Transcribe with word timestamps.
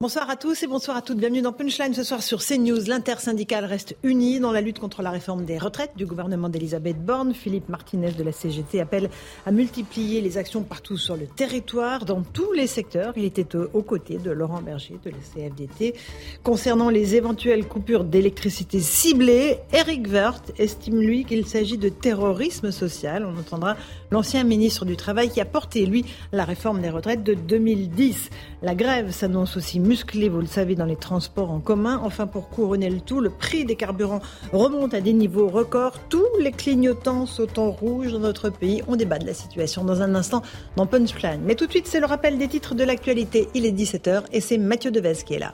Bonsoir 0.00 0.30
à 0.30 0.36
tous 0.36 0.62
et 0.62 0.68
bonsoir 0.68 0.96
à 0.96 1.02
toutes. 1.02 1.18
Bienvenue 1.18 1.42
dans 1.42 1.52
Punchline 1.52 1.92
ce 1.92 2.04
soir 2.04 2.22
sur 2.22 2.38
CNews. 2.38 2.84
L'intersyndicale 2.86 3.64
reste 3.64 3.96
unie 4.04 4.38
dans 4.38 4.52
la 4.52 4.60
lutte 4.60 4.78
contre 4.78 5.02
la 5.02 5.10
réforme 5.10 5.44
des 5.44 5.58
retraites 5.58 5.96
du 5.96 6.06
gouvernement 6.06 6.48
d'Elisabeth 6.48 7.04
Borne. 7.04 7.34
Philippe 7.34 7.68
Martinez 7.68 8.12
de 8.12 8.22
la 8.22 8.30
CGT 8.30 8.80
appelle 8.80 9.10
à 9.44 9.50
multiplier 9.50 10.20
les 10.20 10.38
actions 10.38 10.62
partout 10.62 10.96
sur 10.96 11.16
le 11.16 11.26
territoire, 11.26 12.04
dans 12.04 12.22
tous 12.22 12.52
les 12.52 12.68
secteurs. 12.68 13.14
Il 13.16 13.24
était 13.24 13.56
aux 13.56 13.82
côtés 13.82 14.18
de 14.18 14.30
Laurent 14.30 14.62
Berger 14.62 15.00
de 15.04 15.10
la 15.10 15.16
CFDT. 15.16 15.96
Concernant 16.44 16.90
les 16.90 17.16
éventuelles 17.16 17.66
coupures 17.66 18.04
d'électricité 18.04 18.78
ciblées, 18.78 19.58
Eric 19.72 20.06
Woerth 20.06 20.52
estime 20.60 21.00
lui 21.00 21.24
qu'il 21.24 21.44
s'agit 21.44 21.76
de 21.76 21.88
terrorisme 21.88 22.70
social. 22.70 23.26
On 23.26 23.36
entendra 23.36 23.76
l'ancien 24.10 24.44
ministre 24.44 24.84
du 24.84 24.96
Travail 24.96 25.30
qui 25.30 25.40
a 25.40 25.44
porté, 25.44 25.86
lui, 25.86 26.04
la 26.32 26.44
réforme 26.44 26.80
des 26.80 26.90
retraites 26.90 27.22
de 27.22 27.34
2010. 27.34 28.30
La 28.62 28.74
grève 28.74 29.10
s'annonce 29.10 29.56
aussi 29.56 29.80
musclée, 29.80 30.28
vous 30.28 30.40
le 30.40 30.46
savez, 30.46 30.74
dans 30.74 30.84
les 30.84 30.96
transports 30.96 31.50
en 31.50 31.60
commun. 31.60 32.00
Enfin, 32.02 32.26
pour 32.26 32.48
couronner 32.48 32.90
le 32.90 33.00
tout, 33.00 33.20
le 33.20 33.30
prix 33.30 33.64
des 33.64 33.76
carburants 33.76 34.20
remonte 34.52 34.94
à 34.94 35.00
des 35.00 35.12
niveaux 35.12 35.48
records. 35.48 35.98
Tous 36.08 36.26
les 36.40 36.52
clignotants 36.52 37.26
sautent 37.26 37.58
en 37.58 37.70
rouge 37.70 38.12
dans 38.12 38.18
notre 38.18 38.50
pays. 38.50 38.82
On 38.88 38.96
débat 38.96 39.18
de 39.18 39.26
la 39.26 39.34
situation 39.34 39.84
dans 39.84 40.02
un 40.02 40.14
instant 40.14 40.42
dans 40.76 40.86
Punchline. 40.86 41.40
Mais 41.44 41.54
tout 41.54 41.66
de 41.66 41.70
suite, 41.70 41.86
c'est 41.86 42.00
le 42.00 42.06
rappel 42.06 42.38
des 42.38 42.48
titres 42.48 42.74
de 42.74 42.84
l'actualité. 42.84 43.48
Il 43.54 43.66
est 43.66 43.72
17h 43.72 44.24
et 44.32 44.40
c'est 44.40 44.58
Mathieu 44.58 44.90
Devez 44.90 45.14
qui 45.24 45.34
est 45.34 45.38
là. 45.38 45.52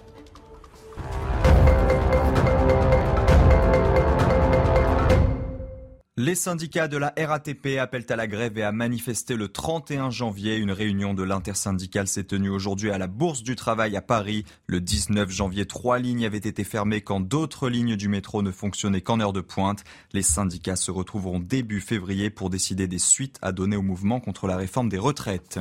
Les 6.16 6.36
syndicats 6.36 6.86
de 6.86 6.96
la 6.96 7.12
RATP 7.18 7.76
appellent 7.80 8.06
à 8.08 8.14
la 8.14 8.28
grève 8.28 8.56
et 8.56 8.62
à 8.62 8.70
manifester 8.70 9.34
le 9.34 9.48
31 9.48 10.10
janvier. 10.10 10.54
Une 10.54 10.70
réunion 10.70 11.12
de 11.12 11.24
l'intersyndicale 11.24 12.06
s'est 12.06 12.22
tenue 12.22 12.50
aujourd'hui 12.50 12.92
à 12.92 12.98
la 12.98 13.08
Bourse 13.08 13.42
du 13.42 13.56
Travail 13.56 13.96
à 13.96 14.00
Paris. 14.00 14.44
Le 14.68 14.80
19 14.80 15.28
janvier, 15.28 15.66
trois 15.66 15.98
lignes 15.98 16.24
avaient 16.24 16.36
été 16.36 16.62
fermées 16.62 17.00
quand 17.00 17.18
d'autres 17.18 17.68
lignes 17.68 17.96
du 17.96 18.06
métro 18.06 18.42
ne 18.42 18.52
fonctionnaient 18.52 19.00
qu'en 19.00 19.18
heure 19.18 19.32
de 19.32 19.40
pointe. 19.40 19.82
Les 20.12 20.22
syndicats 20.22 20.76
se 20.76 20.92
retrouveront 20.92 21.40
début 21.40 21.80
février 21.80 22.30
pour 22.30 22.48
décider 22.48 22.86
des 22.86 23.00
suites 23.00 23.40
à 23.42 23.50
donner 23.50 23.74
au 23.74 23.82
mouvement 23.82 24.20
contre 24.20 24.46
la 24.46 24.56
réforme 24.56 24.88
des 24.88 24.98
retraites. 24.98 25.58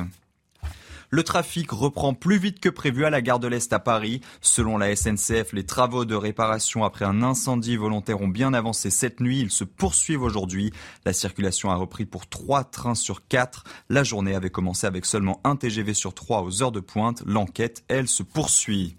Le 1.10 1.22
trafic 1.22 1.70
reprend 1.70 2.14
plus 2.14 2.38
vite 2.38 2.60
que 2.60 2.68
prévu 2.68 3.04
à 3.04 3.10
la 3.10 3.22
gare 3.22 3.38
de 3.38 3.48
l'Est 3.48 3.72
à 3.72 3.78
Paris. 3.78 4.20
Selon 4.40 4.78
la 4.78 4.94
SNCF, 4.94 5.52
les 5.52 5.64
travaux 5.64 6.04
de 6.04 6.14
réparation 6.14 6.84
après 6.84 7.04
un 7.04 7.22
incendie 7.22 7.76
volontaire 7.76 8.20
ont 8.20 8.28
bien 8.28 8.54
avancé 8.54 8.90
cette 8.90 9.20
nuit. 9.20 9.40
Ils 9.40 9.50
se 9.50 9.64
poursuivent 9.64 10.22
aujourd'hui. 10.22 10.72
La 11.04 11.12
circulation 11.12 11.70
a 11.70 11.76
repris 11.76 12.04
pour 12.04 12.28
trois 12.28 12.64
trains 12.64 12.94
sur 12.94 13.26
quatre. 13.26 13.64
La 13.88 14.04
journée 14.04 14.34
avait 14.34 14.50
commencé 14.50 14.86
avec 14.86 15.04
seulement 15.04 15.40
un 15.44 15.56
TGV 15.56 15.94
sur 15.94 16.14
trois 16.14 16.42
aux 16.42 16.62
heures 16.62 16.72
de 16.72 16.80
pointe. 16.80 17.22
L'enquête, 17.26 17.84
elle, 17.88 18.08
se 18.08 18.22
poursuit. 18.22 18.96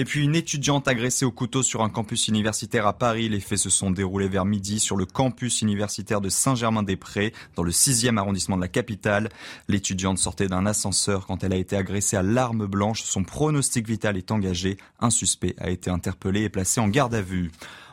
Et 0.00 0.04
puis 0.04 0.22
une 0.22 0.36
étudiante 0.36 0.86
agressée 0.86 1.24
au 1.24 1.32
couteau 1.32 1.64
sur 1.64 1.82
un 1.82 1.88
campus 1.88 2.28
universitaire 2.28 2.86
à 2.86 2.92
Paris. 2.92 3.28
Les 3.28 3.40
faits 3.40 3.58
se 3.58 3.68
sont 3.68 3.90
déroulés 3.90 4.28
vers 4.28 4.44
midi 4.44 4.78
sur 4.78 4.96
le 4.96 5.04
campus 5.04 5.60
universitaire 5.60 6.20
de 6.20 6.28
Saint-Germain-des-Prés, 6.28 7.32
dans 7.56 7.64
le 7.64 7.72
6e 7.72 8.16
arrondissement 8.16 8.54
de 8.54 8.60
la 8.60 8.68
capitale. 8.68 9.28
L'étudiante 9.66 10.18
sortait 10.18 10.46
d'un 10.46 10.66
ascenseur 10.66 11.26
quand 11.26 11.42
elle 11.42 11.52
a 11.52 11.56
été 11.56 11.76
agressée 11.76 12.16
à 12.16 12.22
l'arme 12.22 12.66
blanche. 12.66 13.02
Son 13.02 13.24
pronostic 13.24 13.88
vital 13.88 14.16
est 14.16 14.30
engagé. 14.30 14.76
Un 15.00 15.10
suspect 15.10 15.56
a 15.58 15.68
été 15.68 15.90
interpellé 15.90 16.42
et 16.42 16.48
placé 16.48 16.80
en 16.80 16.86
garde 16.86 17.16
à 17.16 17.20
vue. 17.20 17.50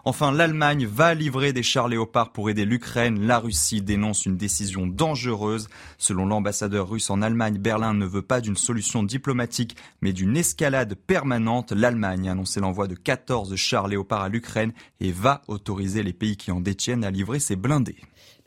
Enfin, 0.08 0.32
l'Allemagne 0.32 0.86
va 0.86 1.16
livrer 1.16 1.52
des 1.52 1.64
chars 1.64 1.88
léopards 1.88 2.32
pour 2.32 2.52
aider 2.52 2.64
l'Ukraine. 2.64 3.26
La 3.26 3.40
Russie 3.40 3.82
dénonce 3.82 4.28
une 4.28 4.38
décision 4.38 4.86
dangereuse. 4.86 5.68
Selon 5.98 6.28
l'ambassadeur 6.28 6.88
russe 6.88 7.10
en 7.10 7.24
Allemagne, 7.24 7.58
Berlin 7.58 7.96
ne 7.96 8.06
veut 8.06 8.22
pas 8.22 8.40
d'une 8.40 8.56
solution 8.56 9.02
diplomatique, 9.02 9.76
mais 10.02 10.14
d'une 10.14 10.38
escalade 10.38 10.94
permanente. 10.94 11.72
L'Allemagne 11.72 12.30
a 12.30 12.34
annoncé 12.34 12.60
l'envoi 12.60 12.88
de 12.88 12.94
14 12.94 13.56
chars 13.56 13.88
léopards 13.88 14.22
à 14.22 14.30
l'Ukraine 14.30 14.74
et 15.00 15.12
va 15.12 15.42
autoriser 15.48 16.04
les 16.04 16.14
pays 16.14 16.38
qui 16.38 16.52
en 16.52 16.62
détiennent 16.62 17.04
à 17.04 17.10
livrer 17.10 17.40
ses 17.40 17.56
blindés. 17.56 17.98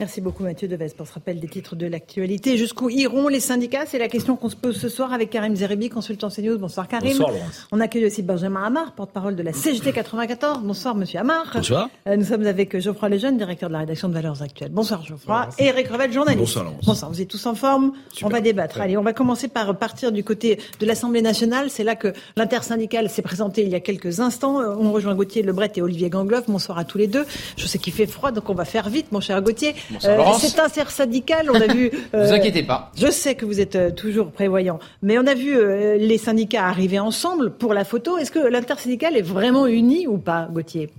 Merci 0.00 0.20
beaucoup 0.20 0.44
Mathieu 0.44 0.68
Deves 0.68 0.94
pour 0.94 1.08
ce 1.08 1.14
rappel 1.14 1.40
des 1.40 1.48
titres 1.48 1.74
de 1.74 1.84
l'actualité. 1.84 2.56
Jusqu'où 2.56 2.88
iront 2.88 3.26
les 3.26 3.40
syndicats? 3.40 3.84
C'est 3.84 3.98
la 3.98 4.06
question 4.06 4.36
qu'on 4.36 4.48
se 4.48 4.54
pose 4.54 4.76
ce 4.76 4.88
soir 4.88 5.12
avec 5.12 5.28
Karim 5.28 5.56
Zeribi, 5.56 5.88
consultant 5.88 6.28
CNews. 6.28 6.56
Bonsoir 6.56 6.86
Karim. 6.86 7.08
Bonsoir 7.08 7.32
Laurence. 7.32 7.66
On 7.72 7.80
accueille 7.80 8.06
aussi 8.06 8.22
Benjamin 8.22 8.62
Hamar, 8.62 8.92
porte-parole 8.92 9.34
de 9.34 9.42
la 9.42 9.52
CGT 9.52 9.90
94. 9.92 10.60
Bonsoir 10.62 10.94
Monsieur 10.94 11.18
Hamar. 11.18 11.50
Bonsoir. 11.52 11.90
Euh, 12.06 12.14
nous 12.14 12.26
sommes 12.26 12.46
avec 12.46 12.78
Geoffroy 12.78 13.08
Lejeune, 13.08 13.38
directeur 13.38 13.70
de 13.70 13.72
la 13.72 13.80
rédaction 13.80 14.08
de 14.08 14.14
Valeurs 14.14 14.40
Actuelles. 14.40 14.70
Bonsoir 14.70 15.04
Geoffroy. 15.04 15.48
Et 15.58 15.64
Eric 15.64 15.88
Revel, 15.88 16.12
journaliste. 16.12 16.38
Bonsoir 16.44 16.64
Laurence. 16.66 16.84
Bonsoir, 16.84 17.10
vous 17.10 17.20
êtes 17.20 17.28
tous 17.28 17.46
en 17.46 17.56
forme 17.56 17.90
On 18.22 18.28
va 18.28 18.40
débattre. 18.40 18.80
Allez, 18.80 18.96
on 18.96 19.02
va 19.02 19.12
commencer 19.12 19.48
par 19.48 19.76
partir 19.76 20.12
du 20.12 20.22
côté 20.22 20.60
de 20.78 20.86
l'Assemblée 20.86 21.22
nationale. 21.22 21.70
C'est 21.70 21.82
là 21.82 21.96
que 21.96 22.12
l'intersyndicale 22.36 23.10
s'est 23.10 23.22
présentée 23.22 23.62
il 23.62 23.68
y 23.68 23.74
a 23.74 23.80
quelques 23.80 24.20
instants. 24.20 24.60
Euh, 24.60 24.76
On 24.78 24.92
rejoint 24.92 25.16
Gauthier 25.16 25.42
Lebret 25.42 25.72
et 25.74 25.82
Olivier 25.82 26.08
Gangloff. 26.08 26.44
Bonsoir 26.46 26.78
à 26.78 26.84
tous 26.84 26.98
les 26.98 27.08
deux. 27.08 27.26
Je 27.56 27.66
sais 27.66 27.78
qu'il 27.78 27.92
fait 27.92 28.06
froid, 28.06 28.30
donc 28.30 28.48
on 28.48 28.54
va 28.54 28.64
faire 28.64 28.88
vite, 28.90 29.10
mon 29.10 29.18
cher 29.20 29.42
Gauthier. 29.42 29.74
Bonsoir, 29.90 30.16
Laurence. 30.16 30.42
c'est 30.42 30.58
intersyndical, 30.58 31.50
on 31.50 31.54
a 31.54 31.66
vu... 31.66 31.90
euh, 32.14 32.26
Vous 32.26 32.32
inquiétez 32.32 32.62
pas. 32.62 32.92
Je 32.96 33.10
sais 33.10 33.34
que 33.34 33.44
vous 33.44 33.60
êtes 33.60 33.76
euh, 33.76 33.90
toujours 33.90 34.30
prévoyant, 34.30 34.78
mais 35.02 35.18
on 35.18 35.26
a 35.26 35.34
vu 35.34 35.56
euh, 35.56 35.96
les 35.96 36.18
syndicats 36.18 36.66
arriver 36.66 36.98
ensemble 36.98 37.50
pour 37.50 37.74
la 37.74 37.84
photo. 37.84 38.18
Est-ce 38.18 38.30
que 38.30 38.38
l'intersyndicale 38.38 39.16
est 39.16 39.22
vraiment 39.22 39.66
unie 39.66 40.06
ou 40.06 40.18
pas, 40.18 40.48
Gauthier? 40.50 40.90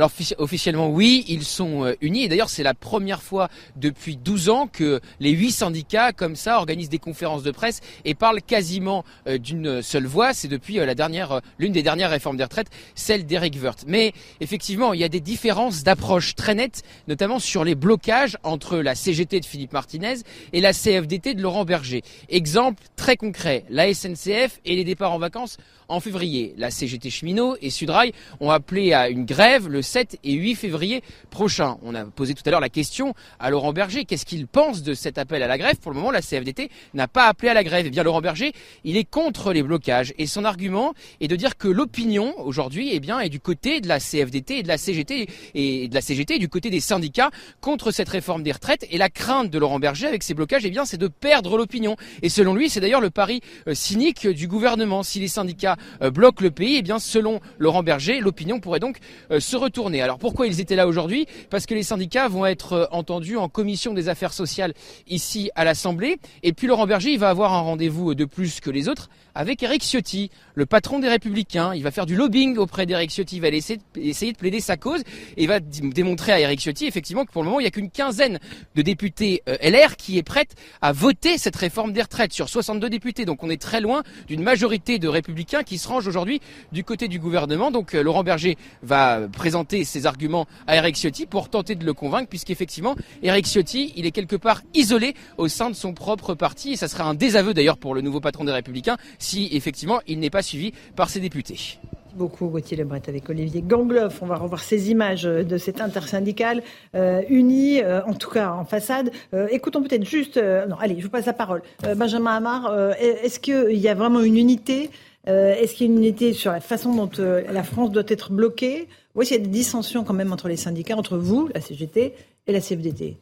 Alors 0.00 0.08
offici- 0.08 0.34
officiellement 0.38 0.88
oui, 0.88 1.26
ils 1.28 1.44
sont 1.44 1.84
euh, 1.84 1.94
unis 2.00 2.24
et 2.24 2.28
d'ailleurs 2.28 2.48
c'est 2.48 2.62
la 2.62 2.72
première 2.72 3.20
fois 3.20 3.50
depuis 3.76 4.16
12 4.16 4.48
ans 4.48 4.66
que 4.66 4.98
les 5.18 5.28
huit 5.32 5.50
syndicats 5.50 6.14
comme 6.14 6.36
ça 6.36 6.56
organisent 6.56 6.88
des 6.88 6.98
conférences 6.98 7.42
de 7.42 7.50
presse 7.50 7.82
et 8.06 8.14
parlent 8.14 8.40
quasiment 8.40 9.04
euh, 9.26 9.36
d'une 9.36 9.82
seule 9.82 10.06
voix. 10.06 10.32
C'est 10.32 10.48
depuis 10.48 10.80
euh, 10.80 10.86
la 10.86 10.94
dernière, 10.94 11.42
l'une 11.58 11.72
des 11.72 11.82
dernières 11.82 12.08
réformes 12.08 12.38
des 12.38 12.44
retraites, 12.44 12.70
celle 12.94 13.26
d'Eric 13.26 13.58
Woerth. 13.62 13.84
Mais 13.86 14.14
effectivement, 14.40 14.94
il 14.94 15.00
y 15.00 15.04
a 15.04 15.10
des 15.10 15.20
différences 15.20 15.82
d'approche 15.82 16.34
très 16.34 16.54
nettes, 16.54 16.82
notamment 17.06 17.38
sur 17.38 17.62
les 17.62 17.74
blocages 17.74 18.38
entre 18.42 18.78
la 18.78 18.94
CGT 18.94 19.40
de 19.40 19.44
Philippe 19.44 19.74
Martinez 19.74 20.14
et 20.54 20.62
la 20.62 20.72
CFDT 20.72 21.34
de 21.34 21.42
Laurent 21.42 21.66
Berger. 21.66 22.00
Exemple 22.30 22.84
très 22.96 23.18
concret, 23.18 23.66
la 23.68 23.92
SNCF 23.92 24.60
et 24.64 24.76
les 24.76 24.84
départs 24.84 25.12
en 25.12 25.18
vacances 25.18 25.58
en 25.90 26.00
février. 26.00 26.54
La 26.56 26.70
CGT 26.70 27.10
cheminot 27.10 27.56
et 27.60 27.68
Sudrail 27.68 28.12
ont 28.38 28.50
appelé 28.50 28.92
à 28.92 29.08
une 29.08 29.26
grève 29.26 29.68
le 29.68 29.82
7 29.82 30.18
et 30.24 30.32
8 30.32 30.54
février 30.54 31.02
prochain. 31.30 31.76
On 31.82 31.94
a 31.94 32.04
posé 32.04 32.34
tout 32.34 32.42
à 32.46 32.50
l'heure 32.50 32.60
la 32.60 32.68
question 32.68 33.12
à 33.38 33.50
Laurent 33.50 33.72
Berger. 33.72 34.04
Qu'est-ce 34.04 34.24
qu'il 34.24 34.46
pense 34.46 34.82
de 34.82 34.94
cet 34.94 35.18
appel 35.18 35.42
à 35.42 35.48
la 35.48 35.58
grève? 35.58 35.76
Pour 35.80 35.90
le 35.90 35.96
moment, 35.96 36.12
la 36.12 36.22
CFDT 36.22 36.70
n'a 36.94 37.08
pas 37.08 37.26
appelé 37.26 37.48
à 37.48 37.54
la 37.54 37.64
grève. 37.64 37.86
Eh 37.86 37.90
bien, 37.90 38.04
Laurent 38.04 38.20
Berger, 38.20 38.52
il 38.84 38.96
est 38.96 39.04
contre 39.04 39.52
les 39.52 39.62
blocages. 39.62 40.14
Et 40.16 40.26
son 40.26 40.44
argument 40.44 40.94
est 41.20 41.28
de 41.28 41.36
dire 41.36 41.58
que 41.58 41.66
l'opinion, 41.66 42.34
aujourd'hui, 42.38 42.90
eh 42.92 43.00
bien, 43.00 43.18
est 43.18 43.28
du 43.28 43.40
côté 43.40 43.80
de 43.80 43.88
la 43.88 43.98
CFDT 43.98 44.58
et 44.58 44.62
de 44.62 44.68
la 44.68 44.78
CGT 44.78 45.28
et 45.54 45.88
de 45.88 45.94
la 45.94 46.00
CGT 46.00 46.38
du 46.38 46.48
côté 46.48 46.70
des 46.70 46.80
syndicats 46.80 47.30
contre 47.60 47.90
cette 47.90 48.08
réforme 48.08 48.44
des 48.44 48.52
retraites. 48.52 48.86
Et 48.90 48.98
la 48.98 49.10
crainte 49.10 49.50
de 49.50 49.58
Laurent 49.58 49.80
Berger 49.80 50.06
avec 50.06 50.22
ces 50.22 50.34
blocages, 50.34 50.64
eh 50.64 50.70
bien, 50.70 50.84
c'est 50.84 50.98
de 50.98 51.08
perdre 51.08 51.56
l'opinion. 51.56 51.96
Et 52.22 52.28
selon 52.28 52.54
lui, 52.54 52.70
c'est 52.70 52.80
d'ailleurs 52.80 53.00
le 53.00 53.10
pari 53.10 53.40
euh, 53.66 53.74
cynique 53.74 54.28
du 54.28 54.46
gouvernement. 54.46 55.02
Si 55.02 55.18
les 55.18 55.28
syndicats 55.28 55.76
bloquent 56.00 56.42
le 56.42 56.50
pays, 56.50 56.76
eh 56.78 56.82
bien, 56.82 56.98
selon 56.98 57.40
Laurent 57.58 57.82
Berger, 57.82 58.20
l'opinion 58.20 58.60
pourrait 58.60 58.80
donc 58.80 58.98
euh, 59.30 59.40
se 59.40 59.56
retourner. 59.56 60.02
Alors 60.02 60.18
pourquoi 60.18 60.46
ils 60.46 60.60
étaient 60.60 60.76
là 60.76 60.86
aujourd'hui? 60.86 61.26
Parce 61.50 61.66
que 61.66 61.74
les 61.74 61.82
syndicats 61.82 62.28
vont 62.28 62.46
être 62.46 62.72
euh, 62.72 62.86
entendus 62.90 63.36
en 63.36 63.48
commission 63.48 63.94
des 63.94 64.08
affaires 64.08 64.32
sociales 64.32 64.74
ici 65.08 65.50
à 65.54 65.64
l'Assemblée. 65.64 66.18
Et 66.42 66.52
puis 66.52 66.66
Laurent 66.66 66.86
Berger, 66.86 67.12
il 67.12 67.18
va 67.18 67.30
avoir 67.30 67.52
un 67.52 67.60
rendez-vous 67.60 68.14
de 68.14 68.24
plus 68.24 68.60
que 68.60 68.70
les 68.70 68.88
autres 68.88 69.10
avec 69.34 69.62
Eric 69.62 69.82
Ciotti, 69.82 70.30
le 70.54 70.66
patron 70.66 70.98
des 70.98 71.08
Républicains. 71.08 71.74
Il 71.74 71.82
va 71.82 71.90
faire 71.90 72.06
du 72.06 72.16
lobbying 72.16 72.56
auprès 72.56 72.86
d'Eric 72.86 73.10
Ciotti. 73.10 73.36
Il 73.36 73.42
va 73.42 73.48
essayer 73.48 74.32
de, 74.32 74.36
plaider 74.36 74.60
sa 74.60 74.76
cause 74.76 75.00
et 75.36 75.42
il 75.42 75.48
va 75.48 75.60
démontrer 75.60 76.32
à 76.32 76.40
Eric 76.40 76.60
Ciotti 76.60 76.86
effectivement 76.86 77.24
que 77.24 77.32
pour 77.32 77.42
le 77.42 77.48
moment, 77.48 77.60
il 77.60 77.64
n'y 77.64 77.68
a 77.68 77.70
qu'une 77.70 77.90
quinzaine 77.90 78.38
de 78.74 78.82
députés 78.82 79.42
euh, 79.48 79.56
LR 79.62 79.96
qui 79.96 80.18
est 80.18 80.22
prête 80.22 80.54
à 80.82 80.92
voter 80.92 81.38
cette 81.38 81.56
réforme 81.56 81.92
des 81.92 82.02
retraites 82.02 82.32
sur 82.32 82.48
62 82.48 82.90
députés. 82.90 83.24
Donc 83.24 83.42
on 83.42 83.50
est 83.50 83.60
très 83.60 83.80
loin 83.80 84.02
d'une 84.26 84.42
majorité 84.42 84.98
de 84.98 85.08
républicains 85.08 85.62
qui 85.62 85.69
se 85.78 85.88
rangent 85.88 86.06
aujourd'hui 86.06 86.40
du 86.72 86.84
côté 86.84 87.08
du 87.08 87.18
gouvernement. 87.18 87.70
Donc 87.70 87.94
euh, 87.94 88.02
Laurent 88.02 88.22
Berger 88.22 88.56
va 88.82 89.28
présenter 89.28 89.84
ses 89.84 90.06
arguments 90.06 90.46
à 90.66 90.76
Eric 90.76 90.96
Ciotti 90.96 91.26
pour 91.26 91.48
tenter 91.48 91.74
de 91.74 91.84
le 91.84 91.92
convaincre, 91.92 92.28
puisqu'effectivement, 92.28 92.96
Eric 93.22 93.46
Ciotti, 93.46 93.92
il 93.96 94.06
est 94.06 94.10
quelque 94.10 94.36
part 94.36 94.62
isolé 94.74 95.14
au 95.38 95.48
sein 95.48 95.70
de 95.70 95.74
son 95.74 95.92
propre 95.92 96.34
parti, 96.34 96.72
et 96.72 96.76
ça 96.76 96.88
serait 96.88 97.02
un 97.02 97.14
désaveu 97.14 97.54
d'ailleurs 97.54 97.78
pour 97.78 97.94
le 97.94 98.00
nouveau 98.00 98.20
patron 98.20 98.44
des 98.44 98.52
Républicains 98.52 98.96
si 99.18 99.48
effectivement 99.52 100.00
il 100.06 100.18
n'est 100.18 100.30
pas 100.30 100.42
suivi 100.42 100.72
par 100.96 101.10
ses 101.10 101.20
députés 101.20 101.78
beaucoup 102.14 102.48
Gauthier 102.48 102.76
Lebret 102.76 103.02
avec 103.08 103.28
Olivier 103.30 103.62
Gangloff. 103.62 104.22
On 104.22 104.26
va 104.26 104.36
revoir 104.36 104.62
ces 104.62 104.90
images 104.90 105.22
de 105.22 105.56
cette 105.58 105.80
intersyndicale 105.80 106.62
euh, 106.94 107.22
unie, 107.28 107.82
euh, 107.82 108.02
en 108.04 108.14
tout 108.14 108.30
cas 108.30 108.50
en 108.50 108.64
façade. 108.64 109.10
Euh, 109.34 109.46
écoutons 109.50 109.82
peut-être 109.82 110.04
juste, 110.04 110.36
non, 110.36 110.76
allez, 110.80 110.96
je 110.98 111.04
vous 111.04 111.10
passe 111.10 111.26
la 111.26 111.32
parole. 111.32 111.62
Benjamin 111.96 112.36
Hamar, 112.36 112.74
est-ce 112.98 113.40
qu'il 113.40 113.78
y 113.78 113.88
a 113.88 113.94
vraiment 113.94 114.20
une 114.20 114.36
unité 114.36 114.90
Est-ce 115.26 115.74
qu'il 115.74 115.86
y 115.86 115.90
a 115.90 115.92
une 115.92 115.98
unité 115.98 116.32
sur 116.32 116.50
la 116.50 116.60
façon 116.60 116.94
dont 116.94 117.10
la 117.18 117.62
France 117.62 117.90
doit 117.90 118.04
être 118.08 118.32
bloquée? 118.32 118.88
Ou 119.14 119.22
est-ce 119.22 119.30
qu'il 119.30 119.38
y 119.38 119.40
a 119.40 119.44
des 119.44 119.50
dissensions 119.50 120.04
quand 120.04 120.14
même 120.14 120.32
entre 120.32 120.48
les 120.48 120.56
syndicats, 120.56 120.96
entre 120.96 121.18
vous, 121.18 121.48
la 121.54 121.60
CGT, 121.60 122.14
et 122.46 122.52
la 122.52 122.60
CFDT 122.60 123.16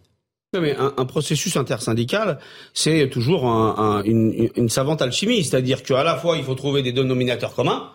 mais 0.54 0.74
un, 0.76 1.04
processus 1.04 1.58
intersyndical, 1.58 2.38
c'est 2.72 3.10
toujours 3.10 3.44
une, 3.44 4.48
une, 4.56 4.68
savante 4.70 5.02
alchimie, 5.02 5.44
c'est-à-dire 5.44 5.82
qu'à 5.82 6.02
la 6.02 6.16
fois 6.16 6.38
il 6.38 6.44
faut 6.44 6.54
trouver 6.54 6.82
des 6.82 6.92
dénominateurs 6.92 7.54
communs, 7.54 7.90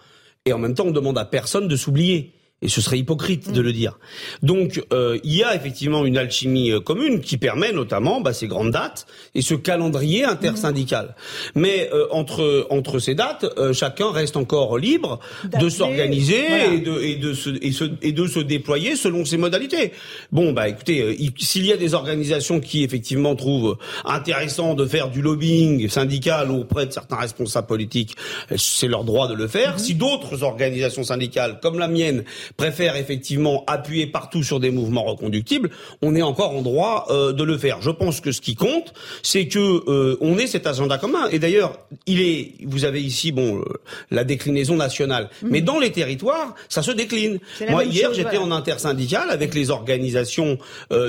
et 0.46 0.54
en 0.54 0.60
même 0.60 0.76
temps 0.76 0.86
on 0.86 0.92
demande 0.92 1.18
à 1.18 1.26
personne 1.26 1.68
de 1.68 1.76
s'oublier. 1.76 2.32
Et 2.64 2.70
ce 2.70 2.82
serait 2.82 2.98
hypocrite 2.98 3.52
de 3.52 3.62
le 3.62 3.74
dire. 3.74 4.00
Donc, 4.42 4.82
euh, 4.94 5.20
il 5.24 5.36
y 5.36 5.44
a 5.44 5.54
effectivement 5.54 6.06
une 6.06 6.18
alchimie 6.18 6.72
euh, 6.72 6.80
commune 6.80 7.20
qui 7.20 7.38
permet 7.38 7.74
notamment 7.74 8.22
bah, 8.22 8.32
ces 8.32 8.48
grandes 8.48 8.72
dates 8.72 9.06
et 9.36 9.42
ce 9.42 9.54
calendrier 9.54 10.24
intersyndical. 10.24 11.16
Mais 11.56 11.90
euh, 11.94 12.08
entre 12.12 12.68
entre 12.70 13.00
ces 13.00 13.16
dates, 13.16 13.46
chacun 13.74 14.12
reste 14.12 14.38
encore 14.38 14.78
libre 14.78 15.20
de 15.60 15.68
s'organiser 15.70 16.46
et, 16.74 16.80
de, 16.80 17.02
et, 17.02 17.16
de 17.16 17.34
se, 17.34 17.50
et, 17.62 17.72
se, 17.72 17.86
et 18.02 18.14
de 18.14 18.28
se 18.28 18.40
déployer 18.40 18.96
selon 18.96 19.26
ses 19.26 19.38
modalités. 19.38 19.92
Bon, 20.32 20.54
bah 20.54 20.70
écoutez, 20.70 21.18
s'il 21.38 21.66
y 21.66 21.74
a 21.74 21.78
des 21.78 21.94
organisations 21.94 22.60
qui 22.60 22.84
effectivement 22.84 23.36
trouvent 23.36 23.78
intéressant 24.06 24.74
de 24.74 24.86
faire 24.86 25.10
du 25.10 25.22
lobbying 25.22 25.90
syndical 25.90 26.50
auprès 26.52 26.86
de 26.86 26.92
certains 26.92 27.18
responsables 27.18 27.68
politiques, 27.68 28.16
c'est 28.56 28.88
leur 28.88 29.04
droit 29.04 29.28
de 29.28 29.34
le 29.34 29.48
faire. 29.48 29.76
Mm-hmm. 29.76 29.80
Si 29.84 29.96
d'autres 29.96 30.44
organisations 30.44 31.04
syndicales, 31.04 31.60
comme 31.62 31.78
la 31.80 31.88
mienne, 31.88 32.24
préfère 32.58 32.96
effectivement 32.96 33.64
appuyer 33.68 34.08
partout 34.08 34.44
sur 34.44 34.60
des 34.60 34.70
mouvements 34.70 35.04
reconductibles, 35.04 35.70
on 36.02 36.16
est 36.16 36.22
encore 36.22 36.56
en 36.56 36.62
droit 36.62 37.08
euh, 37.10 37.34
de 37.34 37.44
le 37.44 37.58
faire. 37.58 37.82
Je 37.82 37.92
pense 37.92 38.22
que 38.22 38.32
ce 38.32 38.42
qui 38.42 38.56
compte, 38.56 38.94
c'est 39.22 39.48
que 39.48 39.90
euh, 39.90 40.18
on 40.22 40.38
ait 40.38 40.48
cet 40.48 40.68
agenda 40.68 40.98
commun. 40.98 41.28
Et 41.32 41.40
d'ailleurs, 41.40 41.80
il 42.06 42.22
est, 42.22 42.54
vous 42.66 42.86
avez 42.86 43.02
ici 43.02 43.32
bon 43.32 43.60
euh, 43.60 43.64
la 44.12 44.24
déclinaison 44.24 44.76
nationale, 44.76 45.30
mmh. 45.42 45.48
mais 45.50 45.62
dans 45.62 45.80
les 45.80 45.92
territoires, 45.92 46.56
ça 46.70 46.84
se 46.84 46.92
décline. 46.92 47.40
Moi 47.70 47.86
hier, 47.86 48.14
j'étais 48.14 48.38
en 48.38 48.52
intersyndicale 48.52 49.30
avec 49.30 49.54
les 49.56 49.70
organisations 49.70 50.58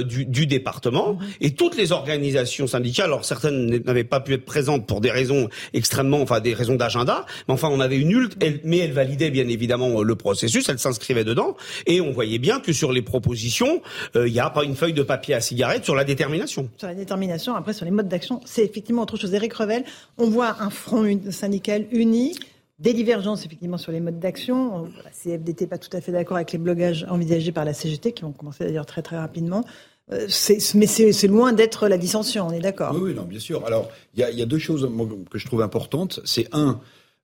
du, 0.06 0.25
du, 0.25 0.46
département 0.46 1.14
mmh. 1.14 1.25
et 1.41 1.50
toutes 1.52 1.76
les 1.76 1.93
organisations 1.93 2.67
syndicales. 2.67 3.06
Alors 3.06 3.25
certaines 3.25 3.82
n'avaient 3.85 4.05
pas 4.05 4.20
pu 4.20 4.35
être 4.35 4.44
présentes 4.44 4.87
pour 4.87 5.00
des 5.00 5.11
raisons 5.11 5.49
extrêmement, 5.73 6.20
enfin 6.20 6.41
des 6.41 6.55
raisons 6.55 6.75
d'agenda, 6.75 7.26
mais 7.49 7.55
enfin 7.55 7.69
on 7.70 7.81
avait 7.81 7.99
une 7.99 8.11
ulte, 8.11 8.37
mais 8.64 8.79
elle 8.79 8.93
validait 8.93 9.31
bien 9.31 9.49
évidemment 9.49 10.02
le 10.02 10.14
processus, 10.14 10.69
elle 10.69 10.79
s'inscrivait 10.79 11.25
dedans. 11.35 11.57
Et 11.87 12.01
on 12.01 12.13
voyait 12.13 12.39
bien 12.39 12.61
que 12.61 12.73
sur 12.73 12.93
les 12.93 13.03
propositions, 13.03 13.83
euh, 14.17 14.29
il 14.29 14.33
n'y 14.33 14.41
a 14.41 14.51
pas 14.51 14.65
une 14.65 14.77
feuille 14.77 14.93
de 14.93 15.03
papier 15.03 15.35
à 15.35 15.41
cigarette 15.41 15.85
sur 15.85 15.95
la 15.95 16.05
détermination. 16.05 16.71
Sur 16.77 16.89
la 16.89 16.95
détermination, 16.95 17.55
après 17.55 17.73
sur 17.73 17.85
les 17.85 17.91
modes 17.91 18.09
d'action, 18.09 18.41
c'est 18.45 18.65
effectivement 18.65 19.03
autre 19.03 19.17
chose. 19.17 19.35
Eric 19.35 19.53
Revel, 19.55 19.85
on 20.19 20.29
voit 20.29 20.57
un 20.61 20.71
front 20.71 21.05
syndical 21.31 21.87
uni. 21.91 22.37
Des 22.81 22.93
divergences 22.93 23.47
effectivement 23.47 23.79
sur 23.79 23.93
les 23.93 24.01
modes 24.01 24.19
d'action. 24.19 24.89
La 25.05 25.11
CFDT 25.11 25.69
pas 25.69 25.79
tout 25.79 25.95
à 25.97 26.01
fait 26.01 26.11
d'accord 26.11 26.37
avec 26.37 26.51
les 26.53 26.59
blogages 26.59 27.07
envisagés 27.09 27.53
par 27.53 27.65
la 27.65 27.73
CGT, 27.73 28.13
qui 28.13 28.23
vont 28.23 28.33
commencer 28.33 28.65
d'ailleurs 28.65 28.87
très 28.87 29.03
très 29.03 29.17
rapidement. 29.17 29.65
Euh, 30.13 30.27
mais 30.75 30.87
c'est 30.87 31.29
loin 31.29 31.53
d'être 31.53 31.89
la 31.89 31.97
dissension, 31.97 32.49
on 32.49 32.53
est 32.53 32.61
d'accord. 32.61 32.93
Oui, 32.95 33.11
oui, 33.11 33.15
non, 33.15 33.23
bien 33.23 33.39
sûr. 33.39 33.65
Alors, 33.65 33.91
il 34.15 34.21
y 34.21 34.43
a, 34.43 34.47
deux 34.47 34.59
choses 34.59 34.89
que 35.31 35.39
je 35.39 35.47
trouve 35.47 35.63
importantes. 35.63 36.21
C'est 36.25 36.49
un, 36.53 36.81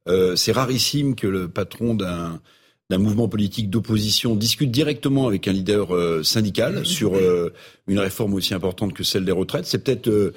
euh, 0.09 0.37
c'est 0.37 0.53
rarissime 0.53 1.15
que 1.15 1.27
le 1.27 1.49
patron 1.49 1.95
d'un 1.95 2.41
d'un 2.91 2.99
mouvement 2.99 3.29
politique 3.29 3.71
d'opposition 3.71 4.35
discute 4.35 4.73
directement 4.73 5.29
avec 5.29 5.47
un 5.47 5.53
leader 5.53 5.95
euh, 5.95 6.25
syndical 6.25 6.85
sur 6.85 7.15
euh, 7.15 7.53
une 7.87 8.01
réforme 8.01 8.35
aussi 8.35 8.53
importante 8.53 8.93
que 8.93 9.05
celle 9.05 9.25
des 9.25 9.33
retraites. 9.33 9.65
C'est 9.65 9.79
peut-être 9.85 10.09
euh, 10.09 10.33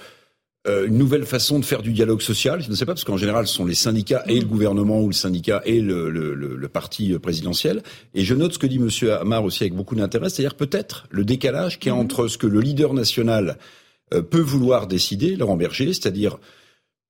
une 0.67 0.99
nouvelle 0.99 1.25
façon 1.25 1.57
de 1.57 1.65
faire 1.65 1.81
du 1.81 1.93
dialogue 1.93 2.21
social. 2.21 2.61
Je 2.61 2.69
ne 2.69 2.75
sais 2.75 2.85
pas, 2.85 2.93
parce 2.93 3.05
qu'en 3.05 3.17
général, 3.17 3.47
ce 3.47 3.55
sont 3.55 3.65
les 3.65 3.73
syndicats 3.73 4.23
et 4.27 4.39
le 4.39 4.45
gouvernement 4.45 5.01
ou 5.01 5.07
le 5.07 5.13
syndicat 5.13 5.63
et 5.65 5.81
le, 5.81 6.11
le, 6.11 6.35
le, 6.35 6.67
parti 6.69 7.17
présidentiel. 7.17 7.81
Et 8.13 8.23
je 8.23 8.35
note 8.35 8.53
ce 8.53 8.59
que 8.59 8.67
dit 8.67 8.77
M. 8.77 8.89
Amar 9.19 9.43
aussi 9.43 9.63
avec 9.63 9.73
beaucoup 9.73 9.95
d'intérêt, 9.95 10.29
c'est-à-dire 10.29 10.55
peut-être 10.55 11.07
le 11.09 11.25
décalage 11.25 11.79
qui 11.79 11.89
est 11.89 11.91
entre 11.91 12.27
ce 12.27 12.37
que 12.37 12.47
le 12.47 12.61
leader 12.61 12.93
national 12.93 13.57
peut 14.29 14.41
vouloir 14.41 14.85
décider, 14.85 15.35
Laurent 15.35 15.57
Berger, 15.57 15.87
c'est-à-dire 15.87 16.37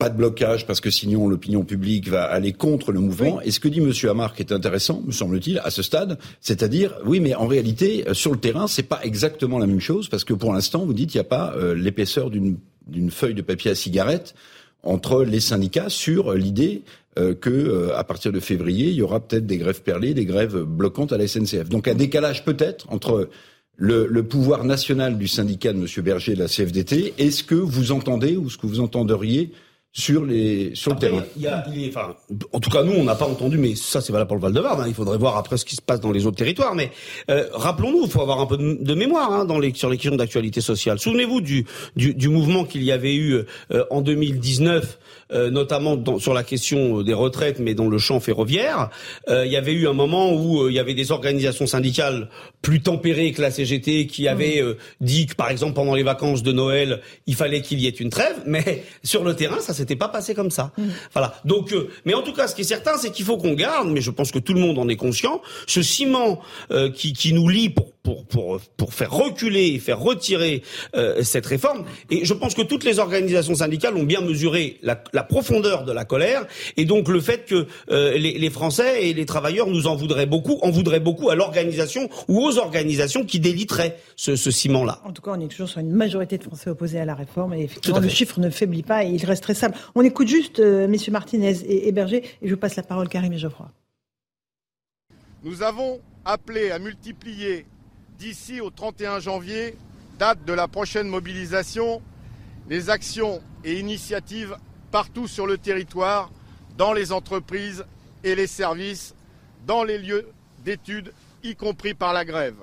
pas 0.03 0.09
de 0.09 0.17
blocage 0.17 0.67
parce 0.67 0.81
que 0.81 0.91
sinon 0.91 1.29
l'opinion 1.29 1.63
publique 1.63 2.09
va 2.09 2.25
aller 2.25 2.51
contre 2.51 2.91
le 2.91 2.99
mouvement. 2.99 3.39
Et 3.39 3.51
ce 3.51 3.61
que 3.61 3.69
dit 3.69 3.79
M. 3.79 3.93
Hamar 4.09 4.33
qui 4.33 4.41
est 4.41 4.51
intéressant, 4.51 5.01
me 5.05 5.13
semble-t-il, 5.13 5.59
à 5.59 5.69
ce 5.69 5.81
stade, 5.81 6.19
c'est-à-dire, 6.41 6.93
oui, 7.05 7.21
mais 7.21 7.35
en 7.35 7.47
réalité, 7.47 8.03
euh, 8.09 8.13
sur 8.13 8.33
le 8.33 8.37
terrain, 8.37 8.67
c'est 8.67 8.83
pas 8.83 8.99
exactement 9.03 9.59
la 9.59 9.65
même 9.65 9.79
chose 9.79 10.09
parce 10.09 10.25
que 10.25 10.33
pour 10.33 10.51
l'instant, 10.51 10.85
vous 10.85 10.91
dites, 10.91 11.13
il 11.13 11.17
n'y 11.17 11.21
a 11.21 11.23
pas 11.39 11.53
euh, 11.55 11.73
l'épaisseur 11.73 12.29
d'une 12.29 13.11
feuille 13.11 13.33
de 13.33 13.41
papier 13.41 13.71
à 13.71 13.75
cigarette 13.75 14.35
entre 14.83 15.23
les 15.23 15.39
syndicats 15.39 15.87
sur 15.87 16.33
l'idée 16.33 16.81
euh, 17.17 17.33
que 17.33 17.91
à 17.95 18.03
partir 18.03 18.33
de 18.33 18.41
février, 18.41 18.89
il 18.89 18.95
y 18.95 19.01
aura 19.01 19.21
peut-être 19.21 19.45
des 19.45 19.57
grèves 19.57 19.83
perlées, 19.83 20.13
des 20.13 20.25
grèves 20.25 20.63
bloquantes 20.63 21.13
à 21.13 21.17
la 21.17 21.29
SNCF. 21.29 21.69
Donc 21.69 21.87
un 21.87 21.95
décalage 21.95 22.43
peut-être 22.43 22.91
entre 22.91 23.29
le, 23.77 24.05
le, 24.05 24.23
pouvoir 24.23 24.65
national 24.65 25.17
du 25.17 25.29
syndicat 25.29 25.71
de 25.71 25.77
M. 25.77 25.87
Berger 26.03 26.33
et 26.33 26.35
de 26.35 26.41
la 26.41 26.49
CFDT. 26.49 27.13
Est-ce 27.19 27.45
que 27.45 27.55
vous 27.55 27.93
entendez 27.93 28.35
ou 28.35 28.49
ce 28.49 28.57
que 28.57 28.67
vous 28.67 28.81
entendez 28.81 29.49
sur 29.95 30.25
les 30.25 30.73
sur 30.73 30.93
le 30.93 30.99
terrain. 30.99 31.23
Y 31.37 31.45
a, 31.45 31.63
il 31.71 31.87
enfin, 31.89 32.15
en 32.51 32.59
tout 32.59 32.71
cas, 32.71 32.81
nous, 32.81 32.93
on 32.93 33.03
n'a 33.03 33.13
pas 33.13 33.27
entendu, 33.27 33.59
mais 33.59 33.75
ça, 33.75 34.01
c'est 34.01 34.11
valable 34.11 34.27
pour 34.27 34.37
le 34.37 34.41
Val-de-Marne. 34.41 34.81
Hein. 34.81 34.85
Il 34.87 34.95
faudrait 34.95 35.19
voir 35.19 35.37
après 35.37 35.55
ce 35.57 35.65
qui 35.65 35.75
se 35.75 35.83
passe 35.83 35.99
dans 35.99 36.11
les 36.11 36.25
autres 36.25 36.37
territoires. 36.37 36.73
Mais 36.73 36.91
euh, 37.29 37.47
rappelons-nous, 37.53 38.05
il 38.05 38.09
faut 38.09 38.21
avoir 38.21 38.39
un 38.39 38.47
peu 38.47 38.57
de, 38.57 38.95
mémoire 38.95 39.31
hein, 39.31 39.45
dans 39.45 39.59
les, 39.59 39.71
sur 39.75 39.91
les 39.91 39.97
questions 39.97 40.15
d'actualité 40.15 40.61
sociale. 40.61 40.97
Souvenez-vous 40.97 41.41
du, 41.41 41.65
du, 41.95 42.15
du, 42.15 42.27
mouvement 42.27 42.65
qu'il 42.65 42.81
y 42.81 42.91
avait 42.91 43.13
eu 43.13 43.43
euh, 43.71 43.85
en 43.91 44.01
2019 44.01 44.97
euh, 45.33 45.49
notamment 45.49 45.95
dans, 45.95 46.19
sur 46.19 46.33
la 46.33 46.43
question 46.43 47.01
des 47.01 47.13
retraites, 47.13 47.59
mais 47.59 47.73
dans 47.73 47.87
le 47.87 47.97
champ 47.97 48.19
ferroviaire. 48.19 48.89
Euh, 49.29 49.45
il 49.45 49.51
y 49.51 49.55
avait 49.55 49.73
eu 49.73 49.87
un 49.87 49.93
moment 49.93 50.31
où 50.31 50.61
euh, 50.61 50.71
il 50.71 50.75
y 50.75 50.79
avait 50.79 50.93
des 50.93 51.11
organisations 51.11 51.65
syndicales 51.65 52.29
plus 52.61 52.81
tempérées 52.81 53.31
que 53.31 53.41
la 53.41 53.51
CGT 53.51 54.07
qui 54.07 54.27
avaient 54.27 54.61
mmh. 54.61 54.75
dit 55.01 55.25
que, 55.25 55.35
par 55.35 55.49
exemple, 55.49 55.73
pendant 55.73 55.95
les 55.95 56.03
vacances 56.03 56.43
de 56.43 56.51
Noël, 56.51 57.01
il 57.27 57.35
fallait 57.35 57.61
qu'il 57.61 57.79
y 57.79 57.87
ait 57.87 57.91
une 57.91 58.09
trêve, 58.09 58.41
mais 58.45 58.83
sur 59.03 59.23
le 59.23 59.35
terrain, 59.35 59.59
ça 59.59 59.73
s'était 59.73 59.95
pas 59.95 60.07
passé 60.07 60.35
comme 60.35 60.51
ça. 60.51 60.71
Mmh. 60.77 60.83
Voilà. 61.13 61.35
Donc, 61.45 61.73
mais 62.05 62.13
en 62.13 62.21
tout 62.21 62.33
cas, 62.33 62.47
ce 62.47 62.55
qui 62.55 62.61
est 62.61 62.65
certain, 62.65 62.97
c'est 62.97 63.11
qu'il 63.11 63.25
faut 63.25 63.37
qu'on 63.37 63.53
garde, 63.53 63.89
mais 63.89 64.01
je 64.01 64.11
pense 64.11 64.31
que 64.31 64.39
tout 64.39 64.53
le 64.53 64.59
monde 64.59 64.77
en 64.77 64.87
est 64.87 64.95
conscient, 64.95 65.41
ce 65.67 65.81
ciment 65.81 66.41
qui, 66.93 67.13
qui 67.13 67.33
nous 67.33 67.49
lie 67.49 67.69
pour 67.69 67.91
pour, 68.03 68.25
pour, 68.25 68.59
pour 68.77 68.93
faire 68.93 69.11
reculer 69.11 69.67
et 69.67 69.79
faire 69.79 69.99
retirer 69.99 70.61
euh, 70.95 71.23
cette 71.23 71.45
réforme. 71.45 71.85
Et 72.09 72.25
je 72.25 72.33
pense 72.33 72.53
que 72.53 72.61
toutes 72.61 72.83
les 72.83 72.99
organisations 72.99 73.55
syndicales 73.55 73.95
ont 73.95 74.03
bien 74.03 74.21
mesuré 74.21 74.77
la, 74.83 75.01
la 75.13 75.23
profondeur 75.23 75.85
de 75.85 75.93
la 75.93 76.03
colère 76.03 76.45
et 76.75 76.85
donc 76.85 77.07
le 77.07 77.21
fait 77.21 77.45
que 77.45 77.65
euh, 77.89 78.17
les, 78.17 78.37
les, 78.37 78.49
Français 78.49 79.07
et 79.07 79.13
les 79.13 79.25
travailleurs 79.25 79.67
nous 79.67 79.87
en 79.87 79.95
voudraient 79.95 80.25
beaucoup, 80.25 80.59
en 80.61 80.69
voudraient 80.69 80.99
beaucoup 80.99 81.29
à 81.29 81.35
l'organisation 81.35 82.09
ou 82.27 82.41
aux 82.41 82.57
organisations 82.57 83.25
qui 83.25 83.39
déliteraient 83.39 83.97
ce, 84.17 84.35
ce 84.35 84.51
ciment-là. 84.51 85.01
En 85.05 85.13
tout 85.13 85.21
cas, 85.21 85.31
on 85.33 85.39
est 85.39 85.47
toujours 85.47 85.69
sur 85.69 85.79
une 85.79 85.93
majorité 85.93 86.37
de 86.37 86.43
Français 86.43 86.69
opposés 86.69 86.99
à 86.99 87.05
la 87.05 87.15
réforme 87.15 87.53
et 87.53 87.63
effectivement, 87.63 87.99
le 87.99 88.09
chiffre 88.09 88.39
ne 88.39 88.49
faiblit 88.49 88.83
pas 88.83 89.05
et 89.05 89.09
il 89.09 89.25
reste 89.25 89.43
très 89.43 89.53
stable. 89.53 89.75
On 89.95 90.01
écoute 90.01 90.27
juste 90.27 90.59
euh, 90.59 90.87
messieurs 90.87 91.13
Martinez 91.13 91.55
et, 91.65 91.87
et 91.87 91.91
Berger 91.93 92.23
et 92.41 92.47
je 92.49 92.55
passe 92.55 92.75
la 92.75 92.83
parole 92.83 93.05
à 93.05 93.09
Karim 93.09 93.31
et 93.31 93.37
Geoffroy. 93.37 93.71
Nous 95.43 95.63
avons 95.63 95.99
appelé 96.25 96.71
à 96.71 96.79
multiplier 96.79 97.65
d'ici 98.23 98.61
au 98.61 98.69
31 98.69 99.19
janvier, 99.19 99.75
date 100.17 100.45
de 100.45 100.53
la 100.53 100.69
prochaine 100.69 101.09
mobilisation, 101.09 102.01
les 102.69 102.89
actions 102.89 103.41
et 103.65 103.77
initiatives 103.77 104.55
partout 104.91 105.27
sur 105.27 105.45
le 105.45 105.57
territoire, 105.57 106.31
dans 106.77 106.93
les 106.93 107.11
entreprises 107.11 107.83
et 108.23 108.35
les 108.35 108.47
services, 108.47 109.13
dans 109.67 109.83
les 109.83 109.97
lieux 109.97 110.29
d'études, 110.63 111.11
y 111.43 111.57
compris 111.57 111.95
par 111.95 112.13
la 112.13 112.23
grève. 112.23 112.55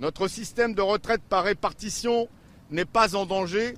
Notre 0.00 0.26
système 0.26 0.74
de 0.74 0.82
retraite 0.82 1.22
par 1.22 1.44
répartition 1.44 2.28
n'est 2.72 2.84
pas 2.84 3.14
en 3.14 3.26
danger 3.26 3.76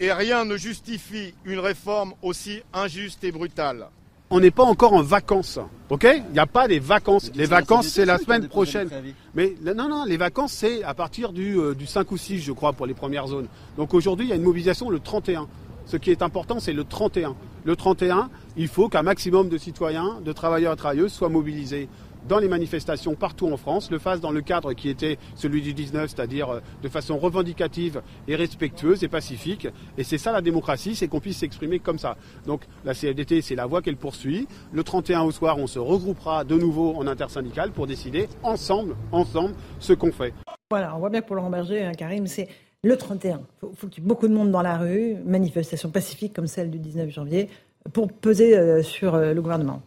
et 0.00 0.12
rien 0.12 0.44
ne 0.44 0.58
justifie 0.58 1.32
une 1.46 1.60
réforme 1.60 2.12
aussi 2.20 2.62
injuste 2.74 3.24
et 3.24 3.32
brutale 3.32 3.88
on 4.30 4.40
n'est 4.40 4.50
pas 4.50 4.64
encore 4.64 4.92
en 4.92 5.02
vacances. 5.02 5.58
OK? 5.88 6.04
Il 6.04 6.32
n'y 6.32 6.38
a 6.38 6.46
pas 6.46 6.66
des 6.66 6.78
vacances. 6.78 7.30
Les 7.34 7.46
vacances, 7.46 7.88
c'est 7.88 8.04
la 8.04 8.18
semaine 8.18 8.48
prochaine. 8.48 8.88
Mais 9.34 9.54
non, 9.62 9.88
non, 9.88 10.04
les 10.04 10.16
vacances, 10.16 10.52
c'est 10.52 10.82
à 10.82 10.94
partir 10.94 11.32
du, 11.32 11.58
euh, 11.58 11.74
du 11.74 11.86
5 11.86 12.10
ou 12.10 12.16
6, 12.16 12.40
je 12.40 12.52
crois, 12.52 12.72
pour 12.72 12.86
les 12.86 12.94
premières 12.94 13.28
zones. 13.28 13.46
Donc 13.76 13.94
aujourd'hui, 13.94 14.26
il 14.26 14.30
y 14.30 14.32
a 14.32 14.36
une 14.36 14.42
mobilisation 14.42 14.90
le 14.90 15.00
31. 15.00 15.46
Ce 15.86 15.96
qui 15.96 16.10
est 16.10 16.22
important, 16.22 16.58
c'est 16.58 16.72
le 16.72 16.82
31. 16.82 17.36
Le 17.64 17.76
31, 17.76 18.28
il 18.56 18.66
faut 18.66 18.88
qu'un 18.88 19.02
maximum 19.02 19.48
de 19.48 19.58
citoyens, 19.58 20.20
de 20.24 20.32
travailleurs 20.32 20.72
et 20.72 20.76
travailleuses 20.76 21.12
soient 21.12 21.28
mobilisés 21.28 21.88
dans 22.28 22.38
les 22.38 22.48
manifestations 22.48 23.14
partout 23.14 23.48
en 23.48 23.56
France, 23.56 23.90
le 23.90 23.98
fasse 23.98 24.20
dans 24.20 24.30
le 24.30 24.40
cadre 24.40 24.72
qui 24.72 24.88
était 24.88 25.18
celui 25.34 25.62
du 25.62 25.74
19, 25.74 26.10
c'est-à-dire 26.10 26.50
euh, 26.50 26.60
de 26.82 26.88
façon 26.88 27.18
revendicative 27.18 28.02
et 28.28 28.36
respectueuse 28.36 29.04
et 29.04 29.08
pacifique. 29.08 29.68
Et 29.98 30.04
c'est 30.04 30.18
ça 30.18 30.32
la 30.32 30.40
démocratie, 30.40 30.94
c'est 30.94 31.08
qu'on 31.08 31.20
puisse 31.20 31.38
s'exprimer 31.38 31.78
comme 31.78 31.98
ça. 31.98 32.16
Donc 32.46 32.62
la 32.84 32.94
CFDT, 32.94 33.42
c'est 33.42 33.54
la 33.54 33.66
voie 33.66 33.82
qu'elle 33.82 33.96
poursuit. 33.96 34.48
Le 34.72 34.82
31 34.82 35.22
au 35.22 35.30
soir, 35.30 35.58
on 35.58 35.66
se 35.66 35.78
regroupera 35.78 36.44
de 36.44 36.56
nouveau 36.56 36.94
en 36.96 37.06
intersyndicale 37.06 37.70
pour 37.72 37.86
décider 37.86 38.28
ensemble, 38.42 38.96
ensemble, 39.12 39.54
ce 39.78 39.92
qu'on 39.92 40.12
fait. 40.12 40.34
Voilà, 40.70 40.96
on 40.96 40.98
voit 40.98 41.10
bien 41.10 41.20
que 41.20 41.26
pour 41.26 41.36
Laurent 41.36 41.50
Berger, 41.50 41.84
hein, 41.84 41.92
Karim, 41.92 42.26
c'est 42.26 42.48
le 42.82 42.96
31. 42.96 43.40
Il 43.62 43.76
faut, 43.76 43.86
qu'il 43.88 44.02
y 44.02 44.06
ait 44.06 44.08
beaucoup 44.08 44.28
de 44.28 44.34
monde 44.34 44.50
dans 44.50 44.62
la 44.62 44.78
rue, 44.78 45.16
manifestation 45.24 45.90
pacifique 45.90 46.32
comme 46.34 46.46
celle 46.46 46.70
du 46.70 46.78
19 46.78 47.10
janvier, 47.10 47.48
pour 47.92 48.12
peser 48.12 48.56
euh, 48.56 48.82
sur 48.82 49.14
euh, 49.14 49.32
le 49.32 49.42
gouvernement. 49.42 49.82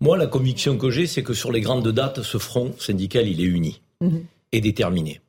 Moi, 0.00 0.16
la 0.16 0.26
conviction 0.26 0.76
que 0.76 0.90
j'ai, 0.90 1.06
c'est 1.06 1.22
que 1.22 1.34
sur 1.34 1.52
les 1.52 1.60
grandes 1.60 1.88
dates, 1.88 2.22
ce 2.22 2.38
front 2.38 2.74
syndical, 2.78 3.28
il 3.28 3.40
est 3.40 3.44
uni 3.44 3.80
mhm. 4.00 4.24
et 4.52 4.60
déterminé. 4.60 5.20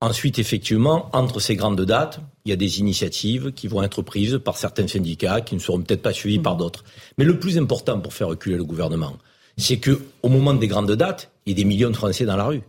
Ensuite, 0.00 0.38
effectivement, 0.38 1.08
entre 1.12 1.40
ces 1.40 1.56
grandes 1.56 1.80
dates, 1.80 2.20
il 2.44 2.50
y 2.50 2.52
a 2.52 2.56
des 2.56 2.80
initiatives 2.80 3.52
qui 3.52 3.66
vont 3.66 3.82
être 3.82 4.02
prises 4.02 4.38
par 4.44 4.58
certains 4.58 4.86
syndicats 4.86 5.40
qui 5.40 5.54
ne 5.54 5.60
seront 5.60 5.80
peut-être 5.80 6.02
pas 6.02 6.12
suivies 6.12 6.38
par 6.38 6.54
mhm. 6.54 6.58
d'autres. 6.58 6.84
Mais 7.18 7.24
le 7.24 7.38
plus 7.38 7.58
important 7.58 7.98
pour 8.00 8.12
faire 8.12 8.28
reculer 8.28 8.56
le 8.56 8.64
gouvernement, 8.64 9.16
c'est 9.56 9.78
que 9.78 10.02
au 10.22 10.28
moment 10.28 10.54
des 10.54 10.68
grandes 10.68 10.92
dates, 10.92 11.30
il 11.46 11.50
y 11.50 11.54
a 11.54 11.56
des 11.56 11.64
millions 11.64 11.90
de 11.90 11.96
Français 11.96 12.24
dans 12.24 12.36
la 12.36 12.44
rue. 12.44 12.62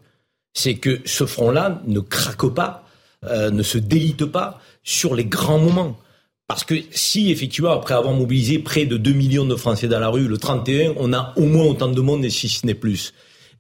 C'est 0.54 0.76
que 0.76 1.02
ce 1.06 1.26
front-là 1.26 1.82
ne 1.86 2.00
craque 2.00 2.48
pas, 2.54 2.86
euh, 3.26 3.52
ne 3.52 3.64
se 3.64 3.78
délite 3.78 4.26
pas 4.26 4.60
sur 4.84 5.16
les 5.16 5.26
grands 5.26 5.60
moments. 5.60 5.98
Parce 6.48 6.64
que 6.64 6.76
si, 6.92 7.30
effectivement, 7.30 7.72
après 7.72 7.94
avoir 7.94 8.14
mobilisé 8.14 8.60
près 8.60 8.86
de 8.86 8.96
2 8.96 9.12
millions 9.12 9.46
de 9.46 9.56
Français 9.56 9.90
dans 9.90 10.00
la 10.00 10.08
rue, 10.08 10.28
le 10.28 10.38
31, 10.38 10.94
on 10.96 11.12
a 11.12 11.34
au 11.36 11.46
moins 11.46 11.66
autant 11.66 11.90
de 11.90 12.02
monde, 12.02 12.24
et 12.24 12.30
si 12.30 12.48
ce 12.48 12.66
n'est 12.66 12.74
plus. 12.74 13.14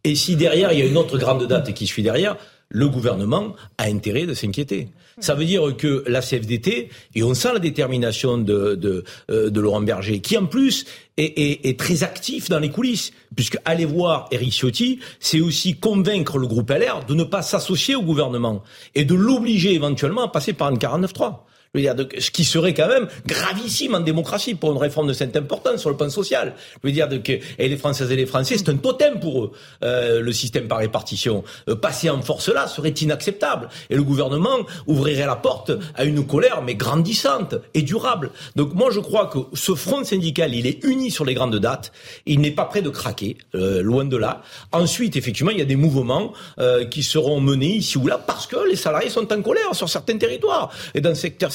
Et 0.05 0.15
si 0.15 0.37
derrière, 0.37 0.71
il 0.71 0.79
y 0.79 0.81
a 0.81 0.85
une 0.85 0.97
autre 0.97 1.17
grande 1.17 1.45
date 1.47 1.73
qui 1.73 1.85
suit 1.85 2.01
derrière, 2.01 2.37
le 2.69 2.87
gouvernement 2.87 3.55
a 3.77 3.85
intérêt 3.85 4.25
de 4.25 4.33
s'inquiéter. 4.33 4.89
Ça 5.19 5.35
veut 5.35 5.43
dire 5.43 5.75
que 5.75 6.03
la 6.07 6.21
CFDT, 6.21 6.89
et 7.15 7.23
on 7.23 7.33
sent 7.33 7.49
la 7.53 7.59
détermination 7.59 8.37
de, 8.37 8.75
de, 8.75 9.03
euh, 9.31 9.49
de 9.49 9.59
Laurent 9.59 9.81
Berger, 9.81 10.21
qui 10.21 10.37
en 10.37 10.45
plus 10.45 10.85
est, 11.17 11.39
est, 11.39 11.67
est, 11.67 11.79
très 11.79 12.03
actif 12.03 12.49
dans 12.49 12.59
les 12.59 12.69
coulisses, 12.69 13.11
puisque 13.35 13.57
aller 13.65 13.85
voir 13.85 14.27
Eric 14.31 14.53
Ciotti, 14.53 14.99
c'est 15.19 15.41
aussi 15.41 15.75
convaincre 15.75 16.37
le 16.37 16.47
groupe 16.47 16.69
LR 16.69 17.05
de 17.05 17.15
ne 17.15 17.23
pas 17.23 17.41
s'associer 17.41 17.95
au 17.95 18.03
gouvernement 18.03 18.63
et 18.95 19.05
de 19.05 19.15
l'obliger 19.15 19.73
éventuellement 19.73 20.23
à 20.23 20.27
passer 20.29 20.53
par 20.53 20.69
une 20.69 20.77
49.3 20.77 21.39
ce 21.75 22.31
qui 22.31 22.43
serait 22.43 22.73
quand 22.73 22.87
même 22.87 23.07
gravissime 23.25 23.95
en 23.95 23.99
démocratie 23.99 24.55
pour 24.55 24.71
une 24.71 24.77
réforme 24.77 25.07
de 25.07 25.13
cette 25.13 25.35
importance 25.35 25.81
sur 25.81 25.89
le 25.89 25.97
plan 25.97 26.09
social. 26.09 26.53
Je 26.83 26.87
veux 26.87 26.93
dire 26.93 27.07
que 27.23 27.33
et 27.59 27.67
les 27.67 27.77
Françaises 27.77 28.11
et 28.11 28.15
les 28.15 28.25
Français, 28.25 28.57
c'est 28.57 28.69
un 28.69 28.77
totem 28.77 29.19
pour 29.19 29.45
eux, 29.45 29.51
euh, 29.83 30.21
le 30.21 30.31
système 30.31 30.67
par 30.67 30.79
répartition. 30.79 31.43
Euh, 31.69 31.75
passer 31.75 32.09
en 32.09 32.21
force 32.21 32.49
là 32.49 32.67
serait 32.67 32.89
inacceptable. 32.89 33.69
Et 33.89 33.95
le 33.95 34.03
gouvernement 34.03 34.57
ouvrirait 34.85 35.25
la 35.25 35.35
porte 35.35 35.71
à 35.95 36.03
une 36.03 36.25
colère, 36.25 36.61
mais 36.61 36.75
grandissante 36.75 37.55
et 37.73 37.81
durable. 37.81 38.31
Donc 38.55 38.73
moi, 38.73 38.89
je 38.91 38.99
crois 38.99 39.27
que 39.27 39.39
ce 39.53 39.75
front 39.75 40.03
syndical, 40.03 40.53
il 40.53 40.67
est 40.67 40.83
uni 40.83 41.11
sur 41.11 41.25
les 41.25 41.33
grandes 41.33 41.57
dates. 41.57 41.91
Il 42.25 42.41
n'est 42.41 42.51
pas 42.51 42.65
prêt 42.65 42.81
de 42.81 42.89
craquer, 42.89 43.37
euh, 43.55 43.81
loin 43.81 44.05
de 44.05 44.17
là. 44.17 44.41
Ensuite, 44.71 45.15
effectivement, 45.15 45.51
il 45.51 45.59
y 45.59 45.61
a 45.61 45.65
des 45.65 45.75
mouvements 45.75 46.33
euh, 46.59 46.85
qui 46.85 47.03
seront 47.03 47.39
menés 47.41 47.75
ici 47.75 47.97
ou 47.97 48.07
là 48.07 48.17
parce 48.17 48.47
que 48.47 48.57
les 48.69 48.75
salariés 48.75 49.09
sont 49.09 49.31
en 49.31 49.41
colère 49.41 49.73
sur 49.73 49.89
certains 49.89 50.17
territoires 50.17 50.69
et 50.93 51.01
dans 51.01 51.15
secteur 51.15 51.51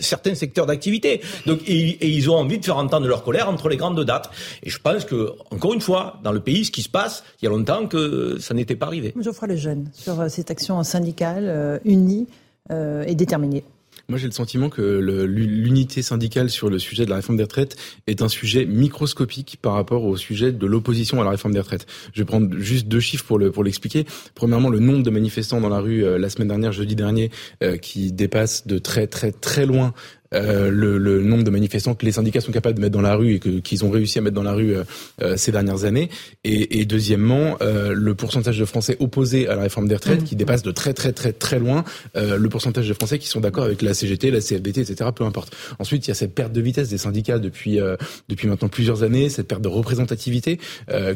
certains 0.00 0.34
secteurs 0.34 0.66
d'activité. 0.66 1.20
Donc, 1.46 1.60
et, 1.66 2.08
ils 2.08 2.30
ont 2.30 2.36
envie 2.36 2.58
de 2.58 2.64
faire 2.64 2.76
entendre 2.76 3.06
leur 3.06 3.24
colère 3.24 3.48
entre 3.48 3.68
les 3.68 3.76
grandes 3.76 4.02
dates. 4.04 4.30
Et 4.62 4.70
je 4.70 4.78
pense 4.78 5.04
que, 5.04 5.32
encore 5.50 5.74
une 5.74 5.80
fois, 5.80 6.20
dans 6.22 6.32
le 6.32 6.40
pays, 6.40 6.64
ce 6.64 6.70
qui 6.70 6.82
se 6.82 6.88
passe, 6.88 7.24
il 7.40 7.44
y 7.44 7.48
a 7.48 7.50
longtemps 7.50 7.86
que 7.86 8.38
ça 8.40 8.54
n'était 8.54 8.76
pas 8.76 8.86
arrivé. 8.86 9.14
Geoffroy 9.20 9.48
Lejeune, 9.48 9.90
sur 9.92 10.20
euh, 10.20 10.28
cette 10.28 10.50
action 10.50 10.82
syndicale 10.82 11.44
euh, 11.48 11.78
unie 11.84 12.26
euh, 12.70 13.04
et 13.06 13.14
déterminée. 13.14 13.64
Moi, 14.10 14.16
j'ai 14.16 14.24
le 14.26 14.32
sentiment 14.32 14.70
que 14.70 14.80
l'unité 15.26 16.00
syndicale 16.00 16.48
sur 16.48 16.70
le 16.70 16.78
sujet 16.78 17.04
de 17.04 17.10
la 17.10 17.16
réforme 17.16 17.36
des 17.36 17.42
retraites 17.42 17.76
est 18.06 18.22
un 18.22 18.28
sujet 18.28 18.64
microscopique 18.64 19.58
par 19.60 19.74
rapport 19.74 20.04
au 20.04 20.16
sujet 20.16 20.50
de 20.50 20.66
l'opposition 20.66 21.20
à 21.20 21.24
la 21.24 21.30
réforme 21.32 21.52
des 21.52 21.60
retraites. 21.60 21.84
Je 22.14 22.22
vais 22.22 22.24
prendre 22.24 22.56
juste 22.56 22.88
deux 22.88 23.00
chiffres 23.00 23.26
pour 23.26 23.38
le 23.38 23.52
pour 23.52 23.64
l'expliquer. 23.64 24.06
Premièrement, 24.34 24.70
le 24.70 24.78
nombre 24.78 25.02
de 25.02 25.10
manifestants 25.10 25.60
dans 25.60 25.68
la 25.68 25.80
rue 25.80 26.06
euh, 26.06 26.16
la 26.16 26.30
semaine 26.30 26.48
dernière, 26.48 26.72
jeudi 26.72 26.96
dernier, 26.96 27.30
euh, 27.62 27.76
qui 27.76 28.10
dépasse 28.10 28.66
de 28.66 28.78
très 28.78 29.08
très 29.08 29.30
très 29.30 29.66
loin 29.66 29.92
euh, 30.34 30.70
le, 30.70 30.98
le, 30.98 31.22
nombre 31.22 31.44
de 31.44 31.50
manifestants 31.50 31.94
que 31.94 32.04
les 32.04 32.12
syndicats 32.12 32.40
sont 32.40 32.52
capables 32.52 32.76
de 32.76 32.80
mettre 32.80 32.92
dans 32.92 33.00
la 33.00 33.14
rue 33.14 33.34
et 33.34 33.38
que, 33.38 33.60
qu'ils 33.60 33.84
ont 33.84 33.90
réussi 33.90 34.18
à 34.18 34.22
mettre 34.22 34.34
dans 34.34 34.42
la 34.42 34.52
rue 34.52 34.76
euh, 34.76 34.84
euh 35.22 35.36
ces 35.36 35.52
dernières 35.52 35.84
années. 35.84 36.10
Et, 36.44 36.80
et 36.80 36.84
deuxièmement, 36.84 37.56
euh, 37.62 37.92
le 37.94 38.14
pourcentage 38.14 38.58
de 38.58 38.64
Français 38.64 38.96
opposés 39.00 39.48
à 39.48 39.54
la 39.54 39.62
réforme 39.62 39.88
des 39.88 39.94
retraites 39.94 40.24
qui 40.24 40.34
mmh. 40.34 40.38
dépasse 40.38 40.62
de 40.62 40.70
très 40.70 40.92
très 40.92 41.12
très 41.12 41.32
très 41.32 41.58
loin 41.58 41.84
le 42.14 42.48
pourcentage 42.48 42.88
de 42.88 42.94
Français 42.94 43.18
qui 43.18 43.28
sont 43.28 43.40
d'accord 43.40 43.64
avec 43.64 43.82
la 43.82 43.94
CGT, 43.94 44.30
la 44.30 44.40
CFDT, 44.40 44.80
etc. 44.80 45.10
Peu 45.14 45.24
importe. 45.24 45.54
Ensuite, 45.78 46.06
il 46.06 46.08
y 46.08 46.12
a 46.12 46.14
cette 46.14 46.34
perte 46.34 46.52
de 46.52 46.60
vitesse 46.60 46.88
des 46.88 46.98
syndicats 46.98 47.38
depuis 47.38 47.78
depuis 48.28 48.48
maintenant 48.48 48.68
plusieurs 48.68 49.02
années, 49.02 49.28
cette 49.28 49.48
perte 49.48 49.62
de 49.62 49.68
représentativité 49.68 50.58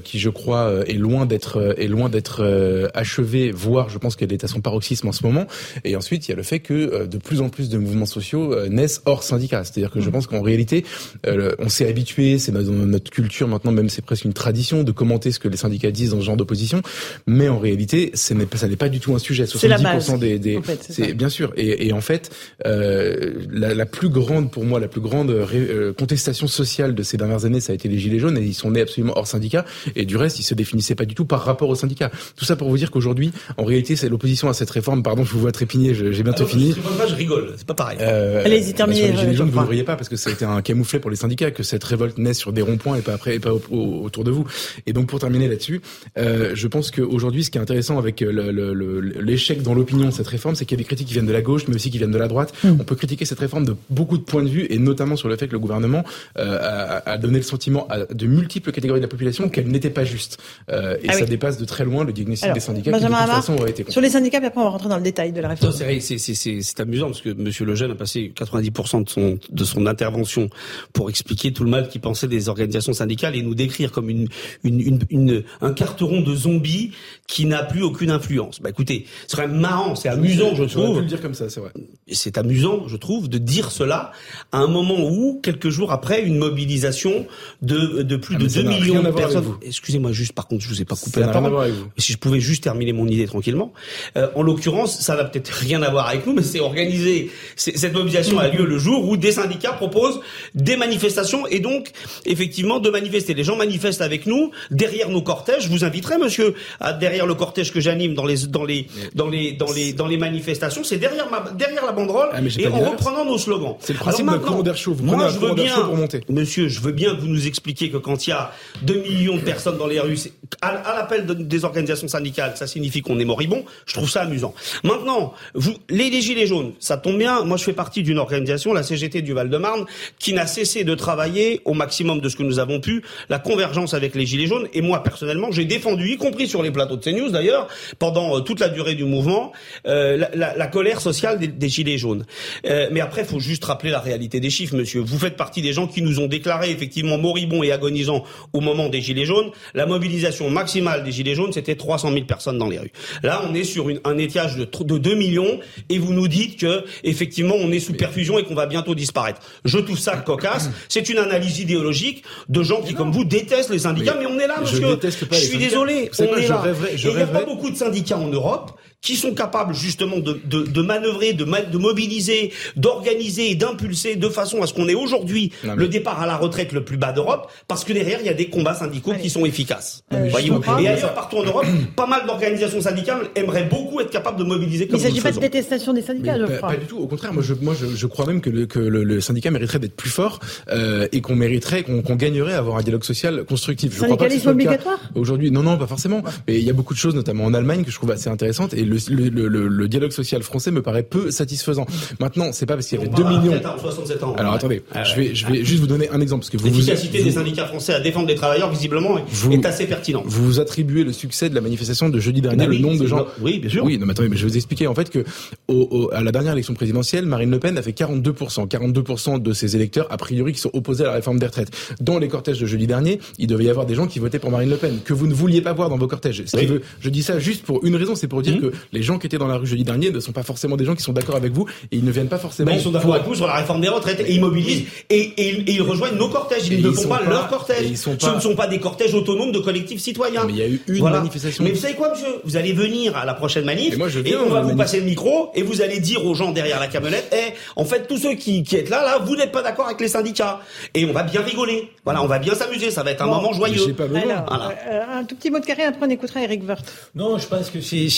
qui, 0.05 0.19
je 0.19 0.29
crois, 0.29 0.85
est 0.87 0.95
loin 0.95 1.27
d'être 1.27 1.75
est 1.79 1.89
loin 1.89 2.09
d'être 2.09 2.91
achevée, 2.95 3.51
voire 3.51 3.89
je 3.89 3.99
pense 3.99 4.17
qu'elle 4.17 4.33
est 4.33 4.45
à 4.45 4.49
son 4.49 4.61
paroxysme 4.61 5.09
en 5.09 5.13
ce 5.13 5.25
moment. 5.25 5.47
Et 5.85 5.97
ensuite, 5.97 6.29
il 6.29 6.31
y 6.31 6.35
a 6.35 6.37
le 6.37 6.43
fait 6.43 6.61
que 6.61 7.07
de 7.07 7.19
plus 7.19 7.41
en 7.41 7.49
plus 7.49 7.69
de 7.69 7.79
mouvements 7.79 8.07
sociaux 8.07 8.69
naissent 8.69 9.02
hors 9.07 9.23
syndicat. 9.23 9.65
C'est-à-dire 9.65 9.91
que 9.91 10.01
je 10.01 10.09
mm. 10.09 10.13
pense 10.13 10.27
qu'en 10.27 10.43
réalité, 10.43 10.85
euh, 11.27 11.55
on 11.59 11.69
s'est 11.69 11.89
habitué, 11.89 12.39
c'est 12.39 12.53
dans 12.53 12.63
notre 12.63 13.11
culture 13.11 13.49
maintenant, 13.49 13.73
même 13.73 13.89
c'est 13.89 14.05
presque 14.05 14.25
une 14.25 14.33
tradition 14.33 14.83
de 14.83 14.93
commenter 14.93 15.33
ce 15.33 15.39
que 15.39 15.49
les 15.49 15.57
syndicats 15.57 15.91
disent 15.91 16.11
dans 16.11 16.21
ce 16.21 16.25
genre 16.27 16.37
d'opposition. 16.37 16.83
Mais 17.27 17.49
en 17.49 17.59
réalité, 17.59 18.11
ce 18.15 18.35
n'est 18.35 18.47
pas, 18.47 18.57
ça 18.57 18.69
n'est 18.69 18.77
pas 18.77 18.89
du 18.89 19.01
tout 19.01 19.15
un 19.15 19.19
sujet. 19.19 19.45
70% 19.45 20.19
des, 20.19 20.39
des 20.39 20.61
c'est 20.81 21.15
bien 21.15 21.29
sûr. 21.29 21.53
Et, 21.57 21.87
et 21.87 21.93
en 21.93 22.01
fait, 22.01 22.31
euh, 22.67 23.33
la, 23.51 23.75
la, 23.75 23.87
plus 23.87 24.09
grande 24.09 24.51
pour 24.51 24.65
moi, 24.65 24.81
la 24.81 24.89
plus 24.89 25.01
grande 25.01 25.31
euh, 25.31 25.93
contestation 25.93 26.47
sociale 26.47 26.95
de 26.95 27.03
ces 27.03 27.17
dernières 27.17 27.45
années, 27.45 27.61
ça 27.61 27.73
a 27.73 27.75
été 27.75 27.89
les 27.89 27.99
gilets 27.99 28.19
jaunes 28.19 28.39
et 28.39 28.43
ils 28.43 28.55
sont 28.55 28.71
nés 28.71 28.81
absolument 28.81 29.13
hors 29.17 29.27
syndicat. 29.27 29.65
Et 29.97 30.05
du 30.05 30.17
reste, 30.17 30.39
ils 30.39 30.45
se 30.45 30.55
définissaient 30.55 30.95
pas 30.95 31.05
du 31.05 31.15
tout 31.15 31.25
par 31.25 31.45
rapport 31.45 31.69
aux 31.69 31.75
syndicats. 31.75 32.11
Tout 32.37 32.45
ça 32.45 32.57
pour 32.57 32.69
vous 32.69 32.79
dire 32.79 32.91
qu'aujourd'hui, 32.91 33.33
en 33.57 33.65
réalité, 33.65 33.97
c'est 33.97 34.09
l'opposition 34.09 34.49
à 34.49 34.55
cette 34.55 34.71
réforme. 34.71 35.03
Pardon, 35.03 35.25
je 35.25 35.33
vous 35.33 35.41
vois 35.41 35.53
trépigner. 35.53 35.95
J'ai 35.95 36.23
bientôt 36.23 36.45
ah 36.47 36.51
fini. 36.51 36.73
Je, 36.73 37.09
je 37.09 37.15
rigole. 37.15 37.55
C'est 37.57 37.67
pas 37.67 37.75
pareil. 37.75 37.99
Euh, 38.01 38.45
Allez-y, 38.45 38.75
sur 38.95 39.07
les 39.07 39.17
Gilets 39.17 39.35
jaunes, 39.35 39.51
vous 39.51 39.61
ne 39.61 39.67
voyez 39.67 39.85
pas 39.85 39.97
parce 39.97 40.09
que 40.09 40.17
ça 40.17 40.31
a 40.31 40.33
été 40.33 40.45
un 40.45 40.63
camouflet 40.63 40.99
pour 40.99 41.11
les 41.11 41.17
syndicats 41.17 41.51
que 41.51 41.63
cette 41.63 41.85
révolte 41.85 42.19
naisse 42.19 42.39
sur 42.39 42.53
des 42.53 42.63
ronds-points 42.63 42.97
et 42.97 43.03
pas 43.03 43.15
après 43.15 43.37
et 43.37 43.41
pas 43.41 43.53
autour 43.53 44.25
de 44.25 44.31
vous. 44.31 44.47
Et 44.87 44.93
donc 44.93 45.09
pour 45.09 45.19
terminer 45.19 45.49
là-dessus, 45.49 45.81
euh, 46.19 46.53
je 46.55 46.69
pense 46.69 46.91
qu'aujourd'hui, 46.91 47.45
ce 47.45 47.51
qui 47.51 47.59
est 47.59 47.61
intéressant 47.61 47.99
avec 47.99 48.21
l'échec 48.21 49.63
dans 49.63 49.75
l'opinion 49.75 50.07
de 50.07 50.13
cette 50.13 50.29
réforme, 50.29 50.55
c'est 50.55 50.65
qu'il 50.65 50.79
y 50.79 50.81
a 50.81 50.83
des 50.83 50.87
critiques 50.87 51.09
qui 51.09 51.15
viennent 51.15 51.27
de 51.27 51.33
la 51.33 51.43
gauche, 51.43 51.67
mais 51.69 51.75
aussi 51.75 51.91
qui 51.91 51.99
viennent 51.99 52.11
de 52.11 52.19
la 52.19 52.29
droite. 52.29 52.53
Mm. 52.65 52.77
On 52.81 52.85
peut 52.85 52.97
critiquer 52.97 53.25
cette 53.25 53.41
réforme 53.41 53.65
de 53.65 53.77
beaucoup 53.91 54.19
de 54.19 54.23
points 54.23 54.43
de 54.43 54.49
vue 54.49 54.67
et 54.71 54.79
notamment 54.79 55.17
sur 55.17 55.29
le 55.29 55.37
fait 55.37 55.47
que 55.47 55.53
le 55.53 55.59
gouvernement 55.59 56.05
euh, 56.39 56.59
a, 56.61 57.11
a, 57.11 57.19
donné 57.19 57.39
le 57.39 57.45
sentiment 57.45 57.87
à 57.89 58.03
de 58.07 58.27
multiples 58.27 58.73
catégories 58.73 59.01
de 59.01 59.05
la 59.05 59.09
population 59.09 59.49
qu'elle 59.49 59.69
n'était 59.69 59.91
pas 59.91 60.05
juste. 60.05 60.39
Euh, 60.71 60.97
et 61.03 61.09
ah 61.09 61.13
ça 61.13 61.25
dépasse 61.25 61.59
de 61.59 61.65
très 61.65 61.85
loin 61.85 62.05
le 62.05 62.13
diagnostic 62.13 62.53
des 62.53 62.61
syndicats 62.61 62.93
qui 62.93 63.01
de 63.01 63.07
toute 63.07 63.17
façon 63.17 63.55
aurait 63.55 63.71
été. 63.71 63.85
Sur 63.89 64.01
les 64.01 64.11
syndicats, 64.11 64.39
puis 64.39 64.47
après 64.49 64.61
on 64.61 64.65
va 64.65 64.71
rentrer 64.71 64.89
dans 64.89 64.97
le 64.97 65.03
détail 65.03 65.33
de 65.33 65.41
la 65.41 65.49
réforme. 65.49 65.73
C'est 65.73 66.81
amusant 66.81 67.07
parce 67.07 67.21
que 67.21 67.31
Monsieur 67.31 67.65
Lejeune 67.65 67.93
a 67.93 67.95
passé 67.95 68.33
90% 68.37 68.82
de 68.83 69.09
son 69.09 69.39
de 69.51 69.65
son 69.65 69.87
intervention 69.87 70.49
pour 70.93 71.11
expliquer 71.11 71.53
tout 71.53 71.65
le 71.65 71.71
mal 71.71 71.89
qu'il 71.89 72.01
pensait 72.01 72.29
des 72.29 72.49
organisations 72.49 72.93
syndicales 72.93 73.37
et 73.37 73.43
nous 73.43 73.55
décrire 73.55 73.93
comme 73.93 74.11
une, 74.11 74.29
une, 74.65 74.81
une, 74.81 74.99
une 75.11 75.45
un 75.61 75.73
carteron 75.73 76.21
de 76.21 76.35
zombies 76.35 76.93
qui 77.27 77.47
n'a 77.47 77.63
plus 77.63 77.83
aucune 77.83 78.11
influence. 78.11 78.61
Bah 78.61 78.71
écoutez, 78.71 79.07
c'est 79.27 79.37
quand 79.37 79.47
même 79.47 79.59
marrant, 79.59 79.95
c'est 79.95 80.09
amusant, 80.09 80.55
je 80.55 80.65
trouve. 80.65 81.01
le 81.01 81.07
dire 81.07 81.21
comme 81.21 81.35
ça, 81.35 81.49
c'est 81.49 81.61
vrai. 81.61 81.71
C'est 82.11 82.39
amusant, 82.39 82.89
je 82.89 82.97
trouve, 82.97 83.29
de 83.29 83.39
dire 83.39 83.71
cela 83.71 84.13
à 84.51 84.59
un 84.59 84.67
moment 84.67 85.09
où, 85.09 85.41
quelques 85.43 85.71
jours 85.71 85.93
après, 85.93 86.23
une 86.23 86.37
mobilisation 86.37 87.27
de, 87.63 88.03
de 88.03 88.17
plus 88.17 88.37
ah, 88.37 88.43
de 88.43 88.47
2 88.47 88.63
millions 88.63 89.03
de 89.03 89.11
personnes. 89.11 89.55
Excusez-moi, 89.63 90.13
juste 90.13 90.33
par 90.33 90.47
contre, 90.47 90.63
je 90.63 90.69
vous 90.69 90.83
ai 90.83 90.85
pas 90.85 90.97
coupé 90.97 91.21
la 91.21 91.29
parole. 91.29 91.73
Si 91.97 92.13
je 92.13 92.19
pouvais 92.19 92.41
juste 92.41 92.63
terminer 92.63 92.93
mon 92.93 93.07
idée 93.07 93.27
tranquillement. 93.27 93.73
Euh, 94.17 94.29
en 94.35 94.43
l'occurrence, 94.43 95.01
ça 95.01 95.17
n'a 95.17 95.25
peut-être 95.25 95.49
rien 95.49 95.83
à 95.83 95.91
voir 95.91 96.09
avec 96.09 96.27
nous, 96.27 96.33
mais 96.33 96.43
c'est 96.43 96.61
organisé. 96.61 97.31
Cette 97.57 97.95
mobilisation 97.95 98.39
a 98.39 98.49
lieu 98.49 98.65
le 98.65 98.72
jour 98.79 99.09
où 99.09 99.17
des 99.17 99.33
syndicats 99.33 99.73
proposent 99.73 100.21
des 100.55 100.77
manifestations 100.77 101.47
et 101.47 101.61
donc 101.61 101.91
effectivement 102.27 102.81
de 102.81 102.91
manifester. 102.91 103.35
Les 103.35 103.45
gens 103.45 103.57
manifestent 103.57 104.03
avec 104.03 104.27
nous 104.27 104.51
derrière 104.71 105.09
nos 105.09 105.23
cortèges. 105.23 105.65
Je 105.65 105.69
vous 105.69 105.85
inviterai, 105.85 106.19
monsieur, 106.19 106.55
à 106.81 106.93
derrière 106.93 107.27
le 107.27 107.35
cortège 107.35 107.73
que 107.73 107.81
j'anime 107.81 108.15
dans 108.15 108.27
les 108.27 108.47
dans 108.47 108.65
les 108.65 108.87
dans 109.15 109.29
les 109.29 109.53
dans 109.53 109.73
les 109.73 109.93
dans 109.93 110.07
les 110.07 110.17
manifestations. 110.17 110.85
C'est 110.85 110.99
derrière 110.99 111.31
ma 111.31 111.41
derrière 111.53 111.85
la 111.85 111.93
banderole 111.93 112.29
ah, 112.33 112.41
et 112.59 112.67
en 112.67 112.91
reprenant 112.91 113.25
nos 113.25 113.39
slogans. 113.39 113.77
C'est 113.81 113.93
le 113.93 113.99
principe 113.99 114.31
de 114.31 114.37
commander 114.37 114.75
chaud. 114.75 114.95
Vous 114.95 115.05
moi, 115.05 115.29
je 115.29 115.39
veux 115.39 115.55
bien, 115.55 115.81
pour 115.81 115.97
monter. 115.97 116.21
monsieur, 116.29 116.69
je 116.69 116.81
veux 116.81 116.93
bien 116.93 117.15
que 117.15 117.21
vous 117.21 117.29
nous 117.29 117.47
expliquiez 117.47 117.91
que 117.91 117.97
quand 117.97 118.27
il 118.27 118.31
y 118.31 118.33
a 118.33 118.53
2 118.83 118.95
millions 118.95 119.37
de 119.37 119.41
personnes 119.43 119.79
dans 119.79 119.87
les 119.87 120.01
rues, 120.01 120.19
à, 120.61 120.69
à 120.69 120.97
l'appel 120.97 121.27
des 121.27 121.65
organisations 121.65 122.09
syndicales, 122.09 122.53
ça 122.57 122.67
signifie 122.67 123.03
qu'on 123.03 123.19
est 123.19 123.25
moribond. 123.25 123.65
Je 123.87 123.95
trouve 123.95 124.09
ça 124.09 124.23
amusant. 124.23 124.55
Maintenant, 124.85 125.35
vous, 125.55 125.75
les, 125.89 126.11
les 126.11 126.21
gilets 126.21 126.47
jaunes, 126.47 126.73
ça 126.79 126.97
tombe 126.97 127.19
bien. 127.19 127.45
Moi, 127.45 127.57
je 127.57 127.65
fais 127.65 127.73
partie 127.73 128.03
d'une 128.03 128.19
organisation 128.19 128.62
la 128.73 128.83
CGT 128.83 129.23
du 129.23 129.33
Val-de-Marne, 129.33 129.87
qui 130.19 130.33
n'a 130.33 130.47
cessé 130.47 130.85
de 130.85 130.95
travailler 130.95 131.61
au 131.65 131.75
maximum 131.75 132.21
de 132.21 132.29
ce 132.29 132.37
que 132.37 132.43
nous 132.43 132.59
avons 132.59 132.81
pu, 132.81 133.03
la 133.29 133.39
convergence 133.39 133.95
avec 133.95 134.15
les 134.15 134.27
Gilets 134.27 134.47
jaunes. 134.47 134.69
Et 134.73 134.83
moi, 134.83 135.03
personnellement, 135.03 135.51
j'ai 135.51 135.65
défendu, 135.65 136.11
y 136.11 136.17
compris 136.17 136.47
sur 136.47 136.63
les 136.63 136.71
plateaux 136.71 136.97
de 136.97 137.03
CNews 137.03 137.31
d'ailleurs, 137.31 137.69
pendant 137.99 138.37
euh, 138.37 138.41
toute 138.41 138.61
la 138.61 138.69
durée 138.69 138.95
du 138.95 139.05
mouvement, 139.05 139.53
euh, 139.87 140.17
la, 140.17 140.31
la, 140.35 140.57
la, 140.57 140.67
colère 140.69 141.01
sociale 141.01 141.39
des, 141.39 141.49
des 141.49 141.69
Gilets 141.69 141.99
jaunes. 141.99 142.25
Euh, 142.67 142.89
mais 142.93 143.01
après, 143.01 143.23
il 143.23 143.27
faut 143.27 143.41
juste 143.41 143.65
rappeler 143.65 143.91
la 143.91 144.01
réalité 144.01 144.39
des 144.41 144.51
chiffres, 144.51 144.77
monsieur. 144.77 145.01
Vous 145.01 145.19
faites 145.19 145.37
partie 145.37 145.63
des 145.63 145.73
gens 145.73 145.87
qui 145.87 146.03
nous 146.03 146.21
ont 146.21 146.27
déclaré 146.27 146.71
effectivement 146.71 147.19
moribonds 147.19 147.63
et 147.63 147.73
agonisants 147.73 148.25
au 148.53 148.61
moment 148.61 148.89
des 148.89 149.01
Gilets 149.01 149.27
jaunes. 149.27 149.51
La 149.75 149.87
mobilisation 149.87 150.51
maximale 150.51 151.05
des 151.05 151.13
Gilets 151.13 151.35
jaunes, 151.35 151.53
c'était 151.53 151.75
300 151.75 152.13
000 152.13 152.25
personnes 152.27 152.59
dans 152.59 152.69
les 152.69 152.79
rues. 152.79 152.93
Là, 153.23 153.43
on 153.49 153.55
est 153.55 153.65
sur 153.65 153.89
une, 153.89 154.01
un 154.05 154.19
étiage 154.19 154.57
de, 154.57 154.65
de 154.65 154.99
2 154.99 155.15
millions 155.15 155.61
et 155.89 155.99
vous 155.99 156.13
nous 156.13 156.29
dites 156.29 156.59
que 156.59 156.85
effectivement 157.05 157.55
on 157.59 157.71
est 157.73 157.81
sous 157.81 157.95
perfusion 157.95 158.39
et 158.39 158.45
qu'on 158.45 158.52
va 158.55 158.67
bientôt 158.67 158.95
disparaître. 158.95 159.41
Je 159.65 159.79
trouve 159.79 159.99
ça 159.99 160.17
cocasse. 160.17 160.71
C'est 160.89 161.09
une 161.09 161.19
analyse 161.19 161.59
idéologique 161.59 162.25
de 162.49 162.63
gens 162.63 162.83
qui, 162.83 162.95
comme 162.95 163.13
vous, 163.13 163.25
détestent 163.25 163.71
les 163.71 163.81
syndicats. 163.81 164.17
Mais, 164.19 164.27
on 164.27 164.39
est 164.39 164.47
là, 164.47 164.61
monsieur. 164.61 164.99
Je, 165.03 165.09
je 165.09 165.37
suis 165.37 165.59
désolé. 165.59 166.11
On 166.19 166.37
est 166.37 166.49
là. 166.49 166.63
et 166.91 166.97
il 166.97 167.15
n'y 167.15 167.23
a 167.23 167.27
pas 167.27 167.45
beaucoup 167.45 167.71
de 167.71 167.77
syndicats 167.77 168.19
en 168.19 168.29
Europe 168.29 168.73
qui 169.03 169.17
sont 169.17 169.35
capables 169.35 169.75
justement 169.75 170.19
de, 170.21 170.41
de, 170.45 170.63
de 170.63 170.83
manœuvrer, 170.83 171.33
de, 171.33 171.45
de 171.45 171.79
mobiliser, 171.79 172.53
d'organiser 172.77 173.51
et 173.51 173.55
d'impulser 173.57 174.15
de 174.17 174.29
façon 174.29 174.63
à 174.63 174.67
ce 174.67 174.75
qu'on 174.75 174.89
ait 174.89 174.95
aujourd'hui 174.95 175.53
le 175.77 175.89
départ 175.89 176.23
à 176.23 176.27
la 176.27 176.37
retraite 176.37 176.73
le 176.73 176.85
plus 176.85 176.97
bas 176.97 177.13
d'Europe, 177.13 177.51
parce 177.67 177.85
que 177.85 177.93
derrière 177.93 178.21
il 178.21 178.27
y 178.27 178.31
a 178.31 178.35
des 178.35 178.47
combats 178.49 178.75
syndicaux 178.75 179.13
qui 179.21 179.29
sont 179.29 179.45
efficaces. 179.45 180.05
Euh, 180.13 180.29
Voyez-vous. 180.31 180.63
Et 180.81 180.89
ailleurs 180.89 181.15
partout 181.15 181.39
en 181.39 181.45
Europe, 181.45 181.67
pas 181.97 182.07
mal 182.07 182.27
d'organisations 182.27 182.81
syndicales 182.81 183.29
aimeraient 183.35 183.65
beaucoup 183.65 184.01
être 184.01 184.11
capables 184.11 184.39
de 184.39 184.45
mobiliser. 184.45 184.87
Comme 184.87 185.01
il 185.01 185.03
ne 185.03 185.09
s'agit 185.09 185.21
pas 185.21 185.33
de 185.33 185.41
détestation 185.41 185.93
des 185.93 186.03
syndicats, 186.03 186.39
je 186.39 186.45
pas, 186.45 186.57
crois. 186.59 186.69
Pas 186.71 186.77
du 186.77 186.87
tout. 186.87 186.99
Au 186.99 187.09
contraire, 187.09 187.33
moi 187.33 187.43
je, 187.43 187.55
moi 187.55 187.75
je, 187.79 187.87
je 187.87 188.07
crois 188.07 188.27
même 188.27 188.41
que 188.41 188.51
le, 188.51 188.67
que 188.67 188.79
le, 188.79 189.03
le 189.03 189.21
syndicat 189.21 189.51
mériterait 189.51 189.81
d'être 189.81 189.97
plus 189.97 190.11
fort 190.11 190.39
euh, 190.71 191.09
et 191.11 191.21
qu'on 191.21 191.35
mériterait, 191.35 191.83
qu'on 191.83 192.03
qu 192.03 192.15
gagnerait 192.15 192.55
à 192.55 192.59
avoir 192.59 192.77
un 192.77 192.83
dialogue 192.83 193.05
social 193.05 193.45
constructif. 193.45 193.95
Je 193.95 193.99
Syndicalisme 193.99 194.51
obligatoire 194.51 195.01
Aujourd'hui, 195.17 195.51
non, 195.51 195.65
non, 195.65 195.77
pas 195.77 195.89
forcément. 195.89 196.23
Mais 196.47 196.59
il 196.59 196.65
y 196.65 196.71
a 196.71 196.73
beaucoup 196.73 196.95
de 196.95 196.99
choses, 196.99 197.17
notamment 197.17 197.45
en 197.45 197.55
Allemagne, 197.55 197.83
que 197.83 197.91
je 197.91 197.97
trouve 197.97 198.13
assez 198.13 198.29
intéressantes 198.29 198.75
et 198.75 198.85
le, 199.11 199.29
le, 199.29 199.49
le 199.49 199.69
le 199.69 199.89
dialogue 199.89 200.13
social 200.13 200.43
français 200.43 200.71
me 200.71 200.83
paraît 200.83 201.03
peu 201.03 201.31
satisfaisant. 201.31 201.87
Maintenant, 202.21 202.51
c'est 202.53 202.67
pas 202.67 202.75
parce 202.75 202.87
qu'il 202.87 202.99
y 202.99 203.03
avait 203.03 203.11
2 203.11 203.25
millions. 203.25 203.55
Ans, 203.55 203.79
67 203.79 204.23
ans. 204.23 204.35
Alors 204.39 204.55
attendez, 204.55 204.83
ah, 204.93 205.05
je 205.05 205.17
vais 205.17 205.35
je 205.35 205.47
vais 205.47 205.65
juste 205.65 205.81
vous 205.81 205.87
donner 205.87 206.09
un 206.11 206.21
exemple 206.21 206.43
parce 206.43 206.51
que 206.51 206.57
vous 206.57 206.67
l'efficacité 206.67 207.19
vous, 207.19 207.25
des 207.25 207.31
syndicats 207.33 207.67
français 207.67 207.95
à 207.95 208.01
défendre 208.01 208.29
les 208.29 208.35
travailleurs 208.35 208.71
visiblement 208.71 209.19
vous, 209.27 209.53
est 209.53 209.67
assez 209.67 209.87
pertinent. 209.87 210.23
Vous 210.25 210.45
vous 210.45 210.61
attribuez 210.61 211.05
le 211.05 211.13
succès 211.13 211.51
de 211.51 211.55
la 211.55 211.61
manifestation 211.61 212.09
de 212.09 212.21
jeudi 212.21 212.41
dernier, 212.41 212.67
oui, 212.69 212.79
le 212.79 212.83
nombre 212.83 213.01
de 213.01 213.07
gens. 213.07 213.27
Oui, 213.41 213.59
bien 213.59 213.71
sûr. 213.71 213.85
Oui, 213.85 213.99
non 213.99 214.07
mais 214.07 214.13
attendez, 214.13 214.29
mais 214.29 214.37
je 214.37 214.45
vais 214.45 214.51
vous 214.51 214.57
expliquer 214.57 214.87
en 214.87 214.95
fait 214.95 215.11
que 215.11 215.25
au, 215.69 215.89
au, 215.91 216.11
à 216.13 216.23
la 216.23 216.33
dernière 216.33 216.53
élection 216.53 216.75
présidentielle, 216.75 217.27
Marine 217.27 217.51
Le 217.51 217.59
Pen 217.59 217.77
a 217.79 217.83
fait 217.83 217.93
42 217.93 218.35
42 218.69 219.05
de 219.41 219.53
ses 219.53 219.77
électeurs 219.77 220.07
a 220.11 220.17
priori 220.17 220.53
qui 220.53 220.61
sont 220.61 220.71
opposés 220.73 221.05
à 221.05 221.09
la 221.09 221.15
réforme 221.15 221.39
des 221.39 221.47
retraites. 221.47 221.71
Dans 222.01 222.19
les 222.19 222.29
cortèges 222.29 222.61
de 222.61 222.67
jeudi 222.67 222.87
dernier, 222.87 223.21
il 223.39 223.47
devait 223.47 223.65
y 223.65 223.71
avoir 223.71 223.87
des 223.87 223.95
gens 223.95 224.07
qui 224.07 224.19
votaient 224.19 224.39
pour 224.39 224.51
Marine 224.51 224.71
Le 224.71 224.77
Pen 224.77 225.01
que 225.05 225.13
vous 225.13 225.27
ne 225.27 225.35
vouliez 225.35 225.63
pas 225.63 225.73
voir 225.73 225.89
dans 225.89 225.99
vos 225.99 226.07
cortèges. 226.07 226.45
Ce 226.47 226.57
oui. 226.57 226.67
veut, 226.67 226.83
je 227.01 227.09
dis 227.09 227.23
ça 227.23 227.39
juste 227.39 227.65
pour 227.65 227.85
une 227.85 227.97
raison, 227.97 228.15
c'est 228.15 228.29
pour 228.29 228.43
dire 228.43 228.57
mmh. 228.57 228.61
que 228.61 228.73
les 228.93 229.03
gens 229.03 229.19
qui 229.19 229.27
étaient 229.27 229.39
dans 229.39 229.47
la 229.47 229.57
rue 229.57 229.67
jeudi 229.67 229.85
dernier 229.85 230.11
ne 230.11 230.21
sont 230.21 230.33
pas 230.33 230.43
forcément 230.43 230.77
des 230.77 230.85
gens 230.85 230.95
qui 230.95 231.03
sont 231.03 231.13
d'accord 231.13 231.37
avec 231.37 231.53
vous 231.53 231.67
et 231.91 231.97
ils 231.97 232.05
ne 232.05 232.11
viennent 232.11 232.29
pas 232.29 232.39
forcément. 232.39 232.71
Mais 232.71 232.79
ils 232.79 232.83
sont 232.83 232.91
d'accord 232.91 233.15
avec 233.15 233.27
vous 233.27 233.35
sur 233.35 233.47
la 233.47 233.55
réforme 233.55 233.81
des 233.81 233.89
retraites 233.89 234.21
et 234.21 234.33
ils 234.33 234.41
mobilisent 234.41 234.85
et, 235.11 235.21
et, 235.21 235.49
et 235.61 235.73
ils 235.73 235.83
rejoignent 235.83 236.17
nos 236.17 236.29
cortèges. 236.29 236.67
Ils 236.69 236.81
et 236.81 236.83
ne 236.83 236.91
font 236.91 237.09
pas, 237.09 237.19
pas 237.19 237.31
leur 237.31 237.49
cortège. 237.49 237.95
Ce 237.95 238.11
pas... 238.11 238.35
ne 238.35 238.41
sont 238.41 238.55
pas 238.55 238.67
des 238.67 238.79
cortèges 238.79 239.15
autonomes 239.15 239.53
de 239.53 239.59
collectifs 239.59 240.01
citoyens. 240.01 240.45
Mais 240.47 240.53
il 240.53 240.59
y 240.59 240.63
a 240.63 240.69
eu 240.69 240.81
une 240.89 240.99
voilà. 240.99 241.19
manifestation. 241.19 241.65
Mais 241.65 241.71
vous 241.71 241.81
savez 241.81 241.95
quoi, 241.95 242.11
monsieur? 242.11 242.41
Vous 242.45 242.57
allez 242.57 242.73
venir 242.73 243.17
à 243.17 243.25
la 243.25 243.35
prochaine 243.35 243.65
manif 243.65 243.95
et, 243.95 243.97
moi, 243.97 244.09
je 244.09 244.21
et 244.21 244.37
on 244.37 244.49
va 244.49 244.61
vous 244.61 244.69
manif... 244.69 244.77
passer 244.79 244.99
le 245.01 245.05
micro 245.07 245.51
et 245.55 245.63
vous 245.63 245.83
allez 245.83 246.01
dire 246.01 246.25
aux 246.25 246.35
gens 246.35 246.53
derrière 246.53 246.81
la 246.81 246.87
camionnette 246.89 247.33
Eh, 247.33 247.53
en 247.77 247.85
fait, 247.85 248.07
tous 248.09 248.19
ceux 248.19 248.35
qui, 248.35 248.63
qui 248.63 248.77
êtes 248.77 248.91
là, 248.91 249.03
là, 249.05 249.19
vous 249.25 249.37
n'êtes 249.37 249.53
pas 249.53 249.63
d'accord 249.63 249.87
avec 249.87 250.01
les 250.01 250.09
syndicats. 250.09 250.61
Et 250.95 251.05
on 251.05 251.13
va 251.13 251.23
bien 251.23 251.41
rigoler. 251.43 251.91
Voilà, 252.05 252.23
on 252.23 252.27
va 252.27 252.39
bien 252.39 252.55
s'amuser. 252.55 252.91
Ça 252.91 253.03
va 253.03 253.13
être 253.13 253.23
un 253.23 253.27
bon, 253.27 253.37
moment 253.37 253.53
joyeux. 253.53 253.93
Pas 253.95 254.05
Alors, 254.05 254.45
voilà. 254.49 254.75
euh, 254.91 255.19
un 255.21 255.25
tout 255.25 255.37
petit 255.37 255.51
mot 255.51 255.59
de 255.61 255.67
carré, 255.67 255.85
après 255.85 256.07
on 256.07 256.11
écoutera 256.11 256.43
Eric 256.43 256.67
Woerth. 256.67 257.11
Non, 257.15 257.39
je 257.39 257.47
pense 257.47 257.71
que 257.71 257.81
c'est 257.81 258.09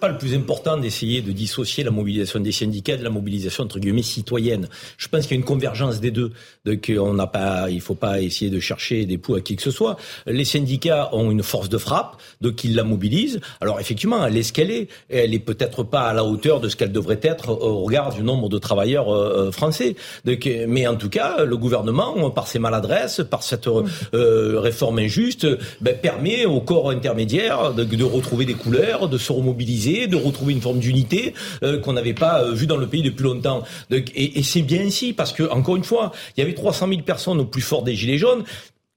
pas 0.00 0.08
le 0.08 0.18
plus 0.18 0.34
important 0.34 0.76
d'essayer 0.76 1.22
de 1.22 1.32
dissocier 1.32 1.84
la 1.84 1.90
mobilisation 1.90 2.40
des 2.40 2.52
syndicats 2.52 2.96
de 2.96 3.04
la 3.04 3.10
mobilisation 3.10 3.64
entre 3.64 3.78
guillemets 3.78 4.02
citoyenne. 4.02 4.68
Je 4.96 5.08
pense 5.08 5.22
qu'il 5.22 5.32
y 5.32 5.34
a 5.34 5.40
une 5.40 5.44
convergence 5.44 6.00
des 6.00 6.10
deux. 6.10 6.32
Donc 6.64 6.90
on 6.96 7.14
n'a 7.14 7.26
pas, 7.26 7.70
il 7.70 7.80
faut 7.80 7.94
pas 7.94 8.20
essayer 8.20 8.50
de 8.50 8.60
chercher 8.60 9.06
des 9.06 9.18
poux 9.18 9.34
à 9.34 9.40
qui 9.40 9.56
que 9.56 9.62
ce 9.62 9.70
soit. 9.70 9.96
Les 10.26 10.44
syndicats 10.44 11.10
ont 11.12 11.30
une 11.30 11.42
force 11.42 11.68
de 11.68 11.78
frappe, 11.78 12.16
donc 12.40 12.64
ils 12.64 12.74
la 12.74 12.84
mobilisent. 12.84 13.40
Alors 13.60 13.80
effectivement, 13.80 14.26
elle 14.26 14.36
est 14.36 14.42
ce 14.42 14.52
qu'elle 14.52 14.70
est. 14.70 14.88
Elle 15.08 15.34
est 15.34 15.38
peut-être 15.38 15.82
pas 15.82 16.02
à 16.02 16.14
la 16.14 16.24
hauteur 16.24 16.60
de 16.60 16.68
ce 16.68 16.76
qu'elle 16.76 16.92
devrait 16.92 17.20
être 17.22 17.50
au 17.50 17.84
regard 17.84 18.14
du 18.14 18.22
nombre 18.22 18.48
de 18.48 18.58
travailleurs 18.58 19.14
euh, 19.14 19.50
français. 19.50 19.96
Donc, 20.24 20.48
mais 20.68 20.86
en 20.86 20.96
tout 20.96 21.08
cas, 21.08 21.44
le 21.44 21.56
gouvernement, 21.56 22.30
par 22.30 22.46
ses 22.48 22.58
maladresses, 22.58 23.22
par 23.28 23.42
cette 23.42 23.66
euh, 23.66 24.60
réforme 24.60 24.98
injuste, 24.98 25.46
ben, 25.80 25.96
permet 25.96 26.44
au 26.44 26.60
corps 26.60 26.90
intermédiaire 26.90 27.72
de, 27.72 27.84
de, 27.84 28.04
retrouver 28.04 28.44
des 28.44 28.54
couleurs, 28.54 29.08
de 29.08 29.18
se 29.18 29.32
remobiliser, 29.32 29.53
de 29.54 30.16
retrouver 30.16 30.52
une 30.52 30.60
forme 30.60 30.78
d'unité 30.78 31.34
euh, 31.62 31.80
qu'on 31.80 31.94
n'avait 31.94 32.14
pas 32.14 32.50
vu 32.50 32.66
dans 32.66 32.76
le 32.76 32.86
pays 32.86 33.02
depuis 33.02 33.24
longtemps. 33.24 33.62
Et 33.90 34.42
c'est 34.42 34.62
bien 34.62 34.82
ainsi 34.86 35.12
parce 35.12 35.32
que 35.32 35.48
encore 35.50 35.76
une 35.76 35.84
fois, 35.84 36.12
il 36.36 36.40
y 36.40 36.42
avait 36.42 36.54
300 36.54 36.88
000 36.88 37.02
personnes 37.02 37.40
au 37.40 37.44
plus 37.44 37.62
fort 37.62 37.82
des 37.82 37.94
gilets 37.94 38.18
jaunes 38.18 38.44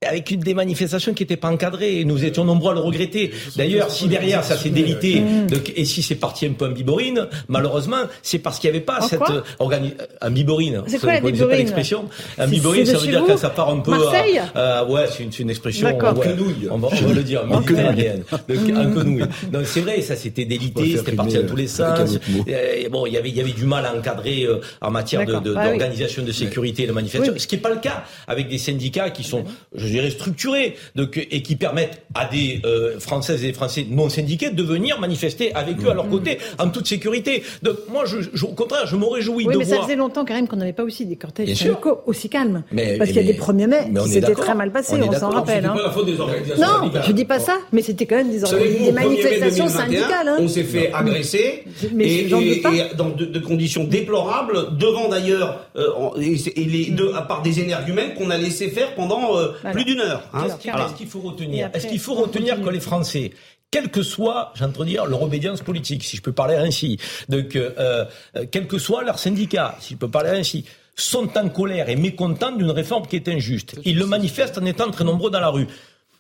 avec 0.06 0.30
une 0.30 0.42
des 0.42 0.54
manifestations 0.54 1.16
qui 1.16 1.24
n'était 1.24 1.38
pas 1.38 1.50
encadrée 1.50 2.00
et 2.00 2.06
nous 2.06 2.24
étions 2.24 2.46
nombreux 2.46 2.72
à 2.72 2.76
le 2.76 2.82
regretter. 2.82 3.32
D'ailleurs, 3.56 3.90
si 3.90 4.08
derrière 4.08 4.44
ça 4.44 4.56
s'est 4.56 4.70
délité 4.70 5.24
donc, 5.50 5.74
et 5.76 5.86
si 5.86 6.04
c'est 6.04 6.16
parti 6.16 6.46
un 6.46 6.54
peu 6.54 6.68
en 6.68 6.72
biborine, 6.72 7.28
malheureusement, 7.48 8.04
c'est 8.22 8.38
parce 8.38 8.60
qu'il 8.60 8.70
n'y 8.70 8.76
avait 8.76 8.86
pas 8.86 9.00
en 9.02 9.08
cette 9.08 9.22
organi... 9.58 9.94
en 10.22 10.30
biborine. 10.30 10.84
C'est 10.86 11.00
quoi 11.00 11.14
la 11.14 11.20
biborine 11.22 11.48
pas 11.48 11.56
l'expression 11.56 12.06
En 12.38 12.48
biborine, 12.48 12.86
ça 12.86 13.00
veut 13.00 13.08
dire 13.08 13.26
que 13.26 13.38
ça 13.38 13.50
part 13.50 13.70
un 13.70 13.80
peu 13.80 13.90
Marseille 13.90 14.38
à, 14.38 14.84
euh, 14.84 14.86
ouais, 14.86 15.06
c'est 15.10 15.24
une, 15.24 15.32
une, 15.40 15.50
expression 15.50 15.88
ouais, 15.88 15.94
en 15.96 16.14
quenouille. 16.14 16.68
On 16.70 16.78
va, 16.78 16.90
on 16.92 17.08
va 17.08 17.14
le 17.14 17.24
dire, 17.24 17.44
en 17.44 17.60
méditerranéenne. 17.60 18.24
en 18.32 18.94
quenouille. 18.94 19.26
Donc 19.52 19.66
c'est 19.66 19.82
vrai, 19.82 20.02
ça 20.02 20.16
s'était 20.16 20.46
délité, 20.46 20.96
c'était 20.96 21.14
parti 21.14 21.38
dans 21.38 21.48
tous 21.48 21.56
les 21.56 21.68
sens. 21.68 22.20
Et, 22.46 22.88
bon, 22.90 23.08
il 23.08 23.14
y 23.14 23.18
avait 23.18 23.30
il 23.30 23.36
y 23.36 23.42
avait 23.42 23.52
du 23.52 23.66
mal 23.66 23.84
à 23.84 23.96
encadrer 23.96 24.44
euh, 24.44 24.62
en 24.80 24.92
matière 24.92 25.26
d'organisation 25.26 26.22
de, 26.22 26.28
de, 26.28 26.32
de, 26.32 26.38
sécurité 26.38 26.86
de 26.86 26.92
manifestation, 26.92 27.34
ce 27.36 27.48
qui 27.48 27.56
n'est 27.56 27.62
pas 27.62 27.70
le 27.70 27.80
cas 27.80 28.04
avec 28.28 28.48
des 28.48 28.60
syndicats 28.60 29.10
qui 29.10 29.24
sont 29.24 29.44
je 29.76 29.87
dirais, 29.90 30.10
structurés 30.10 30.76
donc, 30.96 31.18
et 31.18 31.42
qui 31.42 31.56
permettent 31.56 32.04
à 32.14 32.26
des 32.26 32.62
euh, 32.66 33.00
Françaises 33.00 33.44
et 33.44 33.48
des 33.48 33.54
Français 33.54 33.86
non 33.90 34.10
syndiqués 34.10 34.50
de 34.50 34.64
venir 34.64 35.00
manifester 35.00 35.54
avec 35.56 35.84
eux 35.84 35.90
à 35.90 35.94
leur 35.94 36.10
côté 36.10 36.38
en 36.60 36.70
toute 36.70 36.88
sécurité. 36.88 37.44
Donc 37.64 37.78
moi, 37.92 38.06
je, 38.06 38.18
je, 38.34 38.46
au 38.46 38.54
contraire, 38.54 38.86
je 38.86 38.96
m'aurais 38.96 39.18
réjouis 39.18 39.46
oui, 39.46 39.54
de 39.54 39.60
mais 39.60 39.66
voir... 39.66 39.80
ça 39.80 39.84
faisait 39.86 39.96
longtemps 39.96 40.26
quand 40.26 40.34
même 40.34 40.48
qu'on 40.48 40.58
n'avait 40.58 40.74
pas 40.74 40.84
aussi 40.84 41.06
des 41.06 41.16
cortèges 41.16 41.54
syndicaux 41.54 42.02
aussi 42.06 42.30
calmes. 42.30 42.64
Mais, 42.72 42.98
Parce 42.98 43.12
qu'il 43.12 43.22
y 43.22 43.30
a 43.30 43.32
des 43.32 43.40
1er 43.40 43.68
mai 43.68 44.02
qui 44.04 44.10
s'étaient 44.10 44.34
très 44.34 44.56
mal 44.56 44.72
passés, 44.72 44.96
on, 45.02 45.10
on 45.10 45.14
s'en 45.14 45.30
rappelle. 45.30 45.66
Hein. 45.66 45.74
Pas 45.76 45.84
la 45.84 45.92
faute 45.92 46.06
des 46.06 46.20
organisations 46.20 46.66
non, 46.66 46.80
syndicales. 46.80 47.04
je 47.08 47.12
dis 47.12 47.26
pas 47.26 47.40
ça, 47.40 47.58
mais 47.72 47.82
c'était 47.82 48.06
quand 48.06 48.18
même 48.18 48.32
des, 48.32 48.40
des 48.40 48.92
manifestations 48.92 49.68
syndicales. 49.68 50.28
Hein. 50.28 50.38
On 50.40 50.48
s'est 50.48 50.64
fait 50.64 50.92
agresser 50.94 51.64
mais 51.94 52.06
et, 52.06 52.28
et, 52.28 52.58
et 52.58 52.96
dans 52.96 53.10
de, 53.10 53.26
de, 53.26 53.40
conditions 53.40 53.84
déplorables, 53.84 54.78
devant 54.78 55.10
d'ailleurs, 55.10 55.66
euh, 55.76 55.88
et, 56.20 56.64
les, 56.64 56.90
de, 56.92 57.12
à 57.14 57.22
part 57.22 57.42
des 57.42 57.60
énergumènes 57.60 58.14
qu'on 58.16 58.30
a 58.30 58.38
laissé 58.38 58.70
faire 58.70 58.96
pendant 58.96 59.38
euh, 59.38 59.50
voilà. 59.62 59.77
Plus 59.84 59.94
d'une 59.94 60.02
heure. 60.02 60.24
Hein. 60.34 60.46
Est-ce 60.46 60.96
qu'il 60.96 61.08
faut 61.08 61.22
retenir 61.22 61.70
Est-ce 61.74 61.88
qu'il 61.88 62.00
faut 62.00 62.16
retenir 62.16 62.62
que 62.62 62.70
les 62.70 62.80
Français 62.80 63.32
quelle 63.70 63.90
que 63.90 64.02
soit, 64.02 64.54
j'entends 64.56 64.86
dire, 64.86 65.06
leur 65.06 65.22
obédience 65.22 65.62
politique, 65.62 66.06
si 66.06 66.16
je 66.16 66.22
peux 66.22 66.32
parler 66.32 66.56
ainsi, 66.56 66.98
donc, 67.28 67.58
euh, 67.58 68.06
quel 68.50 68.66
que 68.66 68.78
soit 68.78 69.04
leur 69.04 69.20
syndicat, 69.20 69.76
si 69.82 69.96
je 69.96 70.00
peux 70.00 70.08
parler 70.08 70.30
ainsi, 70.30 70.64
sont 70.96 71.38
en 71.38 71.50
colère 71.50 71.90
et 71.90 71.96
mécontents 71.96 72.52
d'une 72.52 72.72
réforme 72.72 73.06
qui 73.06 73.18
est 73.18 73.28
injuste. 73.30 73.80
Ils 73.86 74.00
le 74.00 74.06
manifestent 74.06 74.58
en 74.58 74.66
étant 74.66 74.90
très 74.90 75.04
nombreux 75.04 75.30
dans 75.30 75.40
la 75.40 75.50
rue. 75.50 75.68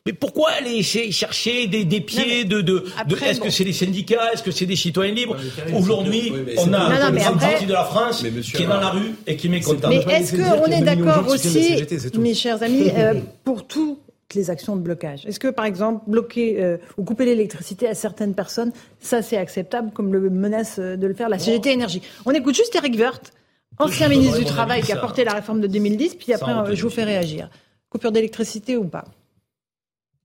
Mais 0.07 0.13
pourquoi 0.13 0.51
aller 0.51 0.81
chercher 0.83 1.67
des, 1.67 1.83
des 1.83 1.99
pieds 1.99 2.45
non, 2.45 2.49
de, 2.49 2.61
de, 2.61 2.85
de 3.07 3.15
Est-ce 3.23 3.39
bon. 3.39 3.45
que 3.45 3.51
c'est 3.51 3.65
les 3.65 3.73
syndicats 3.73 4.31
Est-ce 4.31 4.41
que 4.41 4.51
c'est 4.51 4.65
des 4.65 4.77
citoyens 4.77 5.13
libres 5.13 5.35
Aujourd'hui, 5.75 6.31
oui, 6.33 6.55
on 6.57 6.71
a 6.71 7.11
non, 7.11 7.17
une 7.17 7.37
partie 7.37 7.65
de 7.65 7.73
la 7.73 7.83
France 7.83 8.23
qui 8.23 8.63
est 8.63 8.65
dans 8.65 8.79
la 8.79 8.89
rue 8.91 9.15
et 9.27 9.35
qui 9.35 9.49
mécontente. 9.49 9.89
Mais 9.89 9.97
est-ce 10.13 10.33
qu'on 10.37 10.65
est, 10.71 10.77
est 10.77 10.81
d'accord 10.81 11.27
aussi, 11.27 11.83
mes 12.17 12.33
chers 12.33 12.63
amis, 12.63 12.89
euh, 12.97 13.15
pour 13.43 13.67
tout 13.67 13.99
les 14.33 14.49
actions 14.49 14.77
de 14.77 14.81
blocage? 14.81 15.25
Est-ce 15.25 15.41
que, 15.41 15.49
par 15.49 15.65
exemple, 15.65 16.03
bloquer 16.07 16.63
euh, 16.63 16.77
ou 16.97 17.03
couper 17.03 17.25
l'électricité 17.25 17.85
à 17.89 17.93
certaines 17.93 18.33
personnes, 18.33 18.71
ça 19.01 19.21
c'est 19.21 19.37
acceptable, 19.37 19.91
comme 19.91 20.13
le 20.13 20.29
menace 20.29 20.79
de 20.79 21.05
le 21.05 21.13
faire 21.13 21.27
la 21.27 21.37
CGT 21.37 21.73
Énergie? 21.73 22.01
On 22.25 22.31
écoute 22.31 22.55
juste 22.55 22.73
Eric 22.75 22.97
Woerth, 22.97 23.33
ancien 23.77 24.07
ministre 24.07 24.39
du 24.39 24.45
Travail 24.45 24.83
qui 24.83 24.93
a 24.93 24.97
porté 24.97 25.25
la 25.25 25.33
réforme 25.33 25.59
de 25.59 25.67
2010, 25.67 26.15
puis 26.15 26.33
après 26.33 26.53
euh, 26.53 26.75
je 26.75 26.81
vous 26.81 26.89
fais 26.89 27.03
réagir. 27.03 27.49
Coupure 27.89 28.11
d'électricité 28.11 28.77
ou 28.77 28.85
pas? 28.85 29.05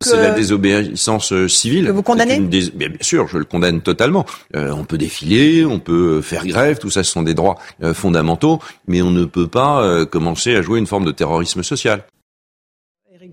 C'est 0.02 0.16
la 0.16 0.30
désobéissance 0.30 1.46
civile. 1.46 1.86
Que 1.86 1.90
vous 1.90 2.02
condamnez 2.02 2.38
dés... 2.38 2.70
bien, 2.74 2.88
bien, 2.88 2.98
sûr, 3.00 3.28
je 3.28 3.38
le 3.38 3.44
condamne 3.44 3.80
totalement. 3.80 4.26
Euh, 4.56 4.72
on 4.72 4.84
peut 4.84 4.98
défiler, 4.98 5.64
on 5.64 5.78
peut 5.78 6.20
faire 6.20 6.46
grève, 6.46 6.78
tout 6.78 6.90
ça, 6.90 7.02
ce 7.04 7.10
sont 7.10 7.22
des 7.22 7.34
droits 7.34 7.58
euh, 7.82 7.94
fondamentaux, 7.94 8.60
mais 8.86 9.02
on 9.02 9.10
ne 9.10 9.24
peut 9.24 9.48
pas 9.48 9.82
euh, 9.82 10.04
commencer 10.06 10.54
à 10.54 10.62
jouer 10.62 10.78
une 10.78 10.86
forme 10.86 11.04
de 11.04 11.12
terrorisme 11.12 11.62
social. 11.62 12.04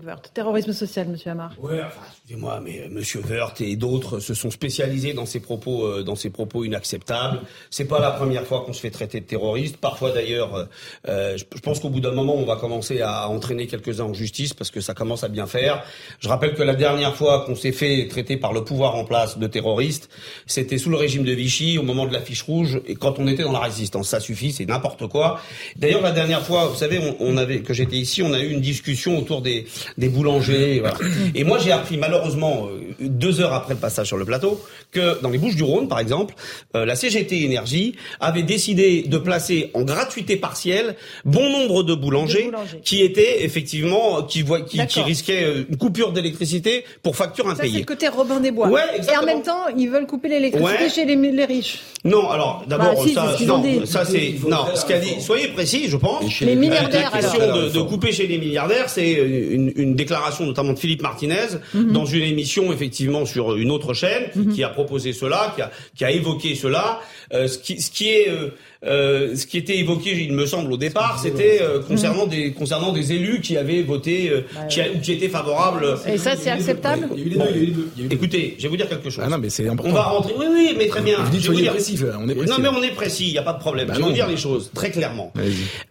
Woerth. 0.04 0.30
Terrorisme 0.32 0.72
social, 0.72 1.08
Monsieur 1.08 1.32
Amar. 1.32 1.54
Ouais, 1.60 1.80
enfin, 1.84 2.00
excusez-moi, 2.30 2.60
mais 2.62 2.82
euh, 2.82 2.88
Monsieur 2.90 3.20
Woerth 3.28 3.60
et 3.60 3.74
d'autres 3.74 4.20
se 4.20 4.34
sont 4.34 4.52
spécialisés 4.52 5.14
dans 5.14 5.26
ces 5.26 5.40
propos, 5.40 5.84
euh, 5.84 6.02
dans 6.04 6.14
ces 6.14 6.30
propos 6.30 6.64
inacceptables. 6.64 7.40
C'est 7.70 7.86
pas 7.86 7.98
la 7.98 8.12
première 8.12 8.46
fois 8.46 8.62
qu'on 8.64 8.72
se 8.72 8.80
fait 8.80 8.90
traiter 8.90 9.18
de 9.18 9.24
terroriste. 9.24 9.78
Parfois, 9.78 10.12
d'ailleurs, 10.12 10.54
euh, 10.54 10.64
euh, 11.08 11.36
je, 11.36 11.44
pense 11.60 11.80
qu'au 11.80 11.88
bout 11.88 11.98
d'un 11.98 12.12
moment, 12.12 12.36
on 12.36 12.44
va 12.44 12.54
commencer 12.54 13.00
à 13.00 13.28
entraîner 13.28 13.66
quelques-uns 13.66 14.04
en 14.04 14.14
justice 14.14 14.54
parce 14.54 14.70
que 14.70 14.80
ça 14.80 14.94
commence 14.94 15.24
à 15.24 15.28
bien 15.28 15.46
faire. 15.46 15.82
Je 16.20 16.28
rappelle 16.28 16.54
que 16.54 16.62
la 16.62 16.76
dernière 16.76 17.16
fois 17.16 17.44
qu'on 17.46 17.56
s'est 17.56 17.72
fait 17.72 18.06
traiter 18.08 18.36
par 18.36 18.52
le 18.52 18.62
pouvoir 18.62 18.94
en 18.94 19.04
place 19.04 19.36
de 19.36 19.46
terroriste, 19.48 20.08
c'était 20.46 20.78
sous 20.78 20.90
le 20.90 20.96
régime 20.96 21.24
de 21.24 21.32
Vichy, 21.32 21.78
au 21.78 21.82
moment 21.82 22.06
de 22.06 22.12
l'affiche 22.12 22.42
rouge, 22.42 22.80
et 22.86 22.94
quand 22.94 23.18
on 23.18 23.26
était 23.26 23.42
dans 23.42 23.52
la 23.52 23.58
résistance. 23.58 24.08
Ça 24.08 24.20
suffit, 24.20 24.52
c'est 24.52 24.66
n'importe 24.66 25.08
quoi. 25.08 25.40
D'ailleurs, 25.76 26.02
la 26.02 26.12
dernière 26.12 26.42
fois, 26.42 26.66
vous 26.66 26.76
savez, 26.76 27.00
on 27.18 27.36
avait, 27.36 27.60
que 27.62 27.74
j'étais 27.74 27.96
ici, 27.96 28.22
on 28.22 28.32
a 28.32 28.38
eu 28.38 28.50
une 28.50 28.60
discussion 28.60 29.18
autour 29.18 29.42
des, 29.42 29.66
des 29.98 30.08
boulangers. 30.08 30.78
voilà. 30.78 30.96
Et 31.34 31.42
moi, 31.42 31.58
j'ai 31.58 31.72
appris 31.72 31.96
malheureusement 31.96 32.19
euh, 32.28 32.80
deux 33.00 33.40
heures 33.40 33.52
après 33.54 33.74
le 33.74 33.80
passage 33.80 34.06
sur 34.08 34.16
le 34.16 34.24
plateau 34.24 34.60
que 34.92 35.20
dans 35.22 35.30
les 35.30 35.38
Bouches 35.38 35.56
du 35.56 35.62
Rhône, 35.62 35.88
par 35.88 35.98
exemple, 36.00 36.34
euh, 36.76 36.84
la 36.84 36.94
CGT 36.96 37.42
Énergie 37.44 37.94
avait 38.20 38.42
décidé 38.42 39.02
de 39.02 39.18
placer 39.18 39.70
en 39.74 39.82
gratuité 39.82 40.36
partielle 40.36 40.96
bon 41.24 41.48
nombre 41.50 41.82
de 41.82 41.94
boulangers, 41.94 42.42
De 42.44 42.50
boulangers. 42.50 42.80
qui 42.84 43.02
étaient 43.02 43.44
effectivement 43.44 44.22
qui, 44.22 44.42
voient, 44.42 44.60
qui, 44.62 44.84
qui 44.86 45.00
risquaient 45.00 45.44
euh, 45.44 45.64
une 45.68 45.76
coupure 45.76 46.12
d'électricité 46.12 46.84
pour 47.02 47.16
facture 47.16 47.44
Ça, 47.46 47.54
c'est 47.54 47.60
impayée. 47.62 47.78
le 47.80 47.84
côté 47.86 48.08
Robin 48.08 48.40
des 48.40 48.50
Bois. 48.50 48.68
Ouais, 48.68 48.82
Et 49.12 49.16
en 49.16 49.24
même 49.24 49.42
temps, 49.42 49.68
ils 49.76 49.88
veulent 49.88 50.06
couper 50.06 50.28
l'électricité 50.28 50.84
Ouais. 50.84 50.90
chez 50.90 51.04
les, 51.04 51.16
les 51.16 51.44
riches. 51.44 51.78
Non, 52.04 52.28
alors 52.30 52.64
d'abord 52.66 52.94
Bah, 52.94 53.00
si, 53.06 53.14
ça, 53.14 53.34
c'est 53.36 53.44
ce 53.44 53.48
non, 53.48 53.58
dit. 53.58 53.80
ça 53.86 54.04
c'est 54.04 54.26
Il 54.30 54.38
faut 54.38 54.48
non. 54.48 54.64
faire 54.66 54.76
Ce 54.76 54.86
qu'a 54.86 54.98
dit, 54.98 55.20
soyez 55.20 55.48
précis, 55.48 55.86
je 55.88 55.96
pense. 55.96 56.40
Les 56.40 56.56
milliardaires, 56.56 57.10
La 57.14 57.20
question 57.20 57.40
de, 57.40 57.80
couper 57.82 58.12
chez 58.12 58.26
les 58.26 58.38
milliardaires, 58.38 58.88
c'est 58.88 59.10
une, 59.10 59.72
une 59.76 59.94
déclaration 59.94 60.44
notamment 60.46 60.72
de 60.72 60.78
Philippe 60.78 61.02
Martinez 61.02 61.36
Mhm. 61.74 61.92
Dans 62.00 62.06
une 62.06 62.22
émission 62.24 62.72
effectivement 62.72 63.24
sur 63.26 63.56
une 63.56 63.70
autre 63.70 63.94
chaîne 63.94 64.30
qui, 64.32 64.46
qui 64.56 64.64
a 64.64 64.68
proposé 64.68 65.12
cela, 65.12 65.52
qui 65.54 65.62
a, 65.62 65.70
qui 65.96 66.04
a 66.04 66.10
évoqué 66.10 66.54
cela. 66.54 67.00
Euh, 67.32 67.46
ce, 67.48 67.58
qui, 67.58 67.80
ce 67.80 67.90
qui 67.90 68.08
est 68.10 68.28
euh, 68.28 68.48
euh, 68.82 69.36
ce 69.36 69.46
qui 69.46 69.58
était 69.58 69.76
évoqué, 69.76 70.10
il 70.24 70.32
me 70.32 70.46
semble 70.46 70.72
au 70.72 70.76
départ, 70.78 71.20
c'était 71.22 71.58
euh, 71.60 71.80
concernant 71.80 72.26
des 72.26 72.52
concernant 72.52 72.92
des 72.92 73.12
élus 73.12 73.40
qui 73.42 73.56
avaient 73.58 73.82
voté, 73.82 74.30
euh, 74.30 74.40
qui, 74.70 74.80
a- 74.80 74.88
qui 74.88 75.12
étaient 75.12 75.28
favorables. 75.28 75.98
Et 76.08 76.16
ça, 76.16 76.34
c'est 76.36 76.48
acceptable 76.50 77.08
Il 77.14 77.18
y 77.18 77.22
a 77.22 77.26
eu 77.26 77.28
les 77.28 77.36
deux, 77.36 77.44
il 77.52 77.56
y 77.56 77.58
a 77.58 77.62
eu 77.62 77.66
les 77.66 77.72
deux. 77.72 77.88
Il 77.96 78.00
y 78.00 78.02
a 78.02 78.06
eu 78.06 78.08
les 78.08 78.08
deux. 78.08 78.14
Écoutez, 78.16 78.54
je 78.56 78.62
vais 78.62 78.68
vous 78.68 78.76
dire 78.78 78.88
quelque 78.88 79.10
chose. 79.10 79.22
Ah 79.26 79.28
non, 79.28 79.36
mais 79.38 79.50
c'est 79.50 79.68
important. 79.68 79.90
On 79.90 79.94
va 79.94 80.02
rentrer. 80.04 80.32
Oui, 80.38 80.46
oui, 80.50 80.74
mais 80.78 80.86
très 80.86 81.02
bien. 81.02 81.18
Vous 81.22 81.30
dites 81.30 81.42
Je 81.42 81.52
vous 81.52 81.60
dire- 81.60 81.72
précis, 81.72 81.98
on 82.18 82.26
est 82.28 82.34
précis. 82.34 82.50
Non, 82.50 82.56
mais 82.58 82.68
on 82.68 82.82
est 82.82 82.94
précis, 82.94 83.26
il 83.28 83.32
n'y 83.32 83.38
a 83.38 83.42
pas 83.42 83.52
de 83.52 83.60
problème. 83.60 83.88
Bah 83.88 83.94
je 83.94 84.00
vais 84.00 84.06
vous 84.06 84.12
dire 84.14 84.26
les 84.28 84.38
choses 84.38 84.70
très 84.74 84.90
clairement. 84.90 85.30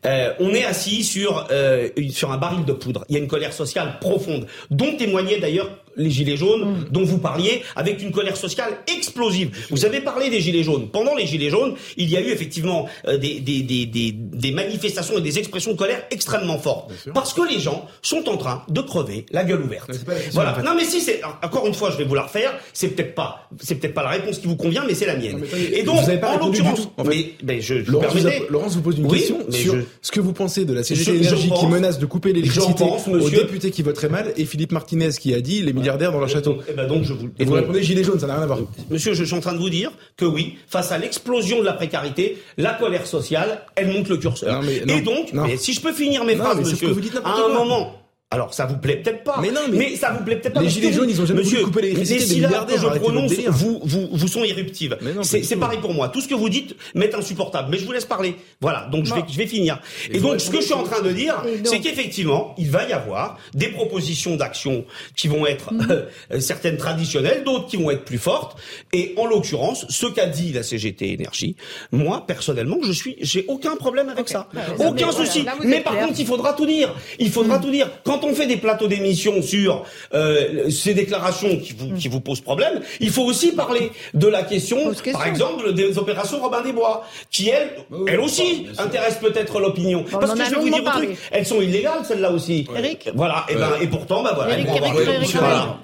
Euh, 0.06 0.34
on 0.40 0.54
est 0.54 0.66
assis 0.66 1.04
sur 1.04 1.46
euh, 1.52 1.90
sur 2.10 2.32
un 2.32 2.38
baril 2.38 2.66
de 2.66 2.74
poudre. 2.74 3.06
Il 3.10 3.14
y 3.14 3.20
a 3.20 3.22
une 3.22 3.28
colère 3.28 3.54
sociale 3.54 3.98
profonde, 4.02 4.48
dont 4.72 4.96
témoignaient 4.98 5.40
d'ailleurs 5.40 5.70
les 6.00 6.10
gilets 6.10 6.38
jaunes, 6.38 6.88
dont 6.90 7.04
vous 7.04 7.18
parliez, 7.20 7.62
avec 7.76 8.02
une 8.02 8.12
colère 8.12 8.38
sociale 8.38 8.72
explosive. 8.88 9.52
Vous 9.70 9.86
avez 9.86 10.02
parlé 10.02 10.30
des 10.30 10.40
gilets 10.42 10.64
jaunes. 10.64 10.88
Pendant 10.90 11.14
les 11.16 11.28
gilets 11.28 11.50
jaunes, 11.50 11.76
il 11.98 12.10
y 12.10 12.18
a 12.18 12.22
eu 12.22 12.30
effectivement 12.32 12.88
euh, 13.08 13.18
des, 13.18 13.40
des, 13.40 13.62
des, 13.62 13.86
des, 13.86 14.12
des 14.14 14.52
manifestations 14.52 15.18
et 15.18 15.22
des 15.22 15.38
expressions 15.40 15.74
de 15.74 15.78
colère 15.78 16.02
extrêmement 16.12 16.58
fortes, 16.58 16.92
parce 17.14 17.34
que 17.34 17.42
les 17.48 17.60
gens 17.60 17.86
sont 18.02 18.28
en 18.30 18.38
train 18.38 18.64
de 18.70 18.82
crever 18.82 19.26
la 19.32 19.44
gueule 19.44 19.62
ouverte. 19.62 19.86
Mais 19.90 19.96
c'est 19.96 20.06
pas 20.06 20.14
la 20.14 20.20
question, 20.20 20.34
Voilà. 20.42 20.52
en 20.52 20.56
fait. 20.56 20.64
Non, 20.64 20.74
mais 20.76 20.86
si 20.86 21.02
c'est 21.02 21.22
encore 21.44 21.68
une 21.68 21.74
fois, 21.74 21.92
je 21.92 21.98
vais 21.98 22.06
vous 22.06 22.16
la 22.16 22.24
refaire. 22.24 22.54
C'est 22.74 22.90
peut-être 22.90 23.14
pas, 23.16 23.48
c'est 23.62 23.76
peut-être 23.76 23.94
pas 23.94 24.04
la 24.04 24.10
réponse 24.10 24.40
qui 24.40 24.48
vous 24.48 24.56
convient, 24.56 24.84
mais 24.88 24.96
c'est 24.96 25.06
la 25.06 25.16
mienne. 25.18 25.38
Non, 25.40 25.46
et 25.74 25.84
donc, 25.84 26.02
vous 26.02 26.10
avez 26.10 26.20
pas 26.20 26.36
en 26.36 26.46
l'occurrence, 26.46 26.82
tout, 26.84 26.90
en 26.98 27.04
fait. 27.06 27.34
mais, 27.44 27.62
je, 27.62 27.84
je 27.84 27.92
Laurence 27.92 28.14
vous 28.16 28.28
a- 28.28 28.32
Laurence 28.50 28.76
vous 28.76 28.82
pose 28.82 28.98
une 28.98 29.06
Oui, 29.06 29.20
question 29.20 29.40
sur 29.52 29.76
je- 29.76 29.82
ce 30.02 30.12
que 30.12 30.20
vous 30.22 30.34
pensez 30.34 30.66
de 30.66 30.74
la 30.74 30.84
CGT 30.84 31.24
Je- 31.24 31.36
qui 31.36 31.68
menace 31.68 32.00
de 32.00 32.06
couper 32.06 32.32
l'électricité 32.34 32.84
aux 32.84 33.30
députés 33.30 33.72
qui 33.72 33.82
voteraient 33.82 34.10
mal 34.10 34.34
et 34.38 34.46
Philippe 34.46 34.72
Martinez 34.72 35.10
qui 35.20 35.34
a 35.34 35.42
dit 35.42 35.62
les 35.62 35.74
milliardaires 35.90 36.12
dans 36.12 36.20
leur 36.20 36.30
château. 36.30 36.58
Eh 36.70 36.74
ben 36.74 36.88
donc 36.88 37.04
je 37.04 37.14
vous. 37.14 37.30
Et 37.40 37.46
vous 37.46 37.54
répondez 37.54 37.82
gilets 37.84 38.04
jaunes, 38.04 38.20
ça 38.20 38.28
n'a 38.28 38.36
rien 38.36 38.44
à 38.44 38.48
voir. 38.48 38.60
Monsieur, 38.90 39.14
je 39.14 39.24
suis 39.24 39.36
en 39.36 39.40
train 39.40 39.54
de 39.54 39.58
vous 39.60 39.70
dire 39.70 39.92
que 40.18 40.26
oui, 40.26 40.58
face 40.68 40.92
à 40.92 40.98
l'explosion 40.98 41.60
de 41.60 41.66
la 41.66 41.74
précarité, 41.74 42.38
la 42.58 42.74
colère 42.74 43.06
sociale, 43.08 43.62
elle 43.76 43.88
monte 43.92 44.10
le 44.10 44.18
curseur. 44.18 44.62
Non, 44.62 44.68
mais 44.68 44.82
non, 44.86 44.98
Et 44.98 45.02
donc, 45.02 45.34
non. 45.34 45.46
mais 45.48 45.58
si 45.58 45.74
je 45.74 45.82
peux 45.82 45.94
finir 45.94 46.24
mes 46.24 46.36
phrases, 46.36 46.60
monsieur, 46.60 46.88
que 46.88 46.94
vous 46.94 47.02
dites 47.02 47.20
à 47.24 47.30
un 47.30 47.54
moment. 47.54 47.99
Alors, 48.32 48.54
ça 48.54 48.68
vous 48.68 48.78
plaît 48.78 48.98
peut-être 48.98 49.24
pas. 49.24 49.38
Mais 49.42 49.50
non, 49.50 49.62
mais- 49.72 49.96
ça 49.96 50.12
vous 50.12 50.24
plaît 50.24 50.36
peut-être 50.36 50.54
pas. 50.54 50.62
Les 50.62 50.70
gilets 50.70 50.94
jaunes, 50.94 51.06
vous- 51.06 51.10
ils 51.16 51.22
ont 51.22 51.26
jamais 51.26 51.42
voulu 51.42 51.52
monsieur, 51.56 51.66
couper 51.66 51.82
l'électricité 51.82 52.20
les 52.20 52.26
des 52.28 52.34
syllabes 52.36 52.50
milliardaires, 52.52 52.76
que 52.76 52.82
je 52.96 53.00
prononce, 53.00 53.34
vous, 53.48 53.80
vous, 53.84 54.10
vous 54.12 54.28
sont 54.28 54.44
irruptives. 54.44 54.98
Mais 55.02 55.14
non, 55.14 55.24
C'est 55.24 55.56
pareil 55.56 55.80
pour 55.80 55.96
moi. 55.96 56.10
Tout 56.10 56.22
ce 56.22 56.28
que 56.28 56.36
vous 56.36 56.48
dites 56.48 56.76
m'est 56.94 57.16
insupportable. 57.16 57.70
Mais 57.72 57.80
je 57.80 57.86
vous 57.88 57.92
laisse 57.92 58.06
parler. 58.06 58.36
Voilà. 58.62 58.88
Donc, 58.92 59.06
je 59.06 59.16
vais, 59.16 59.24
je 59.28 59.36
vais 59.36 59.48
finir. 59.48 59.82
Et, 60.12 60.20
donc, 60.20 60.40
ce 60.40 60.52
que 60.52 60.58
je 60.58 60.66
suis 60.66 60.74
en 60.76 60.84
train 60.84 61.02
de 61.02 61.12
dire, 61.12 61.44
c'est 61.64 61.80
qu'effectivement, 61.80 62.54
il 62.60 62.70
va 62.70 62.88
y 62.88 62.94
avoir 62.94 63.40
des 63.56 63.70
propositions 63.70 64.36
d'action 64.36 64.86
qui 65.16 65.28
vont 65.28 65.48
être 65.48 65.74
Mhm. 65.74 65.88
euh, 66.34 66.40
certaines 66.40 66.78
traditionnelles, 66.78 67.44
d'autres 67.44 67.66
qui 67.66 67.78
vont 67.78 67.90
être 67.90 68.06
plus 68.06 68.20
fortes. 68.20 68.60
Et 68.94 69.16
en 69.18 69.26
l'occurrence, 69.26 69.88
ce 69.90 70.06
qu'a 70.06 70.28
dit 70.28 70.54
la 70.54 70.62
CGT 70.62 71.14
Énergie, 71.14 71.56
moi 71.92 72.26
personnellement, 72.28 72.78
je 72.84 72.92
suis, 72.92 73.16
j'ai 73.22 73.46
aucun 73.48 73.76
problème 73.76 74.10
avec 74.10 74.30
ça, 74.30 74.48
Bah, 74.54 74.62
aucun 74.78 75.08
mais 75.08 75.12
souci. 75.14 75.46
mais 75.64 75.80
par 75.82 75.94
clair. 75.94 76.06
contre, 76.08 76.20
il 76.20 76.26
faudra 76.28 76.54
tout 76.54 76.68
dire. 76.68 76.94
Il 77.18 77.32
faudra 77.32 77.58
Mhm. 77.58 77.64
tout 77.64 77.72
dire. 77.72 77.90
Quand 78.04 78.19
on 78.24 78.34
fait 78.34 78.48
des 78.48 78.58
plateaux 78.58 78.88
d'émission 78.88 79.42
sur 79.42 79.84
euh, 80.14 80.70
ces 80.70 80.94
déclarations 80.94 81.58
qui 81.58 81.74
vous 81.78 81.94
qui 81.96 82.08
vous 82.08 82.20
posent 82.22 82.42
problème, 82.42 82.82
il 83.00 83.10
faut 83.10 83.24
aussi 83.24 83.52
parler 83.54 83.92
de 84.14 84.28
la 84.28 84.44
question, 84.44 84.78
par 85.12 85.26
exemple, 85.28 85.74
des 85.74 85.98
opérations 85.98 86.40
Robin 86.42 86.62
des 86.62 86.72
Bois, 86.74 87.04
qui 87.32 87.50
elles, 87.50 87.72
elles 88.08 88.20
aussi 88.20 88.68
intéressent 88.78 89.20
peut-être 89.22 89.60
l'opinion. 89.60 90.06
on 90.14 90.18
Parce 90.20 90.34
que 90.34 90.44
je 90.46 90.50
vais 90.52 90.56
vous 90.62 90.70
dire 90.70 90.88
un 90.88 90.92
truc, 90.98 91.10
elles 91.32 91.46
sont 91.46 91.62
illégales 91.62 92.06
celles-là 92.08 92.32
aussi. 92.32 92.66
Eric 92.76 93.10
Voilà. 93.16 93.46
Et 93.50 93.56
ben 93.56 93.70
et 93.82 93.88
pourtant, 93.88 94.24
bah 94.24 94.34
voilà. 94.36 94.58
Eric, 94.60 94.68
Eric. 94.76 94.94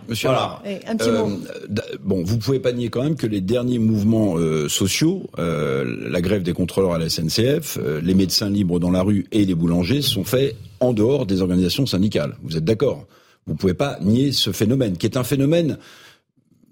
Monsieur 0.08 0.28
Voilà. 0.28 0.62
Et 0.65 0.78
un 0.88 0.95
petit 0.95 1.10
Euh, 1.10 1.24
mot. 1.26 1.39
d- 1.67 1.82
bon, 2.02 2.24
vous 2.24 2.38
pouvez 2.38 2.60
pas 2.60 2.71
nier 2.71 2.89
quand 2.89 3.04
même 3.04 3.15
que 3.15 3.28
les 3.28 3.41
derniers 3.41 3.80
mouvements 3.80 4.38
euh, 4.38 4.67
sociaux, 4.69 5.24
euh, 5.39 5.84
la 6.10 6.21
grève 6.21 6.43
des 6.43 6.54
contrôleurs 6.54 6.93
à 6.93 6.98
la 7.00 7.10
SNCF, 7.10 7.78
euh, 7.78 8.00
les 8.04 8.13
médecins 8.13 8.50
libres 8.50 8.80
dans 8.80 8.91
la 8.91 9.02
rue 9.02 9.26
et 9.32 9.45
les 9.45 9.56
boulangers 9.56 10.02
sont 10.02 10.24
faits 10.24 10.56
en 10.80 10.94
dehors 10.94 11.26
des 11.26 11.42
organisations 11.42 11.86
syndicales. 11.86 12.36
Vous 12.44 12.58
êtes 12.58 12.66
d'accord? 12.66 13.06
Vous 13.48 13.56
pouvez 13.56 13.74
pas 13.74 14.00
nier 14.02 14.32
ce 14.32 14.52
phénomène, 14.52 14.98
qui 14.98 15.06
est 15.06 15.18
un 15.18 15.24
phénomène 15.24 15.78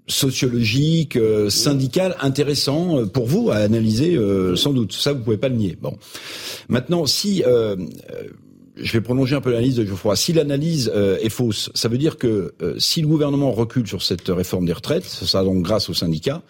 sociologique, 0.06 1.16
euh, 1.16 1.48
syndical, 1.48 2.16
intéressant 2.20 2.98
euh, 2.98 3.06
pour 3.06 3.26
vous 3.26 3.50
à 3.50 3.56
analyser 3.56 4.16
euh, 4.16 4.54
sans 4.56 4.72
doute. 4.72 4.92
Ça, 4.92 5.12
vous 5.12 5.22
pouvez 5.22 5.38
pas 5.38 5.48
le 5.48 5.56
nier. 5.56 5.78
Bon, 5.80 5.96
maintenant, 6.68 7.06
si 7.06 7.42
je 8.76 8.92
vais 8.92 9.00
prolonger 9.00 9.36
un 9.36 9.40
peu 9.40 9.52
l'analyse 9.52 9.76
de 9.76 9.84
Geoffroy. 9.84 10.16
Si 10.16 10.32
l'analyse 10.32 10.92
est 11.20 11.28
fausse, 11.28 11.70
ça 11.74 11.88
veut 11.88 11.96
dire 11.96 12.18
que 12.18 12.54
si 12.76 13.00
le 13.02 13.06
gouvernement 13.06 13.52
recule 13.52 13.86
sur 13.86 14.02
cette 14.02 14.26
réforme 14.28 14.66
des 14.66 14.72
retraites, 14.72 15.04
ce 15.04 15.26
sera 15.26 15.44
donc 15.44 15.62
grâce 15.62 15.88
aux 15.88 15.94
syndicats, 15.94 16.42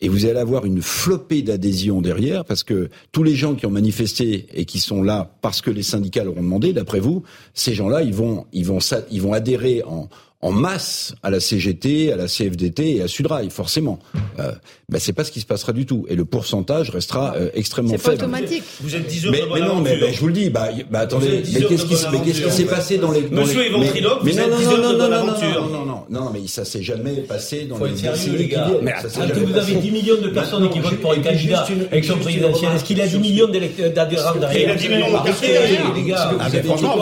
et 0.00 0.08
vous 0.08 0.26
allez 0.26 0.38
avoir 0.38 0.64
une 0.64 0.80
flopée 0.80 1.42
d'adhésion 1.42 2.00
derrière, 2.00 2.44
parce 2.44 2.62
que 2.62 2.88
tous 3.10 3.22
les 3.22 3.34
gens 3.34 3.54
qui 3.54 3.66
ont 3.66 3.70
manifesté 3.70 4.46
et 4.54 4.64
qui 4.64 4.78
sont 4.78 5.02
là 5.02 5.34
parce 5.40 5.60
que 5.60 5.70
les 5.70 5.82
syndicats 5.82 6.24
leur 6.24 6.36
ont 6.36 6.42
demandé, 6.42 6.72
d'après 6.72 7.00
vous, 7.00 7.24
ces 7.54 7.74
gens-là, 7.74 8.02
ils 8.02 8.14
vont, 8.14 8.46
ils 8.52 8.64
vont, 8.66 8.78
ils 9.10 9.22
vont 9.22 9.32
adhérer 9.32 9.82
en 9.84 10.08
en 10.40 10.52
masse 10.52 11.14
à 11.24 11.30
la 11.30 11.40
CGT, 11.40 12.12
à 12.12 12.16
la 12.16 12.26
CFDT 12.28 12.96
et 12.96 13.02
à 13.02 13.08
Sudrail, 13.08 13.50
forcément. 13.50 13.98
Euh, 14.38 14.52
ben 14.88 14.98
c'est 15.00 15.12
pas 15.12 15.24
ce 15.24 15.32
qui 15.32 15.40
se 15.40 15.46
passera 15.46 15.72
du 15.72 15.84
tout, 15.84 16.06
et 16.08 16.14
le 16.14 16.24
pourcentage 16.24 16.90
restera 16.90 17.34
euh, 17.36 17.50
extrêmement 17.54 17.90
C'est 17.90 17.96
pas 17.98 18.10
faible. 18.12 18.22
automatique. 18.24 18.62
Vous 18.80 18.94
êtes 18.94 19.06
10 19.06 19.26
heures 19.26 19.32
Mais, 19.32 19.40
de 19.40 19.46
bonne 19.46 19.60
mais 19.62 19.66
non, 19.66 19.80
mais, 19.80 19.98
mais 20.00 20.12
je 20.12 20.20
vous 20.20 20.28
le 20.28 20.32
dis, 20.32 20.48
bah, 20.48 20.68
bah 20.90 21.00
attendez, 21.00 21.26
Vous 21.26 21.34
êtes 21.34 21.42
dix 21.42 21.54
mais 21.54 21.66
qu'est-ce 21.66 21.84
qui, 21.86 21.94
mais 22.12 22.50
s'est 22.50 22.62
fait. 22.62 22.64
passé 22.70 22.98
dans 22.98 23.10
les, 23.10 23.22
dans 23.22 23.40
Monsieur 23.42 23.62
les- 23.64 23.70
mais- 23.70 23.78
mais 23.78 24.00
vous 24.00 24.00
non, 24.00 24.14
êtes 24.44 24.50
non, 24.50 24.56
dix 24.58 24.64
non, 24.64 24.70
heures 24.70 24.76
de 24.78 24.82
non, 24.82 24.88
bonne 24.90 24.98
non, 24.98 25.08
non, 25.08 25.28
aventure. 25.32 25.62
non, 25.62 25.68
non, 25.70 25.84
non, 25.84 26.04
non, 26.08 26.20
non, 26.24 26.30
mais 26.32 26.46
ça 26.46 26.64
s'est 26.64 26.82
jamais 26.84 27.14
passé 27.22 27.64
dans 27.64 27.76
Faut 27.76 27.86
les 27.86 27.96
sérieux, 27.96 28.36
les 28.38 28.46
gars. 28.48 28.68
Mais 28.80 28.94
vous 29.02 29.20
avez 29.20 29.46
passé. 29.52 29.74
10 29.74 29.90
millions 29.90 30.20
de 30.22 30.28
personnes 30.28 30.70
qui 30.70 30.78
votent 30.78 31.00
pour 31.00 31.12
un 31.12 31.16
candidat 31.16 31.64
juste 31.66 31.68
une- 31.70 31.88
élection 31.92 32.16
présidentielle. 32.18 32.70
Est-ce 32.76 32.84
qu'il 32.84 33.00
a 33.00 33.06
10 33.08 33.14
remarque 33.16 33.28
millions 33.32 33.48
d'élect- 33.48 33.92
d'adhérents 33.92 34.34
derrière 34.36 34.62
Il 34.68 34.70
a 34.70 34.74
10 34.76 34.88
millions 34.88 35.20
de 35.20 35.96
les 35.96 36.04
gars. 36.04 36.30
Ah, 36.40 36.48
mais 36.52 36.62
franchement, 36.62 36.96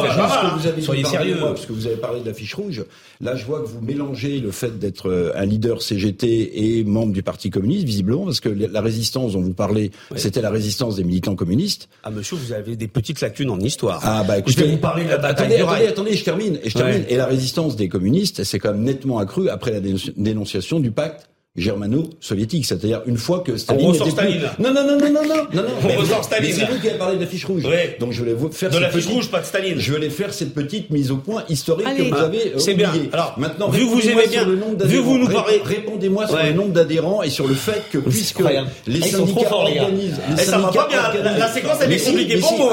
Soyez 0.80 1.04
sérieux. 1.04 1.36
parce 1.40 1.66
que 1.66 1.72
vous 1.74 1.86
avez 1.86 1.96
parlé 1.96 2.20
de 2.20 2.26
l'affiche 2.26 2.54
rouge. 2.54 2.82
Là, 3.26 3.34
je 3.34 3.44
vois 3.44 3.60
que 3.60 3.66
vous 3.66 3.80
mélangez 3.80 4.38
le 4.38 4.52
fait 4.52 4.78
d'être 4.78 5.10
euh, 5.10 5.32
un 5.34 5.44
leader 5.44 5.82
CGT 5.82 6.78
et 6.78 6.84
membre 6.84 7.12
du 7.12 7.24
Parti 7.24 7.50
communiste, 7.50 7.84
visiblement, 7.84 8.24
parce 8.24 8.38
que 8.38 8.48
la 8.48 8.80
résistance 8.80 9.32
dont 9.32 9.40
vous 9.40 9.52
parlez, 9.52 9.90
c'était 10.14 10.40
la 10.40 10.50
résistance 10.50 10.94
des 10.94 11.02
militants 11.02 11.34
communistes. 11.34 11.88
Ah 12.04 12.12
monsieur, 12.12 12.36
vous 12.36 12.52
avez 12.52 12.76
des 12.76 12.86
petites 12.86 13.20
lacunes 13.20 13.50
en 13.50 13.58
histoire. 13.58 14.00
Ah 14.04 14.22
bah 14.22 14.34
je 14.34 14.38
écoutez, 14.40 14.62
vais 14.62 14.70
vous 14.70 14.76
parler 14.76 15.04
de 15.04 15.08
la 15.10 15.18
bataille 15.18 15.56
attendez, 15.56 15.86
attendez, 15.86 16.14
je 16.14 16.22
termine. 16.24 16.60
Et 16.62 16.70
je 16.70 16.74
termine. 16.78 17.00
Ouais. 17.02 17.06
Et 17.12 17.16
la 17.16 17.26
résistance 17.26 17.74
des 17.74 17.88
communistes, 17.88 18.38
elle 18.38 18.46
s'est 18.46 18.60
quand 18.60 18.70
même 18.72 18.84
nettement 18.84 19.18
accrue 19.18 19.48
après 19.48 19.72
la 19.72 19.80
dénonci- 19.80 20.12
dénonciation 20.16 20.78
du 20.78 20.92
pacte 20.92 21.28
germano-soviétique. 21.56 22.66
C'est-à-dire 22.66 23.02
une 23.06 23.16
fois 23.18 23.40
que 23.40 23.56
Staline. 23.56 23.86
On 23.86 23.88
ressort 23.90 24.10
Staline. 24.10 24.42
Non, 24.58 24.72
non, 24.72 24.84
non, 24.86 24.98
non, 24.98 25.10
non, 25.10 25.22
non, 25.22 25.62
non. 25.62 25.62
On 25.84 26.00
ressort 26.00 26.24
Staline. 26.24 26.52
C'est 26.52 26.66
vous 26.66 26.78
qui 26.80 26.88
avez 26.88 26.98
parlé 26.98 27.16
de 27.16 27.22
la 27.22 27.26
fiche 27.26 27.44
rouge. 27.44 27.64
Ouais. 27.64 27.96
Donc 28.00 28.12
je 28.12 28.24
vais 28.24 28.34
vous 28.34 28.50
faire 28.52 28.70
de 28.70 28.78
la 28.78 28.90
fiche 28.90 29.06
rouge, 29.06 29.30
pas 29.30 29.40
de 29.40 29.46
Staline. 29.46 29.78
Je 29.78 29.94
vais 29.94 30.10
faire 30.10 30.32
cette 30.32 30.54
petite 30.54 30.90
mise 30.90 31.10
au 31.10 31.16
point 31.16 31.44
historique 31.48 31.86
que 31.96 32.02
vous 32.02 32.16
avez 32.16 32.52
C'est 32.58 32.74
bien. 32.74 32.92
Alors 33.12 33.34
maintenant, 33.38 33.68
vu 33.68 33.86
que 33.86 33.90
vous 33.90 34.08
aimez 34.08 34.26
bien, 34.28 34.44
le 34.44 34.56
nombre 34.56 34.84
vu 34.84 34.98
que 34.98 35.02
vous 35.02 35.18
nous 35.18 35.28
parlez, 35.28 35.60
répondez-moi 35.64 36.26
sur 36.26 36.42
le 36.42 36.52
nombre 36.52 36.72
d'adhérents 36.72 37.22
et 37.22 37.30
sur 37.30 37.46
le 37.46 37.54
fait 37.54 37.82
que 37.90 37.98
puisque 37.98 38.42
les 38.86 39.00
syndicats 39.02 39.52
organisent, 39.52 40.20
les 40.36 40.44
ça 40.44 40.58
va 40.58 40.68
pas 40.68 40.88
bien. 40.88 41.22
La 41.38 41.48
séquence 41.48 41.78
elle 41.82 41.92
est 41.92 42.04
compliquée 42.04 42.38
pour 42.38 42.52
vous. 42.52 42.68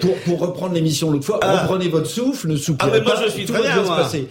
Pour 0.00 0.14
pour 0.24 0.40
reprendre 0.40 0.74
l'émission 0.74 1.10
l'autre 1.10 1.26
fois, 1.26 1.40
reprenez 1.42 1.88
votre 1.88 2.08
souffle, 2.08 2.48
ne 2.48 2.56
soupirez 2.56 2.90
pas. 2.90 2.96
Ah 2.96 2.98
mais 2.98 3.04
moi 3.04 3.22
je 3.26 3.30
suis 3.30 3.44
très 3.44 3.62
bien. 3.62 3.84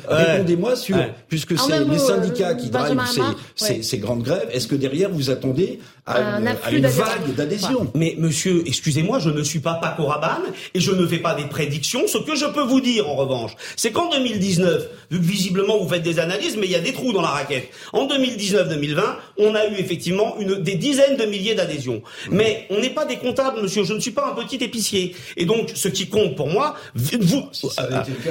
Répondez-moi 0.08 0.76
sur 0.76 0.98
puisque 1.28 1.58
c'est 1.58 1.86
les 1.86 2.00
syndicats 2.00 2.54
qui 2.56 2.70
drivent 2.70 3.83
ces 3.84 3.98
grandes 3.98 4.24
grèves 4.24 4.50
est-ce 4.52 4.68
que 4.68 4.76
derrière 4.76 5.10
vous 5.10 5.30
attendez 5.30 5.80
à 6.06 6.40
une, 6.72 6.86
vague 6.88 7.34
d'adhésion 7.36 7.90
Mais 7.96 8.16
monsieur, 8.18 8.64
excusez-moi, 8.66 9.20
je 9.20 9.30
ne 9.30 9.42
suis 9.42 9.60
pas 9.60 9.76
Paco 9.76 10.06
Rabanne 10.06 10.44
et 10.74 10.80
je 10.82 10.92
ne 10.92 11.08
fais 11.08 11.20
pas 11.20 11.34
des 11.34 11.46
prédictions. 11.46 12.02
Ce 12.08 12.18
que 12.18 12.36
je 12.36 12.46
peux 12.46 12.64
vous 12.64 12.82
dire 12.82 13.10
en 13.10 13.16
revanche, 13.16 13.52
c'est 13.78 13.92
qu'en 13.92 14.10
2019, 14.10 14.90
vu 15.12 15.20
que 15.20 15.24
visiblement 15.24 15.78
vous 15.78 15.88
faites 15.88 16.04
des 16.04 16.20
analyses, 16.20 16.58
mais 16.58 16.68
il 16.68 16.72
y 16.72 16.76
a 16.76 16.80
des 16.80 16.92
trous 16.92 17.14
dans 17.14 17.22
la 17.22 17.30
raquette. 17.30 17.70
En 17.94 18.08
2019-2020, 18.08 19.02
on 19.38 19.56
a 19.56 19.68
eu 19.68 19.76
effectivement 19.78 20.36
une, 20.40 20.56
des 20.56 20.76
dizaines 20.76 21.16
de 21.16 21.26
milliers 21.26 21.56
d'adhésions. 21.56 22.02
Mais 22.30 22.68
on 22.70 22.80
n'est 22.80 22.90
pas 22.90 23.06
des 23.06 23.18
comptables, 23.18 23.62
monsieur. 23.62 23.86
Je 23.86 23.94
ne 23.94 24.00
suis 24.00 24.12
pas 24.12 24.30
un 24.30 24.44
petit 24.44 24.62
épicier. 24.64 25.16
Et 25.38 25.46
donc, 25.46 25.72
ce 25.74 25.88
qui 25.88 26.08
compte 26.08 26.36
pour 26.36 26.50
moi, 26.50 26.76
vous. 26.96 27.50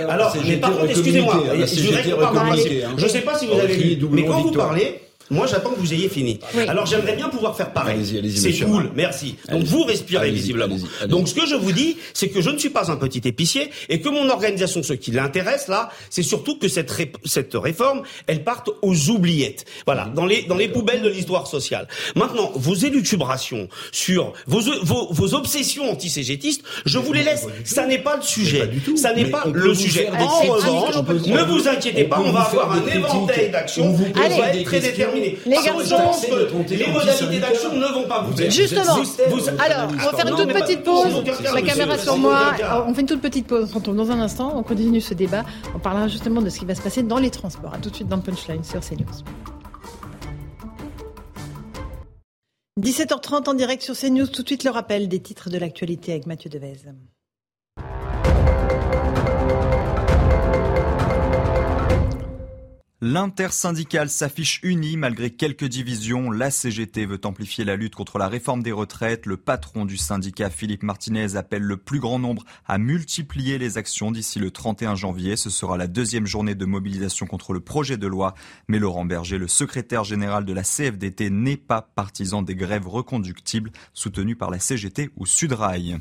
alors, 0.09 0.37
mais 0.47 0.57
par 0.59 0.73
contre, 0.73 0.91
excusez-moi, 0.91 1.43
je 2.97 3.05
ne 3.05 3.09
sais 3.09 3.23
pas 3.23 3.38
si 3.38 3.47
vous 3.47 3.59
avez 3.59 3.77
lu, 3.77 4.07
mais 4.11 4.25
quand 4.27 4.41
vous 4.43 4.53
parlez 4.53 5.01
moi, 5.30 5.46
j'attends 5.46 5.70
que 5.70 5.80
vous 5.80 5.92
ayez 5.94 6.08
fini. 6.08 6.38
Alors, 6.68 6.87
j'aimerais 6.87 7.16
bien 7.16 7.28
pouvoir 7.28 7.56
faire 7.56 7.72
pareil. 7.72 8.00
C'est 8.35 8.64
cool, 8.64 8.90
merci. 8.94 9.37
Donc, 9.50 9.64
vous 9.64 9.82
respirez 9.85 10.30
visiblement. 10.30 10.76
Donc, 11.08 11.28
ce 11.28 11.35
que 11.35 11.46
je 11.46 11.54
vous 11.54 11.72
dis, 11.72 11.96
c'est 12.14 12.28
que 12.28 12.40
je 12.40 12.50
ne 12.50 12.58
suis 12.58 12.70
pas 12.70 12.90
un 12.90 12.96
petit 12.96 13.22
épicier 13.26 13.70
et 13.88 14.00
que 14.00 14.08
mon 14.08 14.28
organisation, 14.28 14.82
ce 14.82 14.92
qui 14.92 15.11
l'intéresse 15.11 15.68
là, 15.68 15.90
c'est 16.11 16.22
surtout 16.22 16.58
que 16.58 16.68
cette, 16.68 16.92
cette 17.24 17.54
réforme, 17.54 18.02
elle 18.26 18.44
parte 18.44 18.70
aux 18.82 19.11
oubliettes. 19.11 19.64
Voilà, 19.87 20.06
dans 20.14 20.26
les, 20.26 20.42
dans 20.42 20.56
les 20.56 20.68
poubelles 20.68 21.02
de 21.02 21.08
l'histoire 21.08 21.46
sociale. 21.46 21.88
Maintenant, 22.16 22.50
vos 22.54 22.74
élucubrations 22.74 23.68
sur 23.90 24.32
vos, 24.46 24.61
vos, 24.82 25.08
vos 25.12 25.35
obsessions 25.35 25.90
anti-cégétistes, 25.90 26.62
je 26.85 26.98
vous 26.98 27.12
les 27.12 27.22
laisse. 27.22 27.46
Ça 27.64 27.87
n'est 27.87 27.98
pas 27.98 28.16
le 28.16 28.22
sujet. 28.22 28.70
Ça 28.96 29.12
n'est 29.14 29.26
pas 29.26 29.44
le 29.52 29.74
sujet. 29.74 30.08
En 30.11 30.26
revanche, 30.52 30.96
ne 31.26 31.42
vous 31.42 31.68
inquiétez 31.68 32.04
pas, 32.04 32.20
on 32.20 32.32
va 32.32 32.40
avoir 32.42 32.72
un 32.72 32.87
éventail 32.87 33.50
d'actions. 33.50 33.94
On 33.94 34.38
va 34.38 34.48
être 34.48 34.64
très 34.64 34.80
déterminé. 34.80 35.12
Les 35.14 35.57
garçons, 35.64 35.96
les 36.68 36.87
modalités 36.87 37.40
d'action 37.40 37.75
ne 37.75 37.87
vont 37.87 38.09
pas 38.09 38.22
vous 38.22 38.33
aider. 38.40 38.51
Justement. 38.51 38.96
Alors, 39.59 39.88
on 39.90 39.96
va 39.96 40.12
faire 40.12 40.29
une 40.29 40.37
toute 40.37 40.53
petite 40.53 40.83
pause. 40.83 41.25
La 41.55 41.62
caméra 41.62 41.98
sur 41.98 42.16
moi. 42.16 42.53
On 42.87 42.94
fait 42.94 43.03
une 43.03 43.07
toute 43.07 43.20
petite 43.20 43.46
pause. 43.46 43.64
On 43.64 43.68
se 43.68 43.75
retrouve 43.75 43.96
dans 43.96 44.11
un 44.11 44.20
instant. 44.20 44.53
On 44.57 44.62
continue 44.62 45.01
ce 45.01 45.14
débat. 45.14 45.44
On 45.75 45.79
parlera 45.79 46.09
justement 46.09 46.42
de 46.42 46.48
ce 46.48 46.59
qui 46.59 46.64
va 46.64 46.75
se 46.75 46.83
passer 46.83 47.03
dans 47.03 47.18
les 47.18 47.31
transports. 47.31 47.75
A 47.75 47.79
tout 47.79 47.90
de 47.90 47.94
suite 47.94 48.09
dans 48.09 48.20
Punchline 48.20 48.64
sur 48.64 48.81
CNews. 48.81 49.22
17h30 52.81 53.48
en 53.48 53.55
direct 53.55 53.83
sur 53.83 53.96
CNews. 53.96 54.27
Tout 54.27 54.42
de 54.42 54.48
suite 54.48 54.64
le 54.64 54.70
rappel 54.70 55.09
des 55.09 55.20
titres 55.20 55.51
de 55.51 55.59
l'actualité 55.59 56.12
avec 56.12 56.27
Mathieu 56.27 56.51
Devez. 56.51 56.72
L'intersyndicale 63.05 64.09
s'affiche 64.09 64.61
unie 64.62 64.97
malgré 64.97 65.31
quelques 65.31 65.65
divisions. 65.65 66.31
La 66.31 66.53
CGT 66.53 67.05
veut 67.05 67.21
amplifier 67.25 67.65
la 67.65 67.75
lutte 67.75 67.97
contre 67.97 68.17
la 68.17 68.29
réforme 68.29 68.62
des 68.62 68.71
retraites. 68.71 69.27
Le 69.27 69.37
patron 69.37 69.85
du 69.85 69.97
syndicat, 69.97 70.51
Philippe 70.51 70.85
Martinez, 70.85 71.35
appelle 71.35 71.65
le 71.65 71.77
plus 71.77 71.99
grand 71.99 72.21
nombre 72.21 72.45
à 72.65 72.79
multiplier 72.79 73.59
les 73.59 73.77
actions 73.77 74.12
d'ici 74.12 74.38
le 74.38 74.53
31 74.53 74.95
janvier. 74.95 75.35
Ce 75.35 75.51
sera 75.51 75.77
la 75.77 75.88
deuxième 75.88 76.27
journée 76.27 76.55
de 76.55 76.65
mobilisation 76.65 77.27
contre 77.27 77.53
le 77.53 77.59
projet 77.59 77.97
de 77.97 78.07
loi. 78.07 78.35
Mais 78.69 78.79
Laurent 78.79 79.05
Berger, 79.05 79.38
le 79.38 79.49
secrétaire 79.49 80.05
général 80.05 80.45
de 80.45 80.53
la 80.53 80.62
CFDT, 80.62 81.31
n'est 81.31 81.57
pas 81.57 81.83
partisan 81.83 82.43
des 82.43 82.55
grèves 82.55 82.87
reconductibles 82.87 83.73
soutenues 83.93 84.37
par 84.37 84.53
la 84.53 84.61
CGT 84.61 85.11
ou 85.17 85.27
Sudrail. 85.27 85.99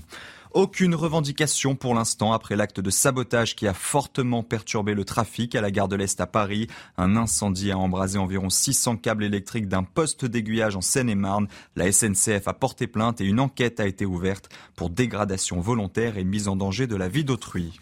Aucune 0.53 0.95
revendication 0.95 1.77
pour 1.77 1.95
l'instant 1.95 2.33
après 2.33 2.57
l'acte 2.57 2.81
de 2.81 2.89
sabotage 2.89 3.55
qui 3.55 3.67
a 3.67 3.73
fortement 3.73 4.43
perturbé 4.43 4.93
le 4.93 5.05
trafic 5.05 5.55
à 5.55 5.61
la 5.61 5.71
gare 5.71 5.87
de 5.87 5.95
l'Est 5.95 6.19
à 6.19 6.27
Paris. 6.27 6.67
Un 6.97 7.15
incendie 7.15 7.71
a 7.71 7.77
embrasé 7.77 8.19
environ 8.19 8.49
600 8.49 8.97
câbles 8.97 9.23
électriques 9.23 9.69
d'un 9.69 9.83
poste 9.83 10.25
d'aiguillage 10.25 10.75
en 10.75 10.81
Seine-et-Marne. 10.81 11.47
La 11.77 11.89
SNCF 11.89 12.49
a 12.49 12.53
porté 12.53 12.87
plainte 12.87 13.21
et 13.21 13.25
une 13.25 13.39
enquête 13.39 13.79
a 13.79 13.87
été 13.87 14.05
ouverte 14.05 14.49
pour 14.75 14.89
dégradation 14.89 15.61
volontaire 15.61 16.17
et 16.17 16.25
mise 16.25 16.49
en 16.49 16.57
danger 16.57 16.85
de 16.85 16.97
la 16.97 17.07
vie 17.07 17.23
d'autrui. 17.23 17.79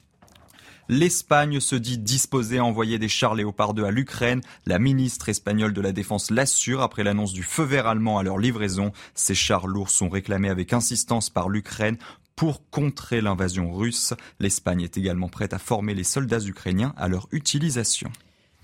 L'Espagne 0.91 1.59
se 1.59 1.75
dit 1.75 1.99
disposée 1.99 2.57
à 2.57 2.65
envoyer 2.65 2.97
des 2.97 3.09
chars 3.09 3.35
Léopard 3.35 3.75
2 3.75 3.83
à 3.83 3.91
l'Ukraine. 3.91 4.41
La 4.65 4.79
ministre 4.79 5.29
espagnole 5.29 5.71
de 5.71 5.81
la 5.81 5.91
Défense 5.91 6.31
l'assure 6.31 6.81
après 6.81 7.03
l'annonce 7.03 7.31
du 7.31 7.43
feu 7.43 7.63
vert 7.63 7.85
allemand 7.85 8.17
à 8.17 8.23
leur 8.23 8.39
livraison. 8.39 8.91
Ces 9.13 9.35
chars 9.35 9.67
lourds 9.67 9.91
sont 9.91 10.09
réclamés 10.09 10.49
avec 10.49 10.73
insistance 10.73 11.29
par 11.29 11.47
l'Ukraine 11.47 11.99
pour 12.39 12.61
contrer 12.71 13.19
l'invasion 13.19 13.73
russe. 13.73 14.13
L'Espagne 14.39 14.81
est 14.81 14.97
également 14.97 15.27
prête 15.27 15.53
à 15.53 15.57
former 15.57 15.93
les 15.93 16.05
soldats 16.05 16.39
ukrainiens 16.39 16.93
à 16.95 17.09
leur 17.09 17.27
utilisation. 17.33 18.09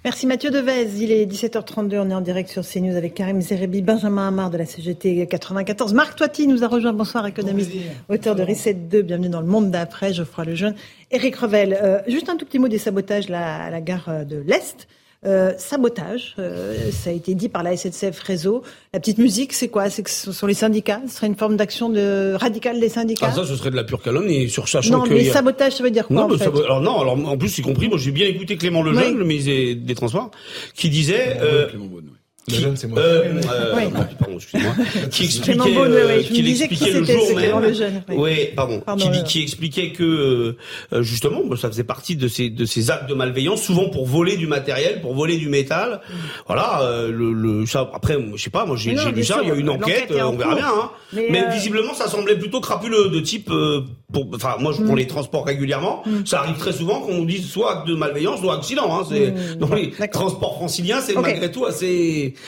Merci 0.06 0.28
Mathieu 0.28 0.50
Devez. 0.50 0.88
Il 0.98 1.12
est 1.12 1.26
17h32. 1.26 2.00
On 2.00 2.10
est 2.10 2.14
en 2.14 2.22
direct 2.22 2.50
sur 2.50 2.66
CNews 2.66 2.96
avec 2.96 3.16
Karim 3.16 3.42
Zerebi, 3.42 3.82
Benjamin 3.82 4.30
Hamar 4.30 4.50
de 4.50 4.58
la 4.58 4.66
CGT 4.66 5.28
94. 5.28 5.94
Marc 5.94 6.16
Toiti 6.16 6.48
nous 6.48 6.64
a 6.64 6.70
rejoint. 6.70 6.94
Bonsoir, 6.94 7.28
économiste, 7.28 7.74
auteur 8.08 8.36
de 8.36 8.44
Reset 8.44 8.76
2. 8.76 9.02
Bienvenue 9.02 9.28
dans 9.28 9.42
le 9.42 9.48
monde 9.48 9.72
d'après. 9.72 10.14
Geoffroy 10.14 10.46
Lejeune. 10.46 10.76
Eric 11.12 11.36
Revel. 11.36 11.78
Euh, 11.84 12.00
juste 12.08 12.30
un 12.30 12.38
tout 12.38 12.46
petit 12.46 12.60
mot 12.60 12.70
des 12.70 12.78
sabotages 12.78 13.30
à 13.30 13.70
la 13.70 13.82
gare 13.82 14.26
de 14.26 14.38
l'Est. 14.38 14.88
Euh, 15.26 15.54
sabotage, 15.58 16.36
euh, 16.38 16.92
ça 16.92 17.10
a 17.10 17.14
été 17.14 17.34
dit 17.34 17.50
par 17.50 17.64
la 17.64 17.76
SNCF 17.76 18.20
Réseau. 18.20 18.62
La 18.94 19.00
petite 19.00 19.18
musique, 19.18 19.54
c'est 19.54 19.70
quoi? 19.70 19.90
C'est 19.90 20.04
que 20.04 20.10
ce 20.10 20.32
sont 20.32 20.46
les 20.46 20.54
syndicats? 20.54 21.02
Ce 21.08 21.16
serait 21.16 21.28
une 21.28 21.36
forme 21.36 21.58
d'action 21.58 21.90
de 21.90 22.34
radicale 22.36 22.80
des 22.80 22.90
syndicats? 22.90 23.30
Ah, 23.32 23.36
Ça, 23.36 23.46
ce 23.46 23.56
serait 23.56 23.72
de 23.72 23.76
la 23.76 23.84
pure 23.84 24.02
calomnie, 24.02 24.50
sur 24.50 24.68
sachant 24.68 25.00
non, 25.00 25.06
mais 25.10 25.24
sabotage, 25.26 25.74
ça 25.74 25.84
veut 25.84 25.90
dire 25.90 26.08
quoi 26.08 26.16
non, 26.16 26.36
en 26.36 26.38
fait? 26.38 26.46
alors 26.46 26.82
non, 26.82 27.02
alors 27.02 27.14
en 27.14 27.38
plus, 27.38 27.58
y 27.58 27.62
compris, 27.62 27.90
moi 27.90 27.98
j'ai 27.98 28.12
bien 28.12 28.28
écouté 28.28 28.58
Clément 28.58 28.84
Lejeune, 28.84 29.18
le 29.18 29.26
ministre 29.26 29.52
des, 29.84 29.96
Transports, 29.96 30.30
qui 30.76 30.90
disait... 30.90 31.38
Euh, 31.42 31.70
qui, 32.48 32.62
jeune, 32.62 32.78
c'est 32.78 32.88
moi. 32.88 33.00
Euh, 33.00 33.42
euh, 33.52 33.90
pardon, 34.20 34.36
excusez-moi. 34.36 34.76
qui 35.10 35.24
expliquait, 35.24 35.78
euh, 35.78 36.22
qui 36.22 36.52
expliquait 36.52 36.92
le 36.92 37.04
jour 37.04 37.36
même. 37.36 37.60
Le 37.60 37.74
jeune, 37.74 38.04
oui. 38.10 38.50
pardon. 38.56 38.82
pardon 38.82 39.10
qui, 39.12 39.24
qui, 39.24 39.42
expliquait 39.42 39.92
que 39.92 40.56
euh, 40.94 41.02
justement, 41.02 41.42
ça 41.56 41.70
faisait 41.70 41.84
partie 41.84 42.16
de 42.16 42.28
ces 42.28 42.52
de 42.52 42.66
ces 42.66 42.92
actes 42.92 43.10
de 43.10 43.16
malveillance, 43.16 43.64
souvent 43.64 43.90
pour 43.90 44.06
voler 44.06 44.38
du 44.38 44.46
matériel, 44.46 45.02
pour 45.02 45.16
voler 45.16 45.38
du 45.38 45.50
métal. 45.50 46.02
Voilà. 46.46 46.82
Euh, 46.82 47.12
le, 47.12 47.34
le 47.34 47.66
ça, 47.66 47.90
après, 47.94 48.16
je 48.36 48.44
sais 48.44 48.52
pas. 48.52 48.66
Moi, 48.66 48.76
j'ai 48.78 48.92
lu 48.92 49.24
ça. 49.24 49.40
Il 49.42 49.48
y 49.48 49.52
a 49.52 49.56
une 49.56 49.70
enquête. 49.70 50.12
on 50.12 50.36
verra 50.36 50.56
bien. 50.56 50.68
Hein. 50.68 50.92
Mais, 51.14 51.28
mais 51.32 51.52
visiblement, 51.52 51.96
ça 51.96 52.08
semblait 52.08 52.38
plutôt 52.38 52.62
crapuleux 52.62 53.10
de 53.10 53.20
type. 53.22 53.50
Pour, 54.12 54.28
enfin, 54.34 54.56
moi, 54.60 54.72
je 54.72 54.84
prends 54.84 54.94
mm. 54.94 54.98
les 54.98 55.08
transports 55.08 55.46
régulièrement. 55.46 56.04
Mm. 56.06 56.26
Ça 56.26 56.40
arrive 56.40 56.58
très 56.58 56.74
souvent 56.74 57.02
qu'on 57.02 57.16
nous 57.16 57.26
dise 57.26 57.50
soit 57.50 57.80
acte 57.80 57.88
de 57.88 57.96
malveillance, 57.96 58.40
soit 58.40 58.56
accident. 58.56 58.96
Hein. 58.96 59.06
C'est 59.10 59.32
mm. 59.32 59.56
dans 59.56 59.74
les 59.74 59.92
transports 60.12 60.56
franciliens, 60.56 61.02
c'est 61.02 61.16
malgré 61.16 61.52
tout 61.52 61.66
assez 61.66 61.86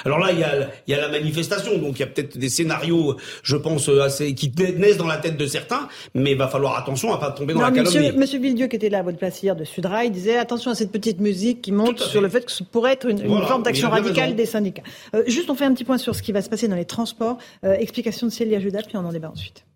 alors 0.05 0.19
là, 0.19 0.31
il 0.31 0.39
y 0.39 0.43
a, 0.43 0.69
il 0.87 0.91
y 0.91 0.93
a 0.93 1.01
la 1.01 1.09
manifestation, 1.09 1.77
donc 1.77 1.97
il 1.97 1.99
y 1.99 2.03
a 2.03 2.07
peut-être 2.07 2.37
des 2.37 2.49
scénarios, 2.49 3.17
je 3.43 3.55
pense, 3.55 3.89
assez 3.89 4.33
qui 4.33 4.51
naissent 4.77 4.97
dans 4.97 5.07
la 5.07 5.17
tête 5.17 5.37
de 5.37 5.45
certains, 5.45 5.87
mais 6.13 6.31
il 6.31 6.37
va 6.37 6.47
falloir 6.47 6.77
attention 6.77 7.13
à 7.13 7.17
pas 7.17 7.31
tomber 7.31 7.53
dans 7.53 7.61
la 7.61 7.71
calomnie. 7.71 7.97
Monsieur, 7.97 8.13
monsieur 8.13 8.39
Villedieu, 8.39 8.67
qui 8.67 8.75
était 8.75 8.89
là 8.89 8.99
à 8.99 9.03
votre 9.03 9.17
place 9.17 9.41
hier 9.41 9.55
de 9.55 9.63
Sudrail, 9.63 10.11
disait 10.11 10.37
attention 10.37 10.71
à 10.71 10.75
cette 10.75 10.91
petite 10.91 11.19
musique 11.19 11.61
qui 11.61 11.71
monte 11.71 11.99
sur 11.99 12.21
le 12.21 12.29
fait 12.29 12.45
que 12.45 12.51
ce 12.51 12.63
pourrait 12.63 12.93
être 12.93 13.07
une, 13.07 13.19
forme 13.47 13.63
d'action 13.63 13.89
radicale 13.89 14.35
des 14.35 14.45
syndicats. 14.45 14.83
Euh, 15.15 15.23
juste, 15.27 15.49
on 15.49 15.55
fait 15.55 15.65
un 15.65 15.73
petit 15.73 15.83
point 15.83 15.97
sur 15.97 16.15
ce 16.15 16.21
qui 16.21 16.31
va 16.31 16.41
se 16.41 16.49
passer 16.49 16.67
dans 16.67 16.75
les 16.75 16.85
transports. 16.85 17.37
Euh, 17.63 17.75
explication 17.75 18.27
de 18.27 18.31
Célia 18.31 18.59
Judas, 18.59 18.81
puis 18.87 18.97
on 18.97 19.05
en 19.05 19.11
débat 19.11 19.29
ensuite. 19.29 19.66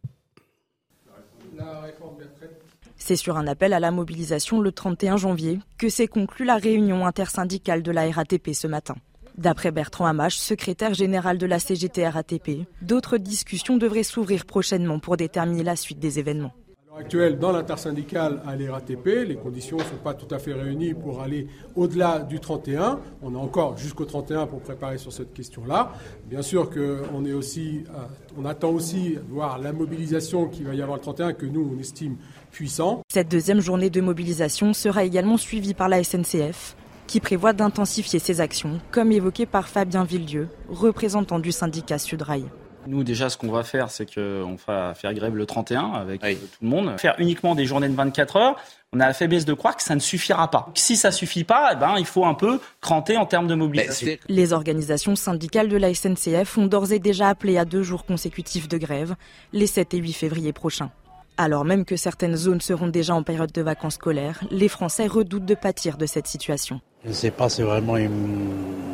C'est 2.97 3.15
sur 3.15 3.37
un 3.37 3.47
appel 3.47 3.73
à 3.73 3.79
la 3.79 3.91
mobilisation 3.91 4.61
le 4.61 4.71
31 4.71 5.17
janvier 5.17 5.59
que 5.77 5.89
s'est 5.89 6.07
conclue 6.07 6.45
la 6.45 6.57
réunion 6.57 7.05
intersyndicale 7.05 7.81
de 7.81 7.91
la 7.91 8.09
RATP 8.09 8.53
ce 8.53 8.67
matin. 8.67 8.95
D'après 9.37 9.71
Bertrand 9.71 10.05
Hamache, 10.05 10.37
secrétaire 10.37 10.93
général 10.93 11.37
de 11.37 11.45
la 11.45 11.57
CGT 11.57 12.07
RATP, 12.07 12.67
d'autres 12.81 13.17
discussions 13.17 13.77
devraient 13.77 14.03
s'ouvrir 14.03 14.45
prochainement 14.45 14.99
pour 14.99 15.17
déterminer 15.17 15.63
la 15.63 15.75
suite 15.75 15.99
des 15.99 16.19
événements. 16.19 16.53
Actuelle, 16.97 17.39
dans 17.39 17.53
l'intersyndicale 17.53 18.41
à 18.45 18.57
l'RATP, 18.57 19.25
les 19.25 19.37
conditions 19.37 19.77
ne 19.77 19.83
sont 19.83 19.95
pas 20.03 20.13
tout 20.13 20.27
à 20.33 20.39
fait 20.39 20.51
réunies 20.51 20.93
pour 20.93 21.21
aller 21.21 21.47
au-delà 21.77 22.19
du 22.19 22.41
31. 22.41 22.99
On 23.21 23.33
a 23.33 23.37
encore 23.37 23.77
jusqu'au 23.77 24.03
31 24.03 24.45
pour 24.45 24.59
préparer 24.59 24.97
sur 24.97 25.13
cette 25.13 25.33
question-là. 25.33 25.93
Bien 26.25 26.41
sûr 26.41 26.69
qu'on 26.69 27.23
est 27.23 27.31
aussi, 27.31 27.85
euh, 27.89 28.03
on 28.37 28.43
attend 28.43 28.71
aussi 28.71 29.17
voir 29.29 29.57
la 29.57 29.71
mobilisation 29.71 30.47
qu'il 30.47 30.65
va 30.65 30.75
y 30.75 30.81
avoir 30.81 30.97
le 30.97 31.03
31 31.03 31.31
que 31.31 31.45
nous 31.45 31.71
on 31.73 31.79
estime 31.79 32.17
puissant. 32.51 33.03
Cette 33.07 33.31
deuxième 33.31 33.61
journée 33.61 33.89
de 33.89 34.01
mobilisation 34.01 34.73
sera 34.73 35.05
également 35.05 35.37
suivie 35.37 35.73
par 35.73 35.87
la 35.87 36.03
SNCF 36.03 36.75
qui 37.07 37.21
prévoit 37.21 37.53
d'intensifier 37.53 38.19
ses 38.19 38.41
actions, 38.41 38.79
comme 38.91 39.13
évoqué 39.13 39.45
par 39.45 39.69
Fabien 39.69 40.03
Villedieu, 40.03 40.49
représentant 40.69 41.39
du 41.39 41.53
syndicat 41.53 41.97
Sudrail. 41.99 42.45
Nous, 42.87 43.03
déjà, 43.03 43.29
ce 43.29 43.37
qu'on 43.37 43.51
va 43.51 43.63
faire, 43.63 43.91
c'est 43.91 44.11
qu'on 44.11 44.57
va 44.67 44.93
faire 44.93 45.13
grève 45.13 45.35
le 45.35 45.45
31 45.45 45.91
avec 45.93 46.21
tout 46.21 46.37
le 46.61 46.67
monde. 46.67 46.99
Faire 46.99 47.15
uniquement 47.19 47.55
des 47.55 47.65
journées 47.65 47.89
de 47.89 47.95
24 47.95 48.35
heures, 48.37 48.55
on 48.93 48.99
a 48.99 49.07
la 49.07 49.13
faiblesse 49.13 49.45
de 49.45 49.53
croire 49.53 49.77
que 49.77 49.83
ça 49.83 49.95
ne 49.95 49.99
suffira 49.99 50.49
pas. 50.49 50.69
Si 50.75 50.97
ça 50.97 51.11
suffit 51.11 51.43
pas, 51.43 51.71
eh 51.73 51.75
ben, 51.75 51.95
il 51.97 52.05
faut 52.05 52.25
un 52.25 52.33
peu 52.33 52.59
cranter 52.81 53.17
en 53.17 53.25
termes 53.25 53.47
de 53.47 53.55
mobilisation. 53.55 54.17
Les 54.27 54.51
organisations 54.51 55.15
syndicales 55.15 55.69
de 55.69 55.77
la 55.77 55.93
SNCF 55.93 56.57
ont 56.57 56.65
d'ores 56.65 56.91
et 56.91 56.99
déjà 56.99 57.29
appelé 57.29 57.57
à 57.57 57.65
deux 57.65 57.83
jours 57.83 58.05
consécutifs 58.05 58.67
de 58.67 58.77
grève, 58.77 59.15
les 59.53 59.67
7 59.67 59.93
et 59.93 59.97
8 59.97 60.13
février 60.13 60.51
prochains. 60.51 60.91
Alors 61.37 61.63
même 61.63 61.85
que 61.85 61.95
certaines 61.95 62.35
zones 62.35 62.61
seront 62.61 62.87
déjà 62.87 63.15
en 63.15 63.23
période 63.23 63.51
de 63.51 63.61
vacances 63.61 63.95
scolaires, 63.95 64.41
les 64.51 64.67
Français 64.67 65.07
redoutent 65.07 65.45
de 65.45 65.55
pâtir 65.55 65.97
de 65.97 66.05
cette 66.05 66.27
situation. 66.27 66.81
Je 67.03 67.09
ne 67.09 67.13
sais 67.13 67.31
pas, 67.31 67.49
c'est 67.49 67.63
vraiment 67.63 67.95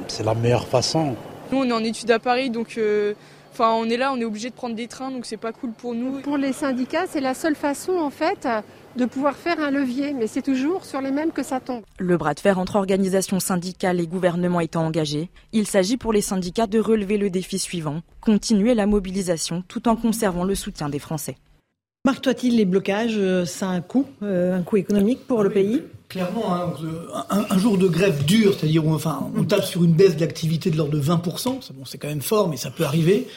c'est 0.07 0.23
la 0.23 0.35
meilleure 0.35 0.67
façon. 0.67 1.15
Nous, 1.51 1.57
on 1.57 1.65
est 1.65 1.73
en 1.73 1.83
études 1.83 2.11
à 2.11 2.19
Paris, 2.19 2.49
donc 2.49 2.75
euh, 2.77 3.13
enfin, 3.59 3.73
on 3.73 3.89
est 3.89 3.97
là, 3.97 4.11
on 4.13 4.19
est 4.19 4.25
obligé 4.25 4.49
de 4.49 4.55
prendre 4.55 4.75
des 4.75 4.87
trains, 4.87 5.09
donc 5.09 5.25
c'est 5.25 5.37
pas 5.37 5.51
cool 5.51 5.71
pour 5.71 5.95
nous. 5.95 6.21
Pour 6.21 6.37
les 6.37 6.53
syndicats, 6.53 7.05
c'est 7.07 7.21
la 7.21 7.33
seule 7.33 7.55
façon, 7.55 7.93
en 7.93 8.11
fait, 8.11 8.47
de 8.95 9.05
pouvoir 9.05 9.35
faire 9.35 9.59
un 9.59 9.71
levier, 9.71 10.13
mais 10.13 10.27
c'est 10.27 10.43
toujours 10.43 10.85
sur 10.85 11.01
les 11.01 11.11
mêmes 11.11 11.31
que 11.31 11.41
ça 11.41 11.59
tombe. 11.59 11.83
Le 11.97 12.17
bras 12.17 12.35
de 12.35 12.39
fer 12.39 12.59
entre 12.59 12.75
organisations 12.75 13.39
syndicales 13.39 13.99
et 13.99 14.05
gouvernement 14.05 14.59
étant 14.59 14.85
engagé, 14.85 15.29
il 15.53 15.65
s'agit 15.65 15.97
pour 15.97 16.13
les 16.13 16.21
syndicats 16.21 16.67
de 16.67 16.79
relever 16.79 17.17
le 17.17 17.31
défi 17.31 17.57
suivant, 17.57 18.01
continuer 18.21 18.75
la 18.75 18.85
mobilisation 18.85 19.63
tout 19.67 19.87
en 19.87 19.95
conservant 19.95 20.43
le 20.43 20.55
soutien 20.55 20.89
des 20.89 20.99
Français. 20.99 21.37
Marc 22.05 22.21
Toitil, 22.21 22.55
les 22.55 22.65
blocages, 22.65 23.19
ça 23.45 23.69
a 23.69 23.71
un 23.71 23.81
coût, 23.81 24.05
un 24.21 24.61
coût 24.61 24.77
économique 24.77 25.27
pour 25.27 25.43
le 25.43 25.49
pays 25.49 25.81
Clairement, 26.09 26.55
hein, 26.55 26.73
un, 27.29 27.57
jour 27.57 27.77
de 27.77 27.87
grève 27.87 28.23
dure, 28.23 28.53
c'est-à-dire 28.57 28.87
enfin, 28.87 29.29
on 29.35 29.43
tape 29.43 29.65
sur 29.65 29.83
une 29.83 29.91
baisse 29.91 30.15
de 30.15 30.21
l'activité 30.21 30.71
de 30.71 30.77
l'ordre 30.77 30.93
de 30.93 31.01
20%, 31.01 31.73
bon, 31.73 31.83
c'est 31.83 31.97
quand 31.97 32.07
même 32.07 32.21
fort, 32.21 32.47
mais 32.47 32.55
ça 32.55 32.71
peut 32.71 32.85
arriver. 32.85 33.27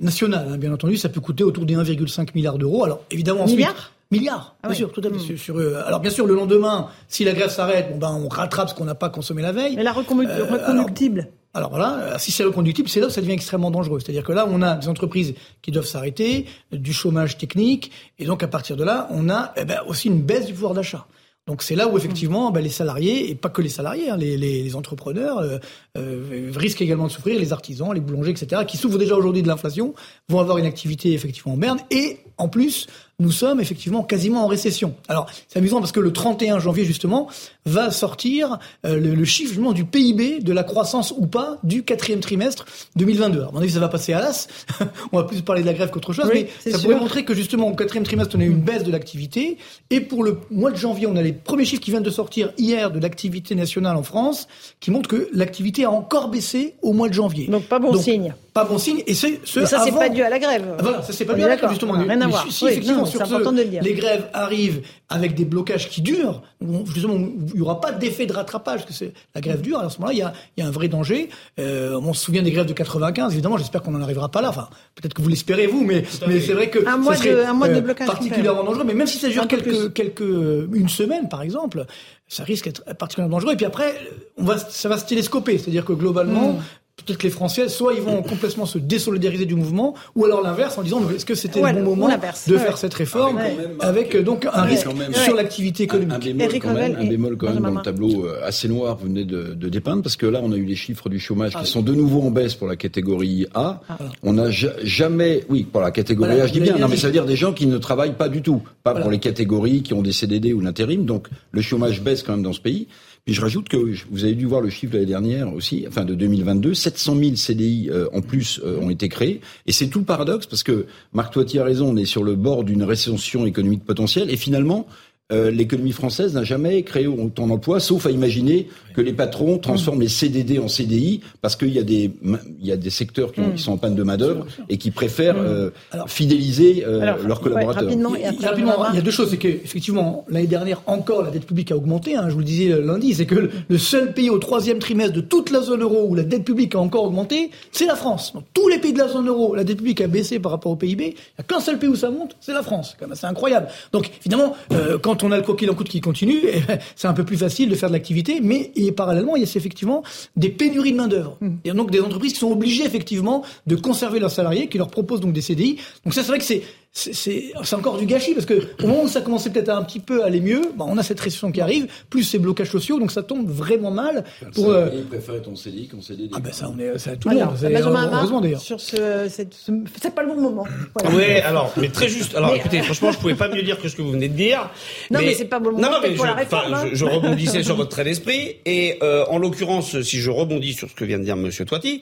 National, 0.00 0.48
hein, 0.50 0.56
bien 0.56 0.72
entendu, 0.72 0.96
ça 0.96 1.10
peut 1.10 1.20
coûter 1.20 1.44
autour 1.44 1.66
des 1.66 1.74
1,5 1.76 2.28
milliard 2.34 2.56
d'euros. 2.56 2.84
Alors 2.84 3.02
évidemment, 3.10 3.42
ensuite, 3.42 3.58
milliards? 3.58 3.92
Milliards, 4.10 4.56
bien 4.64 4.72
sûr, 4.72 4.90
tout 4.92 5.02
à 5.04 5.10
fait. 5.10 5.36
Sur, 5.36 5.58
alors 5.58 6.00
bien 6.00 6.10
sûr, 6.10 6.26
le 6.26 6.34
lendemain, 6.34 6.88
si 7.08 7.22
la 7.24 7.32
grève 7.32 7.50
s'arrête, 7.50 7.90
bon 7.92 7.98
ben 7.98 8.18
on 8.18 8.28
rattrape 8.28 8.70
ce 8.70 8.74
qu'on 8.74 8.86
n'a 8.86 8.94
pas 8.94 9.10
consommé 9.10 9.42
la 9.42 9.52
veille. 9.52 9.76
Mais 9.76 9.82
la 9.82 9.92
reconductible 9.92 11.28
alors, 11.56 11.70
voilà, 11.70 12.18
si 12.18 12.32
c'est 12.32 12.44
reconductible, 12.44 12.86
c'est 12.86 13.00
là 13.00 13.06
où 13.06 13.10
ça 13.10 13.22
devient 13.22 13.32
extrêmement 13.32 13.70
dangereux. 13.70 13.98
C'est-à-dire 13.98 14.22
que 14.22 14.32
là, 14.32 14.46
on 14.46 14.60
a 14.60 14.76
des 14.76 14.88
entreprises 14.88 15.32
qui 15.62 15.70
doivent 15.70 15.86
s'arrêter, 15.86 16.44
du 16.70 16.92
chômage 16.92 17.38
technique, 17.38 17.90
et 18.18 18.26
donc 18.26 18.42
à 18.42 18.48
partir 18.48 18.76
de 18.76 18.84
là, 18.84 19.08
on 19.10 19.30
a 19.30 19.54
eh 19.56 19.64
ben, 19.64 19.80
aussi 19.86 20.08
une 20.08 20.20
baisse 20.20 20.44
du 20.44 20.52
pouvoir 20.52 20.74
d'achat. 20.74 21.06
Donc 21.46 21.62
c'est 21.62 21.74
là 21.74 21.88
où 21.88 21.96
effectivement 21.96 22.50
ben, 22.50 22.60
les 22.60 22.68
salariés, 22.68 23.30
et 23.30 23.34
pas 23.34 23.48
que 23.48 23.62
les 23.62 23.70
salariés, 23.70 24.10
hein, 24.10 24.18
les, 24.18 24.36
les, 24.36 24.64
les, 24.64 24.76
entrepreneurs 24.76 25.38
euh, 25.38 25.58
euh, 25.96 26.52
risquent 26.54 26.82
également 26.82 27.06
de 27.06 27.12
souffrir, 27.12 27.40
les 27.40 27.54
artisans, 27.54 27.94
les 27.94 28.00
boulangers, 28.00 28.32
etc., 28.32 28.62
qui 28.68 28.76
souffrent 28.76 28.98
déjà 28.98 29.16
aujourd'hui 29.16 29.42
de 29.42 29.48
l'inflation, 29.48 29.94
vont 30.28 30.40
avoir 30.40 30.58
une 30.58 30.66
activité 30.66 31.14
effectivement 31.14 31.54
en 31.54 31.56
berne, 31.56 31.78
et 31.90 32.18
en 32.36 32.48
plus, 32.48 32.86
nous 33.18 33.30
sommes 33.30 33.60
effectivement 33.60 34.02
quasiment 34.02 34.44
en 34.44 34.46
récession. 34.46 34.94
Alors, 35.08 35.26
c'est 35.48 35.58
amusant 35.58 35.80
parce 35.80 35.92
que 35.92 36.00
le 36.00 36.12
31 36.12 36.58
janvier, 36.58 36.84
justement, 36.84 37.28
va 37.64 37.90
sortir 37.90 38.58
euh, 38.84 39.00
le, 39.00 39.14
le, 39.14 39.24
chiffre 39.24 39.48
justement, 39.48 39.72
du 39.72 39.86
PIB, 39.86 40.40
de 40.40 40.52
la 40.52 40.62
croissance 40.62 41.14
ou 41.16 41.26
pas, 41.26 41.56
du 41.62 41.82
quatrième 41.82 42.20
trimestre 42.20 42.66
2022. 42.96 43.38
Alors, 43.38 43.50
à 43.50 43.52
mon 43.52 43.60
avis, 43.60 43.72
ça 43.72 43.80
va 43.80 43.88
passer 43.88 44.12
à 44.12 44.20
l'as. 44.20 44.48
on 45.12 45.16
va 45.16 45.24
plus 45.24 45.40
parler 45.40 45.62
de 45.62 45.66
la 45.66 45.72
grève 45.72 45.90
qu'autre 45.90 46.12
chose, 46.12 46.30
mais 46.32 46.48
ça 46.70 46.78
pourrait 46.78 46.96
montrer 47.00 47.24
que 47.24 47.32
justement, 47.32 47.68
au 47.68 47.74
quatrième 47.74 48.04
trimestre, 48.04 48.36
on 48.36 48.40
a 48.40 48.44
eu 48.44 48.50
une 48.50 48.60
baisse 48.60 48.82
de 48.82 48.92
l'activité. 48.92 49.56
Et 49.88 50.00
pour 50.00 50.22
le 50.22 50.38
mois 50.50 50.70
de 50.70 50.76
janvier, 50.76 51.06
on 51.06 51.16
a 51.16 51.22
les 51.22 51.32
premiers 51.32 51.64
chiffres 51.64 51.82
qui 51.82 51.90
viennent 51.90 52.02
de 52.02 52.10
sortir 52.10 52.52
hier 52.58 52.90
de 52.90 53.00
l'activité 53.00 53.54
nationale 53.54 53.96
en 53.96 54.02
France, 54.02 54.46
qui 54.78 54.90
montrent 54.90 55.08
que 55.08 55.28
l'activité 55.32 55.84
a 55.84 55.90
encore 55.90 56.28
baissé 56.28 56.74
au 56.82 56.92
mois 56.92 57.08
de 57.08 57.14
janvier. 57.14 57.46
Donc, 57.46 57.64
pas 57.64 57.78
bon 57.78 57.92
Donc, 57.92 58.02
signe 58.02 58.34
pas 58.56 58.64
bon 58.64 58.78
signe. 58.78 59.02
Et 59.06 59.12
c'est 59.12 59.38
ce 59.44 59.60
Mais 59.60 59.66
ça, 59.66 59.82
c'est 59.84 59.92
pas 59.92 60.08
dû 60.08 60.22
à 60.22 60.30
la 60.30 60.38
grève. 60.38 60.64
Voilà, 60.80 61.02
ça 61.02 61.12
c'est 61.12 61.26
pas 61.26 61.34
On 61.34 61.36
dû 61.36 61.44
à 61.44 61.48
la 61.48 61.56
grève 61.56 61.68
justement. 61.68 61.92
rien 61.92 62.20
à 62.22 62.26
voir. 62.26 62.46
Si, 62.50 62.64
Oui, 62.64 62.70
effectivement 62.70 63.04
sur 63.06 63.20
c'est 63.20 63.26
ce, 63.26 63.34
important 63.34 63.52
de 63.52 63.58
le 63.62 63.68
dire. 63.68 63.82
les 63.82 63.94
grèves 63.94 64.28
arrivent 64.32 64.82
avec 65.08 65.34
des 65.34 65.44
blocages 65.44 65.88
qui 65.88 66.02
durent, 66.02 66.42
où, 66.60 66.84
justement 66.86 67.14
il 67.14 67.54
n'y 67.54 67.60
aura 67.60 67.80
pas 67.80 67.92
d'effet 67.92 68.26
de 68.26 68.32
rattrapage 68.32 68.80
parce 68.80 68.86
que 68.86 68.92
c'est 68.92 69.12
la 69.34 69.40
grève 69.40 69.60
dure. 69.60 69.78
Alors 69.78 69.90
à 69.90 69.94
ce 69.94 69.98
moment-là, 69.98 70.12
il 70.14 70.18
y 70.18 70.22
a, 70.22 70.32
il 70.56 70.62
y 70.62 70.64
a 70.64 70.68
un 70.68 70.72
vrai 70.72 70.88
danger. 70.88 71.28
Euh, 71.60 71.98
on 72.02 72.12
se 72.12 72.24
souvient 72.24 72.42
des 72.42 72.50
grèves 72.50 72.66
de 72.66 72.72
95. 72.72 73.32
Évidemment, 73.32 73.56
j'espère 73.56 73.82
qu'on 73.82 73.92
n'en 73.92 74.02
arrivera 74.02 74.30
pas 74.30 74.40
là. 74.42 74.48
Enfin, 74.50 74.68
peut-être 74.96 75.14
que 75.14 75.22
vous 75.22 75.28
l'espérez 75.28 75.66
vous, 75.66 75.84
mais 75.84 76.04
mais 76.26 76.40
c'est 76.40 76.52
vrai 76.54 76.68
que 76.70 76.80
Un 76.80 76.92
ça 76.92 76.96
mois 76.96 77.14
de- 77.14 77.18
serait, 77.18 77.44
un 77.44 77.52
mois 77.54 77.68
de 77.68 77.74
euh, 77.74 77.80
blocage 77.80 78.06
particulièrement 78.06 78.58
complet. 78.60 78.72
dangereux. 78.72 78.84
Mais 78.86 78.94
même 78.94 79.06
si 79.06 79.18
ça 79.18 79.28
dure 79.28 79.46
quelques 79.46 79.92
quelques 79.92 80.20
une 80.20 80.88
semaine 80.88 81.28
par 81.28 81.42
exemple, 81.42 81.84
ça 82.28 82.42
risque 82.44 82.64
d'être 82.66 82.82
particulièrement 82.96 83.36
dangereux. 83.36 83.52
Et 83.52 83.56
puis 83.56 83.66
après, 83.66 83.94
on 84.36 84.44
va 84.44 84.58
ça 84.58 84.88
va 84.88 84.98
se 84.98 85.06
télescoper, 85.06 85.58
c'est-à-dire 85.58 85.84
que 85.84 85.92
globalement. 85.92 86.54
Mm. 86.54 86.58
Peut-être 87.04 87.18
que 87.18 87.24
les 87.24 87.30
Français, 87.30 87.68
soit 87.68 87.92
ils 87.92 88.00
vont 88.00 88.22
complètement 88.22 88.64
se 88.64 88.78
désolidariser 88.78 89.44
du 89.44 89.54
mouvement, 89.54 89.94
ou 90.14 90.24
alors 90.24 90.40
l'inverse 90.42 90.78
en 90.78 90.82
disant 90.82 91.02
est-ce 91.14 91.26
que 91.26 91.34
c'était 91.34 91.60
Ouais, 91.60 91.74
le 91.74 91.82
bon 91.82 91.94
moment 91.94 92.08
de 92.08 92.14
Ouais. 92.54 92.58
faire 92.58 92.78
cette 92.78 92.94
réforme 92.94 93.36
Avec 93.36 93.58
même- 93.58 93.70
avec 93.80 94.14
euh, 94.14 94.22
donc 94.22 94.46
un 94.50 94.62
risque 94.62 94.86
même- 94.86 95.12
sur 95.12 95.34
Ouais. 95.34 95.42
l'activité 95.42 95.82
économique. 95.82 96.14
Un 96.14 96.18
bémol 96.18 96.42
Eric 96.42 96.62
quand 96.62 96.72
même, 96.72 96.96
un 96.98 97.04
bémol 97.04 97.36
quand 97.36 97.52
même 97.52 97.62
dans 97.62 97.70
le 97.70 97.82
tableau 97.82 98.24
euh, 98.24 98.40
assez 98.42 98.66
noir 98.66 98.96
que 98.96 99.02
vous 99.02 99.08
venez 99.08 99.24
de, 99.26 99.52
de 99.52 99.68
dépeindre, 99.68 100.02
parce 100.02 100.16
que 100.16 100.24
là, 100.24 100.40
on 100.42 100.50
a 100.52 100.56
eu 100.56 100.64
les 100.64 100.74
chiffres 100.74 101.10
du 101.10 101.20
chômage 101.20 101.52
Ah 101.54 101.58
qui 101.58 101.66
oui. 101.66 101.70
sont 101.70 101.82
de 101.82 101.92
nouveau 101.94 102.22
en 102.22 102.30
baisse 102.30 102.54
pour 102.54 102.66
la 102.66 102.76
catégorie 102.76 103.46
A. 103.54 103.82
On 104.22 104.32
n'a 104.32 104.50
ja- 104.50 104.72
jamais, 104.82 105.44
oui, 105.50 105.64
pour 105.64 105.82
la 105.82 105.90
catégorie 105.90 106.30
Voilà, 106.30 106.44
A, 106.44 106.46
je 106.46 106.54
dis 106.54 106.60
bien, 106.60 106.78
non, 106.78 106.88
mais 106.88 106.96
ça 106.96 107.08
veut 107.08 107.12
dire 107.12 107.26
des 107.26 107.36
gens 107.36 107.52
qui 107.52 107.66
ne 107.66 107.76
travaillent 107.76 108.14
pas 108.16 108.30
du 108.30 108.40
tout, 108.40 108.62
pas 108.82 108.92
Voilà. 108.92 109.02
pour 109.02 109.10
les 109.12 109.18
catégories 109.18 109.82
qui 109.82 109.92
ont 109.92 110.02
des 110.02 110.12
CDD 110.12 110.54
ou 110.54 110.60
l'intérim. 110.60 111.04
Donc, 111.04 111.28
le 111.52 111.60
chômage 111.60 112.00
baisse 112.00 112.22
quand 112.22 112.32
même 112.32 112.42
dans 112.42 112.54
ce 112.54 112.60
pays. 112.60 112.88
Puis 113.26 113.34
je 113.34 113.40
rajoute 113.40 113.68
que 113.68 113.76
vous 113.76 114.22
avez 114.22 114.34
dû 114.34 114.46
voir 114.46 114.60
le 114.60 114.70
chiffre 114.70 114.92
de 114.92 114.98
l'année 114.98 115.10
dernière 115.10 115.52
aussi, 115.52 115.84
enfin 115.88 116.04
de 116.04 116.14
2022, 116.14 116.74
700 116.74 117.16
000 117.16 117.34
CDI 117.34 117.90
en 118.12 118.22
plus 118.22 118.60
euh, 118.64 118.78
ont 118.80 118.88
été 118.88 119.08
créés. 119.08 119.40
Et 119.66 119.72
c'est 119.72 119.88
tout 119.88 119.98
le 119.98 120.04
paradoxe 120.04 120.46
parce 120.46 120.62
que 120.62 120.86
Marc 121.12 121.32
Toiti 121.32 121.58
a 121.58 121.64
raison, 121.64 121.88
on 121.88 121.96
est 121.96 122.04
sur 122.04 122.22
le 122.22 122.36
bord 122.36 122.62
d'une 122.62 122.84
récession 122.84 123.44
économique 123.44 123.84
potentielle. 123.84 124.30
Et 124.30 124.36
finalement, 124.36 124.86
euh, 125.32 125.50
l'économie 125.50 125.90
française 125.92 126.34
n'a 126.34 126.44
jamais 126.44 126.82
créé 126.84 127.06
autant 127.08 127.48
d'emplois, 127.48 127.80
sauf 127.80 128.06
à 128.06 128.10
imaginer 128.10 128.68
que 128.94 129.00
les 129.00 129.12
patrons 129.12 129.58
transforment 129.58 130.00
les 130.00 130.08
CDD 130.08 130.58
en 130.60 130.68
CDI 130.68 131.20
parce 131.42 131.56
qu'il 131.56 131.70
y 131.70 131.78
a 131.80 131.82
des 131.82 132.12
il 132.60 132.66
y 132.66 132.70
a 132.72 132.76
des 132.76 132.90
secteurs 132.90 133.32
qui, 133.32 133.40
ont- 133.40 133.50
qui 133.50 133.62
sont 133.62 133.72
en 133.72 133.76
panne 133.76 133.94
de 133.96 134.02
main 134.04 134.16
d'œuvre 134.16 134.46
et 134.68 134.78
qui 134.78 134.90
préfèrent 134.92 135.36
euh, 135.36 135.70
fidéliser 136.06 136.84
euh, 136.86 137.00
Alors, 137.00 137.18
leurs 137.18 137.38
ouais, 137.38 137.42
collaborateurs. 137.50 137.84
rapidement, 137.84 138.14
et 138.14 138.20
Il 138.20 138.22
y 138.22 138.26
a- 138.26 138.30
après, 138.30 138.46
rapidement, 138.46 138.72
il 138.92 138.96
y 138.96 138.98
a 138.98 139.02
deux 139.02 139.10
choses. 139.10 139.30
C'est 139.30 139.36
qu'effectivement, 139.36 140.24
l'année 140.28 140.46
dernière, 140.46 140.82
encore, 140.86 141.22
la 141.22 141.30
dette 141.30 141.44
publique 141.46 141.72
a 141.72 141.76
augmenté. 141.76 142.16
hein, 142.16 142.26
je 142.28 142.32
vous 142.34 142.38
le 142.40 142.44
disais 142.44 142.68
lundi. 142.80 143.12
C'est 143.14 143.26
que 143.26 143.50
le- 143.68 143.78
seul 143.78 144.12
pays 144.14 144.30
au 144.30 144.38
troisième 144.38 144.78
trimestre 144.78 145.14
de 145.14 145.20
toute 145.20 145.50
la 145.50 145.60
zone 145.60 145.82
euro 145.82 146.06
où 146.08 146.14
la 146.14 146.22
dette 146.22 146.44
publique 146.44 146.74
a 146.74 146.78
encore 146.78 147.04
augmenté, 147.04 147.50
c'est 147.72 147.86
la 147.86 147.96
France. 147.96 148.32
Dans 148.34 148.42
tous 148.54 148.68
les 148.68 148.78
pays 148.78 148.92
de 148.92 148.98
la 148.98 149.08
zone 149.08 149.28
euro, 149.28 149.54
la 149.54 149.64
dette 149.64 149.78
publique 149.78 150.00
a 150.00 150.06
baissé 150.06 150.38
par 150.38 150.52
rapport 150.52 150.72
au 150.72 150.76
PIB. 150.76 151.04
Il 151.04 151.08
n'y 151.08 151.14
a 151.38 151.42
qu'un 151.42 151.60
seul 151.60 151.78
pays 151.78 151.88
où 151.88 151.96
ça 151.96 152.10
monte, 152.10 152.36
c'est 152.40 152.52
la 152.52 152.62
France. 152.62 152.96
C'est 152.98 153.06
quand 153.06 153.28
incroyable. 153.28 153.68
Donc, 153.92 154.10
évidemment, 154.20 154.54
euh, 154.72 154.98
quand 155.16 155.26
on 155.26 155.32
a 155.32 155.36
le 155.36 155.42
coquille 155.42 155.70
en 155.70 155.74
coûte 155.74 155.88
qui 155.88 156.00
continue, 156.00 156.40
eh 156.52 156.60
ben, 156.60 156.78
c'est 156.94 157.08
un 157.08 157.12
peu 157.12 157.24
plus 157.24 157.36
facile 157.36 157.68
de 157.68 157.74
faire 157.74 157.88
de 157.88 157.94
l'activité. 157.94 158.40
Mais 158.42 158.70
et 158.76 158.92
parallèlement, 158.92 159.36
il 159.36 159.42
y 159.42 159.46
a 159.46 159.48
effectivement 159.56 160.02
des 160.36 160.50
pénuries 160.50 160.92
de 160.92 160.96
main-d'œuvre. 160.96 161.38
Et 161.64 161.72
donc, 161.72 161.90
des 161.90 162.00
entreprises 162.00 162.34
qui 162.34 162.40
sont 162.40 162.50
obligées, 162.50 162.84
effectivement, 162.84 163.42
de 163.66 163.76
conserver 163.76 164.18
leurs 164.18 164.30
salariés, 164.30 164.68
qui 164.68 164.78
leur 164.78 164.88
proposent 164.88 165.20
donc 165.20 165.32
des 165.32 165.40
CDI. 165.40 165.78
Donc, 166.04 166.14
ça, 166.14 166.22
c'est 166.22 166.28
vrai 166.28 166.38
que 166.38 166.44
c'est 166.44 166.62
c'est- 166.98 167.12
c'est 167.12 167.52
c'est 167.62 167.76
encore 167.76 167.98
du 167.98 168.06
gâchis 168.06 168.32
parce 168.32 168.46
que 168.46 168.54
au 168.82 168.86
moment 168.86 169.02
où 169.04 169.08
ça 169.08 169.20
commençait 169.20 169.50
peut-être 169.50 169.68
à 169.68 169.76
un 169.76 169.82
petit 169.82 170.00
peu 170.00 170.24
aller 170.24 170.40
mieux, 170.40 170.62
bah, 170.76 170.86
on 170.88 170.96
a 170.96 171.02
cette 171.02 171.20
récession 171.20 171.52
qui 171.52 171.60
arrive, 171.60 171.86
plus 172.08 172.22
ces 172.22 172.38
blocages 172.38 172.70
sociaux, 172.70 172.98
donc 172.98 173.12
ça 173.12 173.22
tombe 173.22 173.46
vraiment 173.50 173.90
mal 173.90 174.24
pour. 174.54 174.70
euh, 174.70 174.88
Ils 174.94 175.04
préfèrent 175.04 175.42
ton 175.42 175.54
CDI 175.56 175.88
qu'en 175.88 176.00
CDD. 176.00 176.30
ah 176.34 176.40
ben 176.40 176.52
ça, 176.52 176.70
on 176.74 176.78
est, 176.78 176.96
c'est 176.98 177.18
tout 177.18 177.28
le 177.28 177.36
Alors, 177.36 177.48
monde. 177.50 177.58
c'est- 177.60 177.68
Benjamin 177.70 178.10
heureusement 178.12 178.40
d'ailleurs. 178.40 178.60
Sur 178.62 178.80
ce, 178.80 179.26
c'est 179.28 179.52
ce- 179.52 179.72
c'est 180.00 180.14
pas 180.14 180.22
le 180.22 180.28
bon 180.34 180.40
moment. 180.40 180.64
Voilà. 180.98 181.14
Oui, 181.16 181.24
alors, 181.40 181.70
mais 181.76 181.88
très 181.90 182.08
juste. 182.08 182.34
Alors, 182.34 182.52
Mais- 182.52 182.56
écoutez, 182.58 182.80
franchement, 182.80 183.12
je 183.12 183.18
pouvais 183.18 183.34
pas 183.34 183.48
mieux 183.48 183.62
dire 183.62 183.78
que 183.80 183.88
ce 183.88 183.96
que 183.96 184.00
vous 184.02 184.12
venez 184.12 184.28
de 184.28 184.34
dire. 184.34 184.70
Non, 185.10 185.20
mais 185.20 185.34
c'est 185.34 185.44
pas 185.44 185.58
bon 185.58 185.72
moment, 185.72 185.82
Non, 185.82 185.90
non, 185.90 185.98
mais 186.02 186.14
pour 186.14 186.24
je, 186.24 186.30
la 186.30 186.34
réforme, 186.36 186.72
hein. 186.72 186.84
je, 186.90 186.94
je 186.94 187.04
rebondissais 187.04 187.62
sur 187.62 187.76
votre 187.76 187.90
trait 187.90 188.04
d'esprit. 188.04 188.56
Et 188.64 188.98
euh, 189.02 189.26
en 189.28 189.36
l'occurrence, 189.38 190.00
si 190.00 190.18
je 190.20 190.30
rebondis 190.30 190.72
sur 190.72 190.88
ce 190.88 190.94
que 190.94 191.04
vient 191.04 191.18
de 191.18 191.24
dire 191.24 191.36
Monsieur 191.36 191.66
Toiti, 191.66 192.00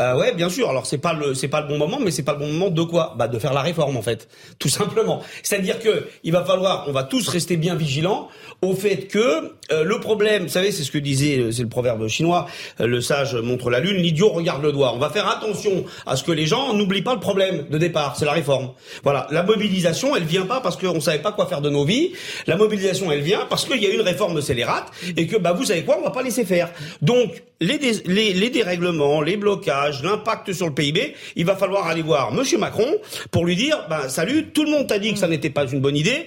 euh, 0.00 0.16
ouais, 0.16 0.32
bien 0.34 0.48
sûr. 0.50 0.70
Alors, 0.70 0.86
c'est 0.86 0.98
pas 0.98 1.14
le, 1.14 1.34
c'est 1.34 1.48
pas 1.48 1.60
le 1.62 1.66
bon 1.66 1.78
moment, 1.78 1.98
mais 2.00 2.12
c'est 2.12 2.22
pas 2.22 2.34
le 2.34 2.38
bon 2.38 2.52
moment 2.52 2.70
de 2.70 2.82
quoi? 2.82 3.14
Bah, 3.18 3.26
de 3.26 3.38
faire 3.40 3.52
la 3.52 3.62
réforme, 3.62 3.96
en 3.96 4.02
fait, 4.02 4.28
tout 4.58 4.68
simplement. 4.68 5.22
C'est-à-dire 5.42 5.78
que 5.78 6.08
il 6.24 6.32
va 6.32 6.44
falloir, 6.44 6.84
on 6.88 6.92
va 6.92 7.04
tous 7.04 7.28
rester 7.28 7.56
bien 7.56 7.74
vigilants 7.74 8.28
au 8.62 8.74
fait 8.74 9.06
que 9.06 9.52
euh, 9.72 9.84
le 9.84 10.00
problème, 10.00 10.44
vous 10.44 10.48
savez, 10.48 10.72
c'est 10.72 10.82
ce 10.82 10.90
que 10.90 10.98
disait, 10.98 11.38
euh, 11.38 11.50
c'est 11.50 11.62
le 11.62 11.68
proverbe 11.68 12.06
chinois, 12.08 12.46
euh, 12.80 12.86
le 12.86 13.00
sage 13.00 13.34
montre 13.34 13.70
la 13.70 13.80
lune, 13.80 13.96
l'idiot 13.96 14.28
regarde 14.28 14.62
le 14.62 14.72
doigt. 14.72 14.92
On 14.94 14.98
va 14.98 15.10
faire 15.10 15.28
attention 15.28 15.84
à 16.06 16.16
ce 16.16 16.24
que 16.24 16.32
les 16.32 16.46
gens 16.46 16.72
n'oublient 16.72 17.02
pas 17.02 17.14
le 17.14 17.20
problème 17.20 17.66
de 17.68 17.78
départ, 17.78 18.16
c'est 18.16 18.24
la 18.24 18.32
réforme. 18.32 18.70
Voilà, 19.02 19.26
la 19.30 19.42
mobilisation, 19.42 20.16
elle 20.16 20.24
vient 20.24 20.46
pas 20.46 20.60
parce 20.60 20.76
qu'on 20.76 21.00
savait 21.00 21.18
pas 21.18 21.32
quoi 21.32 21.46
faire 21.46 21.60
de 21.60 21.70
nos 21.70 21.84
vies. 21.84 22.12
La 22.46 22.56
mobilisation, 22.56 23.12
elle 23.12 23.22
vient 23.22 23.46
parce 23.48 23.64
qu'il 23.64 23.82
y 23.82 23.86
a 23.86 23.90
une 23.90 24.00
réforme 24.00 24.40
scélérate 24.40 24.90
et 25.16 25.26
que, 25.26 25.36
bah, 25.36 25.52
vous 25.52 25.64
savez 25.64 25.82
quoi, 25.82 25.98
on 25.98 26.04
va 26.04 26.10
pas 26.10 26.22
laisser 26.22 26.44
faire. 26.44 26.70
Donc, 27.02 27.42
les, 27.60 27.78
les 28.06 28.50
dérèglements, 28.50 29.22
les 29.22 29.36
blocages, 29.36 30.02
l'impact 30.02 30.52
sur 30.52 30.66
le 30.66 30.74
PIB, 30.74 31.14
il 31.36 31.46
va 31.46 31.56
falloir 31.56 31.86
aller 31.86 32.02
voir 32.02 32.32
Monsieur 32.32 32.58
Macron 32.58 32.96
pour 33.30 33.46
lui 33.46 33.56
dire, 33.56 33.86
bah, 33.88 34.08
tout 34.52 34.64
le 34.64 34.70
monde 34.70 34.86
t'a 34.86 34.98
dit 34.98 35.12
que 35.12 35.18
ça 35.18 35.28
n'était 35.28 35.50
pas 35.50 35.66
une 35.66 35.80
bonne 35.80 35.96
idée. 35.96 36.26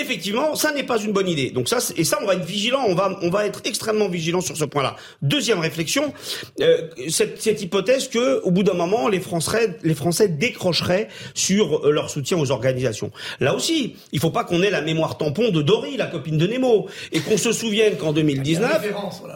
Effectivement, 0.00 0.54
ça 0.54 0.72
n'est 0.72 0.82
pas 0.82 0.98
une 0.98 1.12
bonne 1.12 1.28
idée. 1.28 1.50
Donc 1.50 1.68
ça, 1.68 1.78
et 1.96 2.04
ça, 2.04 2.18
on 2.22 2.26
va 2.26 2.34
être 2.34 2.44
vigilant, 2.44 2.84
on 2.88 2.94
va, 2.94 3.18
on 3.22 3.30
va 3.30 3.46
être 3.46 3.62
extrêmement 3.64 4.08
vigilant 4.08 4.40
sur 4.40 4.56
ce 4.56 4.64
point-là. 4.64 4.96
Deuxième 5.22 5.60
réflexion, 5.60 6.12
euh, 6.60 6.88
cette, 7.08 7.40
cette, 7.40 7.62
hypothèse 7.62 8.08
que, 8.08 8.40
au 8.42 8.50
bout 8.50 8.62
d'un 8.62 8.74
moment, 8.74 9.08
les 9.08 9.20
Français, 9.20 9.78
les 9.82 9.94
Français 9.94 10.28
décrocheraient 10.28 11.08
sur 11.34 11.86
euh, 11.86 11.90
leur 11.90 12.10
soutien 12.10 12.38
aux 12.38 12.50
organisations. 12.50 13.10
Là 13.40 13.54
aussi, 13.54 13.96
il 14.12 14.20
faut 14.20 14.30
pas 14.30 14.44
qu'on 14.44 14.62
ait 14.62 14.70
la 14.70 14.82
mémoire 14.82 15.18
tampon 15.18 15.50
de 15.50 15.62
Dory, 15.62 15.96
la 15.96 16.06
copine 16.06 16.38
de 16.38 16.46
Nemo, 16.46 16.86
et 17.12 17.20
qu'on 17.20 17.36
se 17.36 17.52
souvienne 17.52 17.96
qu'en 17.96 18.12
2019, 18.12 18.92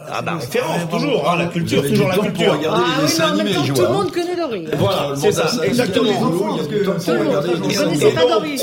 ah 0.07 0.21
bah 0.21 0.37
référence 0.39 0.89
toujours, 0.89 1.29
hein, 1.29 1.37
la 1.37 1.45
culture, 1.47 1.85
toujours 1.87 2.07
la 2.07 2.17
culture. 2.17 2.59
Ah, 2.67 2.81
oui, 3.03 3.11
mais 3.17 3.23
en 3.23 3.35
même 3.35 3.53
temps, 3.53 3.73
tout 3.73 3.81
le 3.81 3.87
monde 3.87 4.11
connaît 4.11 4.35
Dory. 4.35 4.67
Voilà, 4.77 5.13
c'est 5.15 5.31
ça, 5.31 5.49
exactement. 5.63 6.11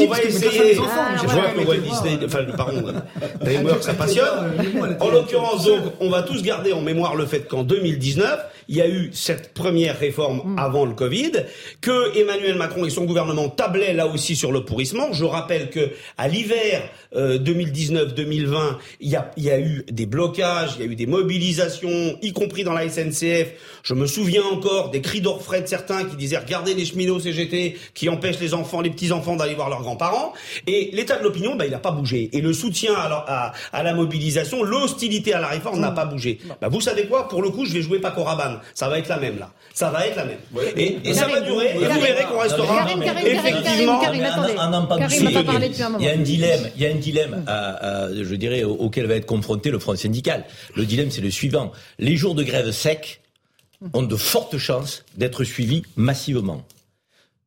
On 0.01 0.07
va 0.07 0.23
essayer. 0.23 0.75
Je 0.75 1.27
vois 1.27 1.49
que 1.49 1.67
Walt 1.67 1.90
Disney, 1.91 2.19
enfin, 2.25 2.45
pardon, 2.57 2.83
DreamWorks, 3.41 3.83
ça 3.83 3.95
passionne. 3.95 4.55
En 5.01 5.11
l'occurrence, 5.11 5.65
donc, 5.65 5.81
on 6.01 6.11
va 6.11 6.23
tous 6.23 6.43
garder 6.43 6.73
en 6.73 6.81
mémoire 6.81 7.15
le 7.17 7.27
fait 7.27 7.41
qu'en 7.49 7.63
2019, 7.63 8.41
il 8.71 8.77
y 8.77 8.81
a 8.81 8.89
eu 8.89 9.11
cette 9.13 9.53
première 9.53 9.99
réforme 9.99 10.55
avant 10.57 10.85
le 10.85 10.95
Covid, 10.95 11.33
que 11.81 12.17
Emmanuel 12.17 12.55
Macron 12.55 12.85
et 12.85 12.91
son 12.91 13.05
gouvernement 13.05 13.49
tablaient 13.49 13.95
là 13.95 14.07
aussi 14.07 14.37
sur 14.37 14.53
le 14.53 14.65
pourrissement. 14.65 15.13
Je 15.13 15.25
rappelle 15.25 15.71
que 15.71 15.91
à 16.17 16.29
l'hiver 16.29 16.89
euh, 17.17 17.37
2019-2020, 17.39 18.77
il 19.01 19.11
y 19.11 19.17
a, 19.17 19.33
y 19.37 19.51
a 19.51 19.59
eu 19.59 19.85
des 19.91 20.07
blocages, 20.07 20.75
il 20.79 20.87
y 20.87 20.89
a 20.89 20.93
eu 20.93 20.95
des 20.95 21.07
mobilisations, 21.07 22.17
y 22.23 22.33
compris 22.33 22.63
dans 22.63 22.73
la 22.73 22.89
SNCF. 22.89 23.49
Je 23.83 23.95
me 23.95 24.07
souviens 24.07 24.45
encore 24.45 24.91
des 24.91 25.01
cris 25.01 25.21
d'orfraie 25.21 25.63
de 25.63 25.67
certains 25.67 26.05
qui 26.05 26.15
disaient 26.15 26.39
regardez 26.39 26.75
les 26.75 26.85
cheminots 26.85 27.19
CGT 27.19 27.77
qui 27.93 28.09
empêchent 28.09 28.39
les 28.39 28.55
enfants, 28.55 28.83
les 28.83 28.91
petits 28.91 29.11
enfants 29.11 29.35
d'aller 29.35 29.57
voir 29.57 29.69
leurs 29.69 29.83
grands-parents. 29.83 30.33
Et 30.69 30.91
l'état 30.93 31.19
de 31.19 31.25
l'opinion, 31.25 31.57
bah, 31.57 31.67
il 31.67 31.73
n'a 31.73 31.81
pas 31.81 31.91
bougé. 31.91 32.31
Et 32.33 32.41
le 32.41 32.53
soutien 32.53 32.95
à 32.95 33.09
la, 33.09 33.25
à, 33.27 33.53
à 33.73 33.83
la 33.83 33.95
mobilisation, 33.95 34.63
l'hostilité 34.63 35.33
à 35.33 35.41
la 35.41 35.49
réforme 35.49 35.81
n'a 35.81 35.91
pas 35.91 36.05
bougé. 36.05 36.39
Bah, 36.61 36.69
vous 36.69 36.81
savez 36.81 37.07
quoi? 37.07 37.27
Pour 37.27 37.43
le 37.43 37.51
coup, 37.51 37.67
je 37.67 37.73
vais 37.73 37.83
jouer 37.83 37.99
Paco 37.99 38.23
Rabanne. 38.23 38.60
Ça 38.75 38.89
va 38.89 38.99
être 38.99 39.09
la 39.09 39.19
même 39.19 39.39
là. 39.39 39.53
Ça 39.73 39.91
va 39.91 40.07
être 40.07 40.17
la 40.17 40.25
même. 40.25 40.39
Et, 40.77 40.99
et 41.05 41.15
ça 41.15 41.27
va 41.27 41.41
durer. 41.41 41.75
Et 41.75 41.85
vous 41.85 42.01
verrez 42.01 42.25
qu'on 42.25 42.39
restera 42.39 42.87
effectivement. 43.25 44.01
Il 45.99 46.05
y 46.05 46.09
a 46.09 46.13
un 46.13 46.17
dilemme. 46.17 46.71
Il 46.77 46.83
y 46.83 46.87
a 46.87 46.91
un 46.91 46.95
dilemme, 46.95 47.45
à, 47.47 48.05
à, 48.05 48.09
je 48.15 48.35
dirais, 48.35 48.65
auquel 48.65 49.07
va 49.07 49.15
être 49.15 49.27
confronté 49.27 49.71
le 49.71 49.79
Front 49.79 49.97
syndical. 49.97 50.45
Le 50.75 50.85
dilemme, 50.87 51.11
c'est 51.11 51.21
le 51.21 51.31
suivant. 51.31 51.73
Les 51.99 52.17
jours 52.17 52.35
de 52.35 52.43
grève 52.43 52.71
secs 52.71 53.21
ont 53.95 54.03
de 54.03 54.17
fortes 54.17 54.59
chances 54.59 55.05
d'être 55.17 55.45
suivis 55.45 55.83
massivement. 55.97 56.65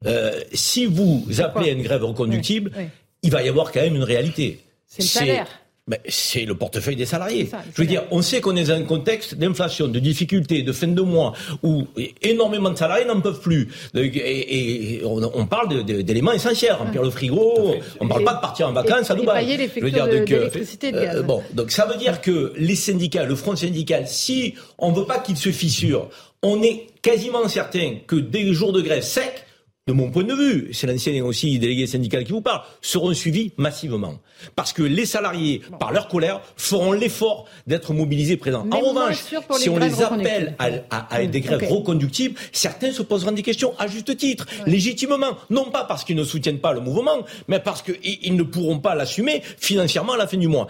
Euh, 0.05 0.39
si 0.53 0.86
vous 0.86 1.26
appelez 1.39 1.70
à 1.70 1.74
une 1.74 1.84
grève 1.84 2.03
reconductible, 2.03 2.72
oui, 2.76 2.84
oui. 2.84 2.89
il 3.22 3.32
va 3.32 3.43
y 3.43 3.49
avoir 3.49 3.72
quand 3.72 3.82
même 3.82 3.95
une 3.95 4.03
réalité. 4.03 4.59
C'est 4.88 5.03
le 5.03 5.07
salaire. 5.07 5.47
Ben, 5.86 5.99
c'est 6.07 6.45
le 6.45 6.55
portefeuille 6.55 6.95
des 6.95 7.05
salariés. 7.05 7.45
Ça, 7.45 7.61
Je 7.75 7.81
veux 7.81 7.88
dire, 7.88 8.03
on 8.09 8.21
sait 8.21 8.39
qu'on 8.39 8.55
est 8.55 8.63
dans 8.63 8.73
un 8.73 8.84
contexte 8.84 9.36
d'inflation, 9.36 9.89
de 9.89 9.99
difficultés, 9.99 10.61
de 10.63 10.71
fin 10.71 10.88
de 10.88 11.01
mois, 11.01 11.34
où 11.61 11.86
énormément 12.21 12.69
de 12.69 12.77
salariés 12.77 13.03
n'en 13.03 13.19
peuvent 13.19 13.41
plus. 13.41 13.67
Et, 13.93 14.99
et 14.99 15.03
on, 15.03 15.21
on, 15.21 15.45
parle 15.45 15.84
d'éléments 15.84 16.31
essentiels, 16.31 16.71
remplir 16.71 17.03
le 17.03 17.09
frigo, 17.09 17.75
on 17.99 18.05
ne 18.05 18.09
parle 18.09 18.23
pas 18.23 18.36
de 18.36 18.39
partir 18.39 18.69
en 18.69 18.71
vacances 18.71 19.09
et, 19.09 19.11
à 19.11 19.15
Dubaï. 19.15 19.57
Les 19.57 19.67
Je 19.75 19.81
veux 19.81 19.91
dire, 19.91 20.07
donc, 20.07 20.23
de, 20.23 20.91
de 20.91 21.17
euh, 21.17 21.21
bon, 21.21 21.43
donc 21.53 21.69
ça 21.69 21.86
veut 21.86 21.97
dire 21.97 22.21
que 22.21 22.53
les 22.55 22.75
syndicats, 22.75 23.25
le 23.25 23.36
front 23.36 23.57
syndical, 23.57 24.07
si 24.07 24.55
on 24.77 24.91
ne 24.91 24.95
veut 24.95 25.05
pas 25.05 25.19
qu'il 25.19 25.36
se 25.36 25.51
fissure, 25.51 26.09
on 26.41 26.63
est 26.63 26.88
quasiment 27.01 27.45
certain 27.49 27.95
que 28.07 28.15
des 28.15 28.53
jours 28.53 28.71
de 28.71 28.79
grève 28.79 29.03
secs, 29.03 29.42
de 29.86 29.91
mon 29.91 30.11
point 30.11 30.23
de 30.23 30.34
vue, 30.34 30.69
c'est 30.71 30.88
l'ancien 30.88 31.25
aussi 31.25 31.59
délégué 31.59 31.88
syndical 31.88 32.23
qui 32.23 32.31
vous 32.31 32.41
parle, 32.41 32.61
seront 32.79 33.13
suivis 33.13 33.51
massivement. 33.57 34.19
Parce 34.55 34.71
que 34.71 34.81
les 34.81 35.05
salariés, 35.05 35.61
par 35.77 35.91
leur 35.91 36.07
colère, 36.07 36.39
feront 36.55 36.93
l'effort 36.93 37.49
d'être 37.67 37.93
mobilisés 37.93 38.38
présents. 38.38 38.63
Mais 38.63 38.77
en 38.77 38.79
revanche, 38.79 39.25
si 39.57 39.67
on 39.67 39.77
les 39.77 40.01
appelle 40.01 40.55
à, 40.57 40.69
à, 40.89 41.15
à, 41.15 41.25
des 41.25 41.41
grèves 41.41 41.63
okay. 41.63 41.67
reconductibles, 41.67 42.39
certains 42.53 42.93
se 42.93 43.01
poseront 43.01 43.34
des 43.34 43.43
questions 43.43 43.73
à 43.77 43.88
juste 43.88 44.15
titre, 44.15 44.47
ouais. 44.65 44.71
légitimement. 44.71 45.38
Non 45.49 45.65
pas 45.65 45.84
parce 45.84 46.05
qu'ils 46.05 46.15
ne 46.15 46.23
soutiennent 46.23 46.59
pas 46.59 46.71
le 46.71 46.79
mouvement, 46.79 47.25
mais 47.49 47.59
parce 47.59 47.81
qu'ils 47.81 48.38
ne 48.38 48.43
pourront 48.43 48.79
pas 48.79 48.95
l'assumer 48.95 49.41
financièrement 49.57 50.13
à 50.13 50.17
la 50.17 50.27
fin 50.27 50.38
du 50.38 50.47
mois. 50.47 50.67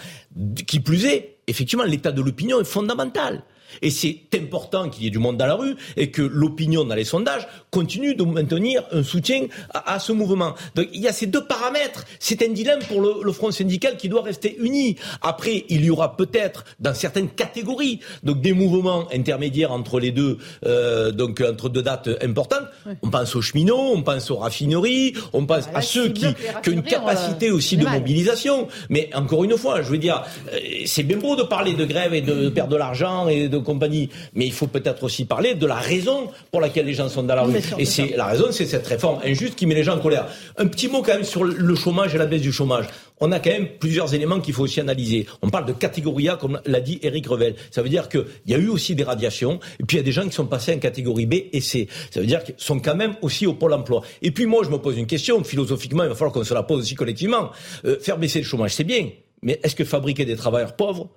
Qui 0.65 0.79
plus 0.79 1.05
est, 1.05 1.35
effectivement, 1.45 1.83
l'état 1.83 2.11
de 2.11 2.21
l'opinion 2.23 2.59
est 2.59 2.65
fondamental. 2.65 3.43
Et 3.81 3.89
c'est 3.89 4.19
important 4.35 4.89
qu'il 4.89 5.03
y 5.03 5.07
ait 5.07 5.11
du 5.11 5.19
monde 5.19 5.37
dans 5.37 5.47
la 5.47 5.55
rue 5.55 5.75
et 5.97 6.11
que 6.11 6.21
l'opinion 6.21 6.83
dans 6.85 6.95
les 6.95 7.03
sondages 7.03 7.47
continue 7.71 8.15
de 8.15 8.23
maintenir 8.23 8.83
un 8.91 9.03
soutien 9.03 9.47
à, 9.73 9.93
à, 9.93 9.99
ce 9.99 10.11
mouvement. 10.11 10.53
Donc 10.75 10.87
il 10.93 11.01
y 11.01 11.07
a 11.07 11.13
ces 11.13 11.27
deux 11.27 11.45
paramètres. 11.45 12.05
C'est 12.19 12.41
un 12.43 12.49
dilemme 12.49 12.79
pour 12.87 13.01
le, 13.01 13.23
le, 13.23 13.31
front 13.31 13.51
syndical 13.51 13.97
qui 13.97 14.09
doit 14.09 14.21
rester 14.21 14.57
uni. 14.59 14.95
Après, 15.21 15.65
il 15.69 15.83
y 15.83 15.89
aura 15.89 16.15
peut-être 16.15 16.65
dans 16.79 16.93
certaines 16.93 17.29
catégories 17.29 17.99
donc 18.23 18.41
des 18.41 18.53
mouvements 18.53 19.07
intermédiaires 19.13 19.71
entre 19.71 19.99
les 19.99 20.11
deux, 20.11 20.37
euh, 20.65 21.11
donc 21.11 21.41
entre 21.41 21.69
deux 21.69 21.81
dates 21.81 22.09
importantes. 22.21 22.67
Ouais. 22.85 22.93
On 23.01 23.09
pense 23.09 23.35
aux 23.35 23.41
cheminots, 23.41 23.93
on 23.93 24.01
pense 24.01 24.29
aux 24.31 24.37
raffineries, 24.37 25.13
on 25.33 25.45
pense 25.45 25.65
ah, 25.73 25.79
à 25.79 25.81
ceux 25.81 26.09
qui, 26.09 26.25
qui, 26.63 26.69
ont 26.69 26.73
une 26.73 26.83
capacité 26.83 27.51
aussi 27.51 27.77
de 27.77 27.85
mobilisation. 27.85 28.67
Mais 28.89 29.09
encore 29.13 29.43
une 29.43 29.57
fois, 29.57 29.81
je 29.81 29.89
veux 29.89 29.97
dire, 29.97 30.23
euh, 30.51 30.57
c'est 30.85 31.03
bien 31.03 31.17
beau 31.17 31.35
de 31.35 31.43
parler 31.43 31.73
de 31.73 31.85
grève 31.85 32.13
et 32.13 32.21
de 32.21 32.49
perdre 32.49 32.73
de 32.73 32.77
l'argent 32.77 33.27
et 33.27 33.47
de 33.47 33.57
compagnie. 33.63 34.09
Mais 34.33 34.45
il 34.45 34.53
faut 34.53 34.67
peut-être 34.67 35.03
aussi 35.03 35.25
parler 35.25 35.55
de 35.55 35.65
la 35.65 35.75
raison 35.75 36.29
pour 36.51 36.61
laquelle 36.61 36.85
les 36.85 36.93
gens 36.93 37.09
sont 37.09 37.23
dans 37.23 37.35
la 37.35 37.43
rue. 37.43 37.55
Et 37.77 37.85
c'est 37.85 38.15
la 38.15 38.25
raison, 38.25 38.47
c'est 38.51 38.65
cette 38.65 38.87
réforme 38.87 39.19
injuste 39.23 39.55
qui 39.55 39.65
met 39.65 39.75
les 39.75 39.83
gens 39.83 39.95
en 39.95 39.99
colère. 39.99 40.27
Un 40.57 40.67
petit 40.67 40.87
mot 40.87 41.01
quand 41.01 41.13
même 41.13 41.23
sur 41.23 41.43
le 41.43 41.75
chômage 41.75 42.13
et 42.15 42.17
la 42.17 42.25
baisse 42.25 42.41
du 42.41 42.51
chômage. 42.51 42.85
On 43.19 43.31
a 43.31 43.39
quand 43.39 43.51
même 43.51 43.67
plusieurs 43.79 44.13
éléments 44.13 44.41
qu'il 44.41 44.53
faut 44.53 44.63
aussi 44.63 44.81
analyser. 44.81 45.25
On 45.41 45.49
parle 45.49 45.65
de 45.65 45.71
catégorie 45.71 46.27
A, 46.27 46.35
comme 46.35 46.59
l'a 46.65 46.81
dit 46.81 46.99
Eric 47.03 47.27
Revel. 47.27 47.55
Ça 47.71 47.81
veut 47.81 47.89
dire 47.89 48.09
qu'il 48.09 48.25
y 48.47 48.53
a 48.53 48.57
eu 48.57 48.67
aussi 48.67 48.95
des 48.95 49.03
radiations, 49.03 49.59
et 49.79 49.85
puis 49.85 49.95
il 49.95 49.99
y 49.99 50.01
a 50.01 50.03
des 50.03 50.11
gens 50.11 50.25
qui 50.27 50.33
sont 50.33 50.45
passés 50.45 50.73
en 50.73 50.79
catégorie 50.79 51.25
B 51.25 51.35
et 51.53 51.61
C. 51.61 51.87
Ça 52.11 52.19
veut 52.19 52.25
dire 52.25 52.43
qu'ils 52.43 52.55
sont 52.57 52.79
quand 52.79 52.95
même 52.95 53.15
aussi 53.21 53.47
au 53.47 53.53
pôle 53.53 53.73
emploi. 53.73 54.01
Et 54.21 54.31
puis 54.31 54.45
moi, 54.45 54.63
je 54.65 54.69
me 54.69 54.77
pose 54.77 54.97
une 54.97 55.07
question, 55.07 55.41
philosophiquement, 55.43 56.03
il 56.03 56.09
va 56.09 56.15
falloir 56.15 56.33
qu'on 56.33 56.43
se 56.43 56.53
la 56.53 56.63
pose 56.63 56.81
aussi 56.81 56.95
collectivement. 56.95 57.51
Euh, 57.85 57.97
faire 57.99 58.17
baisser 58.17 58.39
le 58.39 58.45
chômage, 58.45 58.73
c'est 58.73 58.83
bien, 58.83 59.09
mais 59.41 59.59
est-ce 59.63 59.75
que 59.75 59.85
fabriquer 59.85 60.25
des 60.25 60.35
travailleurs 60.35 60.75
pauvres, 60.75 61.09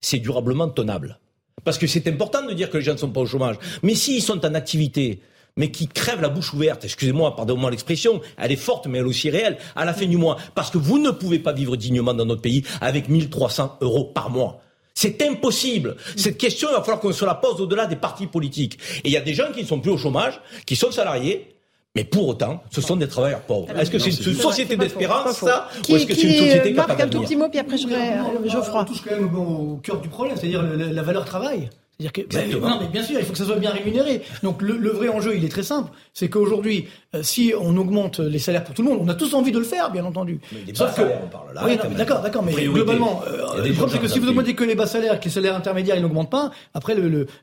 c'est 0.00 0.18
durablement 0.18 0.68
tenable? 0.68 1.18
Parce 1.64 1.78
que 1.78 1.86
c'est 1.86 2.06
important 2.06 2.44
de 2.44 2.52
dire 2.52 2.70
que 2.70 2.76
les 2.78 2.84
gens 2.84 2.92
ne 2.92 2.98
sont 2.98 3.10
pas 3.10 3.20
au 3.20 3.26
chômage. 3.26 3.56
Mais 3.82 3.94
s'ils 3.94 4.22
sont 4.22 4.44
en 4.44 4.54
activité, 4.54 5.20
mais 5.56 5.70
qui 5.70 5.88
crèvent 5.88 6.20
la 6.20 6.28
bouche 6.28 6.52
ouverte, 6.52 6.84
excusez-moi, 6.84 7.34
pardonnez-moi 7.34 7.70
l'expression, 7.70 8.20
elle 8.36 8.52
est 8.52 8.56
forte, 8.56 8.86
mais 8.86 8.98
elle 8.98 9.04
est 9.04 9.08
aussi 9.08 9.30
réelle, 9.30 9.56
à 9.74 9.84
la 9.84 9.94
fin 9.94 10.06
du 10.06 10.16
mois. 10.16 10.36
Parce 10.54 10.70
que 10.70 10.78
vous 10.78 10.98
ne 10.98 11.10
pouvez 11.10 11.38
pas 11.38 11.52
vivre 11.52 11.76
dignement 11.76 12.14
dans 12.14 12.26
notre 12.26 12.42
pays 12.42 12.64
avec 12.80 13.08
1300 13.08 13.78
euros 13.80 14.04
par 14.04 14.30
mois. 14.30 14.60
C'est 14.94 15.20
impossible. 15.22 15.96
Cette 16.16 16.38
question, 16.38 16.68
il 16.70 16.74
va 16.74 16.80
falloir 16.80 17.00
qu'on 17.00 17.12
se 17.12 17.24
la 17.24 17.34
pose 17.34 17.60
au-delà 17.60 17.86
des 17.86 17.96
partis 17.96 18.26
politiques. 18.26 18.78
Et 19.04 19.08
il 19.08 19.10
y 19.10 19.16
a 19.16 19.20
des 19.20 19.34
gens 19.34 19.52
qui 19.54 19.62
ne 19.62 19.66
sont 19.66 19.80
plus 19.80 19.90
au 19.90 19.98
chômage, 19.98 20.40
qui 20.64 20.74
sont 20.74 20.90
salariés, 20.90 21.55
mais 21.96 22.04
pour 22.04 22.28
autant, 22.28 22.62
ce 22.70 22.82
sont 22.82 22.94
des 22.96 23.08
travailleurs 23.08 23.40
pauvres. 23.40 23.68
Est-ce 23.76 23.90
que 23.90 23.98
c'est 23.98 24.10
une 24.10 24.34
société 24.34 24.76
d'espérance, 24.76 25.38
ça 25.38 25.68
qui, 25.82 25.92
Ou 25.92 25.96
est-ce 25.96 26.06
que 26.06 26.14
c'est 26.14 26.28
une 26.28 26.44
société 26.44 26.72
Marc, 26.74 26.88
capable 26.88 27.08
un 27.08 27.08
tout 27.08 27.22
petit 27.22 27.36
mot, 27.36 27.48
puis 27.48 27.58
après 27.58 27.78
je 27.78 27.88
vais 27.88 28.50
Geoffroy. 28.50 28.82
On 28.82 28.84
touche 28.84 29.02
quand 29.02 29.16
même 29.16 29.34
au 29.34 29.80
cœur 29.82 29.98
du 30.00 30.08
problème, 30.08 30.36
c'est-à-dire 30.36 30.62
la, 30.62 31.02
valeur 31.02 31.24
travail. 31.24 31.70
C'est-à-dire 31.98 32.12
que, 32.12 32.36
ben, 32.36 32.60
non, 32.60 32.78
mais 32.78 32.88
bien 32.88 33.02
sûr, 33.02 33.18
il 33.18 33.24
faut 33.24 33.32
que 33.32 33.38
ça 33.38 33.46
soit 33.46 33.56
bien 33.56 33.70
rémunéré. 33.70 34.20
Donc 34.42 34.60
le, 34.60 34.76
le 34.76 34.90
vrai 34.90 35.08
enjeu, 35.08 35.34
il 35.34 35.42
est 35.46 35.48
très 35.48 35.62
simple. 35.62 35.90
C'est 36.12 36.28
qu'aujourd'hui, 36.28 36.88
euh, 37.14 37.22
si 37.22 37.54
on 37.58 37.74
augmente 37.78 38.18
les 38.18 38.38
salaires 38.38 38.64
pour 38.64 38.74
tout 38.74 38.82
le 38.82 38.90
monde, 38.90 38.98
on 39.00 39.08
a 39.08 39.14
tous 39.14 39.32
envie 39.32 39.50
de 39.50 39.58
le 39.58 39.64
faire, 39.64 39.90
bien 39.90 40.04
entendu. 40.04 40.38
Mais 40.52 40.60
des 40.60 40.74
Sauf 40.74 40.88
bas 40.88 40.92
que, 40.92 41.00
salaires, 41.00 41.20
on 41.24 41.28
parle 41.28 41.54
là. 41.54 41.62
Oui, 41.64 41.78
d'accord, 41.96 42.20
d'accord. 42.20 42.42
Mais 42.42 42.52
priorité. 42.52 42.84
globalement, 42.84 43.22
euh, 43.26 43.64
le 43.64 43.72
problème, 43.72 43.88
c'est 43.96 44.02
que 44.02 44.08
si 44.08 44.18
vous 44.18 44.28
augmentez 44.28 44.54
que 44.54 44.64
les 44.64 44.74
bas 44.74 44.86
salaires, 44.86 45.18
que 45.18 45.24
les 45.24 45.30
salaires 45.30 45.56
intermédiaires, 45.56 45.96
ils 45.96 46.02
n'augmentent 46.02 46.30
pas, 46.30 46.50
après, 46.74 46.94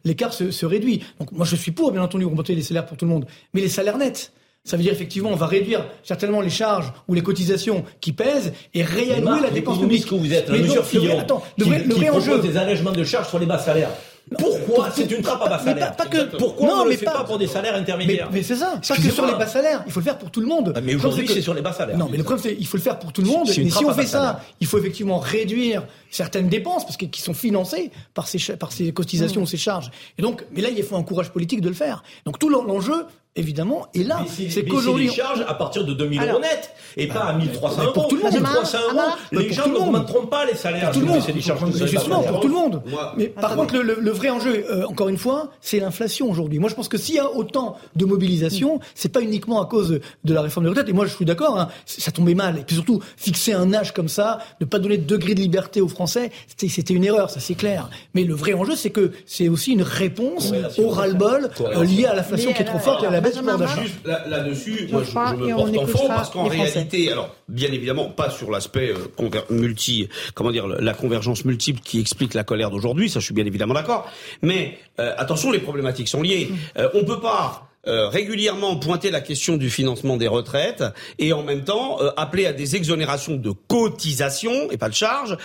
l'écart 0.04 0.30
le, 0.30 0.52
se, 0.52 0.52
se 0.52 0.66
réduit. 0.68 1.02
Donc 1.20 1.32
moi, 1.32 1.48
je 1.48 1.56
suis 1.56 1.72
pour, 1.72 1.92
bien 1.92 2.04
entendu, 2.04 2.26
augmenter 2.26 2.54
les 2.54 2.62
salaires 2.62 2.86
pour 2.86 2.96
tout 2.96 3.06
le 3.06 3.12
monde. 3.12 3.26
Mais 3.56 3.62
les 3.62 3.70
salaires 3.70 3.98
nets. 3.98 4.32
Ça 4.66 4.78
veut 4.78 4.84
dire 4.84 4.94
effectivement, 4.94 5.30
on 5.30 5.36
va 5.36 5.48
réduire 5.48 5.86
certainement 6.04 6.40
les 6.40 6.50
charges 6.50 6.94
ou 7.10 7.14
les 7.14 7.22
cotisations 7.22 7.84
qui 8.00 8.14
pèsent 8.14 8.54
et 8.74 8.82
réallouer 8.82 9.42
la 9.42 9.50
dépense 9.50 9.80
publique. 9.80 10.06
que 10.06 10.16
vous 10.16 10.32
êtes, 10.32 10.48
la 10.48 10.58
mesure 10.58 10.86
Fillon, 10.86 11.20
attends, 11.20 11.44
le 11.58 11.66
vrai, 11.66 11.82
qui, 11.82 11.88
le 11.90 11.96
vrai 11.96 12.06
qui 12.06 12.12
enjeu, 12.12 12.40
des 12.40 12.56
allègements 12.56 12.94
de 12.94 13.04
charges 13.04 13.28
sur 13.28 13.40
les 13.40 13.46
bas 13.46 13.60
salaires. 13.60 13.90
Pourquoi 14.38 14.90
c'est 14.92 15.12
une 15.12 15.22
trappe 15.22 15.42
à 15.42 15.50
bas 15.50 15.60
salaire 15.60 15.96
pas, 15.96 16.06
pas 16.06 16.10
que, 16.10 16.38
Pourquoi 16.38 16.68
non, 16.68 16.74
on 16.76 16.86
ne 16.86 16.92
le 16.92 16.96
fait 16.96 17.06
pas, 17.06 17.12
pas 17.12 17.24
pour 17.26 17.38
des 17.38 17.48
salaires 17.48 17.76
intermédiaires 17.76 18.30
Mais, 18.32 18.38
mais 18.38 18.44
c'est 18.44 18.56
ça, 18.56 18.80
pas 18.88 18.96
que 18.96 19.10
sur 19.10 19.26
les 19.26 19.34
bas 19.34 19.48
salaires. 19.48 19.84
Il 19.86 19.92
faut 19.92 20.00
le 20.00 20.06
faire 20.06 20.18
pour 20.18 20.32
tout 20.32 20.40
le 20.40 20.48
monde. 20.48 20.72
Ah, 20.76 20.82
mais 20.82 20.96
aujourd'hui, 20.96 21.28
c'est 21.28 21.42
sur 21.42 21.54
les 21.54 21.62
bas 21.62 21.74
salaires. 21.74 21.98
Non, 21.98 22.08
mais 22.10 22.18
le 22.18 22.24
problème, 22.24 22.42
c'est 22.42 22.56
qu'il 22.56 22.66
faut 22.66 22.78
le 22.78 22.84
faire 22.84 23.00
pour 23.00 23.12
tout 23.12 23.22
le 23.22 23.28
monde. 23.28 23.48
Mais 23.48 23.70
si 23.70 23.86
on 23.86 23.94
fait 23.94 24.06
ça, 24.06 24.40
il 24.62 24.68
faut 24.68 24.78
effectivement 24.78 25.20
réduire 25.20 25.84
certaines 26.10 26.48
dépenses 26.48 26.86
parce 26.86 26.96
que 26.96 27.06
qui 27.06 27.22
sont 27.22 27.34
financées 27.34 27.92
par 28.14 28.28
ces 28.28 28.56
par 28.56 28.72
ces 28.72 28.94
cotisations, 28.94 29.42
mmh. 29.42 29.48
ces 29.48 29.58
charges. 29.58 29.92
Et 30.18 30.22
donc, 30.22 30.46
mais 30.56 30.62
là, 30.62 30.70
il 30.70 30.84
faut 30.84 30.96
un 30.96 31.04
courage 31.04 31.32
politique 31.32 31.60
de 31.60 31.70
le 31.70 31.76
faire. 31.76 32.04
Donc 32.26 32.40
tout 32.40 32.50
l'enjeu, 32.50 33.06
évidemment. 33.36 33.88
Et 33.94 34.04
là, 34.04 34.20
c'est 34.28 34.50
c'est 34.50 34.64
qu'aujourd'hui. 34.66 35.08
les 35.08 35.12
charges 35.14 35.44
à 35.48 35.54
partir 35.54 35.86
de 35.86 35.94
2000 35.94 36.20
Alors- 36.20 36.36
euros 36.36 36.42
net 36.44 36.72
et 36.98 37.08
pas 37.08 37.22
à 37.22 37.34
1300 37.34 37.76
Mais 37.80 37.84
euros. 37.86 37.94
pour 37.94 38.08
tout 38.08 38.16
le 38.16 38.22
monde. 38.24 38.34
1300 38.34 38.78
euros, 38.94 39.02
les 39.32 39.52
gens 39.54 39.68
n'augmenteront 39.68 40.28
pas 40.28 40.46
les 40.46 40.56
salaires. 40.56 40.92
Pour 40.92 40.94
tout 40.94 41.00
le 41.00 41.06
monde. 41.14 41.22
charges, 41.42 41.60
pas 41.60 41.86
justement, 41.88 42.22
pour 42.22 42.40
tout 42.40 42.48
le 42.48 42.54
monde. 42.54 42.82
Mais 43.18 43.28
par 43.28 43.56
contre, 43.56 43.74
le, 43.76 43.82
le- 43.82 43.98
le 44.00 44.12
vrai 44.12 44.30
enjeu, 44.30 44.66
euh, 44.70 44.86
encore 44.86 45.10
une 45.10 45.18
fois, 45.18 45.50
c'est 45.62 45.80
l'inflation 45.80 46.30
aujourd'hui. 46.30 46.60
Moi, 46.60 46.70
je 46.70 46.76
pense 46.76 46.88
que 46.88 46.98
s'il 46.98 47.16
y 47.16 47.20
a 47.20 47.30
autant 47.32 47.78
de 47.96 48.06
mobilisation, 48.06 48.80
c'est 48.96 49.10
pas 49.12 49.22
uniquement 49.22 49.62
à 49.62 49.66
cause 49.66 50.00
de 50.24 50.34
la 50.34 50.42
réforme 50.42 50.66
des 50.66 50.70
retraites. 50.70 50.90
Et 50.90 50.94
moi, 50.94 51.06
je 51.06 51.16
suis 51.16 51.26
d'accord, 51.26 51.60
hein, 51.60 51.70
ça 51.86 52.12
tombait 52.12 52.36
mal. 52.36 52.60
Et 52.60 52.64
puis 52.64 52.76
surtout, 52.76 53.00
fixer 53.18 53.54
un 53.54 53.74
âge 53.74 53.94
comme 53.94 54.10
ça, 54.10 54.40
ne 54.62 54.66
pas 54.66 54.80
donner 54.80 54.98
de 54.98 55.06
degré 55.06 55.34
de 55.34 55.40
liberté 55.40 55.82
aux 55.82 55.88
Français, 55.88 56.32
c'était- 56.48 56.70
c'était 56.70 56.94
une 56.94 57.04
erreur, 57.04 57.30
ça 57.30 57.40
c'est 57.40 57.56
clair. 57.56 57.90
Mais 58.14 58.24
le 58.24 58.36
vrai 58.36 58.54
enjeu, 58.54 58.76
c'est 58.76 58.90
que 58.92 59.12
c'est 59.26 59.50
aussi 59.50 59.72
une 59.72 59.82
réponse 59.82 60.54
au 60.78 60.90
ras-le-bol 60.90 61.50
euh, 61.62 61.84
lié 61.84 62.06
à 62.06 62.14
l'inflation 62.16 62.54
qui 62.54 62.62
est 62.62 62.66
trop 62.66 62.80
forte 62.80 63.04
et 63.04 63.08
à 63.08 63.12
la 63.12 63.22
baisse 63.24 63.34
du 63.34 63.40
pouvoir 63.40 63.58
Benjamin 63.58 63.76
d'achat. 63.76 63.88
Juste 63.88 64.06
là- 64.06 64.24
là-dessus, 64.28 64.86
Je 64.88 64.92
moi 64.94 65.04
je, 65.04 65.36
me 65.38 65.56
porte 65.56 65.78
en 65.78 65.88
faux 65.88 66.08
parce 66.08 66.30
qu'en 66.30 66.44
réalité, 66.48 67.12
alors 67.12 67.36
bien 67.50 67.72
évidemment 67.72 68.10
pas 68.10 68.30
sur 68.30 68.52
l'aspect 68.52 68.92
euh, 68.94 69.42
multi, 69.50 70.08
comment 70.34 70.52
dire, 70.52 70.68
la 70.68 70.94
convergence 70.94 71.46
multiple 71.46 71.82
qui 71.84 72.00
explique 72.00 72.34
la 72.34 72.44
colère 72.44 72.70
d'aujourd'hui, 72.70 73.10
ça 73.10 73.20
je 73.20 73.26
suis 73.26 73.34
bien 73.34 73.46
évidemment 73.46 73.74
d'accord. 73.74 74.10
Mais 74.42 74.78
euh, 75.00 75.14
attention, 75.18 75.52
les 75.52 75.60
problématiques 75.60 76.08
sont 76.08 76.22
liées. 76.22 76.50
Euh, 76.78 76.90
on 76.94 77.04
peut 77.04 77.20
pas 77.20 77.70
euh, 77.86 78.08
régulièrement 78.08 78.78
pointer 78.78 79.12
la 79.12 79.20
question 79.20 79.58
du 79.58 79.70
financement 79.70 80.16
des 80.16 80.30
retraites 80.30 80.86
et 81.20 81.34
en 81.34 81.44
même 81.44 81.66
temps 81.66 82.02
euh, 82.02 82.12
appeler 82.16 82.46
à 82.46 82.54
des 82.54 82.78
exonérations 82.78 83.36
de 83.36 83.52
cotisations 83.52 84.72
et 84.72 84.78
pas 84.78 84.88
de 84.90 84.94
charges. 84.94 85.38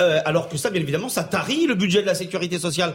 Euh, 0.00 0.20
alors 0.24 0.48
que 0.48 0.56
ça, 0.56 0.70
bien 0.70 0.80
évidemment, 0.80 1.08
ça 1.08 1.24
tarit 1.24 1.66
le 1.66 1.74
budget 1.74 2.02
de 2.02 2.06
la 2.06 2.14
sécurité 2.14 2.58
sociale. 2.58 2.94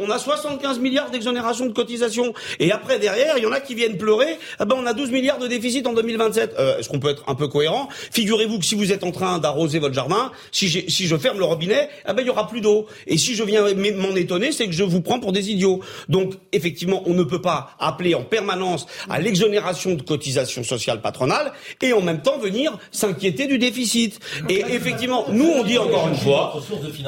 On 0.00 0.10
a 0.10 0.18
75 0.18 0.78
milliards 0.78 1.10
d'exonérations 1.10 1.66
de 1.66 1.72
cotisations, 1.72 2.32
et 2.58 2.72
après 2.72 2.98
derrière, 2.98 3.38
il 3.38 3.44
y 3.44 3.46
en 3.46 3.52
a 3.52 3.60
qui 3.60 3.74
viennent 3.74 3.96
pleurer. 3.96 4.38
Ah 4.58 4.64
ben, 4.64 4.76
on 4.78 4.86
a 4.86 4.92
12 4.92 5.10
milliards 5.10 5.38
de 5.38 5.46
déficit 5.46 5.86
en 5.86 5.92
2027. 5.92 6.54
Euh, 6.58 6.78
est-ce 6.78 6.88
qu'on 6.88 7.00
peut 7.00 7.10
être 7.10 7.24
un 7.26 7.34
peu 7.34 7.48
cohérent? 7.48 7.88
Figurez-vous 8.12 8.58
que 8.58 8.64
si 8.64 8.74
vous 8.74 8.92
êtes 8.92 9.04
en 9.04 9.10
train 9.10 9.38
d'arroser 9.38 9.78
votre 9.78 9.94
jardin, 9.94 10.30
si, 10.52 10.68
si 10.68 11.06
je 11.06 11.16
ferme 11.16 11.38
le 11.38 11.44
robinet, 11.44 11.88
ah 12.04 12.12
ben 12.12 12.22
il 12.22 12.26
y 12.26 12.30
aura 12.30 12.48
plus 12.48 12.60
d'eau. 12.60 12.86
Et 13.06 13.18
si 13.18 13.34
je 13.34 13.42
viens 13.42 13.64
m'en 13.74 14.14
étonner, 14.14 14.52
c'est 14.52 14.66
que 14.66 14.72
je 14.72 14.84
vous 14.84 15.00
prends 15.00 15.20
pour 15.20 15.32
des 15.32 15.50
idiots. 15.50 15.80
Donc, 16.08 16.34
effectivement, 16.52 17.02
on 17.06 17.14
ne 17.14 17.24
peut 17.24 17.42
pas 17.42 17.70
appeler 17.78 18.14
en 18.14 18.22
permanence 18.22 18.86
à 19.08 19.20
l'exonération 19.20 19.94
de 19.94 20.02
cotisations 20.02 20.62
sociales 20.62 21.00
patronales 21.00 21.52
et 21.82 21.92
en 21.92 22.00
même 22.00 22.22
temps 22.22 22.38
venir 22.38 22.78
s'inquiéter 22.90 23.46
du 23.46 23.58
déficit. 23.58 24.20
Et 24.48 24.64
effectivement, 24.70 25.26
nous 25.30 25.46
on 25.46 25.64
dit 25.64 25.78
encore 25.78 25.95
une 26.08 26.16
fois, 26.16 26.60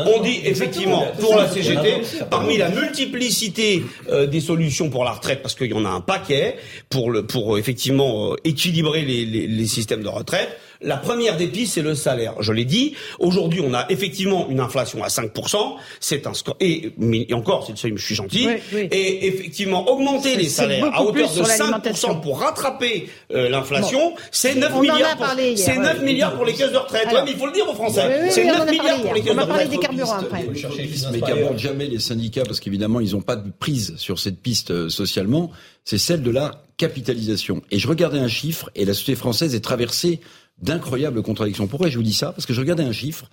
on 0.06 0.22
dit 0.22 0.40
effectivement 0.44 1.04
pour 1.20 1.36
la 1.36 1.48
CGT, 1.48 2.02
parmi 2.30 2.56
la 2.56 2.70
multiplicité 2.70 3.82
euh, 4.08 4.26
des 4.26 4.40
solutions 4.40 4.90
pour 4.90 5.04
la 5.04 5.12
retraite, 5.12 5.42
parce 5.42 5.54
qu'il 5.54 5.70
y 5.70 5.74
en 5.74 5.84
a 5.84 5.90
un 5.90 6.00
paquet 6.00 6.56
pour 6.88 7.10
le 7.10 7.26
pour 7.26 7.54
euh, 7.54 7.58
effectivement 7.58 8.32
euh, 8.32 8.36
équilibrer 8.44 9.02
les, 9.02 9.24
les, 9.24 9.46
les 9.46 9.66
systèmes 9.66 10.02
de 10.02 10.08
retraite. 10.08 10.56
La 10.80 10.96
première 10.96 11.36
des 11.36 11.48
pistes, 11.48 11.74
c'est 11.74 11.82
le 11.82 11.94
salaire. 11.94 12.34
Je 12.40 12.52
l'ai 12.52 12.64
dit. 12.64 12.94
Aujourd'hui, 13.18 13.60
on 13.64 13.74
a 13.74 13.86
effectivement 13.90 14.48
une 14.48 14.60
inflation 14.60 15.02
à 15.02 15.08
5%. 15.08 15.74
C'est 16.00 16.26
un 16.26 16.34
score. 16.34 16.56
Et, 16.60 16.92
et 17.28 17.34
encore, 17.34 17.64
c'est 17.66 17.72
le 17.72 17.78
seuil, 17.78 17.92
mais 17.92 17.98
je 17.98 18.04
suis 18.06 18.14
gentil. 18.14 18.46
Oui, 18.46 18.54
oui. 18.72 18.88
Et 18.92 19.26
effectivement, 19.26 19.88
augmenter 19.90 20.36
les 20.36 20.48
salaires 20.48 20.86
à 20.94 21.02
hauteur 21.02 21.28
de 21.28 21.34
sur 21.34 21.46
l'alimentation. 21.46 22.14
5% 22.14 22.20
pour 22.22 22.40
rattraper 22.40 23.08
euh, 23.32 23.48
l'inflation, 23.48 24.14
c'est 24.30 24.54
9 24.54 24.70
On 24.72 24.76
en 24.76 24.78
a 24.78 24.82
milliards. 24.82 25.16
Pour, 25.16 25.26
c'est 25.56 25.76
9 25.78 25.98
ouais. 25.98 26.04
milliards 26.04 26.34
pour 26.36 26.44
les 26.44 26.52
caisses 26.54 26.72
de 26.72 26.76
retraite. 26.76 27.06
Alors- 27.08 27.18
Ouais, 27.18 27.24
mais 27.24 27.32
il 27.32 27.38
faut 27.38 27.46
le 27.46 27.52
dire 27.52 27.68
aux 27.68 27.74
Français. 27.74 28.02
Oui, 28.06 28.14
oui, 28.24 28.28
c'est 28.30 28.44
oui, 28.44 28.50
on 28.50 28.54
en 28.54 28.58
9 28.58 28.62
a 28.62 28.64
parlé 28.66 28.78
milliards 28.78 29.02
pour 29.02 29.14
les 29.14 29.20
caisses 29.22 29.30
On 29.30 29.34
de 29.34 29.40
va 29.40 29.46
parler 29.46 29.64
retraite. 29.64 29.80
des 29.80 29.86
carburants 29.86 30.18
après. 30.18 30.46
mais 31.12 31.20
qu'abordent 31.20 31.58
jamais 31.58 31.86
les 31.86 31.98
syndicats 31.98 32.44
parce 32.44 32.60
qu'évidemment 32.60 33.00
ils 33.00 33.12
n'ont 33.12 33.20
pas 33.20 33.36
de 33.36 33.50
prise 33.58 33.94
sur 33.96 34.18
cette 34.18 34.38
piste 34.40 34.70
euh, 34.70 34.88
socialement, 34.88 35.50
c'est 35.84 35.98
celle 35.98 36.22
de 36.22 36.30
la 36.30 36.62
capitalisation. 36.76 37.62
Et 37.70 37.78
je 37.78 37.88
regardais 37.88 38.18
un 38.18 38.28
chiffre 38.28 38.70
et 38.76 38.84
la 38.84 38.92
société 38.94 39.16
française 39.16 39.54
est 39.54 39.60
traversée 39.60 40.20
d'incroyables 40.62 41.22
contradictions. 41.22 41.66
Pourquoi 41.66 41.88
je 41.88 41.96
vous 41.96 42.02
dis 42.02 42.12
ça? 42.12 42.32
Parce 42.32 42.46
que 42.46 42.52
je 42.52 42.60
regardais 42.60 42.84
un 42.84 42.92
chiffre. 42.92 43.26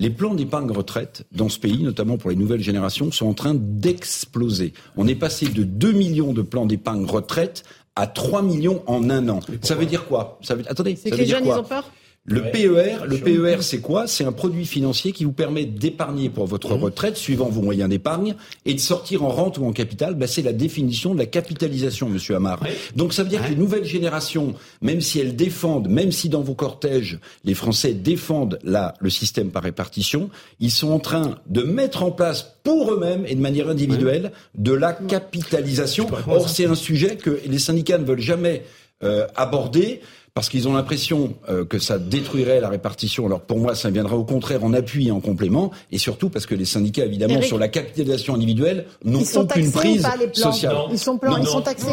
Les 0.00 0.10
plans 0.10 0.34
d'épargne 0.34 0.70
retraite 0.70 1.24
dans 1.32 1.48
ce 1.48 1.58
pays, 1.58 1.82
notamment 1.82 2.18
pour 2.18 2.30
les 2.30 2.36
nouvelles 2.36 2.62
générations, 2.62 3.10
sont 3.10 3.26
en 3.26 3.34
train 3.34 3.54
d'exploser. 3.56 4.72
On 4.96 5.08
est 5.08 5.16
passé 5.16 5.46
de 5.48 5.64
2 5.64 5.92
millions 5.92 6.32
de 6.32 6.42
plans 6.42 6.66
d'épargne 6.66 7.04
retraite 7.04 7.64
à 7.96 8.06
3 8.06 8.42
millions 8.42 8.82
en 8.86 9.10
un 9.10 9.28
an. 9.28 9.40
Ça 9.62 9.74
veut 9.74 9.86
dire 9.86 10.06
quoi? 10.06 10.38
Ça 10.42 10.54
veut 10.54 10.62
attendez, 10.68 10.94
C'est 10.94 11.08
ça 11.08 11.10
que 11.10 11.14
veut 11.16 11.20
les 11.22 11.26
dire 11.26 11.36
jeunes, 11.38 11.46
ils 11.46 11.48
quoi? 11.48 11.60
ont 11.60 11.64
peur? 11.64 11.90
Le 12.28 12.50
PER, 12.50 13.06
le 13.06 13.18
PER, 13.18 13.62
c'est 13.62 13.80
quoi? 13.80 14.06
C'est 14.06 14.24
un 14.24 14.32
produit 14.32 14.66
financier 14.66 15.12
qui 15.12 15.24
vous 15.24 15.32
permet 15.32 15.64
d'épargner 15.64 16.28
pour 16.28 16.46
votre 16.46 16.74
retraite, 16.74 17.16
suivant 17.16 17.48
vos 17.48 17.62
moyens 17.62 17.88
d'épargne, 17.88 18.34
et 18.66 18.74
de 18.74 18.80
sortir 18.80 19.24
en 19.24 19.28
rente 19.28 19.58
ou 19.58 19.64
en 19.64 19.72
capital. 19.72 20.14
Bah, 20.14 20.26
c'est 20.26 20.42
la 20.42 20.52
définition 20.52 21.14
de 21.14 21.18
la 21.18 21.26
capitalisation, 21.26 22.08
Monsieur 22.08 22.36
Amar. 22.36 22.60
Donc 22.94 23.14
ça 23.14 23.22
veut 23.22 23.30
dire 23.30 23.42
que 23.42 23.48
les 23.48 23.56
nouvelles 23.56 23.84
générations, 23.84 24.54
même 24.82 25.00
si 25.00 25.18
elles 25.18 25.36
défendent, 25.36 25.88
même 25.88 26.12
si 26.12 26.28
dans 26.28 26.42
vos 26.42 26.54
cortèges 26.54 27.18
les 27.44 27.54
Français 27.54 27.94
défendent 27.94 28.58
la, 28.62 28.94
le 29.00 29.10
système 29.10 29.50
par 29.50 29.62
répartition, 29.62 30.28
ils 30.60 30.70
sont 30.70 30.90
en 30.90 30.98
train 30.98 31.36
de 31.46 31.62
mettre 31.62 32.02
en 32.02 32.10
place 32.10 32.56
pour 32.62 32.92
eux-mêmes 32.92 33.24
et 33.26 33.34
de 33.34 33.40
manière 33.40 33.68
individuelle 33.68 34.32
de 34.54 34.72
la 34.72 34.92
capitalisation. 34.92 36.06
Or, 36.26 36.48
c'est 36.48 36.66
un 36.66 36.74
sujet 36.74 37.16
que 37.16 37.40
les 37.46 37.58
syndicats 37.58 37.98
ne 37.98 38.04
veulent 38.04 38.20
jamais 38.20 38.64
euh, 39.02 39.26
aborder 39.36 40.00
parce 40.38 40.50
qu'ils 40.50 40.68
ont 40.68 40.74
l'impression 40.74 41.34
euh, 41.48 41.64
que 41.64 41.80
ça 41.80 41.98
détruirait 41.98 42.60
la 42.60 42.68
répartition. 42.68 43.26
Alors 43.26 43.40
pour 43.40 43.58
moi, 43.58 43.74
ça 43.74 43.90
viendra 43.90 44.14
au 44.14 44.22
contraire 44.22 44.62
en 44.62 44.72
appui 44.72 45.08
et 45.08 45.10
en 45.10 45.18
complément, 45.18 45.72
et 45.90 45.98
surtout 45.98 46.28
parce 46.28 46.46
que 46.46 46.54
les 46.54 46.64
syndicats, 46.64 47.04
évidemment, 47.04 47.34
Eric, 47.34 47.46
sur 47.48 47.58
la 47.58 47.66
capitalisation 47.66 48.34
individuelle, 48.36 48.84
n'ont 49.04 49.18
Ils 49.18 49.26
sont 49.26 49.40
aucune 49.40 49.72
prise 49.72 50.02
pas, 50.02 50.14
les 50.16 50.28
plans 50.28 50.52
sociale. 50.52 50.76
Ils 50.92 50.98
sont 51.00 51.18
plans, 51.18 51.32
Non, 51.32 51.38
ils 51.38 51.44
non. 51.44 51.50
sont 51.50 51.60
taxés. 51.62 51.88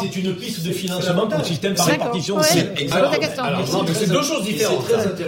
C'est 0.00 0.16
une 0.20 0.36
piste 0.36 0.64
de 0.64 0.70
financement 0.70 1.26
pour 1.26 1.36
le 1.40 1.44
système 1.44 1.74
par 1.74 1.86
répartition. 1.86 2.36
Ouais. 2.36 2.42
C'est- 2.44 4.08
deux 4.08 4.22
choses 4.22 4.44
différentes. 4.44 4.84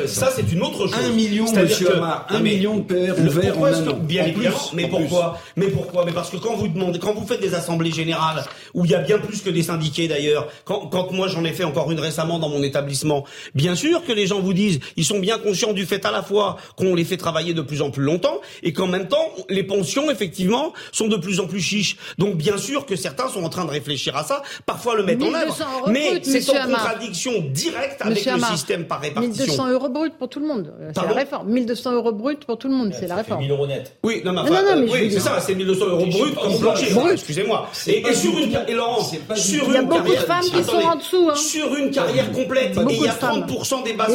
Ça, 0.06 0.28
c'est 0.34 0.52
une 0.52 0.62
autre 0.62 0.86
chose. 0.86 0.94
Un 1.04 1.10
million, 1.10 1.46
monsieur 1.52 1.96
Amar, 1.96 2.26
un 2.30 2.38
million 2.38 2.76
de 2.78 2.94
le- 2.94 3.28
ouverts 3.28 3.52
pourquoi 3.54 3.68
en 3.70 3.72
est-ce 3.72 3.82
un 3.82 3.88
an. 3.88 3.98
Bien 4.00 4.22
En 4.22 4.26
évidemment. 4.26 4.56
plus, 4.56 4.76
mais 4.76 4.86
pourquoi 4.88 5.38
Mais 5.56 5.66
pourquoi 5.66 6.04
Mais 6.04 6.12
parce 6.12 6.30
que 6.30 6.36
quand 6.36 6.54
vous 6.54 6.68
demandez, 6.68 7.00
quand 7.00 7.12
vous 7.12 7.26
faites 7.26 7.40
des 7.40 7.54
assemblées 7.54 7.90
générales 7.90 8.44
où 8.72 8.84
il 8.84 8.90
y 8.92 8.94
a 8.94 9.00
bien 9.00 9.18
plus 9.18 9.40
que 9.42 9.50
des 9.50 9.64
syndiqués 9.64 10.06
d'ailleurs, 10.06 10.46
quand 10.64 11.10
moi 11.12 11.26
j'en 11.28 11.44
ai 11.44 11.52
fait 11.52 11.64
encore 11.64 11.90
une 11.90 11.98
récemment 12.00 12.35
dans 12.38 12.48
mon 12.48 12.62
établissement, 12.62 13.24
bien 13.54 13.74
sûr 13.74 14.04
que 14.04 14.12
les 14.12 14.26
gens 14.26 14.40
vous 14.40 14.52
disent, 14.52 14.80
ils 14.96 15.04
sont 15.04 15.18
bien 15.18 15.38
conscients 15.38 15.72
du 15.72 15.86
fait 15.86 16.04
à 16.04 16.10
la 16.10 16.22
fois 16.22 16.56
qu'on 16.76 16.94
les 16.94 17.04
fait 17.04 17.16
travailler 17.16 17.54
de 17.54 17.62
plus 17.62 17.82
en 17.82 17.90
plus 17.90 18.02
longtemps 18.04 18.40
et 18.62 18.72
qu'en 18.72 18.86
même 18.86 19.08
temps 19.08 19.30
les 19.48 19.62
pensions 19.62 20.10
effectivement 20.10 20.72
sont 20.92 21.08
de 21.08 21.16
plus 21.16 21.40
en 21.40 21.46
plus 21.46 21.60
chiches. 21.60 21.96
Donc 22.18 22.36
bien 22.36 22.56
sûr 22.58 22.86
que 22.86 22.96
certains 22.96 23.28
sont 23.28 23.42
en 23.44 23.48
train 23.48 23.64
de 23.64 23.70
réfléchir 23.70 24.16
à 24.16 24.24
ça, 24.24 24.42
parfois 24.66 24.94
le 24.96 25.02
mettent 25.04 25.22
en 25.22 25.26
1200 25.26 25.42
œuvre, 25.46 25.78
euros 25.80 25.90
mais 25.90 26.10
brut, 26.10 26.24
c'est 26.24 26.50
en 26.50 26.64
contradiction 26.68 27.32
directe 27.52 28.00
avec 28.02 28.16
Monsieur 28.18 28.30
le 28.32 28.36
Amar, 28.36 28.50
système 28.52 28.84
par 28.86 29.00
répartition. 29.00 29.44
1200 29.44 29.70
euros 29.72 29.88
brut 29.88 30.14
pour 30.18 30.28
tout 30.28 30.40
le 30.40 30.46
monde. 30.46 30.72
Euh, 30.80 30.90
C'est 30.94 31.02
la 31.06 31.12
réforme. 31.12 31.48
1200 31.50 31.92
euros 31.92 32.12
brut 32.12 32.44
pour 32.44 32.58
tout 32.58 32.68
le 32.68 32.74
monde. 32.74 32.92
C'est 32.98 33.06
la 33.06 33.16
réforme. 33.16 33.40
1000 33.42 33.50
euros 33.50 33.66
net. 33.66 33.96
Oui, 34.02 34.22
non, 34.24 34.32
mais, 34.32 34.36
Non, 34.36 34.42
enfin, 34.42 34.62
non, 34.62 34.68
non, 34.68 34.72
euh, 34.72 34.84
mais 34.86 34.92
oui, 34.92 34.98
c'est 35.02 35.08
dire- 35.08 35.22
ça, 35.22 35.40
c'est 35.40 35.54
1200 35.54 35.86
euros 35.86 36.06
brut 36.06 36.34
comme 36.34 36.58
plancher. 36.58 36.92
Brut. 36.92 37.12
Excusez-moi. 37.12 37.68
Et, 37.86 38.14
sur 38.14 38.38
une 38.38 38.58
et 38.68 38.72
Laurent, 38.74 39.02
c'est 39.02 39.18
pas 39.26 39.34
du 39.34 39.40
sur 39.40 39.60
tout- 39.64 39.70
Il 39.70 39.74
y 39.74 39.76
a 39.76 39.80
une 39.80 39.88
beaucoup 39.88 40.02
de 40.02 40.06
carrière- 40.14 40.26
femmes 40.26 40.50
qui 40.50 40.64
sont 40.64 40.76
en 40.76 40.96
dessous. 40.96 41.28
Hein. 41.30 41.34
Sur 41.36 41.74
une 41.76 41.90
carrière 41.90 42.25
complète, 42.32 42.74
Beaucoup 42.74 42.90
et 42.90 42.94
il 42.94 43.02
y 43.02 43.08
a 43.08 43.12
de 43.12 43.16
femmes. 43.18 43.46
30% 43.46 43.84
des 43.84 43.92
bases, 43.92 44.12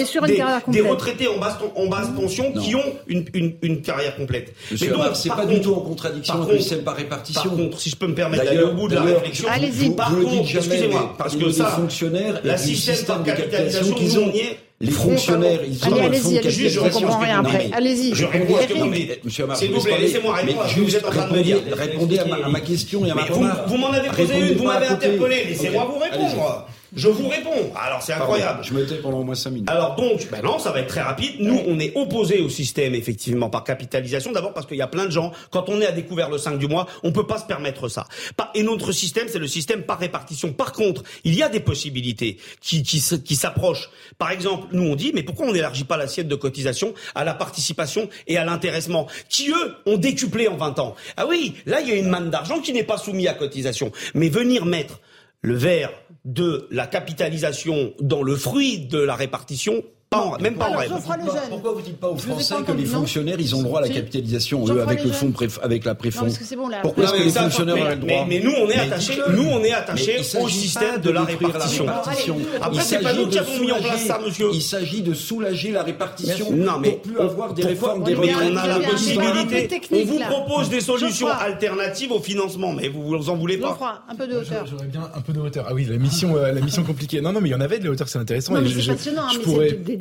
des, 0.67 0.81
retraités 0.81 1.27
en 1.27 1.37
basse, 1.37 1.55
en 1.75 1.87
basse 1.87 2.07
pension 2.15 2.51
qui 2.53 2.75
ont 2.75 2.83
une, 3.07 3.25
une, 3.33 3.53
une 3.61 3.81
carrière 3.81 4.15
complète. 4.15 4.53
Monsieur 4.71 4.91
Mais 4.91 4.97
donc, 5.03 5.15
c'est 5.15 5.29
pas 5.29 5.35
contre- 5.37 5.47
du 5.49 5.61
tout 5.61 5.73
en 5.73 5.79
contradiction 5.81 6.33
par 6.35 6.43
avec 6.43 6.55
le 6.55 6.59
système 6.61 6.83
par 6.83 6.95
répartition. 6.95 7.41
Par 7.49 7.57
contre, 7.57 7.79
si 7.79 7.89
je 7.89 7.95
peux 7.95 8.07
me 8.07 8.15
permettre 8.15 8.43
d'aller 8.45 8.63
au 8.63 8.73
bout 8.73 8.87
de 8.87 8.95
la 8.95 9.01
réflexion, 9.01 9.47
Allez-y. 9.49 9.87
Vous, 9.87 9.95
par 9.95 10.11
vous 10.11 10.23
contre, 10.23 10.55
excusez-moi, 10.55 11.15
parce 11.17 11.35
que 11.35 11.51
ça, 11.51 11.65
fonctionnaires 11.67 12.41
la 12.43 12.57
système 12.57 12.95
système 12.95 13.05
par 13.17 13.23
capitalisation 13.23 13.93
qu'ils 13.95 14.19
ont, 14.19 14.31
les 14.81 14.91
fonctionnaires, 14.91 15.59
ils 15.65 15.77
ont 15.87 15.93
Allez, 15.93 16.17
un 16.17 16.19
fonds 16.19 16.31
de 16.31 16.37
allez-y, 16.37 16.37
allez-y, 16.39 16.69
je 16.69 16.79
comprends 16.79 17.19
rien 17.19 17.39
après. 17.39 17.69
Allez-y. 17.71 18.15
Je 18.15 18.25
réponds 18.25 18.55
à 18.55 18.61
Monsieur 19.23 19.43
Amar, 19.43 19.57
S'il 19.57 19.69
je 19.69 19.73
vous 19.75 19.81
plaît, 19.81 19.99
laissez-moi 19.99 20.33
répondre 20.35 20.61
à 20.63 20.67
ce 20.67 20.75
que 20.75 20.79
vous 20.81 20.95
êtes 20.95 21.05
en 21.05 21.09
train 21.11 21.27
de 21.27 21.31
me 21.33 21.37
répondez, 21.37 21.43
dire. 21.43 21.77
répondez 21.77 22.19
à 22.19 22.25
ma, 22.25 22.35
à 22.45 22.49
ma 22.49 22.59
question 22.61 23.05
et 23.05 23.11
à 23.11 23.15
ma 23.15 23.23
remarque. 23.25 23.67
vous 23.67 23.77
m'en 23.77 23.91
avez 23.91 24.09
posé 24.09 24.39
une, 24.39 24.55
vous 24.57 24.63
m'avez 24.63 24.87
interpellé, 24.87 25.45
laissez-moi 25.49 25.85
vous 25.91 25.99
répondre. 25.99 26.67
Je 26.93 27.07
vous 27.07 27.29
réponds. 27.29 27.71
Alors 27.75 28.01
c'est 28.01 28.11
Pardon, 28.11 28.33
incroyable. 28.33 28.63
Je 28.63 28.73
me 28.73 28.85
tais 28.85 28.95
pendant 28.95 29.19
au 29.19 29.23
moins 29.23 29.35
5 29.35 29.49
minutes. 29.51 29.69
Alors 29.69 29.95
donc, 29.95 30.27
ben 30.29 30.41
non, 30.41 30.59
ça 30.59 30.71
va 30.71 30.79
être 30.81 30.87
très 30.87 31.01
rapide. 31.01 31.35
Nous, 31.39 31.57
on 31.65 31.79
est 31.79 31.95
opposés 31.95 32.41
au 32.41 32.49
système 32.49 32.95
effectivement 32.95 33.49
par 33.49 33.63
capitalisation. 33.63 34.33
D'abord 34.33 34.53
parce 34.53 34.65
qu'il 34.65 34.75
y 34.77 34.81
a 34.81 34.87
plein 34.87 35.05
de 35.05 35.11
gens, 35.11 35.31
quand 35.51 35.69
on 35.69 35.79
est 35.79 35.85
à 35.85 35.93
découvert 35.93 36.29
le 36.29 36.37
5 36.37 36.57
du 36.57 36.67
mois, 36.67 36.87
on 37.03 37.13
peut 37.13 37.25
pas 37.25 37.37
se 37.37 37.45
permettre 37.45 37.87
ça. 37.87 38.07
Et 38.55 38.63
notre 38.63 38.91
système, 38.91 39.27
c'est 39.29 39.39
le 39.39 39.47
système 39.47 39.83
par 39.83 39.99
répartition. 39.99 40.51
Par 40.51 40.73
contre, 40.73 41.03
il 41.23 41.33
y 41.33 41.43
a 41.43 41.49
des 41.49 41.61
possibilités 41.61 42.37
qui, 42.59 42.83
qui, 42.83 43.01
qui 43.23 43.35
s'approchent. 43.35 43.89
Par 44.17 44.31
exemple, 44.31 44.67
nous 44.73 44.83
on 44.83 44.95
dit, 44.95 45.11
mais 45.13 45.23
pourquoi 45.23 45.47
on 45.47 45.53
n'élargit 45.53 45.85
pas 45.85 45.95
l'assiette 45.95 46.27
de 46.27 46.35
cotisation 46.35 46.93
à 47.15 47.23
la 47.23 47.33
participation 47.33 48.09
et 48.27 48.37
à 48.37 48.43
l'intéressement, 48.43 49.07
qui 49.29 49.49
eux 49.49 49.75
ont 49.85 49.97
décuplé 49.97 50.49
en 50.49 50.57
20 50.57 50.79
ans? 50.79 50.95
Ah 51.15 51.25
oui, 51.25 51.55
là 51.65 51.79
il 51.79 51.87
y 51.87 51.91
a 51.93 51.95
une 51.95 52.09
manne 52.09 52.29
d'argent 52.29 52.59
qui 52.59 52.73
n'est 52.73 52.83
pas 52.83 52.97
soumise 52.97 53.27
à 53.27 53.33
cotisation. 53.33 53.91
Mais 54.13 54.27
venir 54.27 54.65
mettre 54.65 54.99
le 55.41 55.55
verre 55.55 55.91
de 56.25 56.67
la 56.71 56.87
capitalisation 56.87 57.93
dans 57.99 58.21
le 58.21 58.35
fruit 58.35 58.79
de 58.79 58.99
la 58.99 59.15
répartition, 59.15 59.83
même 60.41 60.55
pas 60.55 60.69
en 60.69 60.77
rêve. 60.77 60.91
Pourquoi 61.49 61.71
vous 61.71 61.81
dites 61.81 61.97
pas 61.97 62.09
aux 62.09 62.17
Français 62.17 62.55
que 62.67 62.73
les 62.73 62.83
fonctionnaires, 62.83 63.37
ils 63.39 63.55
ont 63.55 63.59
le 63.59 63.63
droit 63.63 63.79
à 63.79 63.83
la 63.83 63.89
capitalisation, 63.89 64.65
eux, 64.67 64.81
avec 64.81 65.05
le 65.05 65.11
fonds, 65.11 65.31
avec 65.61 65.85
la 65.85 65.95
préfond 65.95 66.27
Pourquoi 66.81 67.05
est-ce 67.05 67.13
que 67.13 67.23
les 67.23 67.29
fonctionnaires 67.31 67.77
ont 67.77 67.89
le 67.89 67.95
droit 67.95 68.25
Mais 68.27 68.39
nous, 68.39 68.51
on 68.51 68.69
est 68.69 68.77
attachés, 68.77 69.17
nous, 69.29 69.45
on 69.49 69.63
est 69.63 69.71
attachés 69.71 70.19
au 70.41 70.49
système 70.49 70.99
de 70.99 71.11
la 71.11 71.23
répartition. 71.23 71.85
Après, 72.61 72.81
c'est 72.81 72.99
pas 72.99 73.13
nous 73.13 73.27
qui 73.27 73.39
avons 73.39 73.59
mis 73.59 73.71
en 73.71 73.79
place 73.79 74.05
ça, 74.05 74.19
monsieur. 74.19 74.49
Il 74.53 74.61
s'agit 74.61 75.01
de 75.01 75.13
soulager 75.13 75.71
la 75.71 75.83
répartition. 75.83 76.51
Non, 76.51 76.79
mais 76.79 76.91
pour 76.91 77.01
plus 77.01 77.19
avoir 77.19 77.53
des 77.53 77.63
réformes 77.63 78.03
des 78.03 78.13
retraites. 78.13 78.35
On 78.51 78.57
a 78.57 78.67
la 78.67 78.79
possibilité. 78.89 79.69
On 79.93 80.05
vous 80.05 80.19
propose 80.19 80.69
des 80.69 80.81
solutions 80.81 81.27
alternatives 81.27 82.11
au 82.11 82.19
financement, 82.19 82.73
mais 82.73 82.89
vous 82.89 83.03
vous 83.03 83.29
en 83.29 83.37
voulez 83.37 83.57
pas. 83.57 84.03
un 84.09 84.15
peu 84.15 84.27
de 84.27 84.35
hauteur. 84.35 84.65
J'aurais 84.69 84.87
bien 84.87 85.09
un 85.15 85.21
peu 85.21 85.31
de 85.31 85.39
hauteur. 85.39 85.67
Ah 85.69 85.73
oui, 85.73 85.85
la 85.89 85.97
mission, 85.97 86.35
la 86.35 86.51
mission 86.59 86.83
compliquée. 86.83 87.21
Non, 87.21 87.31
non, 87.31 87.39
mais 87.39 87.47
il 87.47 87.53
y 87.53 87.55
en 87.55 87.61
avait 87.61 87.79
de 87.79 87.85
la 87.85 87.91
hauteur, 87.91 88.09
c'est 88.09 88.19
intéressant. 88.19 88.55
C'est 88.55 88.91
passionnant. 88.91 89.29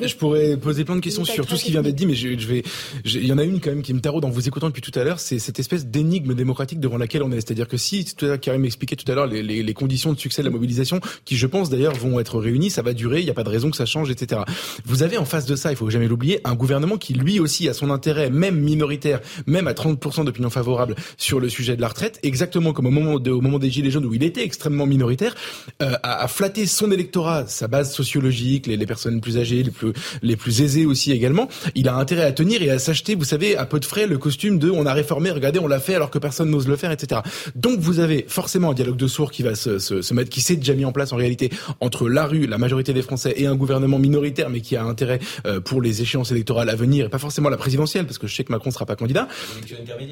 je 0.07 0.15
pourrais 0.15 0.57
poser 0.57 0.85
plein 0.85 0.95
de 0.95 1.01
questions 1.01 1.25
sur 1.25 1.45
tout 1.45 1.55
ce 1.55 1.65
qui 1.65 1.71
vient 1.71 1.81
d'être 1.81 1.95
dit, 1.95 2.05
mais 2.05 2.15
je, 2.15 2.47
vais. 2.47 2.63
Il 3.05 3.25
y 3.25 3.33
en 3.33 3.37
a 3.37 3.43
une 3.43 3.59
quand 3.59 3.71
même 3.71 3.81
qui 3.81 3.93
me 3.93 4.01
taraude 4.01 4.25
en 4.25 4.29
vous 4.29 4.47
écoutant 4.47 4.67
depuis 4.67 4.81
tout 4.81 4.97
à 4.99 5.03
l'heure, 5.03 5.19
c'est 5.19 5.39
cette 5.39 5.59
espèce 5.59 5.85
d'énigme 5.85 6.33
démocratique 6.33 6.79
devant 6.79 6.97
laquelle 6.97 7.23
on 7.23 7.31
est. 7.31 7.41
C'est-à-dire 7.41 7.67
que 7.67 7.77
si 7.77 8.05
tout 8.05 8.25
à 8.25 8.29
l'heure 8.29 8.39
Karim 8.39 8.61
m'expliquait 8.61 8.95
tout 8.95 9.09
à 9.11 9.15
l'heure 9.15 9.27
les, 9.27 9.43
les, 9.43 9.63
les, 9.63 9.73
conditions 9.73 10.13
de 10.13 10.19
succès 10.19 10.41
de 10.41 10.47
la 10.47 10.51
mobilisation, 10.51 10.99
qui 11.25 11.37
je 11.37 11.47
pense 11.47 11.69
d'ailleurs 11.69 11.93
vont 11.95 12.19
être 12.19 12.39
réunies, 12.39 12.69
ça 12.69 12.81
va 12.81 12.93
durer, 12.93 13.19
il 13.19 13.25
n'y 13.25 13.31
a 13.31 13.33
pas 13.33 13.43
de 13.43 13.49
raison 13.49 13.69
que 13.69 13.77
ça 13.77 13.85
change, 13.85 14.09
etc. 14.09 14.41
Vous 14.85 15.03
avez 15.03 15.17
en 15.17 15.25
face 15.25 15.45
de 15.45 15.55
ça, 15.55 15.71
il 15.71 15.75
faut 15.75 15.89
jamais 15.89 16.07
l'oublier, 16.07 16.41
un 16.43 16.55
gouvernement 16.55 16.97
qui 16.97 17.13
lui 17.13 17.39
aussi 17.39 17.69
a 17.69 17.73
son 17.73 17.89
intérêt, 17.89 18.29
même 18.29 18.59
minoritaire, 18.59 19.21
même 19.45 19.67
à 19.67 19.73
30% 19.73 20.25
d'opinion 20.25 20.49
favorable 20.49 20.95
sur 21.17 21.39
le 21.39 21.49
sujet 21.49 21.75
de 21.75 21.81
la 21.81 21.87
retraite, 21.87 22.19
exactement 22.23 22.73
comme 22.73 22.85
au 22.85 22.91
moment, 22.91 23.19
de, 23.19 23.31
au 23.31 23.41
moment 23.41 23.59
des 23.59 23.69
Gilets 23.69 23.91
jaunes 23.91 24.05
où 24.05 24.13
il 24.13 24.23
était 24.23 24.43
extrêmement 24.43 24.85
minoritaire, 24.85 25.35
euh, 25.81 25.93
à, 26.03 26.23
à, 26.23 26.27
flatter 26.27 26.65
son 26.65 26.91
électorat, 26.91 27.47
sa 27.47 27.67
base 27.67 27.93
sociologique, 27.93 28.67
les, 28.67 28.77
les 28.77 28.85
personnes 28.85 29.21
plus 29.21 29.37
âgées, 29.37 29.63
les 29.63 29.71
plus 29.71 29.90
les 30.21 30.35
plus 30.35 30.61
aisés 30.61 30.85
aussi 30.85 31.11
également, 31.11 31.47
il 31.75 31.87
a 31.87 31.95
intérêt 31.95 32.23
à 32.23 32.31
tenir 32.31 32.61
et 32.61 32.69
à 32.69 32.79
s'acheter, 32.79 33.15
vous 33.15 33.25
savez, 33.25 33.57
à 33.57 33.65
peu 33.65 33.79
de 33.79 33.85
frais, 33.85 34.07
le 34.07 34.17
costume 34.17 34.59
de 34.59 34.69
on 34.69 34.85
a 34.85 34.93
réformé, 34.93 35.31
regardez, 35.31 35.59
on 35.59 35.67
l'a 35.67 35.79
fait 35.79 35.95
alors 35.95 36.09
que 36.09 36.19
personne 36.19 36.49
n'ose 36.49 36.67
le 36.67 36.75
faire, 36.75 36.91
etc. 36.91 37.21
Donc 37.55 37.79
vous 37.79 37.99
avez 37.99 38.25
forcément 38.27 38.71
un 38.71 38.73
dialogue 38.73 38.97
de 38.97 39.07
sourds 39.07 39.31
qui 39.31 39.43
va 39.43 39.55
se, 39.55 39.79
se, 39.79 40.01
se 40.01 40.13
mettre, 40.13 40.29
qui 40.29 40.41
s'est 40.41 40.55
déjà 40.55 40.73
mis 40.73 40.85
en 40.85 40.91
place 40.91 41.13
en 41.13 41.17
réalité 41.17 41.49
entre 41.79 42.09
la 42.09 42.25
rue, 42.25 42.47
la 42.47 42.57
majorité 42.57 42.93
des 42.93 43.01
Français 43.01 43.33
et 43.37 43.47
un 43.47 43.55
gouvernement 43.55 43.99
minoritaire, 43.99 44.49
mais 44.49 44.61
qui 44.61 44.75
a 44.75 44.83
intérêt 44.83 45.19
euh, 45.45 45.59
pour 45.59 45.81
les 45.81 46.01
échéances 46.01 46.31
électorales 46.31 46.69
à 46.69 46.75
venir, 46.75 47.05
et 47.05 47.09
pas 47.09 47.17
forcément 47.17 47.49
la 47.49 47.57
présidentielle, 47.57 48.05
parce 48.05 48.17
que 48.17 48.27
je 48.27 48.35
sais 48.35 48.43
que 48.43 48.51
Macron 48.51 48.71
sera 48.71 48.85
pas 48.85 48.95
candidat, 48.95 49.27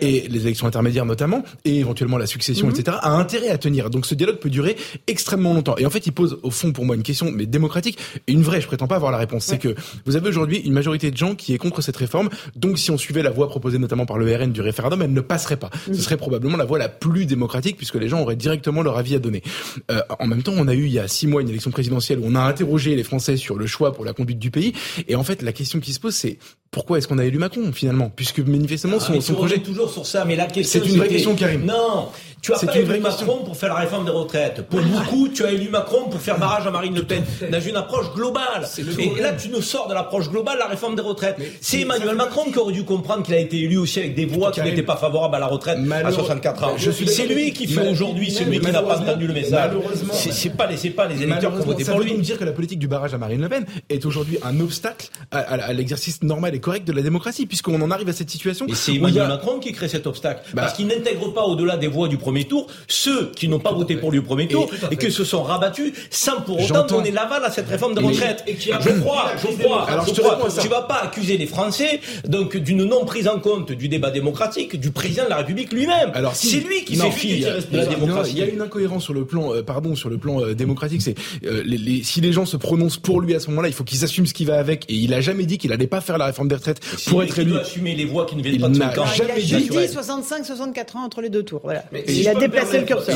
et 0.01 0.27
les 0.27 0.41
élections 0.41 0.67
intermédiaires 0.67 1.05
notamment, 1.05 1.43
et 1.65 1.79
éventuellement 1.79 2.17
la 2.17 2.27
succession, 2.27 2.67
mhm. 2.67 2.73
etc., 2.73 2.97
a 3.01 3.11
intérêt 3.11 3.49
à 3.49 3.57
tenir. 3.57 3.89
Donc 3.89 4.05
ce 4.05 4.15
dialogue 4.15 4.37
peut 4.37 4.49
durer 4.49 4.75
extrêmement 5.07 5.53
longtemps. 5.53 5.75
Et 5.77 5.85
en 5.85 5.89
fait, 5.89 6.05
il 6.05 6.11
pose 6.11 6.39
au 6.43 6.51
fond 6.51 6.71
pour 6.71 6.85
moi 6.85 6.95
une 6.95 7.03
question, 7.03 7.31
mais 7.31 7.45
démocratique, 7.45 7.97
une 8.27 8.41
vraie. 8.41 8.61
Je 8.61 8.67
prétends 8.67 8.87
pas 8.87 8.95
avoir 8.95 9.11
la 9.11 9.17
réponse. 9.17 9.45
C'est 9.45 9.57
que 9.57 9.68
vous 10.05 10.15
avez 10.15 10.29
aujourd'hui 10.29 10.57
une 10.57 10.73
majorité 10.73 11.11
de 11.11 11.17
gens 11.17 11.35
qui 11.35 11.53
est 11.53 11.57
contre 11.57 11.81
cette 11.81 11.97
réforme. 11.97 12.29
Donc, 12.55 12.79
si 12.79 12.91
on 12.91 12.97
suivait 12.97 13.23
la 13.23 13.29
voie 13.29 13.47
proposée 13.47 13.77
notamment 13.77 14.05
par 14.05 14.17
le 14.17 14.35
RN 14.35 14.51
du 14.51 14.61
référendum, 14.61 15.01
elle 15.01 15.13
ne 15.13 15.21
passerait 15.21 15.57
pas. 15.57 15.69
Ce 15.85 15.91
mm. 15.91 15.95
serait 15.95 16.17
probablement 16.17 16.57
la 16.57 16.65
voie 16.65 16.79
la 16.79 16.89
plus 16.89 17.25
démocratique 17.25 17.77
puisque 17.77 17.95
les 17.95 18.09
gens 18.09 18.21
auraient 18.21 18.35
directement 18.35 18.81
leur 18.81 18.97
avis 18.97 19.15
à 19.15 19.19
donner. 19.19 19.43
Euh, 19.91 20.01
en 20.19 20.27
même 20.27 20.43
temps, 20.43 20.53
on 20.55 20.67
a 20.67 20.73
eu 20.73 20.85
il 20.85 20.91
y 20.91 20.99
a 20.99 21.07
six 21.07 21.27
mois 21.27 21.41
une 21.41 21.49
élection 21.49 21.71
présidentielle 21.71 22.19
où 22.19 22.23
on 22.25 22.35
a 22.35 22.41
interrogé 22.41 22.95
les 22.95 23.03
Français 23.03 23.37
sur 23.37 23.57
le 23.57 23.67
choix 23.67 23.93
pour 23.93 24.05
la 24.05 24.13
conduite 24.13 24.39
du 24.39 24.51
pays. 24.51 24.73
Et 25.07 25.15
en 25.15 25.23
fait, 25.23 25.41
la 25.41 25.53
question 25.53 25.79
qui 25.79 25.93
se 25.93 25.99
pose, 25.99 26.15
c'est 26.15 26.37
pourquoi 26.71 26.97
est-ce 26.99 27.07
qu'on 27.07 27.17
a 27.17 27.25
élu 27.25 27.37
Macron 27.37 27.71
finalement? 27.73 28.11
Puisque 28.15 28.39
manifestement 28.39 28.97
ah, 28.99 29.03
son, 29.03 29.21
son 29.21 29.33
projet 29.33 29.59
toujours 29.59 29.91
sur 29.91 30.05
ça, 30.05 30.25
mais 30.25 30.35
la 30.35 30.45
question 30.45 30.81
c'est 30.83 30.89
une 30.89 30.97
vraie 30.97 31.07
question, 31.07 31.35
Karim. 31.35 31.65
Non, 31.65 32.09
tu 32.41 32.53
as 32.53 32.59
pas 32.59 32.77
élu 32.77 32.99
Macron 32.99 33.43
pour 33.43 33.57
faire 33.57 33.69
la 33.69 33.81
réforme 33.81 34.05
des 34.05 34.11
retraites. 34.11 34.61
Pour 34.67 34.81
beaucoup, 34.81 35.29
tu 35.29 35.43
as 35.43 35.51
élu 35.51 35.69
Macron 35.69 36.09
pour 36.09 36.21
faire 36.21 36.37
barrage 36.37 36.65
à 36.67 36.71
Marine 36.71 36.95
Le 36.95 37.03
Pen. 37.03 37.23
Dans 37.51 37.59
une 37.59 37.75
approche 37.75 38.13
globale. 38.13 38.67
Et 38.97 39.21
là, 39.21 39.33
tu 39.33 39.49
nous 39.49 39.61
sors 39.61 39.87
de 39.87 39.93
l'approche 39.93 40.29
globale 40.29 40.57
la 40.59 40.67
réforme 40.67 40.95
des 40.95 41.01
retraites. 41.01 41.37
C'est 41.59 41.81
Emmanuel 41.81 42.15
Macron 42.15 42.51
qui 42.51 42.57
aurait 42.57 42.73
dû 42.73 42.83
comprendre 42.85 43.23
qu'il 43.23 43.33
a 43.33 43.39
été 43.39 43.57
élu 43.57 43.77
aussi 43.77 43.99
avec 43.99 44.15
des 44.15 44.25
voix 44.25 44.51
qui 44.51 44.61
n'étaient 44.61 44.83
pas 44.83 44.97
favorables 44.97 45.35
à 45.35 45.39
la 45.39 45.47
retraite 45.47 45.79
à 45.91 46.11
64 46.11 46.63
ans. 46.63 46.75
C'est 46.77 47.27
lui 47.27 47.51
qui 47.51 47.67
fait 47.67 47.89
aujourd'hui 47.89 48.31
celui 48.31 48.59
qui 48.59 48.71
n'a 48.71 48.81
pas 48.81 48.99
entendu 48.99 49.27
le 49.27 49.33
message. 49.33 49.71
C'est 50.13 50.55
pas 50.55 50.67
les, 50.67 50.89
pas 50.91 51.07
les 51.07 51.23
électeurs 51.23 51.51
qui 51.53 51.61
ont 51.61 51.65
voté 51.65 51.83
pour 51.83 51.99
lui. 51.99 52.09
Ça 52.09 52.15
veut 52.15 52.21
dire 52.21 52.37
que 52.37 52.45
la 52.45 52.51
politique 52.51 52.79
du 52.79 52.87
barrage 52.87 53.13
à 53.13 53.17
Marine 53.17 53.41
Le 53.41 53.49
Pen 53.49 53.65
est 53.89 54.05
aujourd'hui 54.05 54.37
un 54.43 54.59
obstacle 54.59 55.09
à 55.31 55.73
l'exercice 55.73 56.23
normal 56.23 56.55
correct 56.59 56.87
de 56.87 56.93
la 56.93 57.01
démocratie, 57.01 57.45
puisqu'on 57.45 57.81
en 57.81 57.91
arrive 57.91 58.09
à 58.09 58.13
cette 58.13 58.29
situation. 58.29 58.67
Et 58.67 58.75
c'est 58.75 58.95
Emmanuel 58.95 59.27
Macron 59.27 59.59
qui 59.59 59.71
crée 59.71 59.87
cet 59.87 60.07
obstacle. 60.07 60.41
Bah. 60.53 60.63
parce 60.63 60.73
qu'il 60.73 60.87
n'intègre 60.87 61.33
pas 61.33 61.43
au-delà 61.43 61.77
des 61.77 61.87
voix 61.87 62.07
du 62.07 62.17
premier 62.17 62.45
tour 62.45 62.67
ceux 62.87 63.31
qui 63.35 63.47
n'ont 63.47 63.59
pas 63.59 63.71
voté 63.71 63.95
pour 63.95 64.11
lui 64.11 64.19
au 64.19 64.23
premier 64.23 64.47
tour 64.47 64.69
et, 64.91 64.95
que 64.95 65.09
se 65.09 65.23
sont 65.23 65.43
rabattus 65.43 65.93
sans 66.09 66.41
pour 66.41 66.61
autant 66.61 66.85
donner 66.85 67.11
l'aval 67.11 67.43
à 67.43 67.51
cette 67.51 67.67
réforme 67.67 67.93
de 67.95 68.01
retraite. 68.01 68.43
Je 68.47 68.99
crois, 68.99 69.31
je 69.37 69.63
crois, 69.63 69.89
Alors, 69.89 70.05
je 70.05 70.21
crois, 70.21 70.37
tu 70.61 70.67
vas 70.67 70.81
pas 70.81 71.01
accuser 71.03 71.37
les 71.37 71.45
Français 71.45 72.01
donc 72.27 72.57
d'une 72.57 72.83
non 72.83 73.05
prise 73.05 73.27
en 73.27 73.39
compte 73.39 73.71
du 73.71 73.87
débat 73.87 74.11
démocratique 74.11 74.79
du 74.79 74.91
président 74.91 75.25
de 75.25 75.29
la 75.29 75.37
République 75.37 75.71
lui-même. 75.71 76.11
Alors 76.13 76.35
c'est 76.35 76.59
lui 76.59 76.83
qui 76.83 76.95
fait 76.95 77.11
fi 77.11 77.39
de 77.41 77.77
la 77.77 77.85
démocratie. 77.85 78.31
Il 78.33 78.39
y 78.39 78.43
a 78.43 78.47
une 78.47 78.61
incohérence 78.61 79.03
sur 79.03 79.13
le 79.13 79.25
plan, 79.25 79.53
euh, 79.53 79.63
pardon, 79.63 79.95
sur 79.95 80.09
le 80.09 80.17
plan 80.17 80.41
euh, 80.41 80.53
démocratique. 80.53 81.01
C'est 81.01 81.15
euh, 81.45 81.63
les, 81.65 82.03
si 82.03 82.21
les 82.21 82.31
gens 82.31 82.45
se 82.45 82.57
prononcent 82.57 82.97
pour 82.97 83.21
lui 83.21 83.35
à 83.35 83.39
ce 83.39 83.49
moment-là, 83.49 83.67
il 83.67 83.73
faut 83.73 83.83
qu'ils 83.83 84.03
assument 84.03 84.27
ce 84.27 84.33
qui 84.33 84.45
va 84.45 84.59
avec. 84.59 84.85
Et 84.89 84.95
il 84.95 85.13
a 85.13 85.21
jamais 85.21 85.45
dit 85.45 85.57
qu'il 85.57 85.71
allait 85.71 85.87
pas 85.87 86.01
faire 86.01 86.17
la 86.17 86.25
réforme 86.25 86.47
des 86.49 86.55
retraites 86.55 86.81
pour 87.07 87.23
être 87.23 87.39
élu. 87.39 87.51
Il 87.51 87.57
assumer 87.57 87.95
les 87.95 88.05
voix 88.05 88.25
qui 88.25 88.35
ne 88.35 88.43
viennent 88.43 88.59
pas 88.59 88.69
de 88.69 88.75
son 88.75 88.89
camp. 88.89 89.05
Il 89.15 89.31
a 89.31 89.39
juste 89.39 89.71
dit 89.71 89.77
65-64 89.77 90.97
ans 90.97 91.03
entre 91.05 91.21
les 91.21 91.29
deux 91.29 91.43
tours. 91.43 91.61
Voilà. 91.63 91.85
il 92.07 92.27
a 92.27 92.35
déplacé 92.35 92.79
le 92.79 92.85
curseur. 92.85 93.15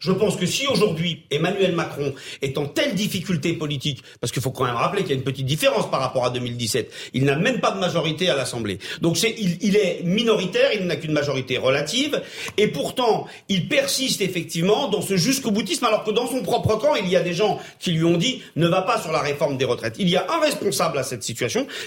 Je 0.00 0.12
pense 0.12 0.36
que 0.36 0.46
si 0.46 0.66
aujourd'hui 0.66 1.22
Emmanuel 1.30 1.74
Macron 1.74 2.14
est 2.42 2.56
en 2.58 2.66
telle 2.66 2.94
difficulté 2.94 3.52
politique, 3.52 4.02
parce 4.20 4.32
qu'il 4.32 4.42
faut 4.42 4.50
quand 4.50 4.64
même 4.64 4.74
rappeler 4.74 5.02
qu'il 5.02 5.10
y 5.10 5.14
a 5.14 5.16
une 5.16 5.24
petite 5.24 5.46
différence 5.46 5.90
par 5.90 6.00
rapport 6.00 6.24
à 6.24 6.30
2017, 6.30 6.90
il 7.14 7.24
n'a 7.24 7.36
même 7.36 7.60
pas 7.60 7.72
de 7.72 7.78
majorité 7.78 8.30
à 8.30 8.36
l'Assemblée. 8.36 8.78
Donc 9.00 9.16
c'est, 9.16 9.34
il, 9.38 9.58
il 9.60 9.76
est 9.76 10.02
minoritaire, 10.04 10.70
il 10.74 10.86
n'a 10.86 10.96
qu'une 10.96 11.12
majorité 11.12 11.58
relative, 11.58 12.22
et 12.56 12.68
pourtant 12.68 13.26
il 13.48 13.68
persiste 13.68 14.20
effectivement 14.20 14.88
dans 14.88 15.02
ce 15.02 15.16
jusqu'au 15.16 15.50
boutisme, 15.50 15.84
alors 15.84 16.04
que 16.04 16.10
dans 16.10 16.26
son 16.26 16.42
propre 16.42 16.76
camp, 16.76 16.94
il 16.94 17.08
y 17.08 17.16
a 17.16 17.20
des 17.20 17.34
gens 17.34 17.58
qui 17.78 17.92
lui 17.92 18.04
ont 18.04 18.16
dit 18.16 18.42
ne 18.56 18.68
va 18.68 18.82
pas 18.82 19.00
sur 19.00 19.12
la 19.12 19.20
réforme 19.20 19.56
des 19.56 19.64
retraites. 19.64 19.96
Il 19.98 20.08
y 20.08 20.16
a 20.16 20.26
un 20.30 20.40
responsable 20.40 20.98
à 20.98 21.02
cette 21.02 21.22
situation, 21.22 21.39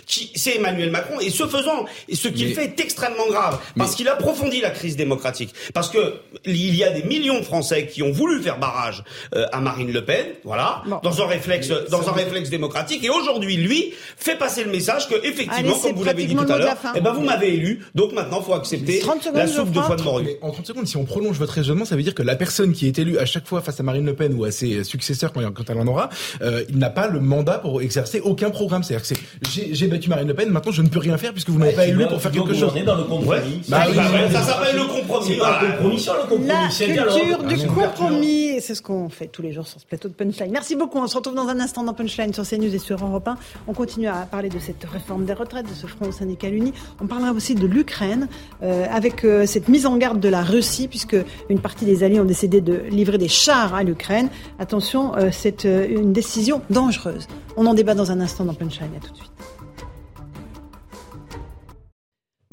qui 0.06 0.32
c'est 0.36 0.56
Emmanuel 0.56 0.92
Macron, 0.92 1.20
et 1.20 1.30
ce 1.30 1.48
faisant, 1.48 1.86
ce 2.12 2.28
qu'il 2.28 2.54
fait 2.54 2.66
est 2.66 2.80
extrêmement 2.80 3.28
grave, 3.28 3.60
parce 3.78 3.96
qu'il 3.96 4.08
approfondit 4.08 4.62
la 4.62 4.72
crise 4.72 4.96
démocratique, 4.96 5.54
parce 5.74 5.90
que 5.90 6.16
il 6.46 6.76
y 6.76 6.84
a 6.84 6.90
des 6.90 7.04
millions 7.04 7.40
de 7.40 7.46
Français 7.46 7.88
qui 7.88 8.04
ont 8.04 8.12
voulu 8.12 8.42
faire 8.42 8.60
barrage 8.60 9.04
euh, 9.36 9.46
à 9.52 9.60
Marine 9.60 9.92
Le 9.92 10.04
Pen, 10.06 10.26
voilà, 10.44 10.84
dans 11.02 11.22
un 11.22 11.28
réflexe, 11.28 11.70
dans 11.90 12.08
un 12.10 12.12
réflexe 12.12 12.50
démocratique. 12.50 13.04
Et 13.04 13.10
aujourd'hui, 13.10 13.58
lui 13.58 13.94
fait 14.18 14.38
passer 14.38 14.64
le 14.64 14.72
message 14.72 15.08
que 15.08 15.16
effectivement, 15.26 15.78
comme 15.78 15.94
vous 15.94 16.04
l'avez 16.04 16.26
dit 16.26 16.36
tout 16.36 16.52
à 16.52 16.58
l'heure, 16.58 16.78
eh 16.96 17.02
ben 17.02 17.14
vous 17.14 17.22
m'avez 17.22 17.54
élu, 17.54 17.86
donc 17.96 18.14
maintenant 18.14 18.42
faut 18.42 18.54
accepter 18.54 19.02
la 19.34 19.48
soupe 19.48 19.72
de 19.72 19.80
foie 19.80 19.96
de 19.96 20.04
morue. 20.04 20.28
En 20.42 20.52
30 20.52 20.68
secondes, 20.68 20.88
si 20.88 20.98
on 20.98 21.06
prolonge 21.06 21.38
votre 21.38 21.54
raisonnement, 21.54 21.86
ça 21.86 21.96
veut 21.96 22.04
dire 22.04 22.16
que 22.16 22.24
la 22.24 22.36
personne 22.36 22.74
qui 22.74 22.88
est 22.88 22.98
élue 23.00 23.18
à 23.18 23.26
chaque 23.26 23.48
fois 23.48 23.62
face 23.62 23.80
à 23.80 23.84
Marine 23.84 24.06
Le 24.06 24.16
Pen 24.16 24.34
ou 24.34 24.46
à 24.46 24.52
ses 24.52 24.84
successeurs 24.84 25.34
quand, 25.34 25.42
quand 25.54 25.70
elle 25.70 25.80
en 25.80 25.88
aura, 25.88 26.10
euh, 26.42 26.64
il 26.70 26.78
n'a 26.78 26.90
pas 26.90 27.08
le 27.08 27.20
mandat 27.20 27.60
pour 27.60 27.82
exercer 27.82 28.20
aucun 28.22 28.50
programme. 28.50 28.84
C'est-à-dire 28.84 29.08
que 29.08 29.16
j'ai 29.50 29.88
battu 29.88 30.10
Marine 30.10 30.28
Le 30.28 30.34
Pen, 30.34 30.50
maintenant 30.50 30.72
je 30.72 30.82
ne 30.82 30.88
peux 30.88 31.00
rien 31.00 31.18
faire 31.18 31.32
puisque 31.32 31.50
vous 31.50 31.60
m'avez 31.60 31.74
pas 31.74 31.88
élu 31.88 32.06
pour 32.08 32.22
faire 32.22 32.32
quelque 32.32 32.54
chose. 32.54 32.72
On 32.74 32.78
est 32.78 32.84
dans 32.84 32.96
le 32.96 33.04
compromis. 33.04 33.62
Bah, 33.68 33.84
ça 34.32 34.42
s'appelle 34.42 34.76
le 34.76 34.86
compromis. 34.86 35.36
Le 35.36 35.72
compromis 35.72 36.00
sur 36.00 36.14
le 36.14 36.20
compromis. 36.22 36.48
La 36.48 36.68
culture 36.70 37.44
du 37.44 37.68
compromis, 37.68 38.62
c'est 38.62 38.76
ce 38.76 38.82
qu'on 38.82 39.10
fait 39.10 39.28
tous 39.28 39.42
les 39.42 39.52
jours 39.52 39.68
sur 39.68 39.80
ce 39.80 39.86
plateau 39.86 40.08
de 40.08 40.14
Punchline. 40.14 40.52
Merci 40.52 40.76
beaucoup. 40.76 41.00
On 41.00 41.08
se 41.08 41.16
retrouve 41.16 41.36
dans 41.36 41.48
un 41.48 41.60
instant 41.60 41.84
dans 41.84 41.94
Punchline 41.94 42.34
sur 42.34 42.48
CNews 42.48 42.74
et 42.74 42.80
sur 42.80 43.04
Europe 43.04 43.28
1. 43.28 43.38
On 43.68 43.74
continue 43.74 44.08
à 44.08 44.28
parler 44.30 44.50
de 44.50 44.60
cette 44.60 44.84
réforme 44.84 45.26
des 45.26 45.34
retraites, 45.34 45.68
de 45.68 45.74
ce 45.74 45.88
front 45.88 46.12
syndical 46.12 46.54
uni. 46.54 46.74
On 47.02 47.08
parlera 47.08 47.32
aussi 47.32 47.56
de 47.56 47.66
l'Ukraine 47.66 48.28
euh, 48.62 48.86
avec 48.90 49.24
euh, 49.24 49.46
cette 49.46 49.68
mise 49.68 49.86
en 49.86 49.98
garde 49.98 50.20
de 50.20 50.30
la 50.30 50.44
Russie, 50.44 50.88
puisque 50.88 51.18
une 51.50 51.60
partie 51.60 51.86
des 51.86 52.04
alliés 52.04 52.20
ont 52.20 52.26
décidé 52.26 52.62
de 52.62 52.84
livrer 52.90 53.18
des 53.18 53.28
chars 53.28 53.74
à 53.74 53.84
l'Ukraine. 53.84 54.30
Attention, 54.60 55.16
euh, 55.16 55.30
c'est 55.32 55.64
une 55.64 56.14
décision 56.14 56.62
dangereuse. 56.70 57.28
On 57.58 57.66
en 57.66 57.74
débat 57.74 57.96
dans 57.96 58.12
un 58.12 58.20
instant 58.20 58.46
dans 58.46 58.54
Punchline. 58.54 58.90
À 58.96 59.06
tout 59.06 59.12
de 59.12 59.18
suite. 59.18 59.33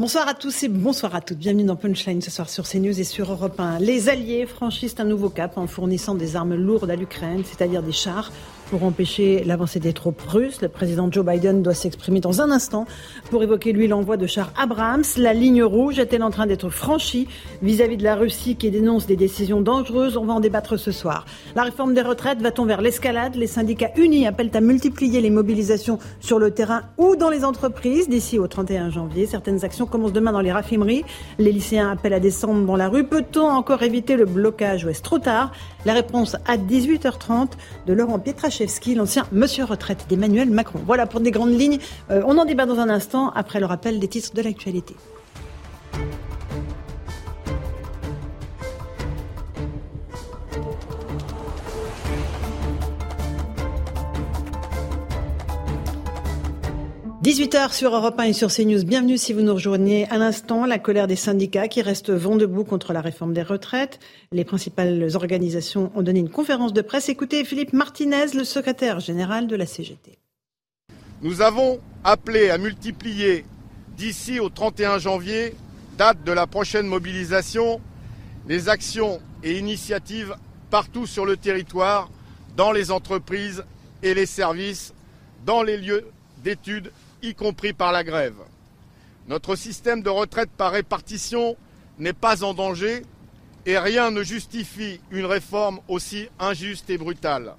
Bonsoir 0.01 0.27
à 0.29 0.33
tous 0.33 0.63
et 0.63 0.69
bonsoir 0.69 1.15
à 1.15 1.21
toutes. 1.21 1.37
Bienvenue 1.37 1.65
dans 1.65 1.77
Punchline 1.77 2.23
ce 2.23 2.31
soir 2.31 2.49
sur 2.49 2.67
CNews 2.67 2.99
et 2.99 3.05
sur 3.05 3.31
Europe 3.31 3.61
1. 3.61 3.81
Les 3.81 4.09
Alliés 4.09 4.47
franchissent 4.47 4.99
un 4.99 5.05
nouveau 5.05 5.29
cap 5.29 5.59
en 5.59 5.67
fournissant 5.67 6.15
des 6.15 6.37
armes 6.37 6.55
lourdes 6.55 6.91
à 6.91 6.97
l'Ukraine, 6.97 7.43
c'est-à-dire 7.45 7.83
des 7.83 7.93
chars 7.93 8.33
pour 8.71 8.85
empêcher 8.85 9.43
l'avancée 9.45 9.81
des 9.81 9.93
troupes 9.93 10.23
russes. 10.23 10.63
Le 10.63 10.69
président 10.69 11.11
Joe 11.11 11.27
Biden 11.27 11.63
doit 11.63 11.75
s'exprimer 11.75 12.21
dans 12.21 12.41
un 12.41 12.51
instant 12.53 12.87
pour 13.31 13.43
évoquer, 13.43 13.73
lui, 13.73 13.89
l'envoi 13.89 14.17
de 14.17 14.27
chars 14.27 14.53
Abrams. 14.57 15.03
La 15.17 15.35
ligne 15.35 15.65
rouge 15.65 15.99
est-elle 15.99 16.23
en 16.23 16.31
train 16.31 16.47
d'être 16.47 16.71
franchie 16.71 17.27
vis-à-vis 17.63 17.97
de 17.97 18.05
la 18.05 18.15
Russie 18.15 18.55
qui 18.55 18.71
dénonce 18.71 19.07
des 19.07 19.17
décisions 19.17 19.61
dangereuses? 19.61 20.17
On 20.17 20.25
va 20.25 20.35
en 20.35 20.41
débattre 20.41 20.79
ce 20.79 20.93
soir. 20.93 21.27
La 21.57 21.65
réforme 21.65 21.95
des 21.95 22.03
retraites 22.03 22.41
va-t-on 22.41 22.65
vers 22.65 22.81
l'escalade? 22.81 23.35
Les 23.35 23.49
syndicats 23.49 23.91
unis 23.97 24.27
appellent 24.27 24.53
à 24.55 24.61
multiplier 24.61 25.21
les 25.21 25.31
mobilisations 25.31 25.99
sur 26.21 26.39
le 26.39 26.53
terrain 26.53 26.83
ou 26.97 27.17
dans 27.17 27.29
les 27.29 27.45
entreprises 27.45 28.09
d'ici 28.09 28.39
au 28.39 28.47
31 28.47 28.91
janvier. 28.91 29.27
Certaines 29.27 29.65
actions 29.65 29.87
commencent 29.87 30.13
demain 30.13 30.33
dans 30.33 30.41
les 30.41 30.53
raffineries. 30.53 31.05
Les 31.39 31.51
lycéens 31.51 31.91
appellent 31.91 32.15
à 32.15 32.21
descendre 32.21 32.65
dans 32.65 32.77
la 32.77 32.89
rue. 32.89 33.03
Peut-on 33.05 33.49
encore 33.49 33.83
éviter 33.83 34.15
le 34.17 34.27
blocage? 34.27 34.85
Ou 34.85 34.91
est-ce 34.91 35.03
trop 35.03 35.19
tard? 35.19 35.51
La 35.85 35.95
réponse 35.95 36.37
à 36.47 36.57
18h30 36.57 37.49
de 37.87 37.93
Laurent 37.95 38.19
Pietrachet 38.19 38.60
L'ancien 38.95 39.27
monsieur 39.33 39.65
retraite 39.65 40.05
d'Emmanuel 40.11 40.51
Macron. 40.51 40.81
Voilà 40.85 41.07
pour 41.07 41.21
des 41.21 41.31
grandes 41.31 41.59
lignes. 41.59 41.79
Euh, 42.11 42.23
on 42.27 42.37
en 42.37 42.45
débat 42.45 42.67
dans 42.67 42.79
un 42.79 42.91
instant 42.91 43.31
après 43.31 43.59
le 43.59 43.65
rappel 43.65 43.99
des 43.99 44.09
titres 44.09 44.35
de 44.35 44.43
l'actualité. 44.43 44.95
18h 57.23 57.75
sur 57.75 57.95
Europe 57.95 58.19
1 58.19 58.23
et 58.23 58.33
sur 58.33 58.49
CNews. 58.51 58.83
Bienvenue 58.83 59.19
si 59.19 59.35
vous 59.35 59.43
nous 59.43 59.53
rejoignez 59.53 60.09
à 60.09 60.17
l'instant. 60.17 60.65
La 60.65 60.79
colère 60.79 61.07
des 61.07 61.17
syndicats 61.17 61.69
qui 61.69 61.83
restent 61.83 62.09
vent 62.09 62.35
debout 62.35 62.65
contre 62.65 62.95
la 62.95 63.03
réforme 63.03 63.35
des 63.35 63.43
retraites. 63.43 64.01
Les 64.33 64.47
principales 64.47 65.07
organisations 65.15 65.93
ont 65.95 66.01
donné 66.01 66.21
une 66.21 66.31
conférence 66.31 66.73
de 66.73 66.81
presse. 66.81 67.11
Écoutez 67.11 67.45
Philippe 67.45 67.75
Martinez, 67.75 68.29
le 68.35 68.43
secrétaire 68.43 69.01
général 69.01 69.49
de 69.49 69.55
la 69.55 69.67
CGT. 69.67 70.17
Nous 71.21 71.43
avons 71.43 71.81
appelé 72.05 72.49
à 72.49 72.57
multiplier 72.57 73.45
d'ici 73.99 74.41
au 74.41 74.49
31 74.49 74.97
janvier, 74.97 75.55
date 75.99 76.25
de 76.25 76.33
la 76.33 76.47
prochaine 76.47 76.87
mobilisation, 76.87 77.83
les 78.49 78.71
actions 78.71 79.21
et 79.45 79.59
initiatives 79.59 80.35
partout 80.71 81.05
sur 81.05 81.27
le 81.27 81.37
territoire, 81.37 82.11
dans 82.57 82.73
les 82.73 82.91
entreprises 82.91 83.63
et 84.03 84.15
les 84.15 84.25
services, 84.25 84.95
dans 85.45 85.63
les 85.63 85.77
lieux 85.77 86.07
d'études 86.43 86.91
y 87.23 87.35
compris 87.35 87.73
par 87.73 87.93
la 87.93 88.05
grève. 88.05 88.37
Notre 89.29 89.57
système 89.57 90.03
de 90.03 90.09
retraite 90.09 90.51
par 90.57 90.73
répartition 90.73 91.57
n'est 91.99 92.13
pas 92.13 92.43
en 92.43 92.55
danger 92.55 93.03
et 93.67 93.79
rien 93.79 94.11
ne 94.11 94.23
justifie 94.23 95.01
une 95.11 95.27
réforme 95.27 95.81
aussi 95.89 96.29
injuste 96.39 96.91
et 96.91 96.99
brutale. 96.99 97.55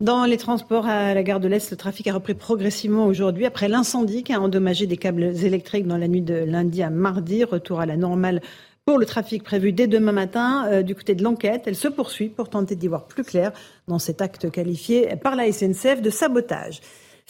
Dans 0.00 0.24
les 0.24 0.38
transports 0.38 0.86
à 0.86 1.12
la 1.12 1.22
gare 1.22 1.40
de 1.40 1.48
l'Est, 1.48 1.70
le 1.70 1.76
trafic 1.76 2.06
a 2.06 2.14
repris 2.14 2.34
progressivement 2.34 3.06
aujourd'hui 3.06 3.44
après 3.44 3.68
l'incendie 3.68 4.22
qui 4.22 4.32
a 4.32 4.40
endommagé 4.40 4.86
des 4.86 4.96
câbles 4.96 5.22
électriques 5.44 5.86
dans 5.86 5.98
la 5.98 6.08
nuit 6.08 6.22
de 6.22 6.34
lundi 6.34 6.82
à 6.82 6.90
mardi. 6.90 7.44
Retour 7.44 7.80
à 7.80 7.86
la 7.86 7.96
normale 7.96 8.40
pour 8.86 8.98
le 8.98 9.04
trafic 9.04 9.42
prévu 9.42 9.72
dès 9.72 9.86
demain 9.86 10.12
matin. 10.12 10.66
Euh, 10.68 10.82
du 10.82 10.94
côté 10.94 11.14
de 11.14 11.22
l'enquête, 11.22 11.64
elle 11.66 11.76
se 11.76 11.86
poursuit 11.88 12.30
pour 12.30 12.48
tenter 12.48 12.76
d'y 12.76 12.88
voir 12.88 13.06
plus 13.06 13.24
clair 13.24 13.52
dans 13.88 13.98
cet 13.98 14.22
acte 14.22 14.50
qualifié 14.50 15.16
par 15.22 15.36
la 15.36 15.52
SNCF 15.52 16.00
de 16.00 16.10
sabotage. 16.10 16.80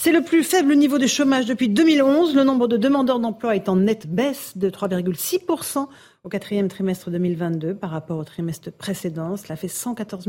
C'est 0.03 0.12
le 0.12 0.22
plus 0.22 0.42
faible 0.42 0.76
niveau 0.76 0.96
de 0.96 1.07
chômage 1.07 1.44
depuis 1.44 1.68
2011. 1.68 2.34
Le 2.34 2.42
nombre 2.42 2.68
de 2.68 2.78
demandeurs 2.78 3.20
d'emploi 3.20 3.55
est 3.55 3.68
en 3.68 3.76
nette 3.76 4.07
baisse 4.07 4.57
de 4.57 4.70
3,6% 4.70 5.88
au 6.24 6.28
quatrième 6.30 6.68
trimestre 6.68 7.11
2022 7.11 7.74
par 7.74 7.90
rapport 7.90 8.16
au 8.16 8.24
trimestre 8.24 8.72
précédent. 8.72 9.36
Cela 9.36 9.57
fait 9.57 9.68
114 9.68 10.26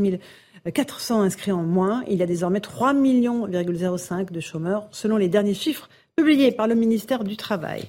400 0.74 1.22
inscrits 1.22 1.54
en 1.54 1.64
moins. 1.64 2.04
Il 2.10 2.18
y 2.18 2.22
a 2.22 2.26
désormais 2.26 2.60
3,05 2.60 2.96
millions 2.98 3.48
de 3.48 4.40
chômeurs 4.42 4.90
selon 4.92 5.16
les 5.16 5.30
derniers 5.30 5.54
chiffres 5.54 5.88
publiés 6.18 6.52
par 6.52 6.68
le 6.68 6.76
ministère 6.76 7.24
du 7.24 7.38
Travail. 7.38 7.86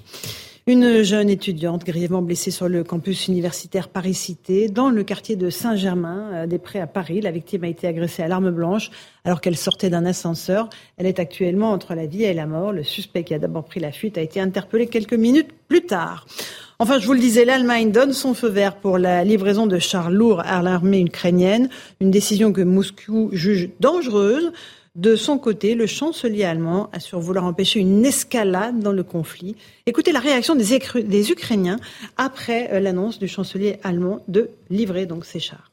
Une 0.69 1.03
jeune 1.03 1.29
étudiante 1.29 1.85
grièvement 1.85 2.23
blessée 2.23 2.53
sur 2.53 2.69
le 2.69 2.85
campus 2.85 3.27
universitaire 3.27 3.89
Paris-Cité, 3.89 4.69
dans 4.69 4.91
le 4.91 5.03
quartier 5.03 5.35
de 5.35 5.51
Saint-Germain-des-Prés 5.51 6.79
à 6.79 6.87
Paris. 6.87 7.21
La 7.21 7.33
victime 7.33 7.65
a 7.65 7.67
été 7.67 7.89
agressée 7.89 8.23
à 8.23 8.29
l'arme 8.29 8.53
blanche 8.53 8.93
alors 9.25 9.41
qu'elle 9.41 9.57
sortait 9.57 9.91
d'un 9.91 10.07
ascenseur. 10.07 10.69
Elle 10.99 11.07
est 11.07 11.19
actuellement 11.19 11.73
entre 11.73 11.97
la 11.97 12.07
vie 12.07 12.23
et 12.23 12.33
la 12.33 12.47
mort. 12.47 12.71
Le 12.71 12.85
suspect 12.85 13.25
qui 13.25 13.35
a 13.35 13.41
d'abord 13.41 13.65
pris 13.65 13.81
la 13.81 13.91
fuite 13.91 14.17
a 14.17 14.21
été 14.21 14.39
interpellé 14.39 14.87
quelques 14.87 15.15
minutes 15.15 15.51
plus 15.67 15.85
tard. 15.85 16.27
Enfin, 16.79 17.01
je 17.01 17.07
vous 17.09 17.15
le 17.15 17.19
disais, 17.19 17.45
l'Allemagne 17.45 17.91
donne 17.91 18.13
son 18.13 18.33
feu 18.33 18.49
vert 18.49 18.77
pour 18.77 18.99
la 18.99 19.25
livraison 19.25 19.67
de 19.67 19.81
chars 19.81 20.13
lourds 20.13 20.43
à 20.47 20.63
l'armée 20.63 21.01
ukrainienne, 21.01 21.71
une 22.01 22.13
décision 22.13 22.53
que 22.53 22.61
Moscou 22.61 23.31
juge 23.33 23.71
dangereuse. 23.81 24.53
De 24.95 25.17
son 25.17 25.39
côté, 25.39 25.75
le 25.75 25.87
chancelier 25.87 26.45
allemand 26.45 26.91
assure 26.93 27.19
vouloir 27.19 27.47
empêcher 27.47 27.81
une 27.81 28.05
escalade 28.05 28.79
dans 28.81 28.93
le 28.93 29.03
conflit. 29.03 29.57
Écoutez 29.87 30.13
la 30.13 30.21
réaction 30.21 30.55
des, 30.55 31.31
Ukrainiens 31.31 31.79
après 32.19 32.71
euh, 32.73 32.79
l'annonce 32.79 33.19
du 33.19 33.27
chancelier 33.27 33.79
allemand 33.85 34.21
de 34.29 34.51
livrer 34.69 35.07
donc 35.07 35.25
ses 35.25 35.41
chars. 35.41 35.71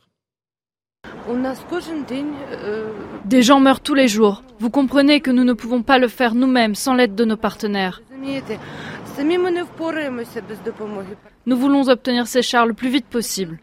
Des 3.26 3.41
gens 3.41 3.59
meurent 3.59 3.82
tous 3.82 3.93
les 3.93 4.07
jours. 4.07 4.41
Vous 4.59 4.70
comprenez 4.70 5.20
que 5.20 5.32
nous 5.32 5.43
ne 5.43 5.51
pouvons 5.51 5.84
pas 5.84 5.99
le 5.99 6.07
faire 6.07 6.34
nous-mêmes 6.34 6.76
sans 6.76 6.93
l'aide 6.93 7.15
de 7.15 7.26
nos 7.26 7.36
partenaires. 7.36 8.01
Nous 11.45 11.57
voulons 11.57 11.89
obtenir 11.89 12.26
ces 12.26 12.41
chars 12.41 12.65
le 12.65 12.74
plus 12.74 12.89
vite 12.89 13.07
possible. 13.07 13.59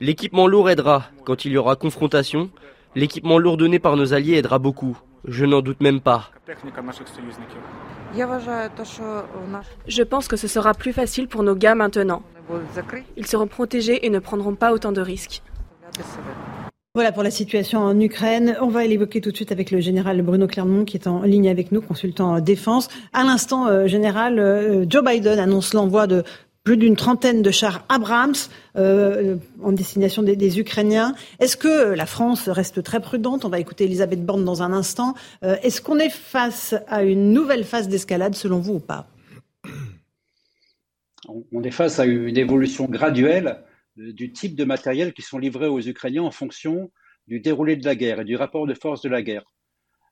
L'équipement 0.00 0.46
lourd 0.46 0.70
aidera 0.70 1.04
quand 1.24 1.44
il 1.44 1.52
y 1.52 1.56
aura 1.56 1.76
confrontation. 1.76 2.50
L'équipement 2.94 3.38
lourd 3.38 3.56
donné 3.56 3.78
par 3.78 3.96
nos 3.96 4.12
alliés 4.12 4.34
aidera 4.34 4.58
beaucoup. 4.58 4.98
Je 5.26 5.44
n'en 5.44 5.60
doute 5.60 5.80
même 5.80 6.00
pas. 6.00 6.30
Je 9.86 10.02
pense 10.02 10.28
que 10.28 10.36
ce 10.36 10.48
sera 10.48 10.74
plus 10.74 10.92
facile 10.92 11.28
pour 11.28 11.42
nos 11.42 11.54
gars 11.54 11.74
maintenant. 11.74 12.22
Ils 13.16 13.26
seront 13.26 13.46
protégés 13.46 14.04
et 14.06 14.10
ne 14.10 14.18
prendront 14.18 14.54
pas 14.54 14.72
autant 14.72 14.92
de 14.92 15.00
risques. 15.00 15.42
Voilà 16.96 17.12
pour 17.12 17.22
la 17.22 17.30
situation 17.30 17.78
en 17.78 18.00
Ukraine. 18.00 18.56
On 18.60 18.66
va 18.66 18.84
l'évoquer 18.84 19.20
tout 19.20 19.30
de 19.30 19.36
suite 19.36 19.52
avec 19.52 19.70
le 19.70 19.78
général 19.78 20.20
Bruno 20.22 20.48
Clermont 20.48 20.84
qui 20.84 20.96
est 20.96 21.06
en 21.06 21.22
ligne 21.22 21.48
avec 21.48 21.70
nous, 21.70 21.80
consultant 21.80 22.40
défense. 22.40 22.88
À 23.12 23.22
l'instant, 23.22 23.68
euh, 23.68 23.86
général, 23.86 24.40
euh, 24.40 24.84
Joe 24.88 25.04
Biden 25.04 25.38
annonce 25.38 25.72
l'envoi 25.72 26.08
de 26.08 26.24
plus 26.64 26.76
d'une 26.76 26.96
trentaine 26.96 27.42
de 27.42 27.50
chars 27.50 27.84
Abrams 27.88 28.34
euh, 28.76 29.36
en 29.62 29.72
destination 29.72 30.22
des, 30.22 30.60
Ukrainiens. 30.60 31.14
Est-ce 31.38 31.56
que 31.56 31.94
la 31.94 32.06
France 32.06 32.48
reste 32.48 32.82
très 32.82 33.00
prudente? 33.00 33.44
On 33.44 33.48
va 33.48 33.58
écouter 33.58 33.84
Elisabeth 33.84 34.24
Borne 34.24 34.44
dans 34.44 34.62
un 34.62 34.72
instant. 34.72 35.14
Euh, 35.42 35.56
est-ce 35.62 35.80
qu'on 35.80 35.98
est 35.98 36.10
face 36.10 36.74
à 36.86 37.02
une 37.02 37.32
nouvelle 37.32 37.64
phase 37.64 37.88
d'escalade 37.88 38.34
selon 38.34 38.60
vous 38.60 38.74
ou 38.74 38.80
pas? 38.80 39.08
On 41.52 41.62
est 41.62 41.70
face 41.70 41.98
à 41.98 42.04
une 42.04 42.36
évolution 42.36 42.86
graduelle 42.86 43.62
euh, 43.98 44.12
du 44.12 44.32
type 44.32 44.54
de 44.54 44.64
matériel 44.64 45.14
qui 45.14 45.22
sont 45.22 45.38
livrés 45.38 45.68
aux 45.68 45.80
Ukrainiens 45.80 46.22
en 46.22 46.30
fonction 46.30 46.90
du 47.26 47.40
déroulé 47.40 47.76
de 47.76 47.84
la 47.84 47.94
guerre 47.94 48.20
et 48.20 48.24
du 48.24 48.36
rapport 48.36 48.66
de 48.66 48.74
force 48.74 49.00
de 49.02 49.08
la 49.08 49.22
guerre. 49.22 49.44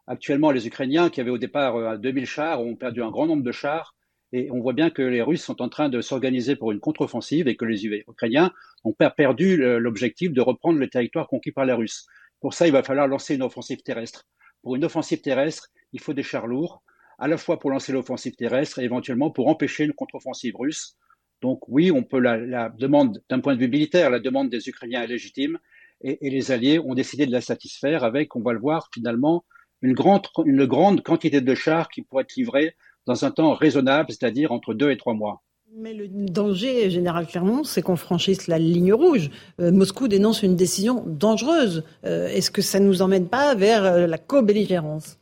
Actuellement, 0.06 0.50
les 0.50 0.66
Ukrainiens, 0.66 1.10
qui 1.10 1.20
avaient 1.20 1.30
au 1.30 1.38
départ 1.38 1.98
2000 1.98 2.24
chars, 2.24 2.62
ont 2.62 2.76
perdu 2.76 3.02
un 3.02 3.10
grand 3.10 3.26
nombre 3.26 3.42
de 3.42 3.52
chars 3.52 3.94
et 4.32 4.50
on 4.50 4.60
voit 4.60 4.72
bien 4.72 4.90
que 4.90 5.02
les 5.02 5.22
Russes 5.22 5.42
sont 5.42 5.62
en 5.62 5.68
train 5.68 5.88
de 5.88 6.00
s'organiser 6.00 6.56
pour 6.56 6.72
une 6.72 6.80
contre-offensive 6.80 7.48
et 7.48 7.56
que 7.56 7.64
les 7.64 7.86
Ukrainiens 7.86 8.52
ont 8.84 8.92
perdu 8.92 9.56
l'objectif 9.78 10.32
de 10.32 10.40
reprendre 10.40 10.78
le 10.78 10.88
territoire 10.88 11.28
conquis 11.28 11.52
par 11.52 11.64
les 11.64 11.72
Russes. 11.72 12.06
Pour 12.40 12.54
ça, 12.54 12.66
il 12.66 12.72
va 12.72 12.82
falloir 12.82 13.08
lancer 13.08 13.34
une 13.34 13.42
offensive 13.42 13.82
terrestre. 13.82 14.26
Pour 14.62 14.76
une 14.76 14.84
offensive 14.84 15.20
terrestre, 15.20 15.68
il 15.92 16.00
faut 16.00 16.12
des 16.12 16.22
chars 16.22 16.46
lourds, 16.46 16.82
à 17.18 17.26
la 17.26 17.36
fois 17.36 17.58
pour 17.58 17.70
lancer 17.70 17.92
l'offensive 17.92 18.36
terrestre 18.36 18.78
et 18.78 18.84
éventuellement 18.84 19.30
pour 19.30 19.48
empêcher 19.48 19.84
une 19.84 19.92
contre-offensive 19.92 20.54
russe. 20.56 20.96
Donc 21.40 21.68
oui, 21.68 21.90
on 21.90 22.02
peut 22.02 22.20
la, 22.20 22.36
la 22.36 22.68
demande 22.68 23.22
d'un 23.28 23.40
point 23.40 23.54
de 23.54 23.60
vue 23.60 23.68
militaire, 23.68 24.10
la 24.10 24.20
demande 24.20 24.50
des 24.50 24.68
Ukrainiens 24.68 25.02
est 25.02 25.06
légitime 25.06 25.58
et, 26.00 26.30
les 26.30 26.50
Alliés 26.52 26.78
ont 26.78 26.94
décidé 26.94 27.26
de 27.26 27.32
la 27.32 27.40
satisfaire 27.40 28.04
avec, 28.04 28.36
on 28.36 28.42
va 28.42 28.52
le 28.52 28.60
voir 28.60 28.88
finalement, 28.92 29.44
une 29.82 29.94
grande, 29.94 30.26
une 30.44 30.66
grande 30.66 31.02
quantité 31.02 31.40
de 31.40 31.54
chars 31.54 31.88
qui 31.88 32.02
pourraient 32.02 32.22
être 32.22 32.36
livrés 32.36 32.76
dans 33.08 33.24
un 33.24 33.30
temps 33.30 33.54
raisonnable, 33.54 34.10
c'est-à-dire 34.10 34.52
entre 34.52 34.74
deux 34.74 34.90
et 34.90 34.98
trois 34.98 35.14
mois. 35.14 35.42
Mais 35.74 35.94
le 35.94 36.08
danger, 36.08 36.90
Général 36.90 37.26
Clermont, 37.26 37.64
c'est 37.64 37.82
qu'on 37.82 37.96
franchisse 37.96 38.46
la 38.48 38.58
ligne 38.58 38.92
rouge. 38.92 39.30
Euh, 39.60 39.72
Moscou 39.72 40.08
dénonce 40.08 40.42
une 40.42 40.56
décision 40.56 41.04
dangereuse. 41.06 41.84
Euh, 42.04 42.28
est-ce 42.28 42.50
que 42.50 42.62
ça 42.62 42.80
ne 42.80 42.86
nous 42.86 43.00
emmène 43.00 43.28
pas 43.28 43.54
vers 43.54 43.84
euh, 43.84 44.06
la 44.06 44.18
co-belligérance? 44.18 45.18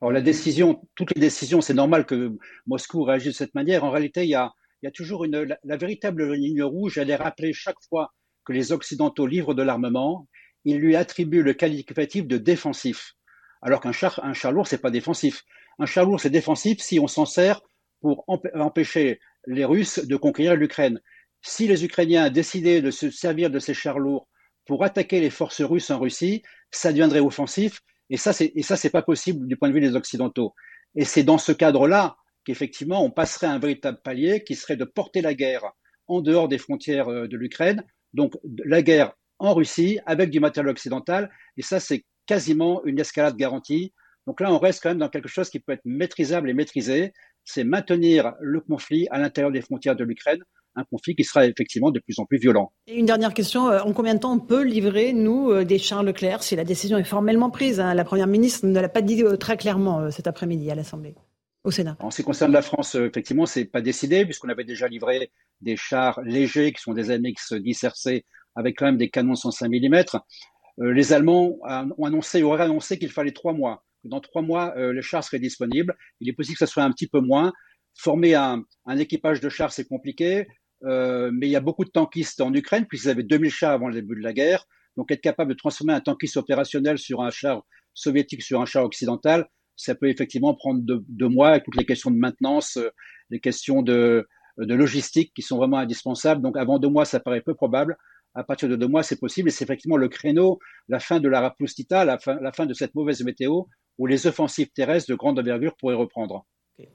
Alors 0.00 0.12
la 0.12 0.20
décision, 0.20 0.82
toutes 0.94 1.14
les 1.14 1.20
décisions, 1.20 1.60
c'est 1.60 1.74
normal 1.74 2.06
que 2.06 2.36
Moscou 2.66 3.02
réagisse 3.02 3.32
de 3.32 3.36
cette 3.36 3.54
manière. 3.54 3.84
En 3.84 3.90
réalité, 3.90 4.22
il 4.22 4.30
y 4.30 4.34
a, 4.34 4.52
il 4.82 4.86
y 4.86 4.88
a 4.88 4.92
toujours 4.92 5.24
une, 5.24 5.42
la, 5.42 5.58
la, 5.64 5.76
véritable 5.76 6.32
ligne 6.32 6.62
rouge. 6.62 6.98
Elle 6.98 7.10
est 7.10 7.16
rappelée 7.16 7.52
chaque 7.52 7.82
fois 7.88 8.12
que 8.44 8.52
les 8.52 8.70
Occidentaux 8.70 9.26
livrent 9.26 9.54
de 9.54 9.62
l'armement. 9.62 10.28
Ils 10.64 10.78
lui 10.78 10.94
attribuent 10.94 11.42
le 11.42 11.54
qualificatif 11.54 12.26
de 12.26 12.38
défensif. 12.38 13.14
Alors 13.62 13.80
qu'un 13.80 13.92
char, 13.92 14.20
un 14.22 14.34
char 14.34 14.52
lourd, 14.52 14.66
c'est 14.66 14.82
pas 14.82 14.90
défensif. 14.90 15.42
Un 15.78 15.86
char 15.86 16.04
lourd, 16.06 16.20
c'est 16.20 16.30
défensif 16.30 16.80
si 16.80 17.00
on 17.00 17.06
s'en 17.06 17.26
sert 17.26 17.60
pour 18.00 18.24
empêcher 18.54 19.20
les 19.46 19.64
Russes 19.64 20.04
de 20.04 20.16
conquérir 20.16 20.56
l'Ukraine. 20.56 21.00
Si 21.42 21.66
les 21.66 21.84
Ukrainiens 21.84 22.30
décidaient 22.30 22.82
de 22.82 22.90
se 22.90 23.10
servir 23.10 23.50
de 23.50 23.58
ces 23.58 23.74
chars 23.74 23.98
lourds 23.98 24.28
pour 24.66 24.84
attaquer 24.84 25.20
les 25.20 25.30
forces 25.30 25.62
russes 25.62 25.90
en 25.90 25.98
Russie, 25.98 26.42
ça 26.70 26.90
deviendrait 26.90 27.20
offensif. 27.20 27.80
Et 28.10 28.16
ça, 28.16 28.32
c'est, 28.32 28.52
et 28.54 28.62
ça, 28.62 28.76
c'est 28.76 28.90
pas 28.90 29.02
possible 29.02 29.46
du 29.46 29.56
point 29.56 29.68
de 29.68 29.74
vue 29.74 29.80
des 29.80 29.96
Occidentaux. 29.96 30.54
Et 30.94 31.04
c'est 31.04 31.22
dans 31.22 31.38
ce 31.38 31.52
cadre-là 31.52 32.16
qu'effectivement, 32.44 33.02
on 33.04 33.10
passerait 33.10 33.46
à 33.46 33.52
un 33.52 33.58
véritable 33.58 34.00
palier 34.02 34.44
qui 34.44 34.54
serait 34.54 34.76
de 34.76 34.84
porter 34.84 35.20
la 35.20 35.34
guerre 35.34 35.64
en 36.06 36.20
dehors 36.20 36.48
des 36.48 36.58
frontières 36.58 37.08
euh, 37.08 37.26
de 37.26 37.36
l'Ukraine. 37.36 37.82
Donc, 38.12 38.34
la 38.64 38.82
guerre 38.82 39.14
en 39.38 39.54
Russie 39.54 39.98
avec 40.06 40.30
du 40.30 40.40
matériel 40.40 40.70
occidental. 40.70 41.30
Et 41.56 41.62
ça, 41.62 41.80
c'est 41.80 42.04
quasiment 42.26 42.84
une 42.84 43.00
escalade 43.00 43.36
garantie 43.36 43.92
donc 44.26 44.40
là, 44.40 44.52
on 44.52 44.58
reste 44.58 44.82
quand 44.82 44.90
même 44.90 44.98
dans 44.98 45.08
quelque 45.08 45.28
chose 45.28 45.50
qui 45.50 45.60
peut 45.60 45.72
être 45.72 45.84
maîtrisable 45.84 46.48
et 46.48 46.54
maîtrisé, 46.54 47.12
c'est 47.44 47.64
maintenir 47.64 48.32
le 48.40 48.60
conflit 48.60 49.06
à 49.10 49.18
l'intérieur 49.18 49.52
des 49.52 49.60
frontières 49.60 49.96
de 49.96 50.04
l'Ukraine. 50.04 50.42
un 50.76 50.84
conflit 50.84 51.14
qui 51.14 51.22
sera 51.22 51.46
effectivement 51.46 51.92
de 51.92 52.00
plus 52.00 52.18
en 52.18 52.24
plus 52.24 52.38
violent. 52.38 52.72
Et 52.88 52.98
une 52.98 53.06
dernière 53.06 53.32
question, 53.32 53.66
en 53.66 53.92
combien 53.92 54.14
de 54.14 54.20
temps 54.20 54.32
on 54.32 54.40
peut 54.40 54.64
livrer, 54.64 55.12
nous, 55.12 55.62
des 55.62 55.78
chars 55.78 56.02
Leclerc 56.02 56.42
si 56.42 56.56
la 56.56 56.64
décision 56.64 56.98
est 56.98 57.04
formellement 57.04 57.50
prise 57.50 57.78
hein? 57.78 57.94
La 57.94 58.04
Première 58.04 58.26
ministre 58.26 58.66
ne 58.66 58.80
l'a 58.80 58.88
pas 58.88 59.02
dit 59.02 59.22
très 59.38 59.56
clairement 59.56 60.10
cet 60.10 60.26
après-midi 60.26 60.70
à 60.70 60.74
l'Assemblée. 60.74 61.14
Au 61.62 61.70
Sénat. 61.70 61.96
En 62.00 62.10
ce 62.10 62.16
qui 62.16 62.24
concerne 62.24 62.52
la 62.52 62.60
France, 62.60 62.94
effectivement, 62.94 63.46
c'est 63.46 63.64
pas 63.64 63.80
décidé 63.80 64.24
puisqu'on 64.26 64.50
avait 64.50 64.64
déjà 64.64 64.86
livré 64.86 65.30
des 65.62 65.76
chars 65.76 66.20
légers 66.22 66.72
qui 66.72 66.82
sont 66.82 66.92
des 66.92 67.08
MX-10 67.08 67.86
RC 67.86 68.24
avec 68.54 68.76
quand 68.76 68.84
même 68.84 68.98
des 68.98 69.08
canons 69.08 69.34
105 69.34 69.70
mm. 69.70 70.04
les 70.78 71.12
Allemands 71.12 71.56
ont 71.96 72.04
annoncé, 72.04 72.42
auraient 72.42 72.64
annoncé 72.64 72.98
qu'il 72.98 73.10
fallait 73.10 73.32
trois 73.32 73.54
mois 73.54 73.82
dans 74.04 74.20
trois 74.20 74.42
mois, 74.42 74.74
euh, 74.76 74.92
les 74.92 75.02
chars 75.02 75.24
seraient 75.24 75.38
disponibles. 75.38 75.96
Il 76.20 76.28
est 76.28 76.32
possible 76.32 76.56
que 76.58 76.66
ce 76.66 76.72
soit 76.72 76.84
un 76.84 76.90
petit 76.90 77.08
peu 77.08 77.20
moins. 77.20 77.52
Former 77.96 78.34
un, 78.34 78.64
équipage 78.96 79.40
de 79.40 79.48
chars, 79.48 79.72
c'est 79.72 79.86
compliqué, 79.86 80.46
euh, 80.84 81.30
mais 81.32 81.46
il 81.46 81.50
y 81.50 81.56
a 81.56 81.60
beaucoup 81.60 81.84
de 81.84 81.90
tankistes 81.90 82.40
en 82.40 82.52
Ukraine, 82.52 82.86
puisqu'ils 82.86 83.10
avaient 83.10 83.22
2000 83.22 83.50
chars 83.50 83.72
avant 83.72 83.88
le 83.88 83.94
début 83.94 84.16
de 84.16 84.22
la 84.22 84.32
guerre. 84.32 84.66
Donc 84.96 85.10
être 85.10 85.20
capable 85.20 85.50
de 85.52 85.56
transformer 85.56 85.92
un 85.92 86.00
tankiste 86.00 86.36
opérationnel 86.36 86.98
sur 86.98 87.22
un 87.22 87.30
char 87.30 87.62
soviétique 87.94 88.42
sur 88.42 88.60
un 88.60 88.66
char 88.66 88.84
occidental, 88.84 89.48
ça 89.76 89.94
peut 89.94 90.08
effectivement 90.08 90.54
prendre 90.54 90.82
deux, 90.82 91.28
mois 91.28 91.50
avec 91.50 91.64
toutes 91.64 91.76
les 91.76 91.86
questions 91.86 92.10
de 92.10 92.16
maintenance, 92.16 92.76
euh, 92.76 92.90
les 93.30 93.40
questions 93.40 93.82
de, 93.82 94.26
logistique 94.56 95.32
qui 95.34 95.42
sont 95.42 95.56
vraiment 95.56 95.78
indispensables. 95.78 96.42
Donc 96.42 96.56
avant 96.56 96.78
deux 96.78 96.88
mois, 96.88 97.04
ça 97.04 97.20
paraît 97.20 97.40
peu 97.40 97.54
probable 97.54 97.96
à 98.36 98.42
partir 98.42 98.68
de 98.68 98.76
deux 98.76 98.88
mois, 98.88 99.02
c'est 99.02 99.18
possible. 99.18 99.48
Et 99.48 99.52
c'est 99.52 99.64
effectivement 99.64 99.96
le 99.96 100.08
créneau, 100.08 100.58
la 100.88 100.98
fin 100.98 101.20
de 101.20 101.28
la 101.28 101.40
Rapustita, 101.40 102.04
la 102.04 102.18
fin 102.18 102.66
de 102.66 102.74
cette 102.74 102.94
mauvaise 102.94 103.22
météo, 103.22 103.62
où 103.98 104.06
les 104.06 104.26
offensives 104.26 104.68
terrestres 104.74 105.10
de 105.10 105.14
grande 105.14 105.38
envergure 105.38 105.74
pourraient 105.76 105.94
reprendre. 105.94 106.44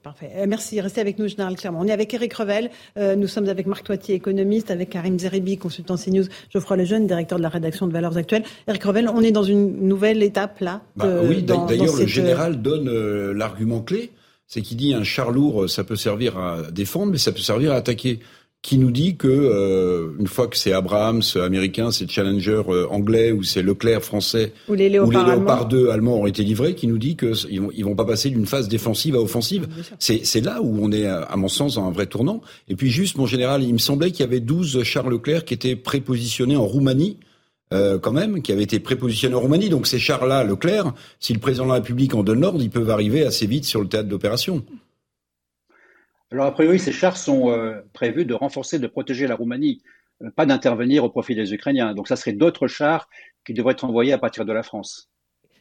parfait. 0.02 0.30
Euh, 0.36 0.46
merci. 0.48 0.80
Restez 0.80 1.00
avec 1.00 1.18
nous, 1.18 1.28
Général 1.28 1.56
Clermont. 1.56 1.80
On 1.80 1.86
est 1.86 1.92
avec 1.92 2.12
Eric 2.12 2.34
Revel. 2.34 2.70
Euh, 2.96 3.16
nous 3.16 3.26
sommes 3.26 3.48
avec 3.48 3.66
Marc 3.66 3.84
Toitier, 3.84 4.14
économiste, 4.14 4.70
avec 4.70 4.90
Karim 4.90 5.18
Zeribi, 5.18 5.56
consultant 5.56 5.96
CNews, 5.96 6.26
Geoffroy 6.52 6.76
Lejeune, 6.76 7.06
directeur 7.06 7.38
de 7.38 7.42
la 7.42 7.48
rédaction 7.48 7.86
de 7.86 7.92
Valeurs 7.92 8.16
Actuelles. 8.16 8.44
Eric 8.68 8.82
Revel, 8.84 9.08
on 9.08 9.22
est 9.22 9.32
dans 9.32 9.42
une 9.42 9.86
nouvelle 9.86 10.22
étape 10.22 10.60
là. 10.60 10.82
Bah 10.96 11.06
oui, 11.24 11.42
d'ailleurs, 11.42 11.96
le 11.96 12.06
général 12.06 12.60
donne 12.60 12.88
euh, 12.88 13.32
l'argument 13.32 13.80
clé. 13.80 14.10
C'est 14.46 14.62
qu'il 14.62 14.76
dit 14.76 14.94
un 14.94 15.04
char 15.04 15.30
lourd, 15.30 15.70
ça 15.70 15.84
peut 15.84 15.94
servir 15.94 16.36
à 16.36 16.72
défendre, 16.72 17.12
mais 17.12 17.18
ça 17.18 17.30
peut 17.30 17.38
servir 17.38 17.70
à 17.70 17.76
attaquer 17.76 18.18
qui 18.62 18.76
nous 18.76 18.90
dit 18.90 19.16
que 19.16 19.26
euh, 19.26 20.10
une 20.18 20.26
fois 20.26 20.46
que 20.46 20.56
c'est 20.56 20.72
Abrams 20.72 21.22
américain, 21.36 21.90
c'est 21.90 22.10
Challenger 22.10 22.62
euh, 22.68 22.86
anglais 22.90 23.32
ou 23.32 23.42
c'est 23.42 23.62
Leclerc 23.62 24.02
français 24.02 24.52
ou 24.68 24.74
les 24.74 24.90
Léopard, 24.90 25.66
2 25.66 25.88
allemands 25.88 26.20
ont 26.20 26.26
été 26.26 26.42
livrés, 26.42 26.74
qui 26.74 26.86
nous 26.86 26.98
dit 26.98 27.16
que 27.16 27.32
ils 27.48 27.60
vont, 27.60 27.70
ils 27.74 27.84
vont 27.84 27.94
pas 27.94 28.04
passer 28.04 28.28
d'une 28.28 28.46
phase 28.46 28.68
défensive 28.68 29.14
à 29.14 29.20
offensive. 29.20 29.66
C'est 29.98 30.44
là 30.44 30.60
où 30.60 30.78
on 30.82 30.92
est 30.92 31.06
à 31.06 31.34
mon 31.36 31.48
sens 31.48 31.76
dans 31.76 31.86
un 31.86 31.90
vrai 31.90 32.06
tournant. 32.06 32.42
Et 32.68 32.76
puis 32.76 32.90
juste 32.90 33.16
mon 33.16 33.26
général, 33.26 33.62
il 33.62 33.72
me 33.72 33.78
semblait 33.78 34.10
qu'il 34.10 34.20
y 34.20 34.28
avait 34.28 34.40
12 34.40 34.82
Charles 34.82 35.10
Leclerc 35.10 35.44
qui 35.44 35.54
étaient 35.54 35.76
prépositionnés 35.76 36.56
en 36.56 36.66
Roumanie. 36.66 37.18
Euh, 37.72 38.00
quand 38.00 38.10
même, 38.10 38.42
qui 38.42 38.50
avaient 38.50 38.64
été 38.64 38.80
prépositionnés 38.80 39.36
en 39.36 39.40
Roumanie. 39.40 39.68
Donc 39.68 39.86
ces 39.86 40.00
chars-là, 40.00 40.42
Leclerc, 40.42 40.92
si 41.20 41.32
le 41.32 41.38
président 41.38 41.64
de 41.64 41.68
la 41.68 41.76
République 41.76 42.16
en 42.16 42.24
donne 42.24 42.40
l'ordre, 42.40 42.60
ils 42.60 42.68
peuvent 42.68 42.90
arriver 42.90 43.24
assez 43.24 43.46
vite 43.46 43.64
sur 43.64 43.80
le 43.80 43.86
théâtre 43.86 44.08
d'opération. 44.08 44.64
Alors, 46.32 46.46
a 46.46 46.52
priori, 46.52 46.78
ces 46.78 46.92
chars 46.92 47.16
sont 47.16 47.50
euh, 47.50 47.80
prévus 47.92 48.24
de 48.24 48.34
renforcer, 48.34 48.78
de 48.78 48.86
protéger 48.86 49.26
la 49.26 49.34
Roumanie, 49.34 49.82
euh, 50.22 50.30
pas 50.30 50.46
d'intervenir 50.46 51.02
au 51.02 51.10
profit 51.10 51.34
des 51.34 51.52
Ukrainiens. 51.52 51.92
Donc, 51.92 52.06
ça 52.06 52.14
serait 52.14 52.32
d'autres 52.32 52.68
chars 52.68 53.08
qui 53.44 53.52
devraient 53.52 53.72
être 53.72 53.84
envoyés 53.84 54.12
à 54.12 54.18
partir 54.18 54.44
de 54.44 54.52
la 54.52 54.62
France. 54.62 55.10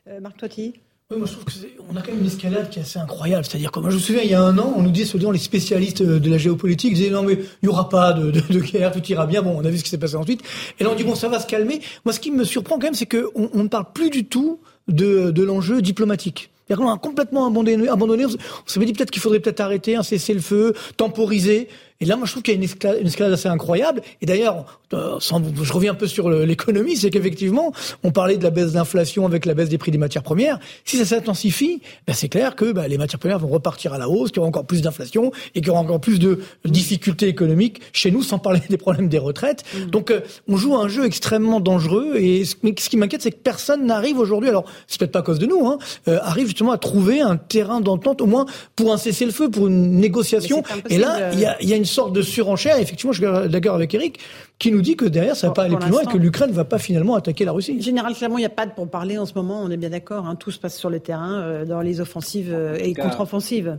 Euh, 0.07 0.19
Marc 0.19 0.37
Toiti 0.37 0.73
oui, 1.11 1.17
moi 1.17 1.25
je 1.25 1.31
trouve 1.33 1.45
qu'on 1.45 1.95
a 1.95 2.03
quand 2.03 2.11
même 2.11 2.19
une 2.19 2.27
escalade 2.27 2.69
qui 2.69 2.77
est 2.77 2.83
assez 2.83 2.99
incroyable. 2.99 3.43
C'est-à-dire 3.43 3.71
que 3.71 3.79
moi 3.79 3.89
je 3.89 3.95
me 3.95 3.99
souviens, 3.99 4.21
il 4.21 4.29
y 4.29 4.35
a 4.35 4.43
un 4.43 4.55
an, 4.59 4.73
on 4.75 4.83
nous 4.83 4.91
disait, 4.91 5.07
selon 5.07 5.31
les 5.31 5.39
spécialistes 5.39 6.03
de 6.03 6.29
la 6.29 6.37
géopolitique, 6.37 6.93
disaient 6.93 7.09
non 7.09 7.23
mais 7.23 7.33
il 7.33 7.47
n'y 7.63 7.67
aura 7.67 7.89
pas 7.89 8.13
de, 8.13 8.29
de, 8.29 8.59
guerre, 8.59 8.91
tout 8.91 9.03
ira 9.07 9.25
bien. 9.25 9.41
Bon, 9.41 9.57
on 9.57 9.65
a 9.65 9.71
vu 9.71 9.79
ce 9.79 9.83
qui 9.83 9.89
s'est 9.89 9.97
passé 9.97 10.15
ensuite. 10.15 10.43
Et 10.79 10.83
là 10.83 10.91
on 10.91 10.93
dit 10.93 11.03
bon, 11.03 11.15
ça 11.15 11.27
va 11.27 11.39
se 11.39 11.47
calmer. 11.47 11.81
Moi 12.05 12.13
ce 12.13 12.19
qui 12.19 12.29
me 12.29 12.43
surprend 12.43 12.75
quand 12.75 12.83
même, 12.83 12.93
c'est 12.93 13.07
qu'on 13.07 13.49
on 13.51 13.63
ne 13.63 13.67
parle 13.69 13.91
plus 13.91 14.11
du 14.11 14.25
tout 14.25 14.61
de, 14.87 15.31
de 15.31 15.43
l'enjeu 15.43 15.81
diplomatique. 15.81 16.51
Qu'on 16.75 16.89
a 16.89 16.97
complètement 16.97 17.47
abandonné, 17.47 17.89
abandonné. 17.89 18.25
On 18.25 18.29
s'est 18.65 18.79
dit 18.79 18.93
peut-être 18.93 19.11
qu'il 19.11 19.21
faudrait 19.21 19.39
peut-être 19.39 19.59
arrêter, 19.59 19.95
un 19.95 20.03
cesser 20.03 20.33
le 20.33 20.41
feu, 20.41 20.73
temporiser. 20.97 21.67
Et 22.01 22.05
là, 22.05 22.15
moi, 22.15 22.25
je 22.25 22.31
trouve 22.31 22.43
qu'il 22.43 22.53
y 22.53 22.57
a 22.57 22.59
une 22.59 23.07
escalade, 23.07 23.33
assez 23.33 23.49
incroyable. 23.49 24.01
Et 24.21 24.25
d'ailleurs, 24.25 24.79
euh, 24.93 25.19
je 25.19 25.73
reviens 25.73 25.91
un 25.91 25.95
peu 25.95 26.07
sur 26.07 26.29
l'économie, 26.29 26.95
c'est 26.95 27.09
qu'effectivement, 27.09 27.73
on 28.03 28.11
parlait 28.11 28.37
de 28.37 28.43
la 28.43 28.51
baisse 28.51 28.71
d'inflation 28.71 29.25
avec 29.25 29.45
la 29.45 29.53
baisse 29.53 29.67
des 29.67 29.77
prix 29.77 29.91
des 29.91 29.97
matières 29.97 30.23
premières. 30.23 30.59
Si 30.85 30.95
ça 30.95 31.03
s'intensifie, 31.03 31.81
ben 32.07 32.13
c'est 32.13 32.29
clair 32.29 32.55
que 32.55 32.71
ben, 32.71 32.87
les 32.87 32.97
matières 32.97 33.19
premières 33.19 33.39
vont 33.39 33.49
repartir 33.49 33.93
à 33.93 33.97
la 33.97 34.07
hausse, 34.07 34.29
qu'il 34.29 34.37
y 34.37 34.39
aura 34.39 34.47
encore 34.47 34.65
plus 34.65 34.81
d'inflation 34.81 35.33
et 35.55 35.59
qu'il 35.59 35.67
y 35.67 35.69
aura 35.71 35.81
encore 35.81 35.99
plus 35.99 36.19
de 36.19 36.39
difficultés 36.63 37.27
économiques 37.27 37.81
chez 37.91 38.11
nous, 38.11 38.23
sans 38.23 38.39
parler 38.39 38.61
des 38.69 38.77
problèmes 38.77 39.09
des 39.09 39.19
retraites. 39.19 39.65
Mm. 39.75 39.89
Donc, 39.89 40.09
euh, 40.09 40.21
on 40.47 40.55
joue 40.55 40.77
un 40.77 40.87
jeu 40.87 41.05
extrêmement 41.05 41.59
dangereux. 41.59 42.15
Et 42.15 42.45
ce, 42.45 42.55
qui 42.55 42.95
m'inquiète, 42.95 43.23
c'est 43.23 43.31
que 43.31 43.43
personne 43.43 43.85
n'arrive 43.85 44.17
aujourd'hui. 44.19 44.47
Alors, 44.47 44.63
c'est 44.87 44.99
peut-être 44.99 45.11
pas 45.11 45.19
à 45.19 45.23
cause 45.23 45.39
de 45.39 45.47
nous, 45.47 45.67
hein, 45.67 45.79
euh, 46.07 46.19
arrive 46.21 46.45
justement 46.45 46.71
à 46.71 46.77
trouver 46.77 47.19
un 47.19 47.35
terrain 47.35 47.81
d'entente, 47.81 48.21
au 48.21 48.25
moins 48.25 48.45
pour 48.77 48.93
un 48.93 48.97
cessez-le-feu, 48.97 49.49
pour 49.49 49.67
une 49.67 49.99
négociation. 49.99 50.63
Et 50.89 50.97
là, 50.97 51.33
il 51.33 51.41
y 51.41 51.45
a, 51.45 51.61
y 51.61 51.73
a 51.73 51.75
une 51.75 51.88
sorte 51.89 52.13
de 52.13 52.21
surenchère. 52.21 52.77
Effectivement, 52.77 53.11
je 53.11 53.23
suis 53.23 53.49
d'accord 53.49 53.75
avec 53.75 53.93
Eric, 53.93 54.19
qui 54.57 54.71
nous 54.71 54.81
dit 54.81 54.95
que 54.95 55.05
derrière, 55.05 55.35
ça 55.35 55.47
va 55.47 55.53
pas 55.53 55.63
aller 55.63 55.75
plus 55.75 55.89
loin 55.89 56.01
et 56.01 56.05
que 56.05 56.17
l'Ukraine 56.17 56.51
va 56.51 56.65
pas 56.65 56.79
finalement 56.79 57.15
attaquer 57.15 57.45
la 57.45 57.51
Russie. 57.51 57.81
Général, 57.81 58.13
clairement, 58.13 58.37
il 58.37 58.41
n'y 58.41 58.45
a 58.45 58.49
pas 58.49 58.65
de 58.65 58.71
pour 58.71 58.89
parler 58.89 59.17
en 59.17 59.25
ce 59.25 59.33
moment. 59.33 59.61
On 59.61 59.69
est 59.69 59.77
bien 59.77 59.89
d'accord. 59.89 60.27
Hein, 60.27 60.35
tout 60.35 60.51
se 60.51 60.59
passe 60.59 60.77
sur 60.77 60.89
le 60.89 60.99
terrain, 60.99 61.41
euh, 61.41 61.65
dans 61.65 61.81
les 61.81 61.99
offensives 61.99 62.53
euh, 62.53 62.77
et 62.79 62.93
contre-offensives. 62.93 63.77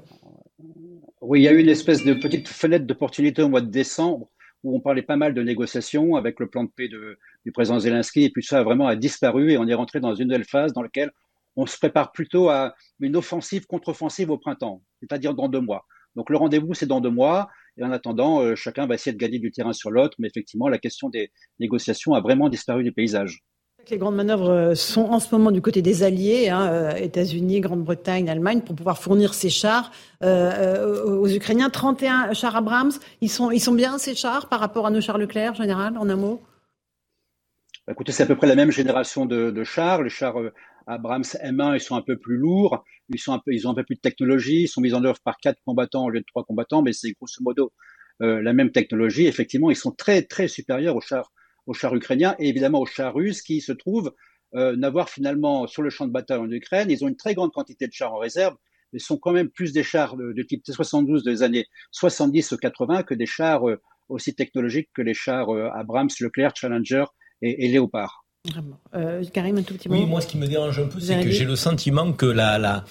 Oui, 1.20 1.40
il 1.40 1.42
y 1.44 1.48
a 1.48 1.52
eu 1.52 1.61
une 1.61 1.68
espèce 1.68 2.04
de 2.04 2.14
petite 2.14 2.48
fenêtre 2.48 2.86
d'opportunité 2.86 3.42
au 3.42 3.48
mois 3.48 3.61
de 3.61 3.70
décembre 3.70 4.28
où 4.62 4.76
on 4.76 4.80
parlait 4.80 5.02
pas 5.02 5.16
mal 5.16 5.34
de 5.34 5.42
négociations 5.42 6.16
avec 6.16 6.40
le 6.40 6.48
plan 6.48 6.64
de 6.64 6.70
paix 6.70 6.88
de, 6.88 7.18
du 7.44 7.52
président 7.52 7.78
Zelensky, 7.78 8.24
et 8.24 8.30
puis 8.30 8.42
ça 8.42 8.61
a 8.61 8.62
vraiment 8.62 8.86
a 8.86 8.96
disparu 8.96 9.52
et 9.52 9.58
on 9.58 9.66
est 9.66 9.74
rentré 9.74 10.00
dans 10.00 10.14
une 10.14 10.28
nouvelle 10.28 10.44
phase 10.44 10.72
dans 10.72 10.82
laquelle 10.82 11.11
on 11.56 11.66
se 11.66 11.78
prépare 11.78 12.12
plutôt 12.12 12.48
à 12.48 12.74
une 13.00 13.16
offensive 13.16 13.66
contre-offensive 13.66 14.30
au 14.30 14.38
printemps, 14.38 14.82
c'est-à-dire 15.00 15.34
dans 15.34 15.48
deux 15.48 15.61
mois. 15.61 15.86
Donc 16.16 16.30
le 16.30 16.36
rendez-vous, 16.36 16.74
c'est 16.74 16.86
dans 16.86 17.00
deux 17.00 17.11
mois. 17.11 17.48
Et 17.76 17.84
en 17.84 17.90
attendant, 17.90 18.40
euh, 18.40 18.54
chacun 18.54 18.86
va 18.86 18.94
essayer 18.94 19.12
de 19.12 19.18
gagner 19.18 19.38
du 19.38 19.50
terrain 19.50 19.72
sur 19.72 19.90
l'autre. 19.90 20.16
Mais 20.18 20.28
effectivement, 20.28 20.68
la 20.68 20.78
question 20.78 21.08
des 21.08 21.30
négociations 21.58 22.14
a 22.14 22.20
vraiment 22.20 22.48
disparu 22.48 22.84
du 22.84 22.92
paysage. 22.92 23.42
Les 23.90 23.98
grandes 23.98 24.14
manœuvres 24.14 24.50
euh, 24.50 24.74
sont 24.74 25.04
en 25.04 25.18
ce 25.20 25.34
moment 25.34 25.50
du 25.50 25.62
côté 25.62 25.82
des 25.82 26.02
alliés, 26.02 26.48
hein, 26.48 26.68
euh, 26.70 26.94
États-Unis, 26.96 27.60
Grande-Bretagne, 27.60 28.28
Allemagne, 28.28 28.60
pour 28.60 28.76
pouvoir 28.76 28.98
fournir 28.98 29.34
ces 29.34 29.50
chars 29.50 29.90
aux 30.22 31.28
Ukrainiens. 31.28 31.70
31 31.70 32.32
chars 32.34 32.56
Abrams, 32.56 32.92
ils 33.20 33.30
sont, 33.30 33.50
ils 33.50 33.60
sont 33.60 33.72
bien 33.72 33.98
ces 33.98 34.14
chars 34.14 34.48
par 34.48 34.60
rapport 34.60 34.86
à 34.86 34.90
nos 34.90 35.00
chars 35.00 35.18
Leclerc, 35.18 35.54
général, 35.54 35.96
en 35.96 36.08
un 36.08 36.16
mot? 36.16 36.42
Écoutez, 37.90 38.12
c'est 38.12 38.22
à 38.22 38.26
peu 38.26 38.36
près 38.36 38.46
la 38.46 38.54
même 38.54 38.70
génération 38.70 39.24
de, 39.24 39.50
de 39.50 39.64
chars. 39.64 40.02
Les 40.02 40.10
chars 40.10 40.36
Abrams 40.86 41.22
M1, 41.22 41.74
ils 41.74 41.80
sont 41.80 41.96
un 41.96 42.02
peu 42.02 42.16
plus 42.16 42.36
lourds, 42.36 42.84
ils, 43.11 43.18
sont 43.18 43.32
un 43.32 43.38
peu, 43.38 43.52
ils 43.52 43.66
ont 43.66 43.70
un 43.70 43.74
peu 43.74 43.84
plus 43.84 43.96
de 43.96 44.00
technologie, 44.00 44.62
ils 44.62 44.68
sont 44.68 44.80
mis 44.80 44.94
en 44.94 45.04
œuvre 45.04 45.20
par 45.22 45.36
quatre 45.38 45.61
combattants 45.64 46.04
au 46.04 46.11
lieu 46.11 46.20
de 46.20 46.24
trois 46.26 46.44
combattants, 46.44 46.82
mais 46.82 46.92
c'est 46.92 47.12
grosso 47.12 47.42
modo 47.42 47.72
euh, 48.22 48.42
la 48.42 48.52
même 48.52 48.70
technologie. 48.70 49.26
Effectivement, 49.26 49.70
ils 49.70 49.76
sont 49.76 49.92
très 49.92 50.22
très 50.22 50.48
supérieurs 50.48 50.96
aux 50.96 51.00
chars, 51.00 51.32
aux 51.66 51.74
chars 51.74 51.94
ukrainiens 51.94 52.36
et 52.38 52.48
évidemment 52.48 52.80
aux 52.80 52.86
chars 52.86 53.14
russes 53.14 53.42
qui 53.42 53.61
se 53.61 53.72
trouvent 53.72 54.12
euh, 54.54 54.76
n'avoir 54.76 55.08
finalement 55.08 55.66
sur 55.66 55.82
le 55.82 55.90
champ 55.90 56.06
de 56.06 56.12
bataille 56.12 56.38
en 56.38 56.50
Ukraine. 56.50 56.90
Ils 56.90 57.04
ont 57.04 57.08
une 57.08 57.16
très 57.16 57.34
grande 57.34 57.52
quantité 57.52 57.86
de 57.86 57.92
chars 57.92 58.12
en 58.12 58.18
réserve, 58.18 58.56
mais 58.92 58.98
sont 58.98 59.16
quand 59.16 59.32
même 59.32 59.48
plus 59.48 59.72
des 59.72 59.82
chars 59.82 60.16
de, 60.16 60.42
type 60.42 60.62
T-72 60.62 61.24
des 61.24 61.42
années 61.42 61.66
70 61.92 62.52
ou 62.52 62.56
80 62.56 63.04
que 63.04 63.14
des 63.14 63.26
chars 63.26 63.68
euh, 63.68 63.80
aussi 64.08 64.34
technologiques 64.34 64.90
que 64.94 65.02
les 65.02 65.14
chars 65.14 65.48
Abrams, 65.74 66.11
Leclerc, 66.20 66.52
Challenger 66.56 67.04
et, 67.42 67.64
et 67.64 67.68
Léopard. 67.68 68.24
Euh, 68.95 69.22
Karim, 69.32 69.59
un 69.59 69.62
tout 69.62 69.74
petit 69.74 69.88
mot. 69.88 69.95
Oui, 69.95 70.07
moi, 70.07 70.20
ce 70.20 70.26
qui 70.26 70.38
me 70.38 70.47
dérange 70.47 70.78
un 70.78 70.86
peu, 70.86 70.99
c'est 70.99 71.22
que 71.22 71.30
j'ai 71.30 71.45
le 71.45 71.57
sentiment 71.57 72.12
que 72.12 72.26
la, 72.26 72.59
la, 72.59 72.84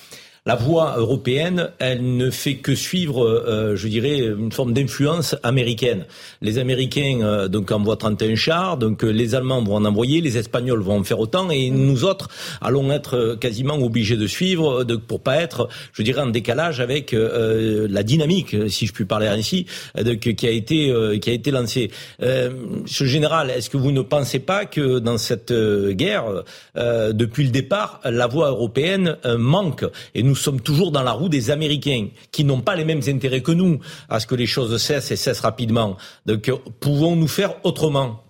la 0.50 0.56
voie 0.56 0.96
européenne, 0.98 1.70
elle 1.78 2.18
ne 2.18 2.32
fait 2.32 2.56
que 2.56 2.74
suivre, 2.74 3.24
euh, 3.24 3.76
je 3.76 3.88
dirais, 3.88 4.18
une 4.18 4.52
forme 4.52 4.74
d'influence 4.74 5.36
américaine. 5.44 6.08
Les 6.42 6.58
Américains 6.58 7.20
euh, 7.22 7.48
donc 7.48 7.72
envoient 7.72 7.98
31 7.98 8.34
chars, 8.34 8.78
donc 8.78 9.04
euh, 9.04 9.12
les 9.12 9.36
Allemands 9.36 9.64
vont 9.64 9.76
en 9.76 9.86
envoyer, 9.86 10.22
les 10.22 10.40
Espagnols 10.40 10.82
vont 10.82 10.98
en 10.98 11.04
faire 11.04 11.20
autant, 11.20 11.52
et 11.52 11.70
nous 11.70 12.04
autres 12.04 12.30
allons 12.62 12.92
être 12.92 13.38
quasiment 13.40 13.76
obligés 13.76 14.18
de 14.18 14.26
suivre, 14.26 14.84
de, 14.84 14.96
pour 14.96 15.22
pas 15.22 15.36
être, 15.36 15.70
je 15.94 16.02
dirais, 16.02 16.22
en 16.22 16.32
décalage 16.32 16.80
avec 16.80 17.16
la 17.16 18.02
dynamique, 18.02 18.56
si 18.70 18.88
je 18.88 18.94
puis 18.94 19.06
parler 19.06 19.28
ainsi, 19.28 19.68
de, 19.96 20.14
qui 20.14 20.48
a 20.48 20.50
été 20.50 20.92
qui 21.22 21.30
a 21.30 21.34
été 21.34 21.52
lancée. 21.52 21.92
ce 22.20 23.04
général, 23.06 23.52
est-ce 23.52 23.70
que 23.70 23.78
vous 23.78 23.92
ne 23.92 24.02
pensez 24.02 24.40
pas 24.40 24.66
que 24.66 24.98
dans 24.98 25.18
cette 25.20 25.54
guerre, 25.92 26.44
depuis 26.76 27.44
le 27.44 27.52
départ, 27.52 28.00
la 28.04 28.28
voie 28.28 28.50
européenne 28.50 29.18
manque? 29.38 29.86
Et 30.16 30.24
nous 30.24 30.39
sommes 30.40 30.62
toujours 30.62 30.92
dans 30.92 31.04
la 31.04 31.12
roue 31.12 31.30
des 31.30 31.52
Américains, 31.52 32.10
qui 32.32 32.44
n'ont 32.44 32.62
pas 32.62 32.76
les 32.76 32.86
mêmes 32.86 33.02
intérêts 33.08 33.42
que 33.42 33.52
nous 33.52 33.80
à 34.10 34.20
ce 34.20 34.28
que 34.28 34.36
les 34.36 34.46
choses 34.46 34.76
cessent 34.82 35.12
et 35.12 35.16
cessent 35.16 35.42
rapidement. 35.42 35.98
Donc, 36.26 36.52
pouvons-nous 36.80 37.28
faire 37.28 37.64
autrement? 37.66 38.24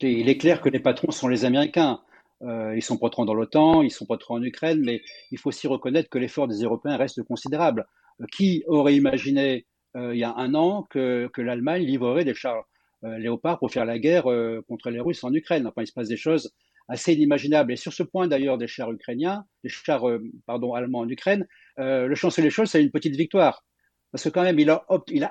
Il 0.00 0.28
est 0.28 0.38
clair 0.38 0.60
que 0.60 0.68
les 0.68 0.80
patrons 0.80 1.12
sont 1.12 1.28
les 1.28 1.44
Américains. 1.44 2.00
Euh, 2.42 2.74
ils 2.74 2.82
sont 2.82 2.96
patrons 2.96 3.24
dans 3.24 3.34
l'OTAN, 3.34 3.82
ils 3.82 3.90
sont 3.90 4.04
patrons 4.04 4.34
en 4.34 4.42
Ukraine, 4.42 4.80
mais 4.84 5.00
il 5.30 5.38
faut 5.38 5.50
aussi 5.50 5.68
reconnaître 5.68 6.08
que 6.08 6.18
l'effort 6.18 6.48
des 6.48 6.62
Européens 6.62 6.96
reste 6.96 7.22
considérable. 7.22 7.86
Euh, 8.20 8.26
qui 8.32 8.64
aurait 8.66 8.96
imaginé 8.96 9.66
il 9.94 10.16
y 10.16 10.24
a 10.24 10.34
un 10.34 10.54
an 10.54 10.86
que, 10.88 11.28
que 11.34 11.42
l'Allemagne 11.42 11.84
livrerait 11.84 12.24
des 12.24 12.32
chars 12.32 12.64
léopards 13.02 13.58
pour 13.58 13.70
faire 13.70 13.84
la 13.84 13.98
guerre 13.98 14.24
contre 14.66 14.88
les 14.88 15.00
Russes 15.00 15.22
en 15.22 15.34
Ukraine? 15.34 15.66
Enfin, 15.66 15.82
il 15.82 15.86
se 15.86 15.92
passe 15.92 16.08
des 16.08 16.16
choses 16.16 16.50
assez 16.88 17.12
inimaginable. 17.14 17.72
Et 17.72 17.76
sur 17.76 17.92
ce 17.92 18.02
point 18.02 18.28
d'ailleurs 18.28 18.58
des 18.58 18.66
chars 18.66 18.92
ukrainiens, 18.92 19.44
des 19.62 19.68
chars 19.68 20.08
euh, 20.08 20.22
pardon, 20.46 20.74
allemands 20.74 21.00
en 21.00 21.08
Ukraine, 21.08 21.46
euh, 21.78 22.06
le 22.06 22.14
chancelier 22.14 22.50
Scholz 22.50 22.74
a 22.74 22.78
une 22.78 22.90
petite 22.90 23.16
victoire. 23.16 23.64
Parce 24.10 24.24
que 24.24 24.28
quand 24.28 24.42
même, 24.42 24.58
il 24.58 24.68
a, 24.68 24.84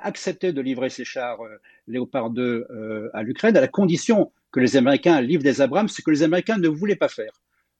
accepté 0.04 0.54
de 0.54 0.62
livrer 0.62 0.90
ses 0.90 1.06
chars 1.06 1.40
euh, 1.42 1.58
Léopard 1.88 2.32
2 2.32 3.12
à 3.14 3.22
l'Ukraine 3.22 3.56
à 3.56 3.62
la 3.62 3.68
condition 3.68 4.32
que 4.52 4.60
les 4.60 4.76
Américains 4.76 5.22
livrent 5.22 5.44
des 5.44 5.62
Abrams, 5.62 5.88
ce 5.88 6.02
que 6.02 6.10
les 6.10 6.24
Américains 6.24 6.58
ne 6.58 6.68
voulaient 6.68 6.96
pas 6.96 7.08
faire. 7.08 7.32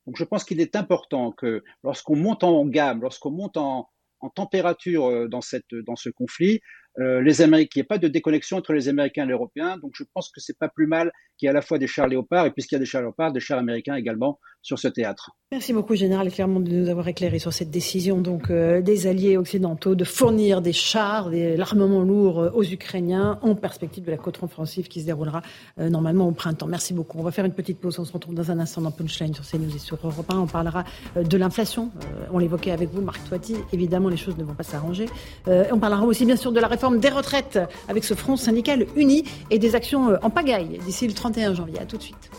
Donc 0.06 0.16
je 0.16 0.24
pense 0.24 0.44
qu'il 0.44 0.60
est 0.60 0.76
important 0.76 1.32
que 1.32 1.64
lorsqu'on 1.82 2.16
monte 2.16 2.44
en 2.44 2.64
gamme, 2.66 3.02
lorsqu'on 3.02 3.30
monte 3.30 3.56
en, 3.56 3.88
en 4.20 4.30
température 4.30 5.28
dans, 5.28 5.40
cette, 5.40 5.74
dans 5.74 5.96
ce 5.96 6.08
conflit, 6.08 6.56
euh, 6.56 6.58
les 6.98 7.40
Américains, 7.40 7.72
il 7.76 7.78
n'y 7.80 7.86
a 7.86 7.88
pas 7.88 7.98
de 7.98 8.08
déconnexion 8.08 8.58
entre 8.58 8.72
les 8.72 8.88
Américains 8.88 9.24
et 9.24 9.26
les 9.26 9.32
Européens. 9.32 9.78
Donc 9.78 9.92
je 9.94 10.04
pense 10.12 10.30
que 10.30 10.40
c'est 10.40 10.58
pas 10.58 10.68
plus 10.68 10.86
mal 10.86 11.10
qu'il 11.38 11.46
y 11.46 11.48
ait 11.48 11.50
à 11.50 11.54
la 11.54 11.62
fois 11.62 11.78
des 11.78 11.86
chars 11.86 12.06
léopards 12.06 12.46
et 12.46 12.50
puisqu'il 12.50 12.74
y 12.74 12.76
a 12.76 12.78
des 12.78 12.86
chars 12.86 13.02
léopards, 13.02 13.32
des 13.32 13.40
chars 13.40 13.58
américains 13.58 13.96
également 13.96 14.38
sur 14.60 14.78
ce 14.78 14.88
théâtre. 14.88 15.30
Merci 15.50 15.72
beaucoup, 15.72 15.94
Général 15.94 16.30
Clermont, 16.30 16.60
de 16.60 16.70
nous 16.70 16.88
avoir 16.88 17.08
éclairé 17.08 17.38
sur 17.38 17.52
cette 17.52 17.70
décision 17.70 18.20
donc 18.20 18.50
euh, 18.50 18.80
des 18.80 19.06
alliés 19.06 19.36
occidentaux 19.36 19.94
de 19.94 20.04
fournir 20.04 20.62
des 20.62 20.72
chars, 20.72 21.30
des 21.30 21.56
l'armement 21.56 22.02
lourd 22.02 22.40
euh, 22.40 22.50
aux 22.54 22.62
Ukrainiens 22.62 23.38
en 23.42 23.54
perspective 23.54 24.04
de 24.04 24.10
la 24.10 24.16
côte 24.16 24.42
offensive 24.42 24.88
qui 24.88 25.00
se 25.00 25.06
déroulera 25.06 25.42
normalement 25.78 26.28
au 26.28 26.32
printemps. 26.32 26.66
Merci 26.66 26.94
beaucoup. 26.94 27.18
On 27.18 27.22
va 27.22 27.32
faire 27.32 27.44
une 27.44 27.52
petite 27.52 27.80
pause. 27.80 27.98
On 27.98 28.04
se 28.04 28.12
retrouve 28.12 28.34
dans 28.34 28.50
un 28.50 28.58
instant 28.58 28.80
dans 28.80 28.90
Punchline 28.90 29.34
sur 29.34 29.44
CNews 29.44 29.74
et 29.74 29.78
sur 29.78 29.98
Europe 30.02 30.26
1. 30.28 30.38
On 30.38 30.46
parlera 30.46 30.84
de 31.16 31.36
l'inflation. 31.36 31.90
on 32.32 32.38
l'évoquait 32.38 32.70
avec 32.70 32.90
vous, 32.90 33.00
Marc 33.00 33.28
Toiti. 33.28 33.56
Évidemment, 33.72 34.08
les 34.08 34.16
choses 34.16 34.36
ne 34.36 34.44
vont 34.44 34.54
pas 34.54 34.62
s'arranger. 34.62 35.06
on 35.46 35.78
parlera 35.78 36.04
aussi 36.04 36.24
bien 36.24 36.36
sûr 36.36 36.52
de 36.52 36.60
la 36.60 36.68
réforme 36.68 36.81
des 36.90 37.08
retraites 37.08 37.58
avec 37.88 38.04
ce 38.04 38.14
front 38.14 38.36
syndical 38.36 38.86
uni 38.96 39.24
et 39.50 39.58
des 39.58 39.74
actions 39.74 40.10
euh, 40.10 40.16
en 40.22 40.30
pagaille 40.30 40.78
d'ici 40.84 41.06
le 41.06 41.14
31 41.14 41.54
janvier. 41.54 41.78
À 41.80 41.86
tout 41.86 41.96
de 41.96 42.02
suite. 42.02 42.30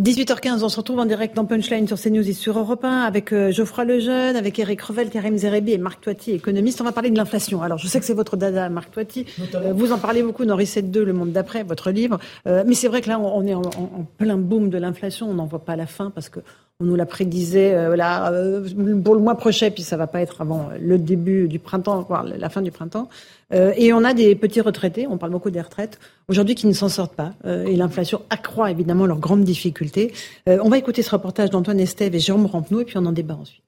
18h15, 0.00 0.64
on 0.64 0.70
se 0.70 0.78
retrouve 0.78 0.98
en 0.98 1.04
direct 1.04 1.36
dans 1.36 1.44
Punchline 1.44 1.86
sur 1.86 2.00
CNews 2.00 2.26
et 2.26 2.32
sur 2.32 2.58
Europe 2.58 2.86
1 2.86 3.02
avec 3.02 3.34
euh, 3.34 3.52
Geoffroy 3.52 3.84
Lejeune, 3.84 4.34
avec 4.34 4.58
Eric 4.58 4.80
Revel, 4.80 5.10
Karim 5.10 5.36
Zerebi 5.36 5.72
et 5.72 5.78
Marc 5.78 6.00
Toiti, 6.00 6.30
économiste. 6.30 6.80
On 6.80 6.84
va 6.84 6.92
parler 6.92 7.10
de 7.10 7.18
l'inflation. 7.18 7.60
Alors, 7.60 7.76
je 7.76 7.86
sais 7.86 7.98
que 7.98 8.06
c'est 8.06 8.14
votre 8.14 8.38
dada, 8.38 8.70
Marc 8.70 8.92
Toiti. 8.92 9.26
Euh, 9.54 9.74
vous 9.74 9.92
en 9.92 9.98
parlez 9.98 10.22
beaucoup 10.22 10.46
dans 10.46 10.56
Reset 10.56 10.82
2, 10.82 11.04
Le 11.04 11.12
Monde 11.12 11.32
d'après, 11.32 11.64
votre 11.64 11.90
livre. 11.90 12.18
mais 12.46 12.74
c'est 12.74 12.88
vrai 12.88 13.02
que 13.02 13.10
là, 13.10 13.20
on 13.20 13.46
est 13.46 13.52
en, 13.52 13.60
en 13.60 14.06
plein 14.16 14.38
boom 14.38 14.70
de 14.70 14.78
l'inflation. 14.78 15.28
On 15.28 15.34
n'en 15.34 15.46
voit 15.46 15.66
pas 15.66 15.76
la 15.76 15.86
fin 15.86 16.10
parce 16.10 16.30
que 16.30 16.40
on 16.80 16.84
nous 16.84 16.96
la 16.96 17.06
prédisait 17.06 17.74
euh, 17.74 17.94
euh, 17.98 19.00
pour 19.02 19.14
le 19.14 19.20
mois 19.20 19.36
prochain, 19.36 19.70
puis 19.70 19.82
ça 19.82 19.96
va 19.96 20.06
pas 20.06 20.22
être 20.22 20.40
avant 20.40 20.70
le 20.80 20.98
début 20.98 21.46
du 21.46 21.58
printemps, 21.58 22.02
voire 22.02 22.24
la 22.24 22.48
fin 22.48 22.62
du 22.62 22.70
printemps. 22.70 23.08
Euh, 23.52 23.72
et 23.76 23.92
on 23.92 24.02
a 24.02 24.14
des 24.14 24.34
petits 24.34 24.60
retraités, 24.60 25.06
on 25.06 25.18
parle 25.18 25.32
beaucoup 25.32 25.50
des 25.50 25.60
retraites, 25.60 25.98
aujourd'hui 26.28 26.54
qui 26.54 26.66
ne 26.66 26.72
s'en 26.72 26.88
sortent 26.88 27.14
pas. 27.14 27.34
et 27.44 27.76
l'inflation 27.76 28.22
accroît 28.30 28.70
évidemment 28.70 29.06
leurs 29.06 29.18
grandes 29.18 29.44
difficultés. 29.44 30.12
on 30.46 30.68
va 30.68 30.78
écouter 30.78 31.02
ce 31.02 31.10
reportage 31.10 31.50
d'Antoine 31.50 31.80
Estève 31.80 32.14
et 32.14 32.20
Jérôme 32.20 32.46
Rampenou, 32.46 32.80
et 32.80 32.84
puis 32.84 32.96
on 32.96 33.06
en 33.06 33.12
débat 33.12 33.34
ensuite. 33.34 33.62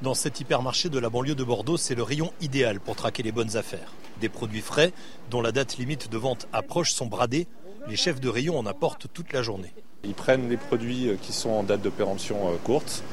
Dans 0.00 0.14
cet 0.14 0.40
hypermarché 0.40 0.88
de 0.88 0.98
la 0.98 1.10
banlieue 1.10 1.34
de 1.34 1.44
Bordeaux, 1.44 1.76
c'est 1.76 1.94
le 1.94 2.02
rayon 2.02 2.32
idéal 2.40 2.80
pour 2.80 2.96
traquer 2.96 3.22
les 3.22 3.30
bonnes 3.30 3.56
affaires. 3.56 3.92
Des 4.20 4.28
produits 4.28 4.60
frais, 4.60 4.92
dont 5.30 5.40
la 5.42 5.52
date 5.52 5.76
limite 5.78 6.10
de 6.10 6.18
vente 6.18 6.48
approche, 6.52 6.92
sont 6.92 7.06
bradés. 7.06 7.46
Les 7.88 7.96
chefs 7.96 8.20
de 8.20 8.28
rayon 8.28 8.58
en 8.58 8.66
apportent 8.66 9.06
toute 9.12 9.32
la 9.32 9.42
journée. 9.42 9.72
Ils 10.04 10.14
prennent 10.14 10.48
les 10.48 10.56
produits 10.56 11.08
euh, 11.08 11.16
qui 11.20 11.32
sont 11.32 11.50
en 11.50 11.62
date 11.62 11.82
de 11.82 11.88
péremption 11.88 12.36
euh, 12.48 12.56
courte. 12.64 13.04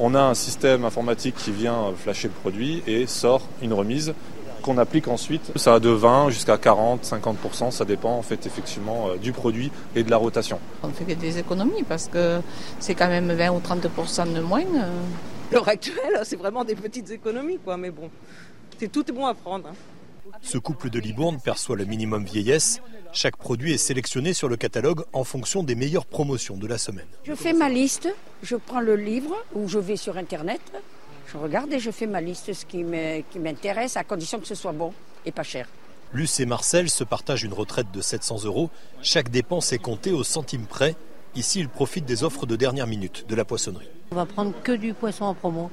On 0.00 0.14
a 0.14 0.20
un 0.20 0.34
système 0.34 0.84
informatique 0.84 1.36
qui 1.36 1.52
vient 1.52 1.92
flasher 1.96 2.28
le 2.28 2.34
produit 2.34 2.82
et 2.88 3.06
sort 3.06 3.42
une 3.62 3.72
remise 3.72 4.14
qu'on 4.62 4.78
applique 4.78 5.06
ensuite. 5.06 5.52
Ça 5.56 5.72
va 5.72 5.80
de 5.80 5.90
20 5.90 6.30
jusqu'à 6.30 6.56
40, 6.56 7.04
50%, 7.04 7.70
ça 7.70 7.84
dépend 7.84 8.16
en 8.16 8.22
fait 8.22 8.46
effectivement 8.46 9.10
euh, 9.10 9.16
du 9.16 9.32
produit 9.32 9.70
et 9.94 10.02
de 10.02 10.10
la 10.10 10.16
rotation. 10.16 10.58
On 10.82 10.88
fait 10.88 11.14
des 11.14 11.38
économies 11.38 11.84
parce 11.88 12.08
que 12.08 12.40
c'est 12.80 12.96
quand 12.96 13.08
même 13.08 13.30
20 13.30 13.50
ou 13.52 13.60
30% 13.60 14.32
de 14.32 14.40
moins. 14.40 14.62
L'heure 15.52 15.68
actuelle, 15.68 16.20
c'est 16.24 16.36
vraiment 16.36 16.64
des 16.64 16.74
petites 16.74 17.10
économies 17.12 17.58
quoi, 17.64 17.76
mais 17.76 17.90
bon, 17.90 18.10
c'est 18.78 18.90
tout 18.90 19.08
est 19.08 19.12
bon 19.12 19.26
à 19.26 19.34
prendre. 19.34 19.68
Hein. 19.68 19.74
Ce 20.40 20.58
couple 20.58 20.90
de 20.90 20.98
Libourne 20.98 21.38
perçoit 21.42 21.76
le 21.76 21.84
minimum 21.84 22.24
vieillesse. 22.24 22.80
Chaque 23.12 23.36
produit 23.36 23.72
est 23.72 23.78
sélectionné 23.78 24.32
sur 24.32 24.48
le 24.48 24.56
catalogue 24.56 25.04
en 25.12 25.24
fonction 25.24 25.62
des 25.62 25.74
meilleures 25.74 26.06
promotions 26.06 26.56
de 26.56 26.66
la 26.66 26.78
semaine. 26.78 27.06
Je 27.24 27.34
fais 27.34 27.52
ma 27.52 27.68
liste, 27.68 28.08
je 28.42 28.56
prends 28.56 28.80
le 28.80 28.96
livre 28.96 29.36
ou 29.54 29.68
je 29.68 29.78
vais 29.78 29.96
sur 29.96 30.16
Internet, 30.16 30.60
je 31.30 31.36
regarde 31.36 31.72
et 31.72 31.78
je 31.78 31.90
fais 31.90 32.06
ma 32.06 32.20
liste, 32.20 32.52
ce 32.52 32.64
qui 32.64 32.82
m'intéresse, 33.38 33.96
à 33.96 34.04
condition 34.04 34.40
que 34.40 34.46
ce 34.46 34.54
soit 34.54 34.72
bon 34.72 34.92
et 35.26 35.32
pas 35.32 35.42
cher. 35.42 35.68
Luce 36.14 36.40
et 36.40 36.46
Marcel 36.46 36.90
se 36.90 37.04
partagent 37.04 37.44
une 37.44 37.54
retraite 37.54 37.90
de 37.90 38.00
700 38.00 38.44
euros. 38.44 38.70
Chaque 39.00 39.30
dépense 39.30 39.72
est 39.72 39.78
comptée 39.78 40.12
au 40.12 40.24
centime 40.24 40.66
près. 40.66 40.94
Ici, 41.34 41.60
ils 41.60 41.68
profitent 41.70 42.04
des 42.04 42.24
offres 42.24 42.44
de 42.44 42.56
dernière 42.56 42.86
minute 42.86 43.26
de 43.28 43.34
la 43.34 43.46
poissonnerie. 43.46 43.88
On 44.10 44.16
va 44.16 44.26
prendre 44.26 44.52
que 44.62 44.72
du 44.72 44.92
poisson 44.92 45.24
en 45.24 45.34
promo. 45.34 45.70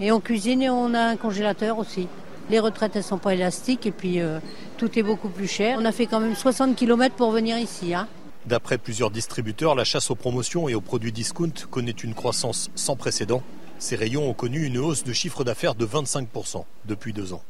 Et 0.00 0.10
on 0.10 0.18
cuisine 0.18 0.62
et 0.62 0.70
on 0.70 0.94
a 0.94 1.00
un 1.00 1.16
congélateur 1.16 1.78
aussi. 1.78 2.08
Les 2.52 2.60
retraites, 2.60 2.94
elles 2.96 3.02
sont 3.02 3.16
pas 3.16 3.32
élastiques 3.32 3.86
et 3.86 3.90
puis 3.90 4.20
euh, 4.20 4.38
tout 4.76 4.98
est 4.98 5.02
beaucoup 5.02 5.30
plus 5.30 5.48
cher. 5.48 5.78
On 5.80 5.86
a 5.86 5.90
fait 5.90 6.04
quand 6.04 6.20
même 6.20 6.36
60 6.36 6.76
km 6.76 7.14
pour 7.14 7.30
venir 7.30 7.56
ici. 7.56 7.94
Hein. 7.94 8.06
D'après 8.44 8.76
plusieurs 8.76 9.10
distributeurs, 9.10 9.74
la 9.74 9.84
chasse 9.84 10.10
aux 10.10 10.16
promotions 10.16 10.68
et 10.68 10.74
aux 10.74 10.82
produits 10.82 11.12
discount 11.12 11.54
connaît 11.70 11.92
une 11.92 12.12
croissance 12.12 12.70
sans 12.74 12.94
précédent. 12.94 13.42
Ces 13.78 13.96
rayons 13.96 14.28
ont 14.28 14.34
connu 14.34 14.66
une 14.66 14.76
hausse 14.76 15.02
de 15.02 15.14
chiffre 15.14 15.44
d'affaires 15.44 15.74
de 15.74 15.86
25% 15.86 16.66
depuis 16.84 17.14
deux 17.14 17.32
ans. 17.32 17.42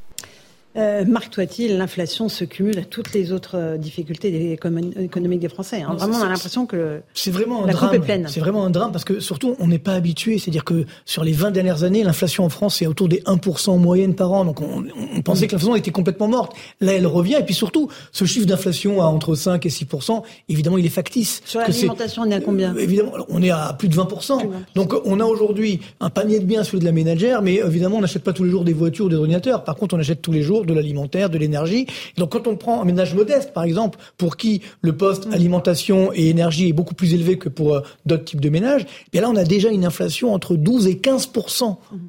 Euh, 0.77 1.05
Marc 1.05 1.31
Toiti, 1.31 1.69
l'inflation 1.69 2.29
se 2.31 2.45
cumule 2.45 2.79
à 2.79 2.85
toutes 2.85 3.13
les 3.13 3.31
autres 3.33 3.57
euh, 3.59 3.77
difficultés 3.77 4.53
économiques 4.99 5.41
des 5.41 5.49
Français. 5.49 5.83
Hein. 5.83 5.95
Vraiment, 5.99 6.17
on 6.19 6.23
a 6.23 6.29
l'impression 6.29 6.65
que 6.65 7.01
c'est 7.13 7.31
vraiment 7.31 7.65
un 7.65 7.67
la 7.67 7.75
drame. 7.75 7.95
est 7.95 7.99
pleine. 7.99 8.27
C'est 8.29 8.41
vraiment 8.41 8.65
un 8.65 8.71
drame 8.71 8.91
parce 8.91 9.05
que 9.05 9.21
surtout, 9.21 9.55
on 9.59 9.67
n'est 9.67 9.79
pas 9.79 9.93
habitué. 9.93 10.39
C'est-à-dire 10.39 10.65
que 10.65 10.87
sur 11.05 11.25
les 11.25 11.33
20 11.33 11.51
dernières 11.51 11.83
années, 11.85 12.03
l'inflation 12.03 12.45
en 12.45 12.49
France 12.49 12.81
est 12.81 12.87
autour 12.87 13.09
des 13.09 13.21
1% 13.21 13.71
en 13.71 13.77
moyenne 13.77 14.15
par 14.15 14.33
an. 14.33 14.47
Donc 14.47 14.63
on, 14.63 14.85
on 15.15 15.21
pensait 15.23 15.47
que 15.47 15.53
l'inflation 15.53 15.77
était 15.77 15.91
complètement 15.91 16.29
morte. 16.29 16.57
Là, 16.81 16.93
elle 16.95 17.07
revient. 17.07 17.37
Et 17.39 17.45
puis 17.45 17.55
surtout, 17.55 17.89
ce 18.11 18.25
chiffre 18.25 18.47
d'inflation 18.47 19.03
à 19.03 19.05
entre 19.05 19.35
5 19.35 19.67
et 19.67 19.69
6%, 19.69 20.23
évidemment, 20.49 20.79
il 20.79 20.87
est 20.87 20.91
factice. 20.91 21.43
Sur 21.45 21.61
l'alimentation, 21.61 22.23
on 22.27 22.31
est 22.31 22.35
à 22.35 22.41
combien? 22.41 22.75
Euh, 22.75 22.79
Évidemment, 22.81 23.13
on 23.29 23.43
est 23.43 23.51
à 23.51 23.75
plus 23.79 23.89
de 23.89 23.95
20%. 23.95 24.41
Donc 24.75 24.95
on 25.05 25.21
a 25.21 25.25
aujourd'hui 25.25 25.81
un 26.01 26.09
panier 26.09 26.41
de 26.41 26.47
biens, 26.47 26.65
celui 26.65 26.81
de 26.81 26.85
la 26.87 26.93
ménagère, 26.93 27.43
mais 27.43 27.57
évidemment, 27.57 27.97
on 27.97 28.01
n'achète 28.01 28.25
pas 28.25 28.33
tous 28.33 28.45
les 28.45 28.51
jours 28.51 28.65
des 28.65 28.73
voitures 28.73 29.07
ou 29.07 29.09
des 29.11 29.17
ordinateurs. 29.17 29.65
Par 29.65 29.77
contre, 29.77 29.95
on 29.95 29.99
achète 29.99 30.23
tous 30.23 30.33
les 30.33 30.43
jours 30.43 30.62
de 30.65 30.75
l'alimentaire, 30.75 31.31
de 31.31 31.39
l'énergie. 31.39 31.87
Donc 32.17 32.33
quand 32.33 32.47
on 32.47 32.57
prend 32.57 32.81
un 32.81 32.85
ménage 32.85 33.15
modeste, 33.15 33.53
par 33.53 33.65
exemple, 33.65 33.99
pour 34.17 34.37
qui 34.37 34.63
le 34.81 34.97
poste 34.97 35.27
mm. 35.27 35.33
alimentation 35.33 36.13
et 36.15 36.29
énergie 36.29 36.69
est 36.69 36.73
beaucoup 36.73 36.95
plus 36.95 37.15
élevé 37.15 37.39
que 37.39 37.49
pour 37.49 37.75
euh, 37.75 37.81
d'autres 38.07 38.25
types 38.25 38.41
de 38.41 38.51
ménages, 38.51 38.87
bien 39.13 39.23
là 39.23 39.31
on 39.31 39.37
a 39.37 39.45
déjà 39.45 39.71
une 39.71 39.85
inflation 39.85 40.33
entre 40.35 40.57
12 40.57 40.87
et 40.87 40.99
15 40.99 41.31
mm. 41.35 41.63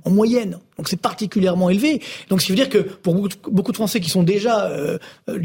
en 0.06 0.10
moyenne. 0.10 0.58
Donc 0.78 0.88
c'est 0.90 1.00
particulièrement 1.00 1.70
élevé. 1.70 2.02
Donc 2.30 2.42
ce 2.42 2.48
qui 2.48 2.52
veut 2.52 2.56
dire 2.56 2.70
que 2.70 2.80
pour 2.80 3.14
beaucoup, 3.14 3.72
de 3.72 3.78
Français 3.78 4.00
qui 4.00 4.10
sont 4.10 4.24
déjà 4.24 4.66
euh, 4.66 4.98
euh, 5.30 5.40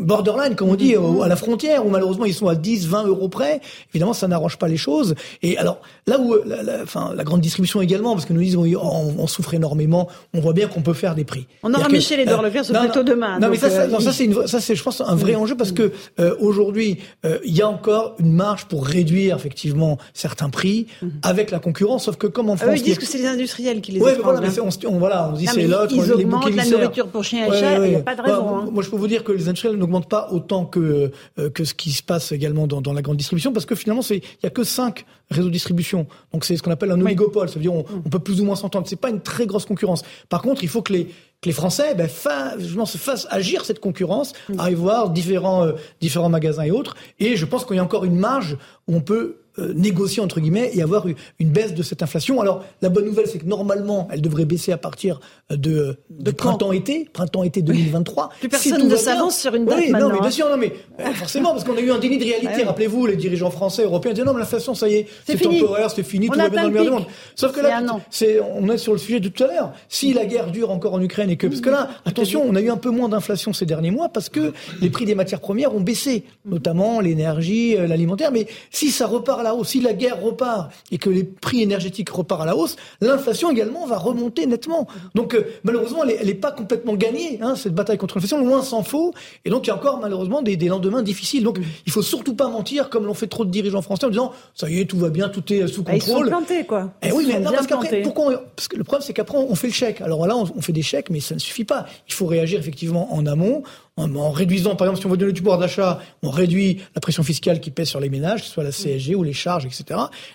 borderline, 0.00 0.54
comme 0.54 0.68
on 0.68 0.74
dit, 0.74 0.94
à 0.96 1.28
la 1.28 1.36
frontière, 1.36 1.86
où 1.86 1.90
malheureusement 1.90 2.24
ils 2.24 2.34
sont 2.34 2.48
à 2.48 2.54
10, 2.54 2.88
20 2.88 3.06
euros 3.06 3.28
près, 3.28 3.60
évidemment 3.92 4.12
ça 4.12 4.28
n'arrange 4.28 4.58
pas 4.58 4.68
les 4.68 4.76
choses. 4.76 5.14
Et 5.42 5.56
alors 5.58 5.80
là 6.06 6.18
où 6.18 6.34
la, 6.44 6.62
la, 6.62 6.82
enfin, 6.82 7.12
la 7.14 7.24
grande 7.24 7.40
distribution 7.40 7.80
également, 7.80 8.14
parce 8.14 8.26
que 8.26 8.32
nous 8.32 8.40
disons 8.40 8.64
on, 8.80 9.26
souffre 9.26 9.54
énormément, 9.54 10.08
on 10.34 10.40
voit 10.40 10.52
bien 10.52 10.66
qu'on 10.66 10.82
peut 10.82 10.92
faire 10.92 11.14
des 11.14 11.24
prix. 11.24 11.46
On 11.62 11.72
aura 11.72 11.88
Michel 11.88 12.20
Edouard 12.20 12.42
Leclerc 12.42 12.64
sur 12.64 12.74
plateau 12.74 13.02
demain. 13.02 13.38
Non, 13.38 13.48
mais 13.48 13.56
ça, 13.56 13.70
ça, 13.70 13.82
euh, 13.82 14.00
ça 14.00 14.12
c'est 14.12 14.28
ça 14.46 14.60
c'est 14.60 14.74
je 14.74 14.82
pense 14.82 15.00
un 15.00 15.14
vrai 15.14 15.34
enjeu 15.34 15.56
parce 15.56 15.72
que 15.72 15.92
aujourd'hui 16.40 16.98
il 17.44 17.54
y 17.54 17.62
a 17.62 17.68
encore 17.68 18.16
une 18.18 18.32
marge 18.32 18.66
pour 18.66 18.86
réduire 18.86 19.36
effectivement 19.36 19.98
certains 20.14 20.50
prix 20.50 20.86
mhm. 21.02 21.12
avec 21.22 21.50
la 21.50 21.58
concurrence, 21.58 22.04
sauf 22.04 22.16
que 22.16 22.26
comme 22.26 22.50
en 22.50 22.56
France, 22.56 22.78
ils 22.78 22.82
disent 22.82 22.98
que 22.98 23.06
c'est 23.06 23.18
les 23.18 23.26
industriels 23.26 23.80
qui 23.80 23.92
les 23.92 24.00
voilà, 24.00 24.18
on, 24.62 24.69
voilà, 24.98 25.30
on 25.32 25.36
dit 25.36 25.46
c'est 25.46 25.66
l'autre. 25.66 25.92
Ils 25.94 26.12
augmentent 26.12 26.54
la 26.54 26.64
nourriture 26.64 27.08
pour 27.08 27.24
chiens 27.24 27.46
et 27.46 27.58
chats, 27.58 27.86
il 27.86 27.90
n'y 27.90 27.96
a 27.96 28.00
pas 28.00 28.14
de 28.14 28.22
raison. 28.22 28.42
Bah, 28.42 28.62
hein. 28.62 28.68
Moi, 28.72 28.82
je 28.82 28.90
peux 28.90 28.96
vous 28.96 29.08
dire 29.08 29.24
que 29.24 29.32
les 29.32 29.48
industriels 29.48 29.76
n'augmentent 29.76 30.08
pas 30.08 30.28
autant 30.30 30.64
que 30.64 31.10
euh, 31.38 31.50
que 31.50 31.64
ce 31.64 31.74
qui 31.74 31.92
se 31.92 32.02
passe 32.02 32.32
également 32.32 32.66
dans, 32.66 32.80
dans 32.80 32.92
la 32.92 33.02
grande 33.02 33.16
distribution, 33.16 33.52
parce 33.52 33.66
que 33.66 33.74
finalement, 33.74 34.02
il 34.10 34.22
y 34.42 34.46
a 34.46 34.50
que 34.50 34.64
cinq 34.64 35.04
réseaux 35.30 35.48
de 35.48 35.52
distribution. 35.52 36.06
Donc 36.32 36.44
c'est 36.44 36.56
ce 36.56 36.62
qu'on 36.62 36.70
appelle 36.70 36.90
un 36.90 37.00
oligopole. 37.00 37.48
Ça 37.48 37.56
veut 37.56 37.62
dire 37.62 37.74
on, 37.74 37.82
mm. 37.82 38.02
on 38.06 38.08
peut 38.08 38.18
plus 38.18 38.40
ou 38.40 38.44
moins 38.44 38.56
s'entendre. 38.56 38.86
C'est 38.88 38.96
pas 38.96 39.10
une 39.10 39.20
très 39.20 39.46
grosse 39.46 39.64
concurrence. 39.64 40.02
Par 40.28 40.42
contre, 40.42 40.62
il 40.62 40.68
faut 40.68 40.82
que 40.82 40.92
les 40.92 41.08
que 41.40 41.48
les 41.48 41.54
Français 41.54 41.94
ben, 41.94 42.06
se 42.08 42.98
fassent 42.98 43.26
agir 43.30 43.64
cette 43.64 43.80
concurrence, 43.80 44.34
mm. 44.48 44.60
arrivent 44.60 44.78
voir 44.78 45.10
différents, 45.10 45.64
euh, 45.64 45.72
différents 46.00 46.28
magasins 46.28 46.64
et 46.64 46.70
autres. 46.70 46.96
Et 47.18 47.36
je 47.36 47.46
pense 47.46 47.64
qu'il 47.64 47.76
y 47.76 47.78
a 47.78 47.84
encore 47.84 48.04
une 48.04 48.16
marge 48.16 48.58
où 48.86 48.94
on 48.94 49.00
peut 49.00 49.36
négocier 49.74 50.22
entre 50.22 50.40
guillemets 50.40 50.70
et 50.74 50.82
avoir 50.82 51.06
une 51.38 51.50
baisse 51.50 51.74
de 51.74 51.82
cette 51.82 52.02
inflation. 52.02 52.40
Alors 52.40 52.64
la 52.82 52.88
bonne 52.88 53.04
nouvelle, 53.04 53.26
c'est 53.26 53.38
que 53.38 53.46
normalement, 53.46 54.08
elle 54.10 54.22
devrait 54.22 54.44
baisser 54.44 54.72
à 54.72 54.78
partir 54.78 55.20
de, 55.50 55.96
de 56.10 56.30
printemps-été, 56.30 57.08
printemps-été 57.12 57.62
2023. 57.62 58.30
Plus 58.40 58.48
personne 58.48 58.88
ne 58.88 58.96
s'avance 58.96 59.38
sur 59.38 59.54
une 59.54 59.64
date 59.64 59.78
oui, 59.78 59.90
maintenant. 59.90 60.08
Non, 60.08 60.14
mais 60.14 60.18
hein. 60.18 60.22
bien 60.22 60.30
sûr, 60.30 60.48
non, 60.48 60.56
mais 60.56 60.72
euh, 61.00 61.12
forcément, 61.14 61.50
parce 61.50 61.64
qu'on 61.64 61.76
a 61.76 61.80
eu 61.80 61.90
un 61.90 61.98
déni 61.98 62.18
de 62.18 62.24
réalité. 62.24 62.56
Ouais. 62.56 62.64
Rappelez-vous, 62.64 63.06
les 63.06 63.16
dirigeants 63.16 63.50
français, 63.50 63.84
européens 63.84 64.12
disaient 64.12 64.24
non, 64.24 64.32
mais 64.32 64.40
l'inflation, 64.40 64.74
ça 64.74 64.88
y 64.88 64.96
est, 64.96 65.06
C'est 65.26 65.36
temporaire, 65.38 65.90
c'est 65.90 66.02
fini, 66.02 66.28
On 66.28 66.32
tout 66.32 66.38
va 66.38 66.48
bien 66.48 66.62
dans 66.62 66.68
le 66.68 66.74
le 66.74 66.78
meilleur 66.78 66.96
du 66.96 67.02
monde. 67.02 67.10
Sauf 67.34 67.52
que 67.52 67.60
là, 67.60 67.82
c'est, 68.10 68.40
on 68.40 68.68
est 68.68 68.78
sur 68.78 68.92
le 68.92 68.98
sujet 68.98 69.20
de 69.20 69.28
tout 69.28 69.44
à 69.44 69.46
l'heure. 69.46 69.72
Si 69.88 70.12
la 70.12 70.26
guerre 70.26 70.50
dure 70.50 70.70
encore 70.70 70.94
en 70.94 71.02
Ukraine 71.02 71.30
et 71.30 71.36
que, 71.36 71.46
parce 71.46 71.60
que 71.60 71.70
là, 71.70 71.90
attention, 72.04 72.42
on 72.46 72.54
a 72.54 72.60
eu 72.60 72.70
un 72.70 72.76
peu 72.76 72.90
moins 72.90 73.08
d'inflation 73.08 73.52
ces 73.52 73.66
derniers 73.66 73.90
mois 73.90 74.08
parce 74.08 74.28
que 74.28 74.52
les 74.80 74.90
prix 74.90 75.04
des 75.04 75.14
matières 75.14 75.40
premières 75.40 75.74
ont 75.74 75.80
baissé, 75.80 76.24
notamment 76.44 77.00
l'énergie, 77.00 77.76
euh, 77.76 77.86
l'alimentaire. 77.86 78.32
Mais 78.32 78.46
si 78.70 78.90
ça 78.90 79.06
repart 79.06 79.40
à 79.40 79.42
la 79.50 79.54
hausse, 79.56 79.68
si 79.68 79.80
la 79.80 79.92
guerre 79.92 80.20
repart 80.20 80.70
et 80.90 80.98
que 80.98 81.10
les 81.10 81.24
prix 81.24 81.62
énergétiques 81.62 82.10
repartent 82.10 82.42
à 82.42 82.46
la 82.46 82.56
hausse, 82.56 82.76
l'inflation 83.00 83.50
également 83.50 83.86
va 83.86 83.98
remonter 83.98 84.46
nettement. 84.46 84.86
Donc 85.14 85.34
euh, 85.34 85.44
malheureusement, 85.64 86.04
elle 86.04 86.26
n'est 86.26 86.34
pas 86.34 86.52
complètement 86.52 86.94
gagnée, 86.94 87.38
hein, 87.42 87.54
cette 87.56 87.74
bataille 87.74 87.98
contre 87.98 88.16
l'inflation, 88.16 88.38
loin 88.44 88.62
s'en 88.62 88.82
faut. 88.82 89.12
Et 89.44 89.50
donc 89.50 89.66
il 89.66 89.68
y 89.68 89.70
a 89.70 89.76
encore 89.76 89.98
malheureusement 90.00 90.42
des, 90.42 90.56
des 90.56 90.68
lendemains 90.68 91.02
difficiles. 91.02 91.42
Donc 91.44 91.58
il 91.86 91.92
faut 91.92 92.02
surtout 92.02 92.34
pas 92.34 92.48
mentir 92.48 92.90
comme 92.90 93.06
l'ont 93.06 93.14
fait 93.14 93.26
trop 93.26 93.44
de 93.44 93.50
dirigeants 93.50 93.82
français 93.82 94.06
en 94.06 94.10
disant 94.10 94.32
ça 94.54 94.68
y 94.70 94.80
est, 94.80 94.84
tout 94.86 94.98
va 94.98 95.10
bien, 95.10 95.28
tout 95.28 95.52
est 95.52 95.66
sous 95.66 95.82
Bah, 95.82 95.92
ils 95.94 96.02
sont 96.02 96.12
contrôle. 96.12 96.28
plantés, 96.28 96.64
quoi. 96.64 96.92
Eh 97.02 97.12
oui, 97.12 97.24
mais 97.28 97.40
non, 97.40 97.50
parce 97.52 97.66
qu'après, 97.66 98.02
pourquoi 98.02 98.26
on- 98.32 98.38
parce 98.56 98.68
que 98.68 98.76
le 98.76 98.84
problème, 98.84 99.04
c'est 99.06 99.12
qu'après, 99.12 99.38
on 99.38 99.54
fait 99.54 99.66
le 99.68 99.72
chèque. 99.72 100.00
Alors 100.00 100.26
là, 100.26 100.36
on, 100.36 100.44
on 100.56 100.60
fait 100.60 100.72
des 100.72 100.82
chèques, 100.82 101.10
mais 101.10 101.20
ça 101.20 101.34
ne 101.34 101.40
suffit 101.40 101.64
pas. 101.64 101.86
Il 102.08 102.14
faut 102.14 102.26
réagir 102.26 102.58
effectivement 102.58 103.12
en 103.14 103.26
amont, 103.26 103.62
en, 104.00 104.14
en 104.16 104.30
réduisant, 104.30 104.76
par 104.76 104.86
exemple, 104.86 105.00
si 105.00 105.06
on 105.06 105.10
veut 105.10 105.16
donner 105.16 105.32
du 105.32 105.40
pouvoir 105.42 105.58
d'achat, 105.58 106.00
on 106.22 106.30
réduit 106.30 106.80
la 106.94 107.00
pression 107.00 107.22
fiscale 107.22 107.60
qui 107.60 107.70
pèse 107.70 107.88
sur 107.88 108.00
les 108.00 108.08
ménages, 108.08 108.40
que 108.40 108.46
ce 108.46 108.52
soit 108.52 108.64
la 108.64 108.72
CSG 108.72 109.14
ou 109.14 109.22
les 109.22 109.32
charges, 109.32 109.66
etc. 109.66 109.84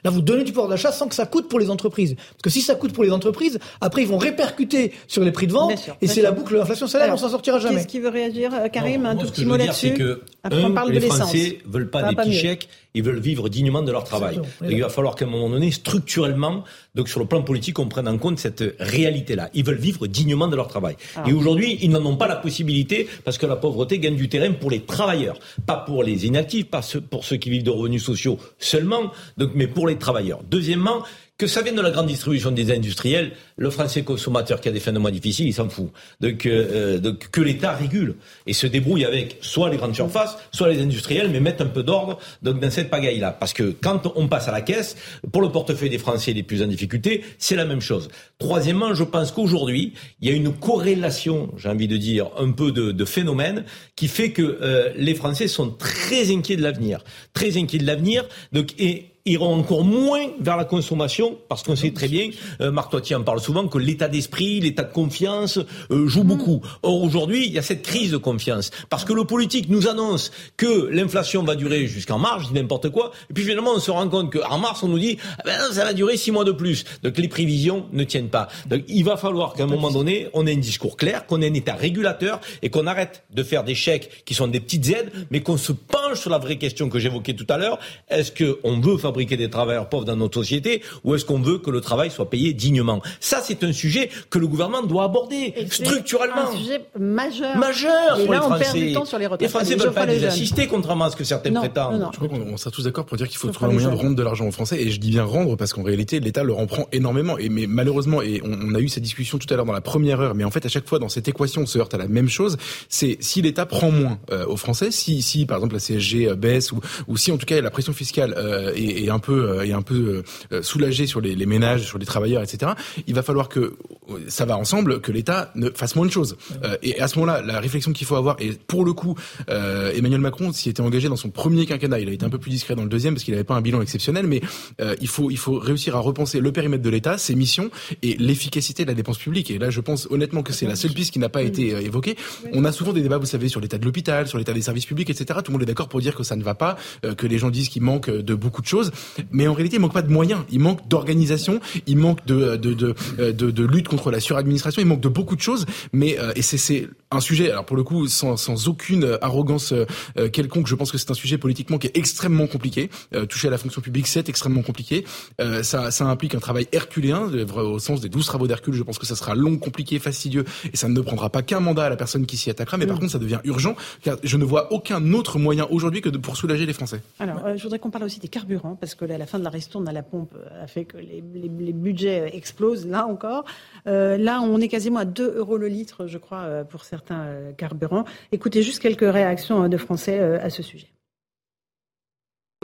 Là, 0.04 0.10
vous 0.12 0.22
donnez 0.22 0.44
du 0.44 0.52
pouvoir 0.52 0.70
d'achat 0.70 0.92
sans 0.92 1.08
que 1.08 1.16
ça 1.16 1.26
coûte 1.26 1.50
pour 1.50 1.60
les 1.60 1.70
entreprises. 1.70 2.16
Parce 2.16 2.42
que 2.44 2.50
si 2.50 2.62
ça 2.62 2.76
coûte 2.76 2.94
pour 2.94 3.04
les 3.04 3.12
entreprises, 3.12 3.60
après, 3.82 4.02
ils 4.04 4.08
vont 4.08 4.18
répercuter 4.18 4.92
sur 5.08 5.24
les 5.24 5.32
prix 5.32 5.48
de 5.48 5.54
vente, 5.54 5.70
Bien 5.70 5.78
sûr, 5.78 5.98
et 6.02 6.08
c'est 6.08 6.22
la 6.22 6.32
boucle 6.32 6.54
de 6.54 6.60
l'inflation 6.60 6.88
salaire, 6.88 7.06
Alors, 7.08 7.18
on 7.18 7.22
s'en 7.22 7.30
sortira 7.30 7.60
jamais. 7.60 7.76
Qu'est-ce 7.76 7.88
qui 7.88 8.00
veut 8.00 8.10
réagir, 8.10 8.52
euh, 8.54 8.68
Karim 8.70 9.04
Non, 9.04 9.10
Un 9.10 9.14
moi, 9.16 9.24
tout 9.24 9.32
petit 9.32 9.46
mot 9.46 9.58
là-dessus 9.58 9.88
c'est 9.90 9.94
que, 9.94 10.22
Après, 10.44 10.64
on 10.64 10.68
un, 10.68 10.72
parle 10.72 10.90
de 10.90 10.94
les 10.94 11.00
l'essence. 11.00 11.18
Français 11.20 11.60
veulent 11.66 11.90
pas 11.90 12.02
Ça 12.02 12.10
des 12.10 12.16
pas 12.16 12.24
petits 12.24 12.34
chèques, 12.34 12.70
ils 12.96 13.04
veulent 13.04 13.20
vivre 13.20 13.50
dignement 13.50 13.84
de 13.84 13.92
leur 13.92 14.04
travail. 14.04 14.40
Il 14.68 14.82
va 14.82 14.90
falloir 14.90 15.16
qu'à 15.16 15.26
un 15.26 15.30
moment 15.30 15.50
donné, 15.50 15.70
structurellement, 15.70 16.64
donc 16.96 17.10
sur 17.10 17.20
le 17.20 17.28
plan 17.28 17.44
politique, 17.44 17.78
on 17.78 17.88
prenne 17.88 18.08
en 18.08 18.18
compte 18.18 18.40
cette 18.40 18.64
réalité-là. 18.80 19.50
Ils 19.54 19.64
veulent 19.64 19.78
vivre 19.78 20.08
dignement 20.08 20.48
de 20.48 20.56
leur 20.56 20.68
travail. 20.68 20.96
Ah. 21.16 21.26
Et 21.28 21.34
aujourd'hui, 21.34 21.78
ils 21.82 21.90
n'en 21.92 22.04
ont 22.06 22.16
pas 22.16 22.28
la 22.28 22.38
possibilité 22.38 23.08
parce 23.24 23.38
que 23.38 23.46
la 23.46 23.58
pauvreté 23.58 24.00
gagne 24.00 24.16
du 24.16 24.30
terrain 24.30 24.52
pour 24.54 24.72
les 24.72 24.82
travailleurs, 24.82 25.38
pas 25.66 25.78
pour 25.78 26.04
les 26.04 26.26
inactifs, 26.26 26.68
pas 26.68 26.82
pour 27.10 27.26
ceux 27.26 27.38
qui 27.38 27.50
vivent 27.50 27.64
de 27.64 27.70
revenus 27.70 28.04
sociaux 28.04 28.40
seulement, 28.60 29.12
donc 29.38 29.52
mais 29.56 29.68
pour 29.68 29.88
les 29.88 29.98
travailleurs. 29.98 30.40
Deuxièmement, 30.50 31.04
que 31.38 31.48
ça 31.48 31.62
vienne 31.62 31.76
de 31.76 31.82
la 31.82 31.92
grande 31.92 32.08
distribution 32.08 32.52
des 32.52 32.72
industriels, 32.72 33.34
le 33.58 33.70
français 33.70 34.04
consommateur 34.04 34.62
qui 34.62 34.70
a 34.70 34.72
des 34.72 34.80
fins 34.80 34.94
de 34.94 35.00
mois 35.00 35.12
difficiles, 35.12 35.48
il 35.48 35.54
s'en 35.54 35.68
fout. 35.68 35.90
Donc, 36.22 36.46
euh, 36.46 36.96
euh, 36.96 36.98
donc 36.98 37.30
que 37.30 37.42
l'État 37.42 37.74
régule 37.74 38.16
et 38.48 38.54
se 38.54 38.68
débrouille 38.68 39.04
avec 39.04 39.38
soit 39.42 39.70
les 39.70 39.76
grandes 39.76 39.96
surfaces, 39.96 40.38
soit 40.52 40.70
les 40.70 40.82
industriels, 40.82 41.30
mais 41.30 41.42
mettre 41.42 41.64
un 41.64 41.68
peu 41.68 41.84
d'ordre 41.84 42.20
dans 42.42 42.72
cette 42.72 42.90
pagaille-là. 42.90 43.32
Parce 43.32 43.52
que 43.52 43.76
quand 43.82 44.14
on 44.16 44.28
passe 44.28 44.48
à 44.48 44.52
la 44.52 44.62
caisse, 44.62 44.96
pour 45.34 45.42
le 45.42 45.50
portefeuille 45.50 45.90
des 45.90 45.98
Français 45.98 46.32
les 46.32 46.44
plus 46.44 46.64
en 46.64 46.68
difficulté, 46.68 47.24
c'est 47.38 47.56
la 47.56 47.66
même 47.66 47.82
chose. 47.82 48.08
Troisièmement, 48.40 48.94
je 48.94 49.04
pense 49.04 49.32
qu'aujourd'hui, 49.32 49.94
il 50.22 50.30
y 50.30 50.32
a 50.32 50.36
une 50.36 50.54
corrélation, 50.54 51.54
j'ai 51.58 51.68
envie 51.68 51.90
de 51.90 51.98
dire, 51.98 52.30
un 52.38 52.52
peu 52.52 52.72
de, 52.72 52.92
de 52.92 53.06
phénomène 53.06 53.66
qui 53.98 54.08
fait 54.08 54.32
que 54.32 54.42
euh, 54.42 54.90
les 54.96 55.16
Français 55.16 55.50
sont 55.50 55.70
très 55.70 56.32
inquiets 56.34 56.56
de 56.56 56.62
l'avenir, 56.62 57.04
très 57.34 57.58
inquiets 57.58 57.80
de 57.80 57.86
l'avenir, 57.86 58.26
donc 58.54 58.74
et 58.80 59.15
iront 59.26 59.56
encore 59.56 59.84
moins 59.84 60.28
vers 60.40 60.56
la 60.56 60.66
consommation 60.66 61.38
parce 61.50 61.64
qu'on 61.64 61.76
sait 61.76 61.92
très 61.92 62.08
bien, 62.08 62.30
euh, 62.62 62.72
Marc 62.72 62.94
en 62.94 63.24
parle 63.24 63.40
souvent, 63.40 63.68
que 63.68 63.80
l'état 63.80 64.08
d'esprit, 64.08 64.60
l'état 64.60 64.84
de 64.84 64.94
confiance 64.94 65.60
euh, 65.90 66.08
joue 66.08 66.24
beaucoup. 66.24 66.62
Or 66.84 67.02
aujourd'hui, 67.02 67.48
il 67.48 67.54
y 67.54 67.58
a 67.58 67.64
cette 67.64 67.82
crise 67.82 68.12
de 68.12 68.18
confiance 68.18 68.70
parce 68.90 69.04
que 69.04 69.14
le 69.14 69.26
politique 69.26 69.68
nous 69.70 69.88
annonce 69.88 70.32
que 70.58 70.90
l'inflation 70.90 71.44
va 71.44 71.56
durer 71.56 71.88
jusqu'en 71.88 72.20
mars, 72.20 72.44
je 72.44 72.48
dis 72.50 72.54
n'importe 72.54 72.90
quoi, 72.90 73.12
et 73.30 73.34
puis 73.34 73.44
finalement 73.44 73.72
on 73.76 73.80
se 73.80 73.90
rend 73.90 74.08
compte 74.10 74.32
qu'en 74.32 74.60
mars 74.60 74.84
on 74.84 74.90
nous 74.90 75.00
dit 75.00 75.18
ah 75.40 75.42
ben 75.46 75.60
ça 75.72 75.84
va 75.86 75.94
durer 75.94 76.18
six 76.18 76.32
mois 76.32 76.44
de 76.44 76.52
plus. 76.52 76.86
Donc 77.02 77.18
les 77.18 77.28
prévisions 77.28 77.88
ne 77.94 78.04
tiennent 78.04 78.30
pas. 78.30 78.48
Donc 78.68 78.84
il 78.88 79.04
va 79.04 79.18
falloir 79.18 79.54
qu'à 79.54 79.64
un 79.64 79.68
moment 79.68 79.90
donné, 79.90 80.28
on 80.34 80.46
ait 80.46 80.54
un 80.54 80.58
discours 80.58 80.98
clair, 80.98 81.26
qu'on 81.26 81.42
ait 81.42 81.50
un 81.50 81.54
état 81.54 81.74
régulateur 81.74 82.40
et 82.62 82.70
qu'on 82.70 82.86
arrête 82.86 83.24
de 83.34 83.44
faire 83.44 83.64
des 83.64 83.76
chèques 83.76 84.24
qui 84.26 84.36
sont 84.36 84.48
des 84.48 84.60
petites 84.60 84.88
aides, 84.90 85.12
mais 85.32 85.42
qu'on 85.42 85.58
se 85.58 85.72
penche 85.72 86.20
sur 86.20 86.30
la 86.30 86.38
vraie 86.38 86.58
question 86.58 86.90
que 86.90 87.00
j'évoquais 87.00 87.34
tout 87.34 87.48
à 87.50 87.58
l'heure. 87.58 87.80
Est-ce 88.10 88.32
qu'on 88.32 88.80
veut 88.80 88.98
fabriquer 89.16 89.38
des 89.38 89.50
travailleurs 89.50 89.88
pauvres 89.88 90.04
dans 90.04 90.18
notre 90.18 90.40
société 90.42 90.82
ou 91.06 91.16
est-ce 91.16 91.24
qu'on 91.24 91.40
veut 91.40 91.58
que 91.58 91.72
le 91.72 91.80
travail 91.80 92.12
soit 92.12 92.30
payé 92.30 92.52
dignement? 92.54 93.02
Ça, 93.22 93.40
c'est 93.42 93.64
un 93.64 93.72
sujet 93.72 94.10
que 94.30 94.38
le 94.40 94.48
gouvernement 94.48 94.84
doit 94.84 95.06
aborder 95.06 95.54
Et 95.56 95.68
c'est 95.70 95.86
structurellement. 95.86 96.50
Un 96.52 96.58
sujet 96.58 96.82
majeur. 97.00 97.56
Majeur 97.58 98.20
Et 98.20 98.26
pour 98.26 98.34
là, 98.34 98.40
les 98.40 98.46
on 98.46 98.50
Français. 98.50 98.64
perd 98.66 98.78
du 98.78 98.94
temps 98.94 99.06
sur 99.06 99.18
les 99.18 99.26
retraites. 99.28 99.42
Les 99.42 99.48
Français 99.48 99.74
Allez, 99.74 99.84
veulent 99.84 99.94
pas 99.94 100.06
les 100.06 100.26
assister, 100.26 100.68
contrairement 100.68 101.06
à 101.06 101.12
ce 101.12 101.16
que 101.16 101.24
certains 101.24 101.50
Non, 101.52 101.62
prétendent. 101.62 101.94
non, 101.94 102.00
non. 102.00 102.12
Je 102.12 102.18
crois 102.18 102.28
qu'on 102.28 102.42
on 102.42 102.58
sera 102.58 102.72
tous 102.72 102.84
d'accord 102.84 103.06
pour 103.06 103.16
dire 103.18 103.28
qu'il 103.30 103.38
faut 103.38 103.48
Je 103.48 103.54
trouver 103.54 103.72
un 103.72 103.74
moyen 103.74 103.90
de 103.92 103.96
rendre 103.96 104.16
de 104.16 104.24
l'argent 104.24 104.46
aux 104.48 104.52
Français. 104.52 104.82
Et 104.82 104.92
je 104.92 105.00
dis 105.00 105.12
bien 105.12 105.24
rendre 105.24 105.56
parce 105.56 105.72
qu'en 105.72 105.84
réalité, 105.84 106.20
l'État 106.20 106.44
leur 106.44 106.60
en 106.60 106.68
prend 106.68 106.88
énormément. 106.92 107.38
Et 107.38 107.48
mais 107.48 107.68
malheureusement, 107.68 108.22
et 108.22 108.42
on, 108.44 108.52
on 108.72 108.76
a 108.76 108.80
eu 108.80 108.90
cette 108.90 109.04
discussion 109.04 109.38
tout 109.38 109.48
à 109.54 109.56
l'heure 109.56 109.66
dans 109.66 109.72
la 109.74 109.82
première 109.82 110.20
heure, 110.20 110.36
mais 110.36 110.44
en 110.44 110.52
fait, 110.52 110.66
à 110.66 110.70
chaque 110.70 110.88
fois 110.88 111.00
dans 111.00 111.10
cette 111.10 111.28
équation, 111.30 111.62
on 111.62 111.66
se 111.66 111.80
heurte 111.80 111.94
à 111.94 111.98
la 111.98 112.08
même 112.10 112.28
chose. 112.28 112.58
C'est 112.90 113.18
si 113.22 113.42
l'État 113.42 113.66
prend 113.66 113.92
moins 113.92 114.20
euh, 114.32 114.46
aux 114.48 114.58
Français, 114.58 114.92
si, 114.92 115.22
si 115.22 115.46
par 115.46 115.58
exemple 115.58 115.76
la 115.76 115.80
CSG 115.80 116.28
euh, 116.30 116.36
baisse 116.36 116.72
ou, 116.74 116.82
ou 117.08 117.16
si 117.18 117.32
en 117.32 117.38
tout 117.38 117.46
cas 117.46 117.62
la 117.62 117.70
pression 117.72 117.94
fiscale 117.94 118.34
euh, 118.38 118.74
est, 118.76 119.04
est 119.05 119.05
un 119.10 119.20
peu 119.20 119.50
euh, 119.50 119.66
est 119.66 119.74
un 119.74 119.82
peu 119.82 120.24
euh, 120.52 120.62
soulagée 120.62 121.08
sur 121.08 121.22
les, 121.22 121.36
les 121.36 121.46
ménages, 121.46 121.84
sur 121.84 121.98
les 121.98 122.06
travailleurs, 122.06 122.44
etc. 122.44 122.74
Il 123.08 123.16
va 123.16 123.24
falloir 123.24 123.50
que 123.50 123.60
euh, 123.60 124.20
ça 124.28 124.46
va 124.46 124.58
ensemble, 124.58 125.02
que 125.02 125.12
l'État 125.12 125.52
ne 125.56 125.70
fasse 125.70 125.96
moins 125.96 126.06
de 126.06 126.12
choses. 126.12 126.38
Euh, 126.64 126.78
et 126.84 127.00
à 127.00 127.08
ce 127.08 127.20
moment-là, 127.20 127.42
la 127.42 127.60
réflexion 127.60 127.94
qu'il 127.94 128.08
faut 128.08 128.16
avoir, 128.16 128.36
et 128.40 128.52
pour 128.68 128.86
le 128.86 128.94
coup, 128.94 129.16
euh, 129.50 129.92
Emmanuel 129.94 130.22
Macron 130.22 130.52
s'y 130.52 130.70
était 130.70 130.82
engagé 130.82 131.10
dans 131.10 131.16
son 131.16 131.30
premier 131.30 131.66
quinquennat. 131.66 132.00
Il 132.00 132.10
a 132.10 132.12
été 132.12 132.26
un 132.26 132.30
peu 132.30 132.38
plus 132.38 132.52
discret 132.52 132.76
dans 132.76 132.84
le 132.84 132.90
deuxième 132.90 133.14
parce 133.14 133.24
qu'il 133.24 133.34
n'avait 133.34 133.44
pas 133.44 133.56
un 133.56 133.62
bilan 133.62 133.82
exceptionnel, 133.82 134.28
mais 134.28 134.42
euh, 134.82 134.96
il 135.02 135.08
faut 135.08 135.32
il 135.32 135.38
faut 135.38 135.58
réussir 135.60 135.96
à 135.96 136.00
repenser 136.00 136.40
le 136.40 136.52
périmètre 136.52 136.84
de 136.84 136.90
l'État, 136.90 137.18
ses 137.18 137.36
missions 137.36 137.70
et 138.02 138.16
l'efficacité 138.18 138.84
de 138.84 138.90
la 138.90 138.96
dépense 138.96 139.18
publique. 139.18 139.52
Et 139.52 139.58
là, 139.58 139.70
je 139.70 139.82
pense 139.82 140.08
honnêtement 140.10 140.44
que 140.44 140.54
c'est 140.54 140.68
la 140.68 140.76
seule 140.76 140.94
piste 140.94 141.12
qui 141.12 141.20
n'a 141.20 141.30
pas 141.30 141.44
été 141.44 141.74
euh, 141.74 141.82
évoquée. 141.82 142.16
On 142.54 142.66
a 142.66 142.72
souvent 142.72 142.94
des 142.94 143.02
débats, 143.02 143.18
vous 143.18 143.26
savez, 143.26 143.50
sur 143.50 143.60
l'état 143.60 143.78
de 143.78 143.86
l'hôpital, 143.86 144.28
sur 144.28 144.38
l'état 144.38 144.54
des 144.54 144.62
services 144.62 144.86
publics, 144.86 145.10
etc. 145.10 145.40
Tout 145.44 145.52
le 145.52 145.54
monde 145.54 145.64
est 145.64 145.68
d'accord 145.68 145.90
pour 145.90 146.02
dire 146.02 146.16
que 146.16 146.24
ça 146.24 146.36
ne 146.36 146.44
va 146.44 146.56
pas, 146.56 146.78
euh, 147.06 147.16
que 147.16 147.28
les 147.28 147.38
gens 147.38 147.50
disent 147.50 147.70
qu'il 147.70 147.82
manque 147.82 148.10
de 148.10 148.36
beaucoup 148.36 148.62
de 148.62 148.68
choses, 148.68 148.92
mais 149.32 149.48
en 149.48 149.54
réalité, 149.54 149.78
il 149.78 149.80
manque 149.80 149.94
pas 149.94 150.02
de 150.02 150.12
moyens, 150.12 150.42
il 150.52 150.60
manque 150.60 150.88
d'organisation, 150.88 151.60
il 151.88 151.98
manque 151.98 152.26
de 152.26 152.56
de, 152.56 152.74
de 152.74 153.52
de 153.52 153.66
lutte 153.66 153.88
contre 153.88 154.12
la 154.12 154.20
suradministration, 154.20 154.82
il 154.82 154.88
manque 154.88 155.02
de 155.02 155.10
beaucoup 155.10 155.36
de 155.36 155.42
choses. 155.42 155.66
Mais 155.94 156.18
euh, 156.20 156.32
et 156.36 156.42
c'est 156.42 156.88
un 157.16 157.22
sujet, 157.22 157.52
alors 157.52 157.66
pour 157.66 157.76
le 157.78 157.84
coup, 157.84 158.08
sans 158.08 158.38
sans 158.38 158.68
aucune 158.68 159.18
arrogance 159.22 159.72
euh, 159.74 159.86
euh, 160.18 160.30
quelconque, 160.30 160.68
je 160.68 160.76
pense 160.76 160.92
que 160.92 160.98
c'est 160.98 161.12
un 161.12 161.16
sujet 161.16 161.38
politiquement 161.38 161.78
qui 161.78 161.88
est 161.88 161.98
extrêmement 161.98 162.48
compliqué. 162.48 162.90
Euh, 163.14 163.26
toucher 163.26 163.48
à 163.48 163.52
la 163.52 163.58
fonction 163.58 163.82
publique, 163.82 164.08
c'est 164.08 164.28
extrêmement 164.30 164.62
compliqué. 164.62 165.06
Euh, 165.42 165.64
ça, 165.64 165.92
ça 165.92 166.06
implique 166.06 166.36
un 166.36 166.40
travail 166.40 166.68
herculéen, 166.72 167.30
euh, 167.34 167.46
au 167.54 167.80
sens 167.80 168.02
des 168.02 168.10
douze 168.10 168.26
travaux 168.26 168.48
d'Hercule. 168.48 168.74
Je 168.74 168.84
pense 168.84 169.00
que 169.00 169.06
ça 169.06 169.16
sera 169.16 169.36
long, 169.36 169.58
compliqué, 169.58 170.00
fastidieux, 170.00 170.46
et 170.72 170.76
ça 170.78 170.88
ne 170.88 171.00
prendra 171.02 171.30
pas 171.30 171.42
qu'un 171.42 171.60
mandat 171.60 171.86
à 171.86 171.90
la 171.90 171.96
personne 171.98 172.26
qui 172.26 172.38
s'y 172.38 172.50
attaquera. 172.50 172.78
Mais 172.78 172.88
par 172.88 173.00
contre, 173.00 173.12
ça 173.12 173.20
devient 173.20 173.40
urgent, 173.44 173.76
car 174.02 174.18
je 174.24 174.38
ne 174.38 174.46
vois 174.46 174.72
aucun 174.74 175.14
autre 175.14 175.38
moyen 175.40 175.68
aujourd'hui 175.70 176.02
que 176.02 176.10
de, 176.10 176.18
pour 176.18 176.38
soulager 176.38 176.66
les 176.66 176.74
Français. 176.74 177.02
Alors, 177.20 177.46
euh, 177.46 177.58
je 177.58 177.64
voudrais 177.64 177.80
qu'on 177.80 177.92
parle 177.92 178.06
aussi 178.06 178.20
des 178.20 178.28
carburants, 178.28 178.76
parce 178.76 178.96
que 178.96 179.06
là, 179.06 179.18
la 179.18 179.26
fin 179.26 179.38
de 179.40 179.44
la 179.44 179.50
ristourne 179.50 179.88
à 179.88 179.92
la 179.94 180.04
pompe 180.04 180.34
euh, 180.36 180.64
a 180.64 180.68
fait 180.68 180.86
que 180.86 180.98
les, 180.98 181.24
les- 181.34 181.52
les 181.66 181.74
budgets 181.74 182.22
euh, 182.22 182.30
explosent, 182.34 182.88
là 182.88 183.06
encore. 183.06 183.46
Euh, 183.88 184.18
là, 184.18 184.42
on 184.42 184.60
est 184.62 184.68
quasiment 184.68 185.00
à 185.00 185.06
2 185.06 185.36
euros 185.38 185.58
le 185.58 185.68
litre, 185.68 186.08
je 186.08 186.18
crois, 186.18 186.40
euh, 186.40 186.64
pour 186.64 186.84
certains 186.86 187.05
euh, 187.12 187.52
carburants. 187.54 188.06
Écoutez 188.32 188.64
juste 188.64 188.82
quelques 188.82 189.12
réactions 189.12 189.64
euh, 189.64 189.68
de 189.68 189.78
Français 189.78 190.20
euh, 190.20 190.44
à 190.44 190.50
ce 190.50 190.64
sujet. 190.64 190.88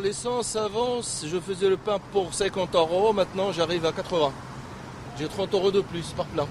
L'essence 0.01 0.55
avance, 0.55 1.25
je 1.27 1.37
faisais 1.39 1.69
le 1.69 1.77
pain 1.77 1.99
pour 2.11 2.33
50 2.33 2.75
euros, 2.75 3.13
maintenant 3.13 3.51
j'arrive 3.51 3.85
à 3.85 3.91
80. 3.91 4.31
J'ai 5.19 5.27
30 5.27 5.53
euros 5.53 5.71
de 5.71 5.81
plus 5.81 6.11
par 6.13 6.25
plein. 6.25 6.47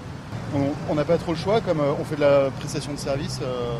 On 0.89 0.95
n'a 0.95 1.05
pas 1.05 1.17
trop 1.17 1.31
le 1.31 1.37
choix, 1.37 1.61
comme 1.61 1.79
euh, 1.79 1.93
on 1.99 2.03
fait 2.03 2.15
de 2.15 2.21
la 2.21 2.51
prestation 2.51 2.93
de 2.93 2.97
service, 2.97 3.39
euh, 3.41 3.77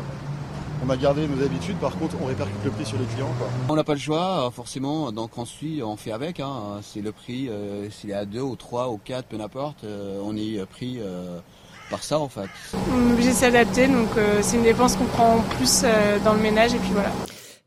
on 0.84 0.90
a 0.90 0.96
gardé 0.96 1.28
nos 1.28 1.42
habitudes, 1.44 1.76
par 1.76 1.96
contre 1.96 2.16
on 2.20 2.26
répercute 2.26 2.64
le 2.64 2.70
prix 2.70 2.84
sur 2.84 2.98
les 2.98 3.04
clients. 3.04 3.32
Quoi. 3.38 3.48
On 3.68 3.76
n'a 3.76 3.84
pas 3.84 3.92
le 3.92 4.00
choix, 4.00 4.46
euh, 4.46 4.50
forcément, 4.50 5.12
donc 5.12 5.38
on 5.38 5.44
suit, 5.44 5.82
on 5.82 5.96
fait 5.96 6.12
avec. 6.12 6.40
Hein. 6.40 6.80
C'est 6.82 7.00
le 7.00 7.12
prix, 7.12 7.48
euh, 7.48 7.88
s'il 7.90 8.10
est 8.10 8.14
à 8.14 8.24
2 8.24 8.40
ou 8.40 8.56
3 8.56 8.88
ou 8.90 8.98
4, 8.98 9.26
peu 9.28 9.36
n'importe, 9.36 9.84
euh, 9.84 10.20
on 10.24 10.36
est 10.36 10.58
euh, 10.58 10.66
pris 10.66 10.96
euh, 11.00 11.38
par 11.92 12.02
ça 12.02 12.18
en 12.18 12.28
fait. 12.28 12.48
On 12.74 13.08
est 13.10 13.12
obligé 13.12 13.28
de 13.28 13.34
s'adapter, 13.34 13.86
donc 13.86 14.08
euh, 14.16 14.40
c'est 14.42 14.56
une 14.56 14.64
dépense 14.64 14.96
qu'on 14.96 15.04
prend 15.04 15.36
en 15.36 15.40
plus 15.42 15.82
euh, 15.84 16.18
dans 16.24 16.32
le 16.34 16.40
ménage 16.40 16.74
et 16.74 16.78
puis 16.78 16.90
voilà. 16.92 17.12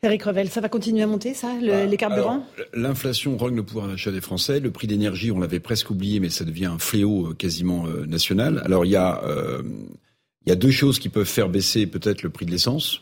Eric 0.04 0.24
Revel, 0.24 0.50
ça 0.50 0.62
va 0.62 0.68
continuer 0.70 1.04
à 1.04 1.08
monter, 1.08 1.34
ça, 1.34 1.48
le- 1.62 1.68
Bah, 1.72 1.86
les 1.86 1.98
carburants 1.98 2.44
L'inflation 2.74 3.38
rogne 3.38 3.56
le 3.56 3.64
pouvoir 3.64 3.88
d'achat 3.88 4.12
des 4.12 4.22
Français. 4.22 4.60
Le 4.60 4.70
prix 4.70 4.86
d'énergie, 4.88 5.32
on 5.32 5.40
l'avait 5.40 5.60
presque 5.60 5.90
oublié, 5.90 6.20
mais 6.20 6.30
ça 6.30 6.44
devient 6.44 6.66
un 6.68 6.78
fléau 6.80 7.28
euh, 7.30 7.34
quasiment 7.34 7.86
euh, 7.88 8.06
national. 8.06 8.62
Alors 8.66 8.86
il 8.86 8.92
y 8.92 8.96
a, 8.98 9.24
euh, 9.24 9.62
il 10.46 10.50
y 10.50 10.52
a 10.52 10.56
deux 10.56 10.72
choses 10.72 11.00
qui 11.00 11.10
peuvent 11.10 11.26
faire 11.26 11.50
baisser 11.50 11.88
peut-être 11.88 12.22
le 12.24 12.30
prix 12.30 12.46
de 12.46 12.52
l'essence. 12.52 13.02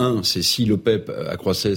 Un, 0.00 0.22
c'est 0.22 0.42
si 0.42 0.64
l'OPEP 0.64 1.10
accroissait 1.28 1.74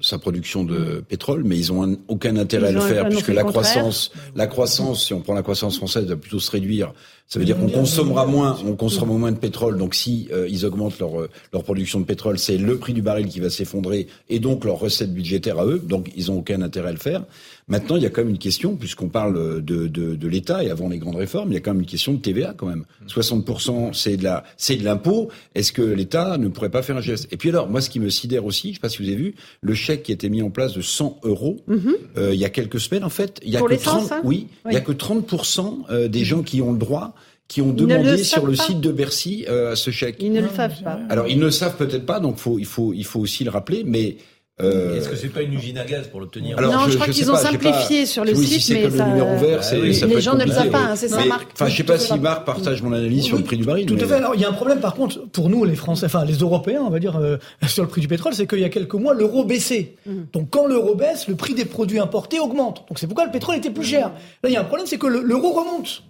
sa 0.00 0.18
production 0.18 0.64
de 0.64 1.04
pétrole, 1.06 1.42
mais 1.44 1.58
ils 1.58 1.70
ont 1.70 1.98
aucun 2.08 2.34
intérêt 2.36 2.68
à 2.68 2.72
le 2.72 2.80
faire 2.80 3.08
puisque 3.10 3.28
la 3.28 3.44
croissance, 3.44 4.10
la 4.34 4.46
croissance, 4.46 5.04
si 5.04 5.12
on 5.12 5.20
prend 5.20 5.34
la 5.34 5.42
croissance 5.42 5.76
française, 5.76 6.06
va 6.06 6.16
plutôt 6.16 6.38
se 6.38 6.50
réduire 6.50 6.94
ça 7.28 7.40
veut 7.40 7.44
dire 7.44 7.58
qu'on 7.58 7.68
consommera 7.68 8.24
moins, 8.24 8.56
on 8.64 8.76
consommera 8.76 9.18
moins 9.18 9.32
de 9.32 9.38
pétrole. 9.38 9.78
Donc 9.78 9.96
si 9.96 10.28
euh, 10.32 10.46
ils 10.48 10.64
augmentent 10.64 10.98
leur 11.00 11.20
euh, 11.20 11.28
leur 11.52 11.64
production 11.64 11.98
de 11.98 12.04
pétrole, 12.04 12.38
c'est 12.38 12.56
le 12.56 12.78
prix 12.78 12.92
du 12.92 13.02
baril 13.02 13.26
qui 13.26 13.40
va 13.40 13.50
s'effondrer 13.50 14.06
et 14.28 14.38
donc 14.38 14.64
leur 14.64 14.78
recette 14.78 15.12
budgétaire 15.12 15.58
à 15.58 15.66
eux. 15.66 15.82
Donc 15.84 16.12
ils 16.16 16.30
ont 16.30 16.38
aucun 16.38 16.62
intérêt 16.62 16.90
à 16.90 16.92
le 16.92 16.98
faire. 16.98 17.24
Maintenant, 17.68 17.96
il 17.96 18.04
y 18.04 18.06
a 18.06 18.10
quand 18.10 18.20
même 18.20 18.30
une 18.30 18.38
question, 18.38 18.76
puisqu'on 18.76 19.08
parle 19.08 19.60
de, 19.60 19.88
de, 19.88 20.14
de 20.14 20.28
l'État 20.28 20.62
et 20.62 20.70
avant 20.70 20.88
les 20.88 20.98
grandes 20.98 21.16
réformes, 21.16 21.50
il 21.50 21.54
y 21.54 21.56
a 21.56 21.60
quand 21.60 21.72
même 21.72 21.80
une 21.80 21.86
question 21.86 22.12
de 22.12 22.18
TVA 22.18 22.54
quand 22.56 22.66
même. 22.66 22.84
60% 23.08 23.92
c'est 23.92 24.16
de 24.16 24.22
la 24.22 24.44
c'est 24.56 24.76
de 24.76 24.84
l'impôt. 24.84 25.28
Est-ce 25.56 25.72
que 25.72 25.82
l'État 25.82 26.38
ne 26.38 26.46
pourrait 26.46 26.70
pas 26.70 26.82
faire 26.82 26.96
un 26.96 27.00
geste? 27.00 27.26
Et 27.32 27.36
puis 27.36 27.48
alors, 27.48 27.68
moi, 27.68 27.80
ce 27.80 27.90
qui 27.90 27.98
me 27.98 28.08
sidère 28.08 28.44
aussi, 28.44 28.68
je 28.68 28.74
sais 28.74 28.80
pas 28.80 28.88
si 28.88 29.02
vous 29.02 29.08
avez 29.08 29.16
vu, 29.16 29.34
le 29.62 29.74
chèque 29.74 30.04
qui 30.04 30.12
a 30.12 30.14
été 30.14 30.28
mis 30.28 30.42
en 30.42 30.50
place 30.50 30.74
de 30.74 30.80
100 30.80 31.22
euros 31.24 31.56
mm-hmm. 31.68 31.94
euh, 32.18 32.34
il 32.34 32.38
y 32.38 32.44
a 32.44 32.50
quelques 32.50 32.78
semaines 32.78 33.02
en 33.02 33.10
fait, 33.10 33.40
il 33.42 33.50
y 33.50 33.56
a 33.56 33.62
que 33.62 33.74
30, 33.74 34.12
hein? 34.12 34.20
oui, 34.22 34.46
il 34.66 34.72
y 34.72 34.76
a 34.76 34.80
que 34.80 34.92
30% 34.92 36.06
des 36.06 36.24
gens 36.24 36.42
qui 36.44 36.62
ont 36.62 36.70
le 36.70 36.78
droit 36.78 37.15
qui 37.48 37.62
ont 37.62 37.72
demandé 37.72 38.24
sur 38.24 38.46
le 38.46 38.54
site 38.54 38.80
de 38.80 38.92
Bercy 38.92 39.44
euh, 39.48 39.74
ce 39.74 39.90
chèque. 39.90 40.16
Ils 40.20 40.32
ne 40.32 40.40
le 40.40 40.48
savent 40.48 40.82
pas. 40.82 40.98
Alors 41.08 41.28
ils 41.28 41.38
ne 41.38 41.44
le 41.44 41.50
savent 41.50 41.76
peut-être 41.76 42.06
pas, 42.06 42.20
donc 42.20 42.38
faut, 42.38 42.58
il 42.58 42.66
faut 42.66 42.92
il 42.92 43.04
faut 43.04 43.20
aussi 43.20 43.44
le 43.44 43.50
rappeler, 43.50 43.82
mais 43.84 44.16
euh... 44.62 44.96
Est-ce 44.96 45.10
que 45.10 45.16
c'est 45.16 45.28
pas 45.28 45.42
une 45.42 45.52
usine 45.52 45.76
à 45.76 45.84
gaz 45.84 46.08
pour 46.08 46.18
l'obtenir 46.18 46.58
Non, 46.58 46.86
je, 46.86 46.92
je 46.92 46.96
crois 46.96 47.12
qu'ils 47.12 47.30
ont 47.30 47.36
simplifié 47.36 48.06
sur 48.06 48.24
le 48.24 48.34
site, 48.34 48.62
si 48.62 48.72
mais 48.72 48.90
ça... 48.90 49.04
le 49.04 49.10
numéro 49.10 49.36
vert, 49.36 49.60
bah, 49.60 49.66
oui. 49.74 50.00
les 50.08 50.20
gens 50.22 50.34
ne 50.34 50.44
le 50.44 50.50
savent 50.50 50.70
pas, 50.70 50.80
hein, 50.80 50.96
c'est 50.96 51.08
ça, 51.08 51.22
Marc. 51.26 51.48
Enfin, 51.52 51.68
je 51.68 51.76
sais 51.76 51.82
pas 51.82 51.98
si 51.98 52.18
Marc 52.18 52.46
partage 52.46 52.80
mon 52.80 52.94
analyse 52.94 53.24
sur 53.24 53.36
le 53.36 53.44
prix 53.44 53.58
du 53.58 53.64
baril. 53.64 53.84
Tout 53.84 53.98
à 54.00 54.06
fait. 54.06 54.14
Alors, 54.14 54.34
il 54.34 54.40
y 54.40 54.46
a 54.46 54.48
un 54.48 54.54
problème, 54.54 54.80
par 54.80 54.94
contre, 54.94 55.26
pour 55.28 55.50
nous, 55.50 55.64
les 55.64 55.74
Français, 55.74 56.06
enfin 56.06 56.24
les 56.24 56.36
Européens, 56.36 56.80
on 56.86 56.88
va 56.88 57.00
dire, 57.00 57.16
euh, 57.16 57.36
sur 57.66 57.82
le 57.82 57.90
prix 57.90 58.00
du 58.00 58.08
pétrole, 58.08 58.32
c'est 58.32 58.46
qu'il 58.46 58.60
y 58.60 58.64
a 58.64 58.70
quelques 58.70 58.94
mois, 58.94 59.12
l'euro 59.12 59.44
baissait. 59.44 59.92
Mm. 60.06 60.12
Donc, 60.32 60.48
quand 60.48 60.66
l'euro 60.66 60.94
baisse, 60.94 61.28
le 61.28 61.34
prix 61.34 61.52
des 61.52 61.66
produits 61.66 61.98
importés 61.98 62.40
augmente. 62.40 62.86
Donc, 62.88 62.98
c'est 62.98 63.06
pourquoi 63.06 63.26
le 63.26 63.32
pétrole 63.32 63.56
était 63.56 63.70
plus 63.70 63.84
cher. 63.84 64.10
Là, 64.42 64.48
il 64.48 64.52
y 64.52 64.56
a 64.56 64.60
un 64.62 64.64
problème, 64.64 64.86
c'est 64.86 64.98
que 64.98 65.06
l'euro 65.06 65.52
remonte. 65.52 66.02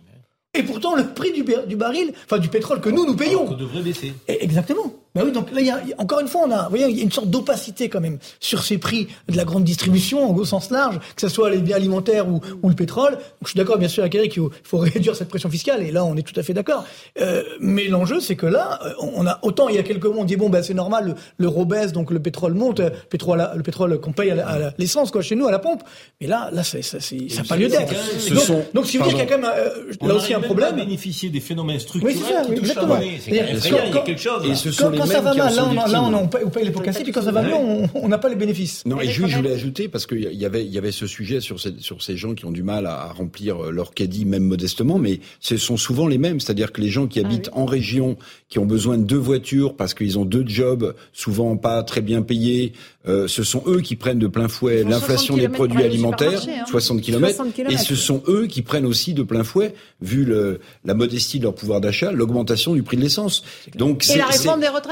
Et 0.57 0.63
pourtant, 0.63 0.97
le 0.97 1.07
prix 1.07 1.33
du, 1.33 1.45
du, 1.67 1.77
baril, 1.77 2.13
enfin 2.25 2.39
du 2.39 2.49
pétrole 2.49 2.81
que 2.81 2.89
nous, 2.89 3.05
nous 3.05 3.17
payons. 3.17 3.47
Alors 3.47 3.57
devrait 3.57 3.83
baisser. 3.83 4.15
Exactement. 4.27 4.93
Ben 5.17 5.23
oui, 5.25 5.33
donc 5.33 5.51
là, 5.51 5.63
il 5.63 5.67
y 5.67 5.71
a, 5.71 5.81
encore 5.97 6.21
une 6.21 6.29
fois, 6.29 6.43
on 6.47 6.51
a, 6.51 6.65
vous 6.65 6.69
voyez, 6.69 6.89
il 6.89 6.97
y 6.99 7.01
a 7.01 7.03
une 7.03 7.11
sorte 7.11 7.31
d'opacité 7.31 7.89
quand 7.89 8.03
même 8.03 8.19
sur 8.39 8.63
ces 8.63 8.77
prix 8.77 9.09
de 9.31 9.37
la 9.37 9.45
grande 9.45 9.65
distribution, 9.65 10.37
au 10.37 10.45
sens 10.45 10.71
large, 10.71 10.99
que 10.99 11.23
ce 11.23 11.29
soit 11.29 11.49
les 11.49 11.57
biens 11.57 11.77
alimentaires 11.77 12.29
ou, 12.29 12.43
ou 12.63 12.69
le 12.69 12.75
pétrole. 12.75 13.13
Donc, 13.13 13.23
je 13.45 13.49
suis 13.49 13.57
d'accord, 13.57 13.79
bien 13.79 13.89
sûr, 13.89 14.03
avec 14.03 14.15
Eric, 14.15 14.33
qu'il 14.33 14.43
faut, 14.43 14.51
faut, 14.63 14.77
réduire 14.87 15.17
cette 15.17 15.31
pression 15.31 15.49
fiscale, 15.49 15.83
et 15.83 15.91
là, 15.91 16.05
on 16.05 16.17
est 16.17 16.23
tout 16.23 16.39
à 16.39 16.43
fait 16.43 16.53
d'accord. 16.53 16.85
Euh, 17.19 17.43
mais 17.61 17.89
l'enjeu, 17.89 18.21
c'est 18.21 18.37
que 18.37 18.45
là, 18.45 18.79
euh, 18.85 18.93
on 18.99 19.27
a 19.27 19.39
autant 19.41 19.71
il 19.71 19.77
y 19.77 19.79
a 19.79 19.83
quelques 19.83 20.05
mois, 20.05 20.19
on 20.19 20.25
dit 20.25 20.37
bon, 20.37 20.51
ben 20.51 20.63
c'est 20.63 20.75
normal, 20.75 21.15
l'euro 21.39 21.65
baisse, 21.65 21.93
donc 21.93 22.11
le 22.11 22.21
pétrole 22.21 22.53
monte, 22.53 22.81
le 22.81 22.91
pétrole, 23.09 23.49
le 23.57 23.63
pétrole 23.63 23.99
qu'on 24.01 24.13
paye 24.13 24.33
à 24.33 24.75
l'essence, 24.77 25.11
quoi, 25.11 25.23
chez 25.23 25.35
nous, 25.35 25.47
à 25.47 25.51
la 25.51 25.61
pompe. 25.61 25.83
Mais 26.21 26.27
là, 26.27 26.51
là, 26.53 26.63
ça 26.63 26.79
n'a 26.79 27.45
pas 27.45 27.57
lieu 27.57 27.69
d'être. 27.69 27.95
Donc, 28.35 28.75
donc, 28.75 28.87
si 28.87 28.99
vous 28.99 29.05
dites 29.05 29.15
qu'il 29.15 29.25
y 29.25 29.27
a 29.27 29.27
quand 29.27 29.39
même 29.39 29.51
euh, 29.51 29.93
là 30.07 30.15
aussi 30.15 30.35
un 30.35 30.41
problème. 30.41 30.75
On 30.75 30.77
bénéficier 30.77 31.31
des 31.31 31.41
phénomènes 31.41 31.79
structurels 31.79 32.17
oui, 32.17 32.23
ça, 32.23 32.43
qui 32.43 32.55
touchent 32.55 32.59
exactement. 32.59 32.97
Quand 32.97 33.01
il 33.01 33.35
y 33.35 33.99
a 33.99 34.03
quelque 34.03 34.21
chose. 34.21 34.47
Et 34.47 34.55
ce 34.55 34.71
sont 34.71 34.91
les 34.91 35.06
quand 35.07 35.13
ça 35.13 35.21
va 35.21 35.35
mal, 35.35 35.55
là, 35.55 35.69
on, 35.69 35.75
là, 35.75 36.03
on, 36.03 36.15
on 36.15 36.51
paye 36.51 36.65
les 36.65 36.71
pots 36.71 36.81
cassés, 36.81 37.03
puis 37.03 37.13
quand 37.13 37.23
ça 37.23 37.33
va 37.33 37.43
mieux, 37.43 37.55
on 37.95 38.09
n'a 38.09 38.19
pas 38.19 38.29
les 38.29 38.37
bénéfices. 38.37 38.85
Non, 38.87 39.01
et 39.01 39.09
juste, 39.09 39.29
je 39.29 39.37
voulais 39.37 39.53
ajouter, 39.53 39.89
parce 39.89 40.07
qu'il 40.07 40.33
y 40.33 40.45
avait, 40.45 40.65
il 40.65 40.73
y 40.73 40.79
avait 40.79 40.93
ce 40.93 41.07
sujet 41.07 41.41
sur 41.41 41.61
ces, 41.61 41.75
sur 41.79 42.03
ces 42.03 42.17
gens 42.17 42.35
qui 42.35 42.45
ont 42.45 42.51
du 42.51 42.63
mal 42.63 42.87
à, 42.87 43.13
remplir 43.13 43.71
leur 43.71 43.95
caddie, 43.95 44.25
même 44.25 44.45
modestement, 44.45 44.99
mais 44.99 45.21
ce 45.41 45.57
sont 45.57 45.77
souvent 45.77 46.07
les 46.07 46.19
mêmes. 46.19 46.41
C'est-à-dire 46.41 46.73
que 46.73 46.81
les 46.81 46.89
gens 46.89 47.07
qui 47.07 47.21
habitent 47.21 47.51
en 47.53 47.65
région, 47.65 48.17
qui 48.49 48.59
ont 48.59 48.67
besoin 48.67 48.99
de 48.99 49.05
deux 49.05 49.17
voitures 49.17 49.77
parce 49.77 49.95
qu'ils 49.95 50.19
ont 50.19 50.25
deux 50.25 50.45
jobs, 50.47 50.95
souvent 51.13 51.57
pas 51.57 51.83
très 51.83 52.01
bien 52.01 52.23
payés, 52.23 52.73
euh, 53.09 53.29
ce 53.29 53.43
sont 53.45 53.63
eux 53.67 53.81
qui 53.81 53.97
prennent 53.97 54.19
de 54.19 54.27
plein 54.27 54.49
fouet 54.49 54.83
l'inflation 54.83 55.37
des 55.37 55.49
produits 55.49 55.83
alimentaires, 55.83 56.41
60 56.67 57.01
km, 57.01 57.45
et 57.69 57.77
ce 57.77 57.95
sont 57.95 58.23
eux 58.29 58.47
qui 58.47 58.63
prennent 58.63 58.87
aussi 58.87 59.15
de 59.15 59.23
plein 59.23 59.45
fouet, 59.45 59.75
vu 60.01 60.25
le, 60.25 60.61
la 60.85 60.95
modestie 60.95 61.39
de 61.39 61.45
leur 61.45 61.55
pouvoir 61.55 61.81
d'achat, 61.81 62.11
l'augmentation 62.13 62.75
du 62.75 62.83
prix 62.83 62.97
de 62.97 63.03
l'essence. 63.03 63.45
Donc, 63.77 64.09
et 64.11 64.19
la 64.19 64.27
réforme 64.27 64.61
des 64.61 64.69
retraites 64.69 64.86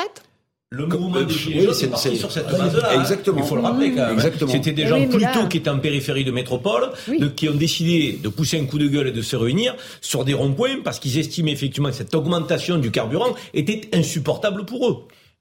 le 0.70 0.86
mouvement 0.86 1.22
des 1.22 1.32
Gilets 1.32 1.64
jaunes 1.64 1.70
est 1.72 2.16
sur 2.16 2.32
cette 2.32 2.50
base-là. 2.50 2.94
Exactement. 2.96 3.38
Il 3.38 3.44
faut 3.44 3.56
le 3.56 3.62
rappeler 3.62 3.92
quand 3.92 4.06
même. 4.06 4.14
Exactement. 4.14 4.50
C'était 4.50 4.72
des 4.72 4.86
gens 4.86 5.06
plutôt 5.06 5.46
qui 5.48 5.58
étaient 5.58 5.70
en 5.70 5.78
périphérie 5.78 6.24
de 6.24 6.30
métropole, 6.30 6.90
de, 7.08 7.28
qui 7.28 7.48
ont 7.48 7.54
décidé 7.54 8.18
de 8.22 8.28
pousser 8.28 8.58
un 8.58 8.64
coup 8.64 8.78
de 8.78 8.88
gueule 8.88 9.08
et 9.08 9.12
de 9.12 9.22
se 9.22 9.36
réunir 9.36 9.76
sur 10.00 10.24
des 10.24 10.34
ronds-points 10.34 10.82
parce 10.82 10.98
qu'ils 10.98 11.18
estimaient 11.18 11.52
effectivement 11.52 11.90
que 11.90 11.96
cette 11.96 12.14
augmentation 12.14 12.78
du 12.78 12.90
carburant 12.90 13.34
était 13.52 13.88
insupportable 13.92 14.64
pour 14.64 14.88
eux. 14.88 14.96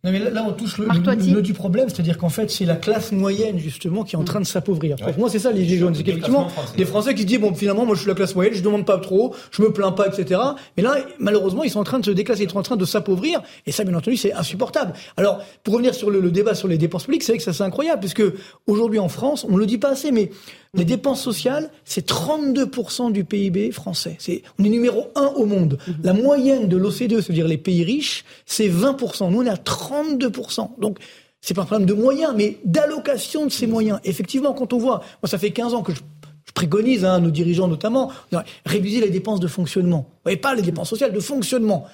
Non 0.06 0.12
mais 0.12 0.20
là, 0.20 0.44
on 0.46 0.52
touche 0.52 0.80
le, 0.80 0.88
nœud 1.32 1.42
du 1.42 1.54
problème, 1.54 1.88
c'est-à-dire 1.88 2.18
qu'en 2.18 2.28
fait 2.28 2.52
c'est 2.52 2.66
la 2.66 2.76
classe 2.76 3.14
moyenne 3.14 3.58
justement 3.58 4.04
qui 4.04 4.18
est 4.18 4.20
en 4.20 4.26
train 4.26 4.42
de 4.42 4.46
s'appauvrir. 4.46 4.98
Pour 4.98 5.18
moi 5.18 5.30
c'est 5.30 5.40
ça 5.40 5.54
les 5.54 5.64
gilets 5.64 5.78
jaunes, 5.78 5.96
c'est 5.96 6.04
qu'effectivement 6.04 6.50
des 6.76 6.84
Français 6.84 7.16
qui 7.16 7.22
se 7.22 7.28
disent 7.28 7.40
bon 7.40 7.54
finalement 7.54 7.86
moi 7.86 7.96
je 7.96 8.02
suis 8.02 8.10
la 8.10 8.14
classe 8.14 8.36
moyenne, 8.36 8.54
je 8.54 8.62
demande 8.62 8.86
pas 8.86 8.98
trop, 8.98 9.34
je 9.52 9.62
me 9.62 9.72
plains 9.72 9.94
pas, 9.94 10.08
etc. 10.08 10.42
Mais 10.76 10.84
là 10.84 10.98
malheureusement 11.20 11.64
ils 11.64 11.70
sont 11.70 11.80
en 11.80 11.86
train 11.86 12.00
de 12.00 12.06
se 12.06 12.12
déclasser, 12.12 12.44
ils 12.44 12.50
sont 12.50 12.58
en 12.58 12.64
train 12.64 12.76
de 12.76 12.84
s'appauvrir 12.84 13.42
et 13.66 13.72
ça 13.72 13.86
bien 13.86 13.96
entendu 13.96 14.18
c'est 14.18 14.34
insupportable. 14.34 14.92
Alors 15.16 15.42
pour 15.64 15.76
revenir 15.76 15.96
sur 15.96 16.10
le, 16.10 16.20
le 16.20 16.32
débat 16.32 16.54
sur 16.54 16.68
les 16.68 16.78
dépenses 16.78 17.06
publiques, 17.06 17.24
c'est 17.24 17.32
vrai 17.32 17.38
que 17.38 17.46
ça 17.46 17.54
c'est 17.54 17.64
incroyable 17.64 18.02
puisque 18.02 18.24
aujourd'hui 18.68 19.00
en 19.00 19.08
France 19.08 19.46
on 19.50 19.56
le 19.56 19.66
dit 19.66 19.78
pas 19.78 19.92
assez 19.92 20.12
mais 20.12 20.32
les 20.76 20.86
dépenses 20.86 21.22
sociales, 21.22 21.70
c'est 21.86 22.08
32% 22.08 23.12
du 23.12 23.24
PIB 23.24 23.72
français. 23.72 24.16
C'est, 24.18 24.42
on 24.58 24.64
est 24.64 24.70
numéro 24.70 25.08
1 25.16 25.34
au 25.36 25.46
monde. 25.46 25.78
Mhm. 25.88 25.96
La 26.04 26.14
moyenne 26.14 26.68
de 26.68 26.78
l'OCDE, 26.78 27.22
c'est-à-dire 27.22 27.48
les 27.48 27.60
pays 27.60 27.84
riches, 27.84 28.26
c'est 28.46 28.70
20%. 28.70 29.30
Nous, 29.30 29.42
on 29.42 29.46
est 29.46 29.50
à 29.50 29.56
32%. 29.56 30.80
Donc, 30.80 30.98
c'est 31.42 31.54
pas 31.54 31.62
un 31.62 31.66
problème 31.66 31.88
de 31.88 31.94
moyens, 31.94 32.34
mais 32.36 32.58
d'allocation 32.66 33.46
de 33.46 33.52
ces 33.52 33.68
moyens. 33.68 34.00
Effectivement, 34.04 34.54
quand 34.54 34.74
on 34.74 34.80
voit, 34.80 35.04
moi, 35.22 35.30
ça 35.30 35.38
fait 35.38 35.52
15 35.52 35.76
ans 35.76 35.84
que 35.84 35.94
je, 35.94 36.02
préconise, 36.56 37.06
hein, 37.06 37.20
nos 37.20 37.32
dirigeants 37.32 37.68
notamment, 37.68 38.12
réduire 38.66 39.04
les 39.04 39.10
dépenses 39.10 39.40
de 39.40 39.48
fonctionnement. 39.48 40.06
Vous 40.10 40.22
voyez 40.24 40.38
pas 40.38 40.54
les 40.56 40.62
dépenses 40.62 40.90
sociales, 40.90 41.12
de 41.12 41.20
fonctionnement. 41.20 41.86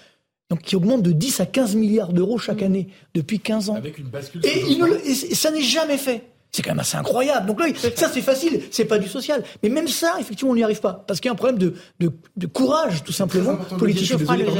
Donc, 0.50 0.62
qui 0.62 0.76
augmentent 0.76 1.04
de 1.04 1.12
10 1.12 1.42
à 1.42 1.46
15 1.46 1.76
milliards 1.76 2.14
d'euros 2.14 2.38
chaque 2.38 2.62
mhm. 2.62 2.66
année 2.66 2.88
depuis 3.14 3.40
15 3.40 3.72
ans. 3.72 3.76
Avec 3.76 3.98
une 3.98 4.08
bascule. 4.08 4.42
et 4.46 5.16
ça 5.16 5.52
n'est 5.52 5.62
jamais 5.62 5.98
fait. 5.98 6.24
C'est 6.52 6.64
quand 6.64 6.72
même 6.72 6.80
assez 6.80 6.98
incroyable. 6.98 7.46
Donc 7.48 7.60
là, 7.60 7.68
ça 7.96 8.10
c'est 8.12 8.22
facile, 8.22 8.62
c'est 8.72 8.86
pas 8.86 8.98
du 8.98 9.08
social. 9.08 9.44
Mais 9.62 9.70
même 9.70 9.88
ça, 9.88 10.16
effectivement, 10.20 10.52
on 10.52 10.56
n'y 10.56 10.64
arrive 10.64 10.80
pas. 10.80 11.04
Parce 11.08 11.20
qu'il 11.20 11.30
y 11.30 11.32
a 11.32 11.34
un 11.34 11.36
problème 11.36 11.60
de, 11.60 11.74
de, 12.00 12.12
de 12.38 12.48
courage, 12.48 13.04
tout 13.04 13.12
simplement, 13.12 13.56
politique. 13.78 14.14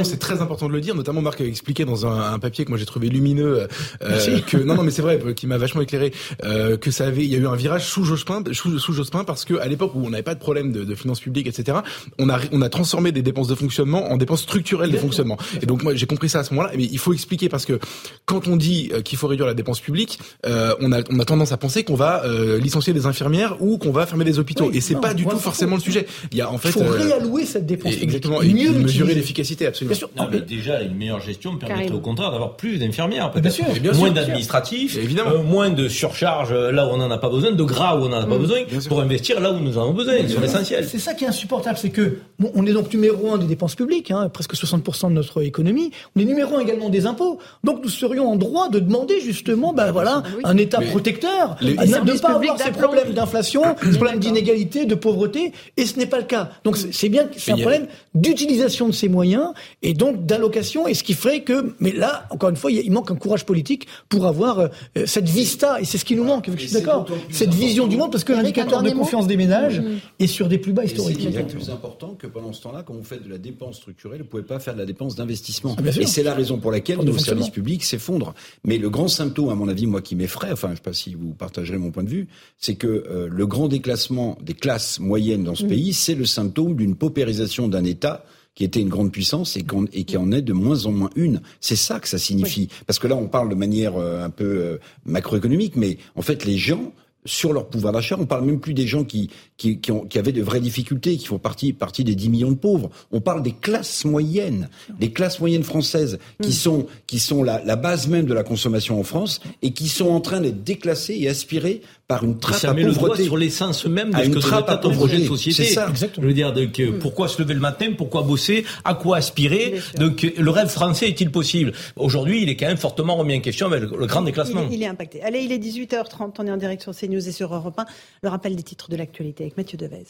C'est 0.04 0.20
très 0.20 0.42
important 0.42 0.68
de 0.68 0.74
le 0.74 0.82
dire. 0.82 0.96
Notamment, 0.96 1.22
Marc 1.22 1.42
a 1.42 1.46
expliqué 1.46 1.86
dans 1.86 2.06
un, 2.06 2.34
un 2.34 2.40
papier 2.40 2.66
que 2.66 2.70
moi 2.70 2.78
j'ai 2.78 2.86
trouvé 2.86 3.10
lumineux, 3.10 3.68
euh, 4.04 4.40
que 4.48 4.58
non, 4.58 4.76
non, 4.76 4.84
mais 4.84 4.92
c'est 4.92 5.02
vrai, 5.02 5.20
qui 5.36 5.48
m'a 5.48 5.58
vachement 5.58 5.82
éclairé, 5.82 6.14
euh, 6.44 6.78
que 6.78 6.92
ça 6.92 7.08
avait, 7.08 7.24
il 7.24 7.32
y 7.32 7.36
a 7.36 7.40
eu 7.40 7.48
un 7.48 7.56
virage 7.56 7.86
sous 7.86 8.04
Jospin, 8.04 8.44
sous, 8.52 8.78
sous 8.80 8.94
Jospin, 8.94 9.24
parce 9.24 9.46
que 9.46 9.56
à 9.56 9.68
l'époque 9.68 9.94
où 9.96 10.06
on 10.06 10.10
n'avait 10.10 10.24
pas 10.24 10.36
de 10.36 10.40
problème 10.40 10.72
de, 10.72 10.84
de, 10.84 10.96
finances 10.96 11.20
publiques, 11.20 11.48
etc., 11.48 11.80
on 12.18 12.30
a, 12.30 12.40
on 12.52 12.62
a 12.62 12.70
transformé 12.70 13.12
des 13.12 13.22
dépenses 13.22 13.48
de 13.48 13.56
fonctionnement 13.56 14.12
en 14.12 14.18
dépenses 14.18 14.42
structurelles 14.42 14.92
de 14.92 14.98
fonctionnement. 14.98 15.38
Et 15.62 15.66
donc 15.66 15.84
moi 15.84 15.96
j'ai 15.96 16.06
compris 16.06 16.30
ça 16.30 16.40
à 16.40 16.44
ce 16.44 16.54
moment-là. 16.54 16.74
Mais 16.76 16.84
il 16.84 17.00
faut 17.00 17.14
expliquer 17.14 17.50
parce 17.50 17.66
que 17.66 17.80
quand 18.26 18.48
on 18.48 18.56
dit 18.56 18.90
euh, 18.94 19.02
qu'il 19.02 19.18
faut 19.18 19.28
réduire 19.28 19.48
la 19.48 19.54
dépense 19.54 19.80
publique, 19.80 20.20
euh, 20.46 20.76
on 20.80 20.92
a, 20.92 21.02
on 21.10 21.20
a 21.20 21.26
tendance 21.26 21.52
à 21.52 21.58
penser 21.58 21.79
qu'on 21.84 21.96
va 21.96 22.24
euh, 22.26 22.60
licencier 22.60 22.94
des 22.94 23.06
infirmières 23.06 23.58
ou 23.60 23.78
qu'on 23.78 23.92
va 23.92 24.06
fermer 24.06 24.26
des 24.26 24.40
hôpitaux. 24.40 24.72
et 24.72 24.82
c'est 24.82 25.00
pas 25.00 25.14
du 25.14 25.26
tout 25.26 25.38
forcément 25.38 25.76
le 25.76 25.82
sujet. 25.82 26.06
Il 26.32 26.38
y 26.38 26.42
a 26.42 26.52
en 26.52 26.58
fait. 26.58 26.70
Il 26.70 26.74
faut 26.74 26.82
euh, 26.82 26.90
réallouer 26.90 27.46
cette 27.46 27.66
dépense. 27.66 27.94
Exactement. 28.02 28.42
Et 28.42 28.54
mieux 28.54 28.72
mesurer 28.72 29.14
l'efficacité, 29.14 29.66
absolument. 29.66 29.92
Bien 29.92 30.00
sûr. 30.00 30.10
Non, 30.18 30.28
mais 30.32 30.42
déjà, 30.42 30.82
une 30.82 30.96
meilleure 30.96 31.22
gestion 31.22 31.58
permettrait 31.58 31.96
au 31.96 32.00
contraire 32.00 32.32
d'avoir 32.32 32.56
plus 32.56 32.78
d'infirmières. 32.78 33.32
Bien 33.32 33.52
sûr. 33.52 33.66
moins 33.96 34.12
d'administratifs, 34.12 34.98
euh, 34.98 35.44
moins 35.44 35.70
de 35.70 35.88
surcharge 35.88 36.54
là 36.54 36.86
où 36.86 36.90
on 36.90 36.98
n'en 36.98 37.12
a 37.12 37.18
pas 37.18 37.30
besoin, 37.30 37.52
de 37.52 37.64
gras 37.64 37.98
où 37.98 38.06
on 38.06 38.10
n'en 38.10 38.22
a 38.22 38.26
pas 38.26 38.38
mm. 38.38 38.42
besoin, 38.42 38.58
pour 38.88 39.02
investir 39.02 39.40
là 39.40 39.52
où 39.52 39.60
nous 39.60 39.78
en 39.78 39.84
avons 39.84 39.94
besoin, 39.94 40.28
sur 40.28 40.42
l'essentiel. 40.42 40.88
C'est 40.88 41.00
ça 41.00 41.14
qui 41.14 41.26
est 41.26 41.28
insupportable, 41.28 41.78
c'est 41.78 41.90
que 41.90 42.18
bon, 42.40 42.52
on 42.56 42.66
est 42.66 42.74
donc 42.74 42.94
numéro 42.94 43.34
un 43.34 43.38
des 43.38 43.46
dépenses 43.46 43.76
publiques, 43.76 44.12
hein, 44.12 44.30
presque 44.30 44.54
60% 44.54 45.10
de 45.10 45.14
notre 45.14 45.44
économie. 45.44 45.92
On 46.16 46.20
est 46.20 46.26
numéro 46.26 46.56
un 46.58 46.60
également 46.60 46.90
des 46.90 47.06
impôts. 47.06 47.40
Donc 47.64 47.84
nous 47.84 47.90
serions 47.90 48.30
en 48.30 48.36
droit 48.36 48.70
de 48.70 48.80
demander 48.80 49.20
justement, 49.20 49.74
ben 49.74 49.92
voilà, 49.92 50.24
un 50.44 50.58
État 50.58 50.82
protecteur, 50.82 51.58
de 51.76 52.20
pas 52.20 52.30
avoir 52.30 52.60
ces 52.60 52.72
problèmes 52.72 53.14
d'inflation, 53.14 53.64
ces 53.84 53.98
problèmes 53.98 54.20
d'inégalité, 54.20 54.86
de 54.86 54.96
pauvreté, 54.96 55.54
et 55.78 55.86
ce 55.86 55.98
n'est 55.98 56.06
pas 56.06 56.18
le 56.18 56.26
cas. 56.26 56.50
Donc 56.64 56.78
c'est 56.78 57.10
bien, 57.10 57.28
c'est 57.36 57.52
un 57.52 57.58
problème 57.58 57.88
d'utilisation 58.16 58.88
de 58.88 58.94
ces 58.94 59.10
moyens 59.10 59.54
et 59.82 59.94
donc 59.94 60.26
d'allocation, 60.26 60.88
et 60.88 60.94
ce 60.94 61.04
qui 61.04 61.14
ferait 61.14 61.42
que, 61.42 61.76
mais 61.80 61.92
là, 61.92 62.28
encore 62.30 62.50
une 62.50 62.56
fois, 62.56 62.72
il 62.72 62.92
manque 62.92 63.12
un 63.12 63.16
courage 63.16 63.46
politique 63.46 63.88
pour 64.10 64.26
avoir 64.26 64.60
euh, 64.60 64.68
cette 65.06 65.30
vista, 65.30 65.80
et 65.80 65.86
c'est 65.86 65.98
ce 65.98 66.06
qui 66.06 66.16
nous 66.16 66.24
manque. 66.24 66.50
Je 66.56 66.66
suis 66.66 66.74
d'accord. 66.74 67.06
Cette 67.32 67.54
vision 67.54 67.88
du 67.88 67.98
monde, 67.98 68.12
parce 68.12 68.24
que 68.24 68.34
l'indicateur 68.34 68.84
de 68.84 68.92
confiance 68.92 69.28
des 69.28 69.38
ménages 69.38 69.80
mm. 69.80 69.98
est 70.20 70.28
sur 70.28 70.48
des 70.48 70.58
plus 70.58 70.74
bas 70.74 70.84
historiques. 70.84 71.28
C'est 71.32 71.48
plus 71.48 71.70
important 71.70 72.16
que 72.18 72.28
pendant 72.28 72.54
ce 72.54 72.62
temps-là, 72.64 72.84
quand 72.84 72.94
vous 72.94 73.04
faites 73.04 73.24
de 73.24 73.30
la 73.30 73.38
dépense 73.38 73.78
structurelle, 73.78 74.20
vous 74.20 74.26
ne 74.26 74.30
pouvez 74.30 74.44
pas 74.44 74.60
faire 74.60 74.74
de 74.74 74.80
la 74.80 74.86
dépense 74.86 75.16
d'investissement. 75.16 75.76
Ah, 75.78 75.82
et 76.00 76.06
c'est 76.06 76.24
la 76.24 76.34
raison 76.34 76.58
pour 76.58 76.72
laquelle 76.72 77.00
nos 77.00 77.18
services 77.18 77.50
publics 77.50 77.84
s'effondrent. 77.84 78.34
Mais 78.64 78.78
le 78.78 78.90
grand 78.90 79.08
symptôme, 79.08 79.50
à 79.50 79.56
mon 79.56 79.68
avis, 79.68 79.88
moi 79.88 80.02
qui 80.02 80.16
m'effraie, 80.16 80.52
enfin, 80.52 80.68
je 80.70 80.74
ne 80.74 80.78
sais 80.78 80.82
pas 80.84 80.94
si 80.94 81.14
vous 81.14 81.34
partagerez 81.60 81.78
mon 81.78 81.92
point 81.92 82.04
de 82.04 82.10
vue, 82.10 82.28
c'est 82.58 82.76
que 82.76 82.88
euh, 82.88 83.28
le 83.30 83.46
grand 83.46 83.68
déclassement 83.68 84.38
des 84.42 84.54
classes 84.54 85.00
moyennes 85.00 85.44
dans 85.44 85.56
ce 85.56 85.66
mmh. 85.66 85.70
pays, 85.70 85.94
c'est 85.94 86.16
le 86.16 86.26
symptôme 86.26 86.76
d'une 86.76 86.96
paupérisation 86.96 87.68
d'un 87.68 87.84
État 87.84 88.24
qui 88.56 88.64
était 88.64 88.82
une 88.82 88.90
grande 88.90 89.12
puissance 89.12 89.56
et 89.58 90.04
qui 90.04 90.18
en 90.18 90.32
est 90.32 90.42
de 90.42 90.54
moins 90.54 90.86
en 90.86 90.92
moins 90.92 91.10
une. 91.16 91.42
C'est 91.62 91.78
ça 91.78 92.00
que 92.00 92.10
ça 92.10 92.18
signifie. 92.18 92.68
Parce 92.88 93.00
que 93.00 93.08
là, 93.08 93.16
on 93.16 93.28
parle 93.28 93.50
de 93.50 93.56
manière 93.56 93.96
euh, 93.96 94.24
un 94.24 94.30
peu 94.30 94.44
euh, 94.44 94.78
macroéconomique, 95.06 95.76
mais 95.78 95.98
en 96.16 96.22
fait, 96.22 96.44
les 96.46 96.58
gens 96.58 96.92
sur 97.26 97.54
leur 97.54 97.68
pouvoir 97.68 97.94
d'achat. 97.94 98.16
On 98.20 98.26
parle 98.26 98.46
même 98.46 98.60
plus 98.60 98.74
des 98.74 98.88
gens 98.88 99.04
qui, 99.04 99.30
qui, 99.58 99.80
qui, 99.80 99.92
ont, 99.92 100.02
qui, 100.02 100.18
avaient 100.18 100.32
de 100.32 100.42
vraies 100.42 100.60
difficultés, 100.60 101.18
qui 101.18 101.26
font 101.26 101.38
partie, 101.38 101.74
partie 101.74 102.04
des 102.04 102.16
10 102.16 102.30
millions 102.30 102.52
de 102.52 102.58
pauvres. 102.58 102.90
On 103.12 103.22
parle 103.22 103.44
des 103.44 103.52
classes 103.52 104.06
moyennes, 104.06 104.70
des 105.00 105.12
classes 105.12 105.40
moyennes 105.40 105.64
françaises 105.64 106.20
qui 106.42 106.50
mm. 106.50 106.54
sont, 106.54 106.88
qui 107.08 107.20
sont 107.20 107.44
la, 107.44 107.64
la, 107.64 107.76
base 107.76 108.08
même 108.08 108.26
de 108.26 108.34
la 108.34 108.44
consommation 108.44 109.00
en 109.00 109.04
France 109.04 109.42
et 109.62 109.72
qui 109.72 109.90
sont 109.90 110.10
en 110.10 110.22
train 110.22 110.42
d'être 110.42 110.64
déclassées 110.64 111.18
et 111.20 111.30
aspirées 111.30 111.82
par 112.10 112.24
une 112.24 112.40
trappe 112.40 112.58
ça 112.58 112.74
met 112.74 112.82
le 112.82 112.92
doigt 112.92 113.16
sur 113.16 113.38
l'essence 113.38 113.86
même 113.86 114.10
de 114.10 114.18
ce 114.24 114.30
que 114.30 114.90
un 114.90 114.94
projet 114.94 115.20
de 115.20 115.26
société. 115.26 115.64
C'est 115.64 115.74
ça. 115.76 115.94
Je 115.96 116.22
veux 116.22 116.34
dire, 116.34 116.52
donc, 116.52 116.80
mm. 116.80 116.98
pourquoi 116.98 117.28
se 117.28 117.40
lever 117.40 117.54
le 117.54 117.60
matin, 117.60 117.94
pourquoi 117.96 118.24
bosser, 118.24 118.66
à 118.84 118.96
quoi 118.96 119.18
aspirer 119.18 119.80
Donc 119.96 120.24
le 120.36 120.50
rêve 120.50 120.70
français 120.70 121.08
est-il 121.08 121.32
possible? 121.32 121.72
Aujourd'hui, 121.96 122.42
il 122.42 122.50
est 122.50 122.56
quand 122.56 122.66
même 122.66 122.78
fortement 122.78 123.16
remis 123.16 123.38
en 123.38 123.42
question 123.42 123.68
avec 123.68 123.84
le, 123.84 124.08
grand 124.08 124.24
déclassement. 124.24 124.64
Il, 124.72 124.78
il, 124.78 124.84
est 124.84 124.88
impacté. 124.88 125.22
Allez, 125.22 125.42
il 125.42 125.52
est 125.52 125.60
18h30, 125.60 126.34
on 126.40 126.48
est 126.48 126.52
en 126.52 126.58
direct 126.58 126.82
sur 126.82 126.96
CNews 126.96 127.28
et 127.28 127.32
sur 127.32 127.54
Europe 127.54 127.78
1. 127.78 127.86
Le 128.24 128.30
rappel 128.30 128.56
des 128.56 128.64
titres 128.64 128.90
de 128.90 128.96
l'actualité 128.96 129.44
avec 129.44 129.58
Mathieu 129.58 129.78
Devez. 129.78 130.06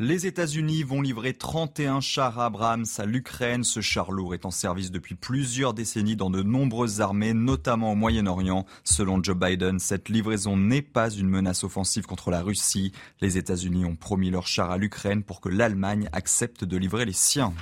Les 0.00 0.26
États-Unis 0.26 0.82
vont 0.82 1.00
livrer 1.00 1.34
31 1.34 2.00
chars 2.00 2.40
Abrams 2.40 2.84
à 2.98 3.04
l'Ukraine. 3.06 3.62
Ce 3.62 3.80
char 3.80 4.10
lourd 4.10 4.34
est 4.34 4.44
en 4.44 4.50
service 4.50 4.90
depuis 4.90 5.14
plusieurs 5.14 5.72
décennies 5.72 6.16
dans 6.16 6.30
de 6.30 6.42
nombreuses 6.42 7.00
armées, 7.00 7.32
notamment 7.32 7.92
au 7.92 7.94
Moyen-Orient. 7.94 8.66
Selon 8.82 9.22
Joe 9.22 9.36
Biden, 9.36 9.78
cette 9.78 10.08
livraison 10.08 10.56
n'est 10.56 10.82
pas 10.82 11.10
une 11.10 11.28
menace 11.28 11.62
offensive 11.62 12.06
contre 12.06 12.32
la 12.32 12.42
Russie. 12.42 12.90
Les 13.20 13.38
États-Unis 13.38 13.84
ont 13.84 13.94
promis 13.94 14.30
leurs 14.30 14.48
chars 14.48 14.72
à 14.72 14.78
l'Ukraine 14.78 15.22
pour 15.22 15.40
que 15.40 15.48
l'Allemagne 15.48 16.08
accepte 16.12 16.64
de 16.64 16.76
livrer 16.76 17.04
les 17.04 17.12
siens. 17.12 17.54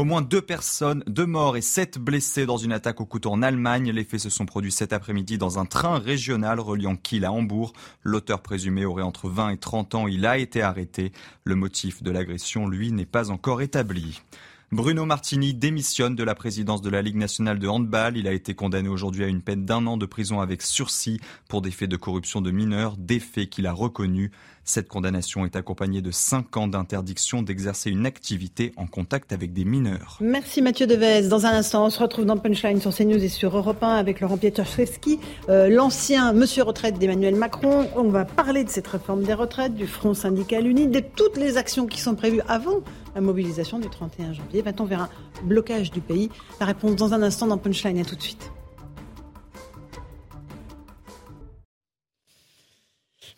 Au 0.00 0.04
moins 0.04 0.22
deux 0.22 0.40
personnes, 0.40 1.04
deux 1.06 1.26
morts 1.26 1.58
et 1.58 1.60
sept 1.60 1.98
blessés 1.98 2.46
dans 2.46 2.56
une 2.56 2.72
attaque 2.72 3.02
au 3.02 3.04
couteau 3.04 3.32
en 3.32 3.42
Allemagne. 3.42 3.90
Les 3.90 4.04
faits 4.04 4.20
se 4.20 4.30
sont 4.30 4.46
produits 4.46 4.72
cet 4.72 4.94
après-midi 4.94 5.36
dans 5.36 5.58
un 5.58 5.66
train 5.66 5.98
régional 5.98 6.58
reliant 6.58 6.96
Kiel 6.96 7.26
à 7.26 7.32
Hambourg. 7.32 7.74
L'auteur 8.02 8.40
présumé 8.40 8.86
aurait 8.86 9.02
entre 9.02 9.28
20 9.28 9.50
et 9.50 9.58
30 9.58 9.94
ans. 9.94 10.08
Il 10.08 10.24
a 10.24 10.38
été 10.38 10.62
arrêté. 10.62 11.12
Le 11.44 11.54
motif 11.54 12.02
de 12.02 12.10
l'agression, 12.10 12.66
lui, 12.66 12.92
n'est 12.92 13.04
pas 13.04 13.30
encore 13.30 13.60
établi. 13.60 14.22
Bruno 14.72 15.04
Martini 15.04 15.52
démissionne 15.52 16.14
de 16.14 16.22
la 16.22 16.36
présidence 16.36 16.80
de 16.80 16.88
la 16.88 17.02
Ligue 17.02 17.16
nationale 17.16 17.58
de 17.58 17.68
handball. 17.68 18.16
Il 18.16 18.26
a 18.26 18.32
été 18.32 18.54
condamné 18.54 18.88
aujourd'hui 18.88 19.24
à 19.24 19.26
une 19.26 19.42
peine 19.42 19.66
d'un 19.66 19.84
an 19.86 19.98
de 19.98 20.06
prison 20.06 20.40
avec 20.40 20.62
sursis 20.62 21.20
pour 21.48 21.60
des 21.60 21.72
faits 21.72 21.90
de 21.90 21.96
corruption 21.96 22.40
de 22.40 22.52
mineurs, 22.52 22.96
des 22.96 23.18
faits 23.20 23.50
qu'il 23.50 23.66
a 23.66 23.72
reconnus. 23.72 24.30
Cette 24.64 24.88
condamnation 24.88 25.44
est 25.44 25.56
accompagnée 25.56 26.02
de 26.02 26.10
5 26.10 26.56
ans 26.56 26.68
d'interdiction 26.68 27.42
d'exercer 27.42 27.90
une 27.90 28.06
activité 28.06 28.72
en 28.76 28.86
contact 28.86 29.32
avec 29.32 29.52
des 29.52 29.64
mineurs. 29.64 30.18
Merci 30.20 30.62
Mathieu 30.62 30.86
Devez. 30.86 31.28
Dans 31.28 31.46
un 31.46 31.50
instant, 31.50 31.86
on 31.86 31.90
se 31.90 31.98
retrouve 31.98 32.24
dans 32.24 32.36
Punchline 32.36 32.80
sur 32.80 32.94
CNews 32.94 33.22
et 33.22 33.28
sur 33.28 33.56
Europe 33.56 33.82
1 33.82 33.96
avec 33.96 34.20
Laurent 34.20 34.36
Pietraszewski, 34.36 35.18
euh, 35.48 35.68
l'ancien 35.68 36.32
monsieur 36.32 36.62
retraite 36.62 36.98
d'Emmanuel 36.98 37.34
Macron. 37.34 37.88
On 37.96 38.08
va 38.08 38.24
parler 38.24 38.64
de 38.64 38.70
cette 38.70 38.86
réforme 38.86 39.24
des 39.24 39.34
retraites, 39.34 39.74
du 39.74 39.86
Front 39.86 40.14
syndical 40.14 40.66
uni, 40.66 40.86
de 40.86 41.00
toutes 41.00 41.36
les 41.36 41.56
actions 41.56 41.86
qui 41.86 42.00
sont 42.00 42.14
prévues 42.14 42.42
avant 42.48 42.80
la 43.14 43.20
mobilisation 43.20 43.78
du 43.78 43.88
31 43.88 44.34
janvier. 44.34 44.62
Va-t-on 44.62 44.84
vers 44.84 45.02
un 45.02 45.08
blocage 45.44 45.90
du 45.90 46.00
pays? 46.00 46.30
La 46.60 46.66
réponse 46.66 46.96
dans 46.96 47.14
un 47.14 47.22
instant 47.22 47.46
dans 47.46 47.58
Punchline. 47.58 47.98
À 47.98 48.04
tout 48.04 48.16
de 48.16 48.22
suite. 48.22 48.52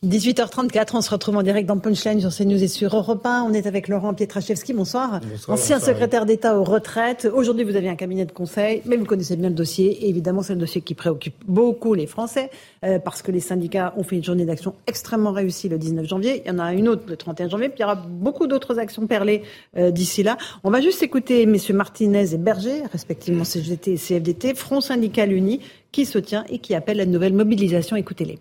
18h34, 0.04 0.96
on 0.96 1.00
se 1.00 1.10
retrouve 1.10 1.36
en 1.36 1.44
direct 1.44 1.68
dans 1.68 1.78
Punchline 1.78 2.20
sur 2.20 2.34
CNews 2.34 2.60
et 2.60 2.66
sur 2.66 2.96
Europe 2.96 3.24
1. 3.24 3.44
On 3.44 3.52
est 3.52 3.68
avec 3.68 3.86
Laurent 3.86 4.12
Pietraszewski, 4.14 4.72
bonsoir. 4.72 5.20
bonsoir 5.20 5.56
Ancien 5.56 5.78
secrétaire 5.78 6.26
d'État 6.26 6.58
aux 6.58 6.64
retraites. 6.64 7.28
Aujourd'hui, 7.32 7.62
vous 7.62 7.76
avez 7.76 7.88
un 7.88 7.94
cabinet 7.94 8.24
de 8.24 8.32
conseil, 8.32 8.82
mais 8.84 8.96
vous 8.96 9.04
connaissez 9.04 9.36
bien 9.36 9.48
le 9.48 9.54
dossier. 9.54 10.04
Et 10.04 10.08
évidemment, 10.08 10.42
c'est 10.42 10.54
le 10.54 10.58
dossier 10.58 10.80
qui 10.80 10.94
préoccupe 10.94 11.36
beaucoup 11.46 11.94
les 11.94 12.08
Français, 12.08 12.50
euh, 12.84 12.98
parce 12.98 13.22
que 13.22 13.30
les 13.30 13.38
syndicats 13.38 13.94
ont 13.96 14.02
fait 14.02 14.16
une 14.16 14.24
journée 14.24 14.44
d'action 14.44 14.74
extrêmement 14.88 15.30
réussie 15.30 15.68
le 15.68 15.78
19 15.78 16.04
janvier. 16.08 16.42
Il 16.44 16.48
y 16.48 16.50
en 16.52 16.58
a 16.58 16.72
une 16.72 16.88
autre 16.88 17.04
le 17.06 17.16
31 17.16 17.50
janvier, 17.50 17.68
puis 17.68 17.78
il 17.78 17.82
y 17.82 17.84
aura 17.84 17.94
beaucoup 17.94 18.48
d'autres 18.48 18.80
actions 18.80 19.06
perlées 19.06 19.42
euh, 19.76 19.92
d'ici 19.92 20.24
là. 20.24 20.36
On 20.64 20.70
va 20.72 20.80
juste 20.80 21.04
écouter 21.04 21.46
messieurs 21.46 21.74
Martinez 21.74 22.34
et 22.34 22.38
Berger, 22.38 22.82
respectivement 22.90 23.44
CGT 23.44 23.92
et 23.92 23.98
CFDT, 23.98 24.54
Front 24.56 24.80
syndical 24.80 25.32
uni, 25.32 25.60
qui 25.92 26.06
se 26.06 26.18
tient 26.18 26.44
et 26.48 26.58
qui 26.58 26.74
appelle 26.74 26.98
à 26.98 27.04
une 27.04 27.12
nouvelle 27.12 27.34
mobilisation. 27.34 27.94
Écoutez-les. 27.94 28.40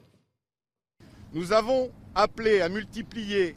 Nous 1.34 1.54
avons 1.54 1.90
appelé 2.14 2.60
à 2.60 2.68
multiplier 2.68 3.56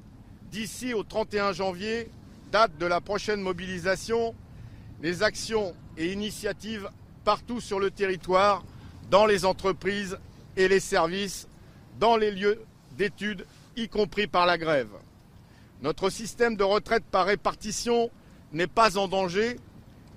d'ici 0.52 0.94
au 0.94 1.02
31 1.02 1.52
janvier, 1.52 2.08
date 2.52 2.78
de 2.78 2.86
la 2.86 3.00
prochaine 3.00 3.40
mobilisation, 3.40 4.32
les 5.02 5.24
actions 5.24 5.74
et 5.96 6.12
initiatives 6.12 6.88
partout 7.24 7.60
sur 7.60 7.80
le 7.80 7.90
territoire, 7.90 8.64
dans 9.10 9.26
les 9.26 9.44
entreprises 9.44 10.18
et 10.56 10.68
les 10.68 10.78
services, 10.78 11.48
dans 11.98 12.16
les 12.16 12.30
lieux 12.30 12.62
d'études, 12.96 13.44
y 13.76 13.88
compris 13.88 14.28
par 14.28 14.46
la 14.46 14.56
grève. 14.56 14.94
Notre 15.82 16.10
système 16.10 16.54
de 16.54 16.62
retraite 16.62 17.04
par 17.10 17.26
répartition 17.26 18.08
n'est 18.52 18.68
pas 18.68 18.96
en 18.96 19.08
danger 19.08 19.56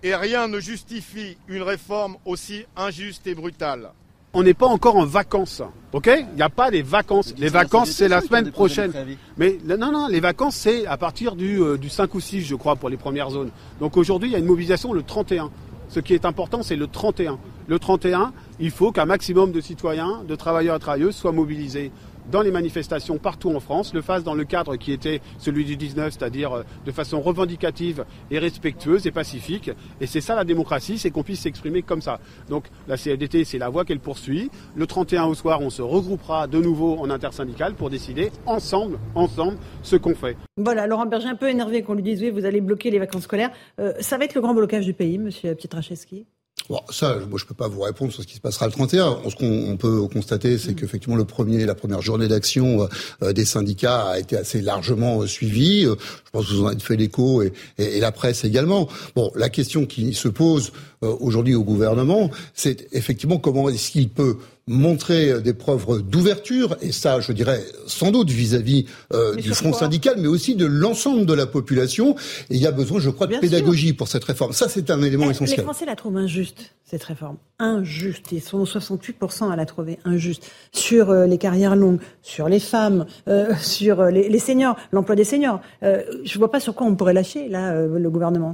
et 0.03 0.13
rien 0.13 0.47
ne 0.47 0.59
justifie 0.59 1.37
une 1.47 1.63
réforme 1.63 2.17
aussi 2.23 2.67
injuste 2.75 3.25
et 3.25 3.33
brutale 3.33 3.89
on 4.37 4.43
n'est 4.43 4.53
pas 4.53 4.67
encore 4.67 4.97
en 4.97 5.05
vacances. 5.05 5.63
OK? 5.93 6.11
Il 6.15 6.35
n'y 6.35 6.43
a 6.43 6.49
pas 6.49 6.69
des 6.69 6.83
vacances. 6.83 7.33
Les 7.39 7.49
vacances, 7.49 7.89
c'est 7.89 8.07
la 8.07 8.21
semaine 8.21 8.51
prochaine. 8.51 8.93
Mais 9.35 9.57
non, 9.65 9.91
non, 9.91 10.07
les 10.07 10.19
vacances, 10.19 10.55
c'est 10.55 10.85
à 10.85 10.95
partir 10.95 11.35
du, 11.35 11.59
euh, 11.59 11.75
du 11.75 11.89
5 11.89 12.13
ou 12.13 12.19
6, 12.19 12.41
je 12.41 12.53
crois, 12.53 12.75
pour 12.75 12.89
les 12.89 12.97
premières 12.97 13.31
zones. 13.31 13.49
Donc 13.79 13.97
aujourd'hui, 13.97 14.29
il 14.29 14.33
y 14.33 14.35
a 14.35 14.39
une 14.39 14.45
mobilisation 14.45 14.93
le 14.93 15.01
31. 15.01 15.49
Ce 15.89 15.99
qui 15.99 16.13
est 16.13 16.23
important, 16.23 16.61
c'est 16.61 16.75
le 16.75 16.85
31. 16.85 17.39
Le 17.67 17.79
31, 17.79 18.31
il 18.59 18.69
faut 18.69 18.91
qu'un 18.91 19.05
maximum 19.05 19.51
de 19.51 19.59
citoyens, 19.59 20.21
de 20.27 20.35
travailleurs 20.35 20.75
et 20.75 20.79
travailleuses 20.79 21.15
soient 21.15 21.31
mobilisés 21.31 21.91
dans 22.31 22.41
les 22.41 22.51
manifestations 22.51 23.17
partout 23.17 23.49
en 23.55 23.59
France, 23.59 23.93
le 23.93 24.01
fasse 24.01 24.23
dans 24.23 24.33
le 24.33 24.43
cadre 24.43 24.75
qui 24.75 24.91
était 24.91 25.21
celui 25.37 25.65
du 25.65 25.77
19, 25.77 26.13
c'est-à-dire 26.13 26.51
euh, 26.53 26.63
de 26.85 26.91
façon 26.91 27.21
revendicative 27.21 28.05
et 28.31 28.39
respectueuse 28.39 29.07
et 29.07 29.11
pacifique. 29.11 29.71
Et 30.01 30.07
c'est 30.07 30.21
ça 30.21 30.35
la 30.35 30.43
démocratie, 30.43 30.97
c'est 30.97 31.11
qu'on 31.11 31.23
puisse 31.23 31.41
s'exprimer 31.41 31.81
comme 31.81 32.01
ça. 32.01 32.19
Donc 32.49 32.65
la 32.87 32.97
CFDT, 32.97 33.45
c'est 33.45 33.57
la 33.57 33.69
voie 33.69 33.85
qu'elle 33.85 33.99
poursuit. 33.99 34.49
Le 34.75 34.87
31 34.87 35.25
au 35.25 35.33
soir, 35.33 35.61
on 35.61 35.69
se 35.69 35.81
regroupera 35.81 36.47
de 36.47 36.59
nouveau 36.59 36.97
en 36.99 37.09
intersyndicale 37.09 37.73
pour 37.73 37.89
décider 37.89 38.31
ensemble, 38.45 38.99
ensemble, 39.15 39.57
ce 39.81 39.95
qu'on 39.95 40.15
fait. 40.15 40.37
Voilà, 40.57 40.87
Laurent 40.87 41.05
Berger, 41.05 41.27
un 41.27 41.35
peu 41.35 41.49
énervé 41.49 41.83
qu'on 41.83 41.93
lui 41.93 42.03
dise 42.03 42.21
oui, 42.21 42.29
vous 42.29 42.45
allez 42.45 42.61
bloquer 42.61 42.91
les 42.91 42.99
vacances 42.99 43.23
scolaires. 43.23 43.51
Euh, 43.79 43.93
ça 43.99 44.17
va 44.17 44.25
être 44.25 44.35
le 44.35 44.41
grand 44.41 44.53
blocage 44.53 44.85
du 44.85 44.93
pays, 44.93 45.17
monsieur 45.17 45.55
Pietraszewski? 45.55 46.25
Bon, 46.69 46.81
ça, 46.89 47.17
moi, 47.29 47.39
je 47.39 47.45
peux 47.45 47.53
pas 47.53 47.69
vous 47.69 47.81
répondre 47.81 48.11
sur 48.11 48.21
ce 48.21 48.27
qui 48.27 48.35
se 48.35 48.41
passera 48.41 48.65
le 48.65 48.73
31. 48.73 49.19
Ce 49.29 49.35
qu'on 49.35 49.77
peut 49.77 50.07
constater, 50.11 50.57
c'est 50.57 50.71
mm. 50.71 50.75
qu'effectivement, 50.75 51.15
le 51.15 51.23
premier, 51.23 51.65
la 51.65 51.75
première 51.75 52.01
journée 52.01 52.27
d'action 52.27 52.83
euh, 52.83 52.87
euh, 53.23 53.33
des 53.33 53.45
syndicats 53.45 54.09
a 54.09 54.19
été 54.19 54.35
assez 54.35 54.61
largement 54.61 55.21
euh, 55.21 55.27
suivie. 55.27 55.83
je 55.83 56.31
pense 56.31 56.47
que 56.47 56.53
vous 56.53 56.63
en 56.63 56.67
avez 56.67 56.79
fait 56.79 56.97
l'écho 56.97 57.41
et, 57.41 57.53
et, 57.77 57.99
la 58.01 58.11
presse 58.11 58.43
également. 58.43 58.89
Bon, 59.15 59.31
la 59.35 59.49
question 59.49 59.85
qui 59.85 60.13
se 60.13 60.27
pose 60.27 60.71
aujourd'hui 61.01 61.55
au 61.55 61.63
gouvernement, 61.63 62.31
c'est 62.53 62.87
effectivement 62.91 63.37
comment 63.37 63.69
est-ce 63.69 63.91
qu'il 63.91 64.09
peut 64.09 64.37
montrer 64.67 65.41
des 65.41 65.53
preuves 65.53 66.03
d'ouverture, 66.03 66.75
et 66.81 66.91
ça, 66.91 67.19
je 67.21 67.31
dirais, 67.31 67.63
sans 67.87 68.11
doute 68.11 68.29
vis-à-vis 68.29 68.85
euh, 69.13 69.35
du 69.35 69.53
front 69.53 69.73
syndical, 69.73 70.15
mais 70.17 70.27
aussi 70.27 70.55
de 70.55 70.65
l'ensemble 70.65 71.25
de 71.25 71.33
la 71.33 71.45
population. 71.45 72.15
Et 72.49 72.55
il 72.55 72.61
y 72.61 72.67
a 72.67 72.71
besoin, 72.71 72.99
je 72.99 73.09
crois, 73.09 73.27
de 73.27 73.37
pédagogie 73.37 73.93
pour 73.93 74.07
cette 74.07 74.25
réforme. 74.25 74.51
Ça, 74.51 74.67
c'est 74.67 74.91
un 74.91 75.01
élément 75.01 75.29
essentiel. 75.29 75.59
Les 75.59 75.63
Français 75.63 75.85
la 75.85 75.95
trouvent 75.95 76.17
injuste, 76.17 76.75
cette 76.83 77.03
réforme. 77.03 77.37
Injuste. 77.59 78.31
Ils 78.31 78.41
sont 78.41 78.63
68% 78.63 79.51
à 79.51 79.55
la 79.55 79.65
trouver 79.65 79.99
injuste. 80.03 80.51
Sur 80.73 81.09
euh, 81.09 81.25
les 81.25 81.37
carrières 81.37 81.75
longues, 81.75 81.99
sur 82.21 82.49
les 82.49 82.59
femmes, 82.59 83.05
euh, 83.27 83.53
sur 83.61 84.03
les, 84.05 84.27
les, 84.27 84.39
seniors, 84.39 84.75
l'emploi 84.91 85.15
des 85.15 85.23
seniors. 85.23 85.61
je 85.81 86.37
vois 86.37 86.51
pas 86.51 86.59
sur 86.59 86.75
quoi 86.75 86.85
on 86.87 86.95
pourrait 86.95 87.13
lâcher, 87.13 87.47
là, 87.47 87.85
le 87.85 88.09
gouvernement. 88.09 88.53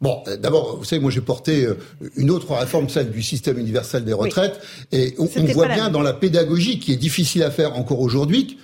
Bon, 0.00 0.22
d'abord, 0.38 0.76
vous 0.76 0.84
savez, 0.84 1.00
moi 1.00 1.10
j'ai 1.10 1.20
porté 1.20 1.66
une 2.16 2.30
autre 2.30 2.52
réforme, 2.54 2.88
celle 2.88 3.10
du 3.10 3.22
système 3.22 3.58
universel 3.58 4.04
des 4.04 4.12
retraites, 4.12 4.60
et 4.92 5.14
on, 5.18 5.28
on 5.36 5.44
voit 5.46 5.68
bien 5.68 5.90
dans 5.90 6.02
la 6.02 6.12
pédagogie 6.12 6.78
qui 6.78 6.92
est 6.92 6.96
difficile 6.96 7.42
à 7.42 7.50
faire 7.50 7.76
encore 7.76 8.00
aujourd'hui. 8.00 8.58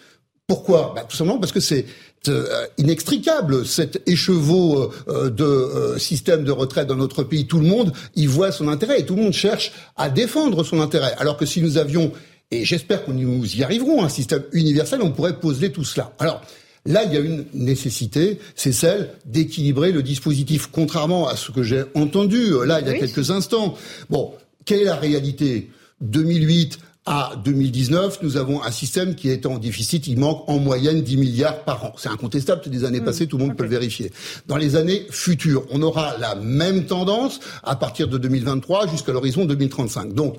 Pourquoi? 0.46 0.92
Bah, 0.94 1.06
Tout 1.08 1.16
simplement 1.16 1.38
parce 1.38 1.52
que 1.52 1.60
c'est 1.60 1.86
euh, 2.28 2.66
inextricable 2.78 3.66
cet 3.66 4.08
écheveau 4.08 4.92
euh, 5.08 5.28
de 5.28 5.44
euh, 5.44 5.98
système 5.98 6.44
de 6.44 6.52
retraite 6.52 6.86
dans 6.86 6.96
notre 6.96 7.24
pays. 7.24 7.46
Tout 7.46 7.58
le 7.58 7.66
monde 7.66 7.92
y 8.14 8.26
voit 8.26 8.52
son 8.52 8.68
intérêt 8.68 9.00
et 9.00 9.06
tout 9.06 9.16
le 9.16 9.22
monde 9.22 9.32
cherche 9.32 9.72
à 9.96 10.08
défendre 10.08 10.62
son 10.62 10.80
intérêt. 10.80 11.14
Alors 11.18 11.36
que 11.36 11.46
si 11.46 11.60
nous 11.60 11.78
avions, 11.78 12.12
et 12.50 12.64
j'espère 12.64 13.04
qu'on 13.04 13.14
nous 13.14 13.56
y 13.56 13.64
arriverons, 13.64 14.04
un 14.04 14.08
système 14.08 14.44
universel, 14.52 15.00
on 15.02 15.10
pourrait 15.10 15.40
poser 15.40 15.72
tout 15.72 15.84
cela. 15.84 16.12
Alors, 16.20 16.42
Là, 16.84 17.04
il 17.04 17.12
y 17.12 17.16
a 17.16 17.20
une 17.20 17.44
nécessité, 17.54 18.40
c'est 18.56 18.72
celle 18.72 19.10
d'équilibrer 19.24 19.92
le 19.92 20.02
dispositif, 20.02 20.68
contrairement 20.72 21.28
à 21.28 21.36
ce 21.36 21.52
que 21.52 21.62
j'ai 21.62 21.84
entendu 21.94 22.50
là 22.66 22.80
il 22.80 22.86
y 22.88 22.90
a 22.90 22.98
quelques 22.98 23.30
instants. 23.30 23.74
Bon, 24.10 24.32
quelle 24.64 24.80
est 24.80 24.86
la 24.86 24.96
réalité? 24.96 25.70
2008, 26.00 26.80
à 27.04 27.32
2019, 27.44 28.20
nous 28.22 28.36
avons 28.36 28.62
un 28.62 28.70
système 28.70 29.16
qui 29.16 29.28
est 29.28 29.44
en 29.46 29.58
déficit. 29.58 30.06
Il 30.06 30.18
manque 30.20 30.44
en 30.48 30.58
moyenne 30.58 31.02
10 31.02 31.16
milliards 31.16 31.64
par 31.64 31.84
an. 31.84 31.94
C'est 31.96 32.08
incontestable, 32.08 32.60
c'est 32.62 32.70
des 32.70 32.84
années 32.84 33.00
mmh. 33.00 33.04
passées, 33.04 33.26
tout 33.26 33.38
le 33.38 33.44
monde 33.44 33.56
peut 33.56 33.64
le 33.64 33.70
vérifier. 33.70 34.12
Dans 34.46 34.56
les 34.56 34.76
années 34.76 35.06
futures, 35.10 35.64
on 35.70 35.82
aura 35.82 36.16
la 36.18 36.36
même 36.36 36.86
tendance 36.86 37.40
à 37.64 37.74
partir 37.74 38.06
de 38.06 38.18
2023 38.18 38.86
jusqu'à 38.86 39.12
l'horizon 39.12 39.46
2035. 39.46 40.14
Donc, 40.14 40.36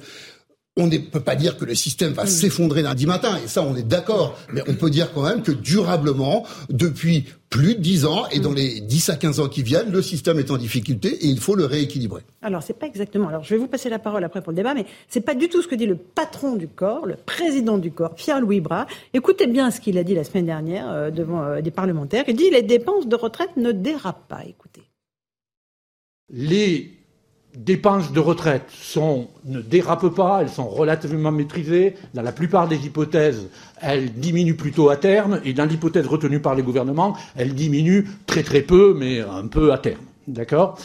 on 0.75 0.87
ne 0.87 0.97
peut 0.97 1.19
pas 1.19 1.35
dire 1.35 1.57
que 1.57 1.65
le 1.65 1.75
système 1.75 2.13
va 2.13 2.23
mm. 2.23 2.27
s'effondrer 2.27 2.81
lundi 2.81 3.05
matin, 3.05 3.37
et 3.43 3.47
ça 3.47 3.61
on 3.61 3.75
est 3.75 3.87
d'accord, 3.87 4.37
mais 4.51 4.61
on 4.67 4.73
peut 4.73 4.89
dire 4.89 5.13
quand 5.13 5.21
même 5.21 5.43
que 5.43 5.51
durablement, 5.51 6.45
depuis 6.69 7.25
plus 7.49 7.75
de 7.75 7.81
10 7.81 8.05
ans, 8.05 8.25
et 8.31 8.39
dans 8.39 8.51
mm. 8.51 8.55
les 8.55 8.81
10 8.81 9.09
à 9.09 9.15
15 9.15 9.39
ans 9.39 9.49
qui 9.49 9.61
viennent, 9.61 9.91
le 9.91 10.01
système 10.01 10.39
est 10.39 10.49
en 10.49 10.57
difficulté 10.57 11.09
et 11.09 11.27
il 11.27 11.39
faut 11.39 11.55
le 11.55 11.65
rééquilibrer. 11.65 12.23
Alors 12.41 12.63
c'est 12.63 12.77
pas 12.77 12.87
exactement, 12.87 13.27
alors 13.27 13.43
je 13.43 13.53
vais 13.53 13.59
vous 13.59 13.67
passer 13.67 13.89
la 13.89 13.99
parole 13.99 14.23
après 14.23 14.41
pour 14.41 14.51
le 14.51 14.55
débat, 14.55 14.73
mais 14.73 14.85
c'est 15.09 15.21
pas 15.21 15.35
du 15.35 15.47
tout 15.47 15.61
ce 15.61 15.67
que 15.67 15.75
dit 15.75 15.85
le 15.85 15.95
patron 15.95 16.55
du 16.55 16.67
corps, 16.67 17.05
le 17.05 17.15
président 17.15 17.77
du 17.77 17.91
corps, 17.91 18.15
Pierre-Louis 18.15 18.59
Bras. 18.59 18.87
Écoutez 19.13 19.45
bien 19.45 19.69
ce 19.69 19.79
qu'il 19.79 19.99
a 19.99 20.03
dit 20.03 20.15
la 20.15 20.23
semaine 20.23 20.47
dernière 20.47 20.89
euh, 20.89 21.11
devant 21.11 21.43
euh, 21.43 21.61
des 21.61 21.71
parlementaires, 21.71 22.23
il 22.27 22.35
dit 22.35 22.49
les 22.49 22.63
dépenses 22.63 23.07
de 23.07 23.15
retraite 23.15 23.55
ne 23.57 23.71
dérapent 23.71 24.27
pas, 24.27 24.41
écoutez. 24.47 24.81
Les 26.31 27.02
dépenses 27.55 28.11
de 28.11 28.19
retraite 28.19 28.65
ne 29.45 29.61
dérapent 29.61 30.13
pas, 30.13 30.39
elles 30.41 30.49
sont 30.49 30.67
relativement 30.67 31.31
maîtrisées. 31.31 31.95
Dans 32.13 32.21
la 32.21 32.31
plupart 32.31 32.67
des 32.67 32.85
hypothèses, 32.85 33.47
elles 33.81 34.13
diminuent 34.13 34.55
plutôt 34.55 34.89
à 34.89 34.97
terme, 34.97 35.39
et 35.43 35.53
dans 35.53 35.65
l'hypothèse 35.65 36.07
retenue 36.07 36.39
par 36.39 36.55
les 36.55 36.63
gouvernements, 36.63 37.15
elles 37.35 37.53
diminuent 37.53 38.05
très 38.25 38.43
très 38.43 38.61
peu, 38.61 38.95
mais 38.97 39.21
un 39.21 39.47
peu 39.47 39.71
à 39.71 39.77
terme. 39.77 40.01
D'accord? 40.27 40.77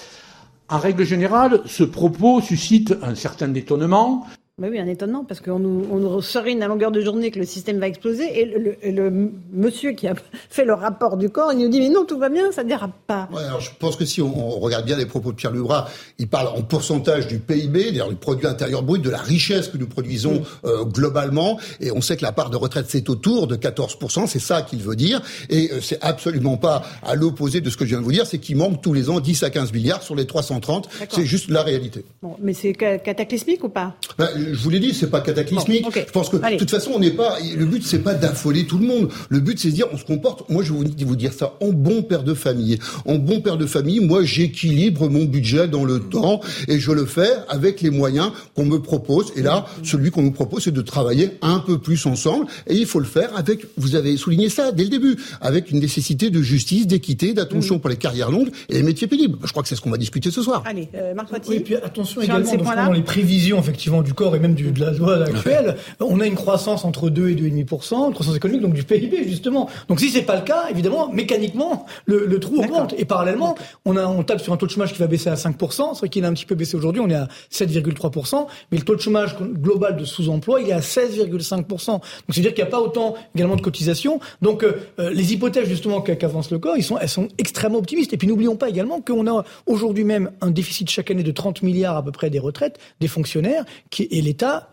En 0.68 0.78
règle 0.78 1.04
générale, 1.04 1.62
ce 1.64 1.84
propos 1.84 2.40
suscite 2.42 2.94
un 3.02 3.14
certain 3.14 3.52
étonnement. 3.54 4.26
Bah 4.59 4.66
oui, 4.68 4.80
un 4.80 4.89
étonnement, 4.89 5.24
parce 5.24 5.40
qu'on 5.40 5.60
nous, 5.60 5.86
on 5.89 5.98
nous 5.98 6.20
serine 6.20 6.64
à 6.64 6.66
longueur 6.66 6.90
de 6.90 7.01
journée 7.01 7.30
que 7.30 7.39
le 7.39 7.44
système 7.44 7.78
va 7.78 7.86
exploser, 7.86 8.40
et 8.40 8.44
le, 8.90 9.30
monsieur 9.52 9.93
qui 9.93 10.09
a 10.09 10.14
fait 10.51 10.64
le 10.64 10.74
rapport 10.74 11.16
du 11.16 11.30
corps, 11.30 11.52
il 11.52 11.60
nous 11.60 11.68
dit, 11.68 11.78
mais 11.78 11.89
non, 11.89 12.05
tout 12.05 12.18
va 12.18 12.28
bien, 12.28 12.51
ça 12.51 12.64
ne 12.64 12.68
dérape 12.68 12.90
pas. 13.06 13.28
Ouais, 13.32 13.44
alors 13.44 13.60
je 13.60 13.70
pense 13.78 13.94
que 13.94 14.05
si 14.05 14.20
on, 14.20 14.59
regarde 14.59 14.85
bien 14.85 14.97
les 14.97 15.06
propos 15.06 15.30
de 15.30 15.36
Pierre 15.36 15.52
Lubras, 15.52 15.89
il 16.18 16.26
parle 16.26 16.48
en 16.48 16.62
pourcentage 16.62 17.28
du 17.28 17.39
PIB, 17.39 17.93
d'ailleurs 17.93 18.09
du 18.09 18.16
produit 18.16 18.48
intérieur 18.48 18.82
brut, 18.82 19.01
de 19.01 19.10
la 19.10 19.18
richesse 19.18 19.68
que 19.68 19.78
nous 19.78 19.86
produisons 19.86 20.43
euh, 20.64 20.82
globalement, 20.85 21.60
et 21.78 21.93
on 21.93 22.01
sait 22.01 22.16
que 22.16 22.24
la 22.24 22.32
part 22.32 22.51
de 22.51 22.56
retraite, 22.56 22.86
c'est 22.89 23.09
autour 23.10 23.47
de 23.47 23.55
14%, 23.55 24.26
c'est 24.26 24.40
ça 24.40 24.62
qu'il 24.62 24.80
veut 24.80 24.97
dire, 24.97 25.22
et 25.51 25.70
euh, 25.70 25.80
c'est 25.80 26.02
absolument 26.02 26.56
pas 26.56 26.82
à 27.05 27.14
l'opposé 27.14 27.60
de 27.60 27.70
ce 27.70 27.76
que 27.76 27.85
je 27.85 27.90
viens 27.90 28.01
de 28.01 28.05
vous 28.05 28.10
dire, 28.10 28.26
c'est 28.26 28.39
qu'il 28.39 28.56
manque 28.56 28.82
tous 28.82 28.93
les 28.93 29.09
ans 29.09 29.20
10 29.20 29.40
à 29.44 29.51
15 29.51 29.72
milliards 29.72 30.02
sur 30.02 30.16
les 30.16 30.26
330, 30.26 30.89
c'est 31.10 31.26
juste 31.26 31.48
la 31.48 31.62
réalité. 31.62 32.05
Bon, 32.22 32.36
mais 32.40 32.55
c'est 32.55 32.72
cataclysmique 32.72 33.62
ou 33.62 33.68
pas? 33.68 33.94
Ben, 34.18 34.47
je 34.52 34.58
vous 34.58 34.70
l'ai 34.70 34.80
dit, 34.80 34.94
c'est 34.94 35.10
pas 35.10 35.20
cataclysmique. 35.20 35.86
Je 35.94 36.12
pense 36.12 36.28
que 36.28 36.36
de 36.36 36.56
toute 36.56 36.70
façon, 36.70 36.92
on 36.94 36.98
n'est 36.98 37.10
pas. 37.10 37.36
Le 37.56 37.64
but, 37.64 37.84
c'est 37.84 38.00
pas 38.00 38.14
d'affoler 38.14 38.66
tout 38.66 38.78
le 38.78 38.86
monde. 38.86 39.08
Le 39.28 39.40
but, 39.40 39.58
c'est 39.58 39.68
de 39.68 39.74
dire, 39.74 39.86
on 39.92 39.96
se 39.96 40.04
comporte. 40.04 40.48
Moi, 40.48 40.62
je 40.62 40.72
vais 40.72 41.04
vous, 41.04 41.16
dire 41.16 41.32
ça 41.32 41.54
en 41.60 41.68
bon 41.68 42.02
père 42.02 42.22
de 42.22 42.34
famille. 42.34 42.78
En 43.06 43.16
bon 43.16 43.40
père 43.40 43.56
de 43.56 43.66
famille, 43.66 44.00
moi, 44.00 44.22
j'équilibre 44.22 45.08
mon 45.08 45.24
budget 45.24 45.68
dans 45.68 45.84
le 45.84 46.00
temps 46.00 46.40
et 46.68 46.78
je 46.78 46.92
le 46.92 47.06
fais 47.06 47.30
avec 47.48 47.80
les 47.80 47.90
moyens 47.90 48.32
qu'on 48.54 48.64
me 48.64 48.78
propose. 48.78 49.32
Et 49.36 49.42
là, 49.42 49.66
celui 49.82 50.10
qu'on 50.10 50.22
nous 50.22 50.32
propose, 50.32 50.64
c'est 50.64 50.72
de 50.72 50.82
travailler 50.82 51.30
un 51.42 51.58
peu 51.58 51.78
plus 51.78 52.06
ensemble. 52.06 52.46
Et 52.66 52.76
il 52.76 52.86
faut 52.86 53.00
le 53.00 53.06
faire 53.06 53.36
avec. 53.36 53.66
Vous 53.76 53.94
avez 53.94 54.16
souligné 54.16 54.48
ça 54.48 54.72
dès 54.72 54.84
le 54.84 54.90
début, 54.90 55.16
avec 55.40 55.70
une 55.70 55.80
nécessité 55.80 56.30
de 56.30 56.42
justice, 56.42 56.86
d'équité, 56.86 57.32
d'attention 57.32 57.76
mm. 57.76 57.80
pour 57.80 57.90
les 57.90 57.96
carrières 57.96 58.30
longues 58.30 58.50
et 58.68 58.74
les 58.74 58.82
métiers 58.82 59.06
pénibles. 59.06 59.38
Je 59.44 59.50
crois 59.50 59.62
que 59.62 59.68
c'est 59.68 59.76
ce 59.76 59.80
qu'on 59.80 59.90
va 59.90 59.98
discuter 59.98 60.30
ce 60.30 60.42
soir. 60.42 60.62
Allez, 60.66 60.88
euh, 60.94 61.14
Marc 61.14 61.28
Oui, 61.48 61.56
et 61.56 61.60
puis 61.60 61.76
attention 61.76 62.20
également 62.20 62.54
dans 62.56 62.92
les 62.92 63.02
prévisions 63.02 63.58
effectivement 63.58 64.02
du 64.02 64.14
corps 64.14 64.34
et 64.39 64.40
même 64.40 64.55
du, 64.55 64.70
de 64.70 64.81
la 64.81 64.93
loi 64.93 65.24
actuelle, 65.24 65.77
on 66.01 66.20
a 66.20 66.27
une 66.27 66.35
croissance 66.35 66.85
entre 66.85 67.10
2 67.10 67.31
et 67.31 67.35
2,5%, 67.35 68.12
croissance 68.12 68.36
économique, 68.36 68.62
donc 68.62 68.74
du 68.74 68.85
PIB, 68.85 69.28
justement. 69.28 69.69
Donc 69.89 70.01
si 70.01 70.10
c'est 70.10 70.23
pas 70.23 70.36
le 70.36 70.43
cas, 70.43 70.69
évidemment, 70.70 71.10
mécaniquement, 71.12 71.86
le, 72.06 72.39
trou 72.39 72.62
augmente. 72.62 72.94
Et 72.97 73.05
parallèlement, 73.05 73.56
on, 73.85 73.97
a, 73.97 74.06
on 74.06 74.23
tape 74.23 74.40
sur 74.40 74.52
un 74.52 74.56
taux 74.56 74.66
de 74.66 74.70
chômage 74.70 74.93
qui 74.93 74.98
va 74.98 75.06
baisser 75.06 75.28
à 75.28 75.35
5%. 75.35 75.94
C'est 75.94 75.98
vrai 75.98 76.09
qu'il 76.09 76.24
a 76.24 76.28
un 76.28 76.32
petit 76.32 76.47
peu 76.47 76.55
baissé 76.55 76.77
aujourd'hui, 76.77 77.01
on 77.01 77.10
est 77.10 77.15
à 77.15 77.28
7,3%. 77.52 78.47
Mais 78.70 78.78
le 78.78 78.85
taux 78.85 78.94
de 78.94 79.01
chômage 79.01 79.36
global 79.39 79.97
de 79.97 80.05
sous-emploi, 80.05 80.60
il 80.60 80.69
est 80.69 80.73
à 80.73 80.81
16,5%. 80.81 81.86
Donc 81.86 82.02
c'est-à-dire 82.31 82.55
qu'il 82.55 82.65
n'y 82.65 82.69
a 82.69 82.70
pas 82.70 82.81
autant 82.81 83.15
également 83.35 83.56
de 83.56 83.60
cotisations. 83.60 84.20
Donc 84.43 84.62
euh, 84.62 84.81
euh, 84.98 85.10
les 85.10 85.32
hypothèses, 85.32 85.69
justement, 85.69 86.01
qu'avance 86.01 86.51
le 86.51 86.59
corps, 86.59 86.77
ils 86.77 86.85
sont, 86.85 86.98
elles 86.98 87.09
sont 87.09 87.28
extrêmement 87.39 87.78
optimistes. 87.78 88.12
Et 88.12 88.16
puis 88.16 88.28
n'oublions 88.28 88.56
pas 88.56 88.69
également 88.69 89.01
qu'on 89.01 89.27
a 89.27 89.44
aujourd'hui 89.66 90.05
même 90.05 90.31
un 90.40 90.51
déficit 90.51 90.89
chaque 90.90 91.10
année 91.10 91.23
de 91.23 91.32
30 91.32 91.62
milliards 91.62 91.97
à 91.97 92.02
peu 92.02 92.12
près 92.12 92.31
des 92.31 92.39
retraites, 92.39 92.78
des 93.01 93.09
fonctionnaires, 93.09 93.65
qui, 93.90 94.09
et 94.10 94.23
l'État 94.28 94.68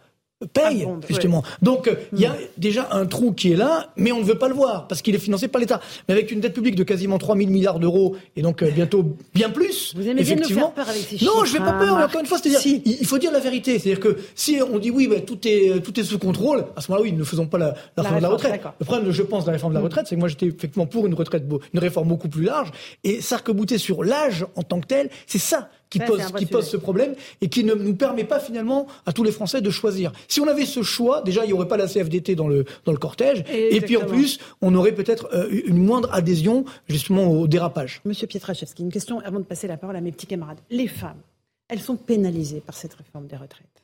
paye, 0.53 0.86
ah, 0.88 0.99
justement. 1.07 1.44
Donc, 1.61 1.90
il 2.14 2.19
y 2.19 2.26
a 2.26 2.34
hmm. 2.34 2.38
déjà 2.57 2.90
un 2.91 3.06
trou 3.06 3.32
qui 3.32 3.53
est 3.53 3.56
là, 3.56 3.91
mais 3.95 4.11
on 4.11 4.19
ne 4.19 4.26
veut 4.26 4.38
pas 4.38 4.49
le 4.49 4.53
voir, 4.53 4.88
parce 4.88 5.02
qu'il 5.02 5.15
est 5.15 5.19
financé 5.19 5.48
par 5.48 5.61
l'État. 5.61 5.80
Mais 6.07 6.14
avec 6.14 6.32
une 6.32 6.41
dette 6.41 6.53
publique 6.53 6.76
de 6.76 6.84
quasiment 6.84 7.18
3 7.18 7.38
000 7.38 7.49
milliards 7.49 7.80
d'euros, 7.80 8.15
et 8.36 8.41
donc 8.41 8.61
euh, 8.61 8.69
bientôt 8.69 9.15
bien 9.34 9.49
plus, 9.49 9.94
Vous 9.95 10.07
aimez 10.07 10.22
effectivement. 10.22 10.45
Bien 10.48 10.56
nous 10.56 10.76
faire 10.76 10.86
peur 10.86 10.90
avec 10.90 11.02
ces 11.03 11.26
non, 11.26 11.45
je 11.45 11.53
vais 11.53 11.60
pas 11.60 11.73
peur, 11.73 11.95
encore 11.95 12.19
une 12.19 12.27
fois, 12.27 12.38
c'est-à-dire, 12.38 12.60
si. 12.60 12.82
il 12.86 13.06
faut 13.06 13.18
dire 13.18 13.32
la 13.32 13.40
vérité. 13.40 13.80
C'est-à-dire 13.80 14.02
que 14.02 14.18
si 14.36 14.60
on 14.61 14.77
dit 14.77 14.91
oui, 14.91 15.07
ben, 15.07 15.22
tout, 15.22 15.40
est, 15.48 15.82
tout 15.82 15.98
est 15.99 16.03
sous 16.03 16.19
contrôle, 16.19 16.65
à 16.76 16.82
ce 16.82 16.91
moment-là, 16.91 17.10
oui, 17.10 17.18
ne 17.18 17.23
faisons 17.23 17.48
pas 17.48 17.57
la, 17.57 17.76
la, 17.95 18.03
réforme 18.03 18.18
de 18.18 18.23
la 18.23 18.30
retraite. 18.30 18.61
Le 18.80 18.86
problème, 18.86 19.11
je 19.11 19.23
pense, 19.23 19.45
de 19.45 19.49
la 19.49 19.53
réforme 19.53 19.72
de 19.72 19.77
la 19.77 19.82
hmm. 19.82 19.86
retraite, 19.86 20.07
c'est 20.07 20.15
que 20.15 20.19
moi, 20.19 20.30
j'étais 20.30 20.48
effectivement 20.48 20.86
pour 20.86 21.07
une 21.07 21.14
retraite, 21.14 21.44
une 21.73 21.80
réforme 21.80 22.10
beaucoup 22.10 22.30
plus 22.30 22.44
large, 22.44 22.72
et 23.06 23.22
s'arc-bouter 23.22 23.77
sur 23.77 24.03
l'âge 24.03 24.45
en 24.56 24.64
tant 24.64 24.82
que 24.82 24.88
tel, 24.88 25.10
c'est 25.27 25.40
ça 25.40 25.69
qui 25.99 26.05
pose, 26.05 26.31
qui 26.38 26.45
pose 26.45 26.67
ce 26.67 26.77
problème 26.77 27.15
et 27.41 27.47
qui 27.47 27.63
ne 27.63 27.73
nous 27.73 27.95
permet 27.95 28.23
pas 28.23 28.39
finalement 28.39 28.88
à 29.05 29.13
tous 29.13 29.23
les 29.23 29.31
Français 29.31 29.61
de 29.61 29.69
choisir. 29.69 30.11
Si 30.27 30.41
on 30.41 30.47
avait 30.47 30.65
ce 30.65 30.84
choix, 30.84 31.22
déjà 31.22 31.43
il 31.45 31.47
n'y 31.47 31.53
aurait 31.53 31.67
pas 31.67 31.77
la 31.77 31.88
CFDT 31.88 32.35
dans 32.35 32.47
le, 32.47 32.65
dans 32.85 32.91
le 32.91 32.97
cortège 32.97 33.43
et, 33.49 33.80
puis 33.81 33.97
en 33.97 34.05
plus 34.05 34.39
on 34.61 34.73
aurait 34.76 34.93
peut-être 34.93 35.30
euh, 35.34 35.61
une 35.65 35.84
moindre 35.84 36.13
adhésion 36.13 36.65
justement 36.88 37.27
au 37.27 37.47
dérapage. 37.47 38.01
Monsieur 38.05 38.27
Pietraszewski, 38.27 38.84
une 38.84 38.91
question 38.91 39.19
avant 39.19 39.39
de 39.39 39.45
passer 39.45 39.67
la 39.67 39.77
parole 39.77 39.95
à 39.95 40.01
mes 40.01 40.11
petits 40.11 40.27
camarades. 40.27 40.59
Les 40.69 40.88
femmes, 40.88 41.22
elles 41.67 41.80
sont 41.80 41.95
pénalisées 41.95 42.61
par 42.61 42.76
cette 42.76 42.93
réforme 42.93 43.27
des 43.27 43.38
retraites. 43.38 43.74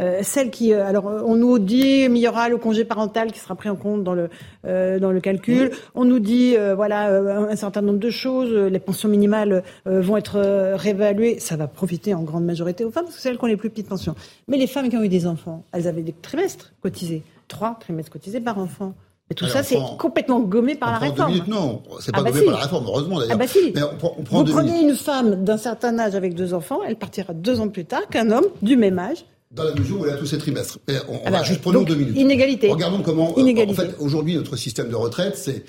Euh, 0.00 0.20
celle 0.22 0.50
qui, 0.50 0.72
euh, 0.72 0.86
alors, 0.86 1.04
on 1.04 1.36
nous 1.36 1.58
dit 1.58 2.06
il 2.08 2.16
y 2.16 2.28
aura 2.28 2.48
le 2.48 2.56
congé 2.56 2.84
parental 2.84 3.32
qui 3.32 3.38
sera 3.38 3.54
pris 3.54 3.68
en 3.68 3.76
compte 3.76 4.02
dans 4.02 4.14
le 4.14 4.30
euh, 4.66 4.98
dans 4.98 5.12
le 5.12 5.20
calcul. 5.20 5.72
On 5.94 6.04
nous 6.04 6.18
dit 6.18 6.56
voilà 6.74 7.10
un 7.50 7.56
certain 7.56 7.82
nombre 7.82 7.98
de 7.98 8.10
choses. 8.10 8.52
Les 8.52 8.78
pensions 8.78 9.08
minimales 9.08 9.62
vont 9.84 10.16
être 10.16 10.40
réévaluées. 10.76 11.38
Ça 11.38 11.56
va 11.56 11.66
profiter 11.66 12.14
en 12.14 12.22
grande 12.22 12.44
majorité 12.44 12.84
aux 12.84 12.90
femmes 12.90 13.04
parce 13.04 13.16
que 13.16 13.22
c'est 13.22 13.28
elles 13.28 13.38
qui 13.38 13.44
ont 13.44 13.48
les 13.48 13.56
plus 13.56 13.70
petites 13.70 13.88
pensions. 13.88 14.14
Mais 14.48 14.56
les 14.56 14.66
femmes 14.66 14.88
qui 14.88 14.96
ont 14.96 15.02
eu 15.02 15.08
des 15.08 15.26
enfants, 15.26 15.64
elles 15.72 15.86
avaient 15.86 16.02
des 16.02 16.14
trimestres 16.14 16.72
cotisés, 16.82 17.22
trois 17.48 17.76
trimestres 17.78 18.12
cotisés 18.12 18.40
par 18.40 18.58
enfant. 18.58 18.94
Et 19.30 19.34
tout 19.34 19.46
ça, 19.46 19.62
c'est 19.62 19.78
complètement 19.96 20.40
gommé 20.40 20.74
par 20.74 20.90
la 20.90 20.98
réforme. 20.98 21.30
Minutes, 21.30 21.46
non, 21.46 21.82
c'est 22.00 22.10
pas 22.10 22.18
ah 22.18 22.24
bah 22.24 22.32
gommé 22.32 22.44
par 22.46 22.54
la 22.54 22.60
réforme, 22.60 22.84
heureusement 22.86 23.20
d'ailleurs. 23.20 23.36
Ah 23.36 23.38
bah 23.38 23.46
si. 23.46 23.72
Mais 23.72 23.82
on, 23.82 23.96
prend 23.96 24.42
Vous 24.42 24.52
prenez 24.52 24.80
une 24.80 24.96
femme 24.96 25.44
d'un 25.44 25.56
certain 25.56 25.96
âge 26.00 26.16
avec 26.16 26.34
deux 26.34 26.52
enfants, 26.52 26.80
elle 26.84 26.96
partira 26.96 27.32
deux 27.32 27.60
ans 27.60 27.68
plus 27.68 27.84
tard 27.84 28.08
qu'un 28.08 28.32
homme 28.32 28.46
du 28.60 28.76
même 28.76 28.98
âge 28.98 29.24
dans 29.50 29.64
la 29.64 29.74
mesure 29.74 30.00
où 30.00 30.06
elle 30.06 30.12
a 30.12 30.16
tous 30.16 30.26
ses 30.26 30.38
trimestres. 30.38 30.78
on, 31.08 31.20
ah 31.24 31.30
va 31.30 31.38
bah, 31.38 31.44
juste 31.44 31.60
prenons 31.60 31.82
deux 31.82 31.96
minutes. 31.96 32.16
Inégalité. 32.16 32.70
Regardons 32.70 33.02
comment. 33.02 33.34
Euh, 33.36 33.66
en 33.68 33.74
fait, 33.74 33.96
aujourd'hui, 33.98 34.36
notre 34.36 34.56
système 34.56 34.88
de 34.88 34.94
retraite, 34.94 35.36
c'est 35.36 35.64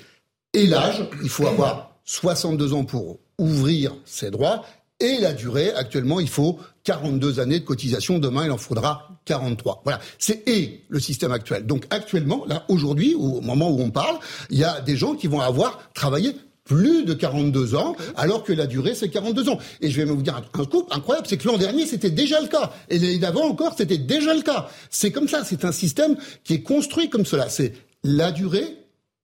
et 0.54 0.66
l'âge. 0.66 1.04
Il 1.22 1.28
faut 1.28 1.46
avoir 1.46 1.96
62 2.04 2.72
ans 2.74 2.84
pour 2.84 3.20
ouvrir 3.38 3.96
ses 4.04 4.30
droits. 4.30 4.64
Et 5.00 5.18
la 5.18 5.32
durée, 5.32 5.72
actuellement, 5.72 6.20
il 6.20 6.28
faut 6.28 6.60
42 6.84 7.40
années 7.40 7.58
de 7.58 7.64
cotisation. 7.64 8.20
Demain, 8.20 8.44
il 8.44 8.52
en 8.52 8.56
faudra 8.56 9.08
43. 9.24 9.82
Voilà. 9.84 10.00
C'est 10.18 10.46
et 10.48 10.84
le 10.88 11.00
système 11.00 11.32
actuel. 11.32 11.66
Donc, 11.66 11.86
actuellement, 11.90 12.44
là, 12.46 12.64
aujourd'hui, 12.68 13.16
au 13.16 13.40
moment 13.40 13.68
où 13.68 13.80
on 13.80 13.90
parle, 13.90 14.16
il 14.50 14.58
y 14.58 14.64
a 14.64 14.80
des 14.80 14.96
gens 14.96 15.14
qui 15.14 15.26
vont 15.26 15.40
avoir 15.40 15.90
travaillé 15.92 16.36
plus 16.64 17.04
de 17.04 17.14
42 17.14 17.74
ans, 17.74 17.96
alors 18.16 18.44
que 18.44 18.52
la 18.52 18.66
durée, 18.66 18.94
c'est 18.94 19.08
42 19.08 19.48
ans. 19.48 19.58
Et 19.80 19.90
je 19.90 19.96
vais 20.00 20.04
vous 20.04 20.22
dire 20.22 20.36
un 20.36 20.64
coup 20.64 20.86
incroyable, 20.90 21.26
c'est 21.28 21.36
que 21.36 21.48
l'an 21.48 21.58
dernier, 21.58 21.86
c'était 21.86 22.10
déjà 22.10 22.40
le 22.40 22.48
cas. 22.48 22.72
Et 22.88 22.98
l'année 22.98 23.18
d'avant 23.18 23.48
encore, 23.48 23.74
c'était 23.76 23.98
déjà 23.98 24.34
le 24.34 24.42
cas. 24.42 24.68
C'est 24.90 25.10
comme 25.10 25.28
ça, 25.28 25.42
c'est 25.44 25.64
un 25.64 25.72
système 25.72 26.16
qui 26.44 26.54
est 26.54 26.62
construit 26.62 27.10
comme 27.10 27.26
cela. 27.26 27.48
C'est 27.48 27.72
la 28.04 28.30
durée 28.32 28.81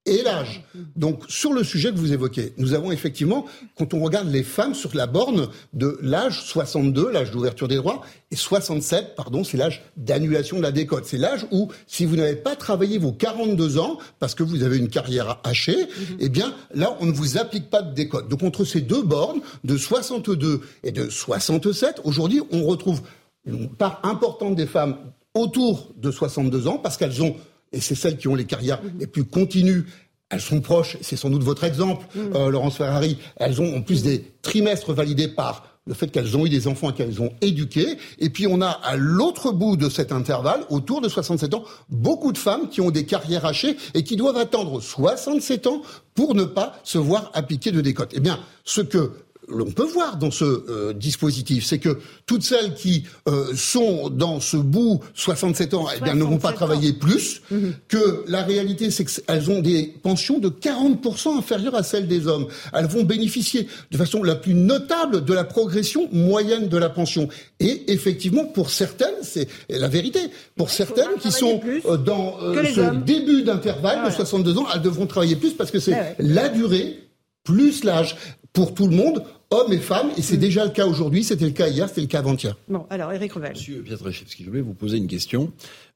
et 0.09 0.23
l'âge. 0.23 0.63
Donc, 0.97 1.25
sur 1.29 1.53
le 1.53 1.63
sujet 1.63 1.91
que 1.91 1.97
vous 1.97 2.13
évoquez, 2.13 2.53
nous 2.57 2.75
avons 2.75 2.91
effectivement, 2.91 3.47
quand 3.77 3.95
on 3.95 4.01
regarde 4.01 4.31
les 4.31 4.43
femmes 4.43 4.75
sur 4.75 4.95
la 4.95 5.07
borne 5.07 5.49
de 5.73 5.99
l'âge 6.03 6.43
62, 6.45 7.11
l'âge 7.11 7.31
d'ouverture 7.31 7.69
des 7.69 7.77
droits, 7.77 8.03
et 8.31 8.37
67, 8.37 9.15
pardon, 9.17 9.45
c'est 9.45 9.57
l'âge 9.57 9.83
d'annulation 9.97 10.59
de 10.59 10.63
la 10.63 10.73
décote. 10.73 11.05
C'est 11.07 11.19
l'âge 11.19 11.47
où, 11.51 11.69
si 11.87 12.05
vous 12.05 12.17
n'avez 12.17 12.37
pas 12.37 12.57
travaillé 12.57 12.99
vos 12.99 13.13
42 13.13 13.79
ans, 13.79 13.99
parce 14.19 14.35
que 14.35 14.43
vous 14.43 14.63
avez 14.63 14.79
une 14.79 14.89
carrière 14.89 15.41
hachée, 15.45 15.83
mhm. 15.83 16.17
eh 16.21 16.29
bien, 16.29 16.55
là, 16.75 16.97
on 17.01 17.07
ne 17.07 17.13
vous 17.13 17.39
applique 17.39 17.71
pas 17.71 17.83
de 17.83 17.95
décote. 17.95 18.29
Donc, 18.29 18.43
entre 18.43 18.65
ces 18.65 18.81
deux 18.81 19.03
bornes, 19.03 19.41
de 19.65 19.77
62 19.77 20.61
et 20.85 20.93
de 20.93 21.09
67, 21.09 22.01
aujourd'hui, 22.05 22.43
on 22.51 22.65
retrouve 22.65 23.03
une 23.47 23.69
part 23.69 24.01
importante 24.03 24.57
des 24.57 24.67
femmes 24.67 24.97
autour 25.35 25.89
de 25.97 26.11
62 26.11 26.69
ans, 26.69 26.79
parce 26.79 26.97
qu'elles 26.97 27.23
ont 27.23 27.37
et 27.73 27.81
c'est 27.81 27.95
celles 27.95 28.17
qui 28.17 28.29
ont 28.29 28.35
les 28.35 28.45
carrières 28.45 28.81
les 28.99 29.07
plus 29.07 29.25
continues. 29.25 29.87
Elles 30.31 30.41
sont 30.41 30.61
proches, 30.61 30.99
c'est 31.01 31.17
sans 31.17 31.31
doute 31.31 31.43
votre 31.43 31.65
exemple, 31.65 32.07
mm. 32.15 32.37
euh, 32.37 32.51
Laurence 32.51 32.77
Ferrari. 32.77 33.19
Elles 33.37 33.61
ont 33.63 33.77
en 33.77 33.83
plus 33.83 34.03
des 34.03 34.25
trimestres 34.43 34.93
validés 34.93 35.29
par 35.29 35.79
le 35.89 35.95
fait 35.95 36.09
qu'elles 36.09 36.37
ont 36.37 36.45
eu 36.45 36.51
des 36.51 36.69
enfants 36.69 36.91
et 36.91 36.93
qu'elles 36.93 37.21
ont 37.23 37.33
éduqué. 37.41 37.97
Et 38.19 38.29
puis 38.29 38.47
on 38.47 38.61
a 38.61 38.69
à 38.69 38.97
l'autre 38.97 39.53
bout 39.53 39.77
de 39.77 39.89
cet 39.89 40.13
intervalle, 40.13 40.61
autour 40.69 41.01
de 41.01 41.09
67 41.09 41.55
ans, 41.55 41.65
beaucoup 41.89 42.31
de 42.31 42.39
femmes 42.39 42.69
qui 42.69 42.81
ont 42.81 42.91
des 42.91 43.07
carrières 43.07 43.47
hachées 43.47 43.77
et 43.95 44.05
qui 44.05 44.17
doivent 44.17 44.37
attendre 44.37 44.81
67 44.81 45.67
ans 45.67 45.83
pour 46.15 46.35
ne 46.35 46.45
pas 46.45 46.79
se 46.85 46.99
voir 46.99 47.31
appliquer 47.33 47.73
de 47.73 47.81
décote. 47.81 48.11
Eh 48.15 48.21
bien, 48.21 48.39
ce 48.65 48.83
que 48.83 49.13
l'on 49.51 49.71
peut 49.71 49.87
voir 49.87 50.17
dans 50.17 50.31
ce 50.31 50.45
euh, 50.45 50.93
dispositif, 50.93 51.65
c'est 51.65 51.79
que 51.79 51.99
toutes 52.27 52.43
celles 52.43 52.75
qui 52.75 53.05
euh, 53.29 53.55
sont 53.55 54.11
dans 54.11 54.41
ce 54.41 54.57
bout 54.57 55.01
67 55.15 55.75
ans, 55.75 55.87
eh 55.97 56.01
bien, 56.01 56.15
ne 56.15 56.25
vont 56.25 56.39
pas 56.39 56.53
travailler 56.53 56.93
plus, 56.93 57.43
mhm. 57.51 57.75
que 57.89 58.25
la 58.29 58.43
réalité, 58.43 58.91
c'est 58.91 59.05
qu'elles 59.05 59.51
ont 59.51 59.61
des 59.61 59.95
pensions 60.03 60.39
de 60.39 60.49
40% 60.49 61.39
inférieures 61.39 61.75
à 61.75 61.83
celles 61.83 62.07
des 62.07 62.27
hommes. 62.27 62.47
Elles 62.73 62.87
vont 62.87 63.05
bénéficier 63.05 63.69
de 63.91 63.97
façon 63.97 64.23
la 64.23 64.35
plus 64.35 64.55
notable 64.55 65.25
de 65.25 65.35
la 65.35 65.45
progression 65.45 66.09
moyenne 66.13 66.69
de 66.69 66.77
la 66.77 66.91
pension. 66.91 67.29
Et 67.61 67.93
effectivement, 67.93 68.45
pour 68.45 68.71
certaines, 68.71 69.23
c'est 69.23 69.49
la 69.69 69.89
vérité, 69.89 70.21
pour 70.57 70.71
certaines 70.71 71.17
qui 71.21 71.33
sont 71.33 71.61
euh, 71.87 71.97
dans 71.97 72.39
ce 72.41 72.95
début 73.05 73.43
d'intervalle 73.43 74.07
de 74.07 74.15
62 74.15 74.59
ans, 74.59 74.67
elles 74.75 74.83
devront 74.83 75.07
travailler 75.07 75.37
plus 75.37 75.53
parce 75.53 75.71
que 75.71 75.81
c'est 75.81 76.15
eh 76.19 76.23
la 76.23 76.49
durée 76.49 76.99
plus 77.45 77.85
l'âge 77.85 78.17
pour 78.53 78.75
tout 78.75 78.87
le 78.87 78.97
monde 78.97 79.25
hommes 79.51 79.73
et 79.73 79.79
femmes, 79.79 80.11
et 80.17 80.23
c'est 80.23 80.37
mm. 80.37 80.41
déjà 80.41 80.65
le 80.65 80.71
cas 80.71 80.87
aujourd'hui, 80.87 81.25
c'était 81.25 81.47
le 81.47 81.53
cas 81.53 81.69
hier, 81.69 81.89
c'était 81.89 82.03
le 82.03 82.07
cas 82.07 82.19
avant-hier. 82.19 82.57
Bon, 82.69 82.87
alors 82.91 83.13
Eric 83.13 83.33
Revel. 83.33 83.53
Monsieur 83.53 83.83
Pietraszewski, 83.83 84.45
je 84.45 84.49
voulais 84.49 84.63
vous 84.63 84.75
poser 84.75 84.99
une 84.99 85.07
question. 85.07 85.53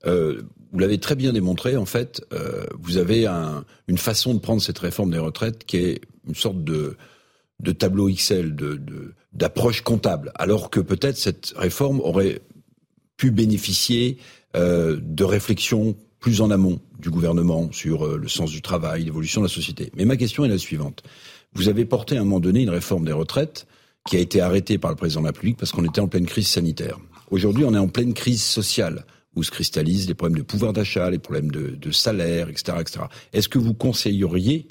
Euh, 0.06 0.42
vous 0.72 0.78
l'avez 0.78 0.98
très 0.98 1.14
bien 1.14 1.32
démontré, 1.32 1.76
en 1.76 1.86
fait, 1.86 2.24
euh, 2.32 2.64
vous 2.78 2.96
avez 2.96 3.26
un, 3.26 3.64
une 3.88 3.98
façon 3.98 4.34
de 4.34 4.38
prendre 4.38 4.62
cette 4.62 4.78
réforme 4.78 5.10
des 5.10 5.18
retraites 5.18 5.64
qui 5.64 5.76
est 5.78 6.00
une 6.26 6.34
sorte 6.34 6.62
de, 6.64 6.96
de 7.60 7.72
tableau 7.72 8.08
Excel, 8.08 8.54
de, 8.54 8.80
d'approche 9.32 9.82
comptable, 9.82 10.32
alors 10.34 10.70
que 10.70 10.80
peut-être 10.80 11.16
cette 11.16 11.54
réforme 11.56 12.00
aurait 12.00 12.40
pu 13.16 13.30
bénéficier 13.30 14.18
euh, 14.56 14.98
de 15.00 15.24
réflexions 15.24 15.96
plus 16.20 16.40
en 16.40 16.50
amont 16.50 16.80
du 16.98 17.10
gouvernement 17.10 17.70
sur 17.72 18.06
euh, 18.06 18.16
le 18.16 18.28
sens 18.28 18.50
du 18.50 18.62
travail, 18.62 19.04
l'évolution 19.04 19.40
de 19.40 19.46
la 19.46 19.52
société. 19.52 19.90
Mais 19.96 20.04
ma 20.04 20.16
question 20.16 20.44
est 20.44 20.48
la 20.48 20.58
suivante. 20.58 21.02
Vous 21.54 21.68
avez 21.68 21.84
porté 21.84 22.16
à 22.16 22.20
un 22.20 22.24
moment 22.24 22.40
donné 22.40 22.62
une 22.62 22.70
réforme 22.70 23.04
des 23.04 23.12
retraites 23.12 23.66
qui 24.08 24.16
a 24.16 24.20
été 24.20 24.40
arrêtée 24.40 24.78
par 24.78 24.90
le 24.90 24.96
président 24.96 25.20
de 25.20 25.26
la 25.26 25.30
République 25.32 25.58
parce 25.58 25.72
qu'on 25.72 25.84
était 25.84 26.00
en 26.00 26.08
pleine 26.08 26.26
crise 26.26 26.48
sanitaire. 26.48 26.98
Aujourd'hui, 27.30 27.64
on 27.64 27.74
est 27.74 27.78
en 27.78 27.88
pleine 27.88 28.14
crise 28.14 28.42
sociale 28.42 29.04
où 29.34 29.42
se 29.42 29.50
cristallisent 29.50 30.08
les 30.08 30.14
problèmes 30.14 30.38
de 30.38 30.42
pouvoir 30.42 30.72
d'achat, 30.72 31.10
les 31.10 31.18
problèmes 31.18 31.50
de, 31.50 31.90
salaire, 31.90 32.48
etc., 32.48 32.78
etc. 32.80 33.04
Est-ce 33.32 33.48
que 33.48 33.58
vous 33.58 33.74
conseilleriez 33.74 34.68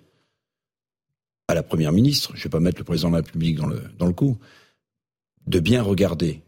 à 1.47 1.53
la 1.53 1.63
première 1.63 1.91
ministre, 1.91 2.31
je 2.33 2.39
ne 2.39 2.43
vais 2.43 2.49
pas 2.49 2.59
mettre 2.59 2.77
le 2.77 2.85
président 2.85 3.09
de 3.09 3.15
la 3.15 3.21
République 3.21 3.57
dans 3.57 3.67
le, 3.67 3.81
dans 3.97 4.05
le 4.05 4.13
coup, 4.13 4.37
de 5.47 5.59
bien 5.59 5.81
regarder 5.81 6.41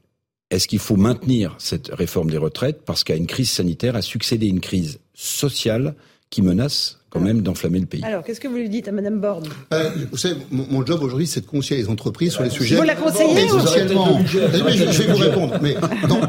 est-ce 0.49 0.67
qu'il 0.67 0.79
faut 0.79 0.95
maintenir 0.95 1.55
cette 1.57 1.87
réforme 1.87 2.29
des 2.29 2.37
retraites 2.37 2.85
parce 2.85 3.03
qu'à 3.03 3.15
une 3.15 3.25
crise 3.25 3.49
sanitaire 3.49 3.95
a 3.95 4.03
succédé 4.03 4.47
une 4.47 4.61
crise 4.61 4.99
sociale 5.15 5.95
qui 6.29 6.43
menace 6.43 7.02
quand 7.13 7.19
même 7.19 7.41
d'enflammer 7.41 7.79
le 7.79 7.85
pays. 7.85 8.03
Alors, 8.03 8.23
qu'est-ce 8.23 8.39
que 8.39 8.47
vous 8.47 8.55
lui 8.55 8.69
dites 8.69 8.87
à 8.87 8.91
Mme 8.91 9.21
Borne? 9.21 9.47
Euh, 9.73 9.89
Vous 10.11 10.17
savez, 10.17 10.35
mon, 10.51 10.85
job 10.85 11.01
aujourd'hui, 11.03 11.27
c'est 11.27 11.41
de 11.41 11.45
conseiller 11.45 11.81
les 11.81 11.89
entreprises 11.89 12.33
sur 12.33 12.43
les 12.43 12.49
sujets. 12.49 12.75
Vous 12.75 12.83
la 12.83 12.95
conseillez 12.95 13.43
Essentiellement. 13.43 14.19
je, 14.25 14.39
vais 14.39 15.13
vous 15.13 15.17
répondre. 15.17 15.59
Mais 15.61 15.75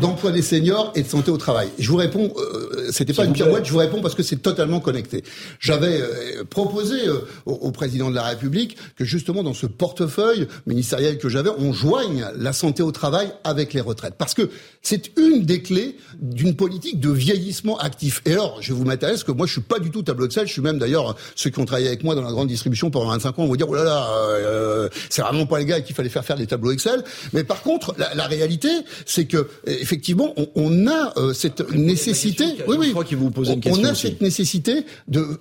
d'emploi 0.01 0.31
des 0.31 0.43
seniors 0.43 0.93
et 0.95 1.03
de 1.03 1.09
santé 1.09 1.31
au 1.31 1.37
travail. 1.37 1.69
Je 1.79 1.89
vous 1.89 1.97
réponds. 1.97 2.33
Euh, 2.37 2.89
c'était 2.91 3.15
pas 3.15 3.25
une 3.25 3.33
pirouette. 3.33 3.65
Je 3.65 3.73
vous 3.73 3.79
réponds 3.79 4.03
parce 4.03 4.15
que 4.15 4.23
c'est 4.23 4.43
totalement 4.43 4.81
connecté. 4.81 5.25
J'avais 5.59 6.01
euh, 6.01 6.45
proposé 6.49 7.09
euh, 7.09 7.21
au, 7.47 7.53
au, 7.53 7.71
président 7.71 8.11
de 8.11 8.15
la 8.15 8.25
République 8.25 8.77
que 8.97 9.05
justement 9.05 9.43
dans 9.43 9.55
ce 9.55 9.67
portefeuille 9.67 10.47
ministériel 10.67 11.19
que 11.19 11.29
j'avais, 11.29 11.51
on 11.59 11.73
joigne 11.73 12.27
la 12.37 12.53
santé 12.53 12.83
au 12.83 12.93
travail 12.93 13.29
avec 13.45 13.73
les 13.73 13.81
retraites, 13.81 14.15
parce 14.19 14.35
que 14.35 14.51
c'est 14.83 15.13
une 15.19 15.45
des 15.45 15.63
clés 15.63 15.97
d'une 16.21 16.55
politique 16.55 17.01
de 17.01 17.11
vieillissement 17.11 17.79
actif. 17.79 18.21
Et 18.27 18.33
alors, 18.33 18.59
je 18.61 18.73
vous 18.73 18.85
l'aise 18.85 19.25
que 19.25 19.33
moi, 19.33 19.47
je 19.47 19.53
suis 19.53 19.61
pas 19.61 19.79
du 19.79 19.91
tout 19.91 20.03
tableau 20.03 20.27
de 20.27 20.33
sel. 20.33 20.47
Je 20.47 20.53
suis 20.53 20.63
même 20.63 20.74
d'ailleurs 20.79 21.17
ceux 21.35 21.51
qui 21.51 21.59
ont 21.59 21.65
travaillé 21.65 21.89
avec 21.89 22.05
moi 22.05 22.15
dans 22.15 22.23
la 22.23 22.31
grande 22.31 22.49
distribution 22.49 22.91
pendant 22.91 23.11
25 23.11 23.39
ans 23.39 23.47
vont 23.47 23.57
dire 23.57 23.69
oh 23.69 23.75
là 23.75 23.85
là, 23.85 24.07
euh, 24.31 24.89
c'est 25.11 25.23
vraiment 25.23 25.47
pas 25.47 25.59
les 25.59 25.65
gars 25.65 25.81
qu'il 25.81 25.95
fallait 25.95 26.09
faire 26.09 26.25
faire 26.25 26.37
des 26.37 26.47
tableaux 26.47 26.73
Excel. 26.73 27.05
Mais 27.33 27.45
par 27.45 27.63
contre, 27.63 27.95
la, 27.99 28.27
réalité, 28.27 28.69
c'est 29.07 29.27
que 29.27 29.49
effectivement, 29.67 30.35
on, 30.55 30.87
a 30.87 31.13
euh, 31.19 31.33
cette 31.33 31.71
nécessité. 31.73 32.45
Oui, 32.67 32.77
oui. 32.79 32.87
Je 32.87 32.91
crois 32.93 33.05
qu'il 33.05 33.19
vous 33.19 33.31
pose 33.31 33.51
une 33.51 33.61
question. 33.61 33.83
On 33.83 33.85
a 33.85 33.95
cette 33.95 34.21
nécessité 34.21 34.85
de 35.09 35.41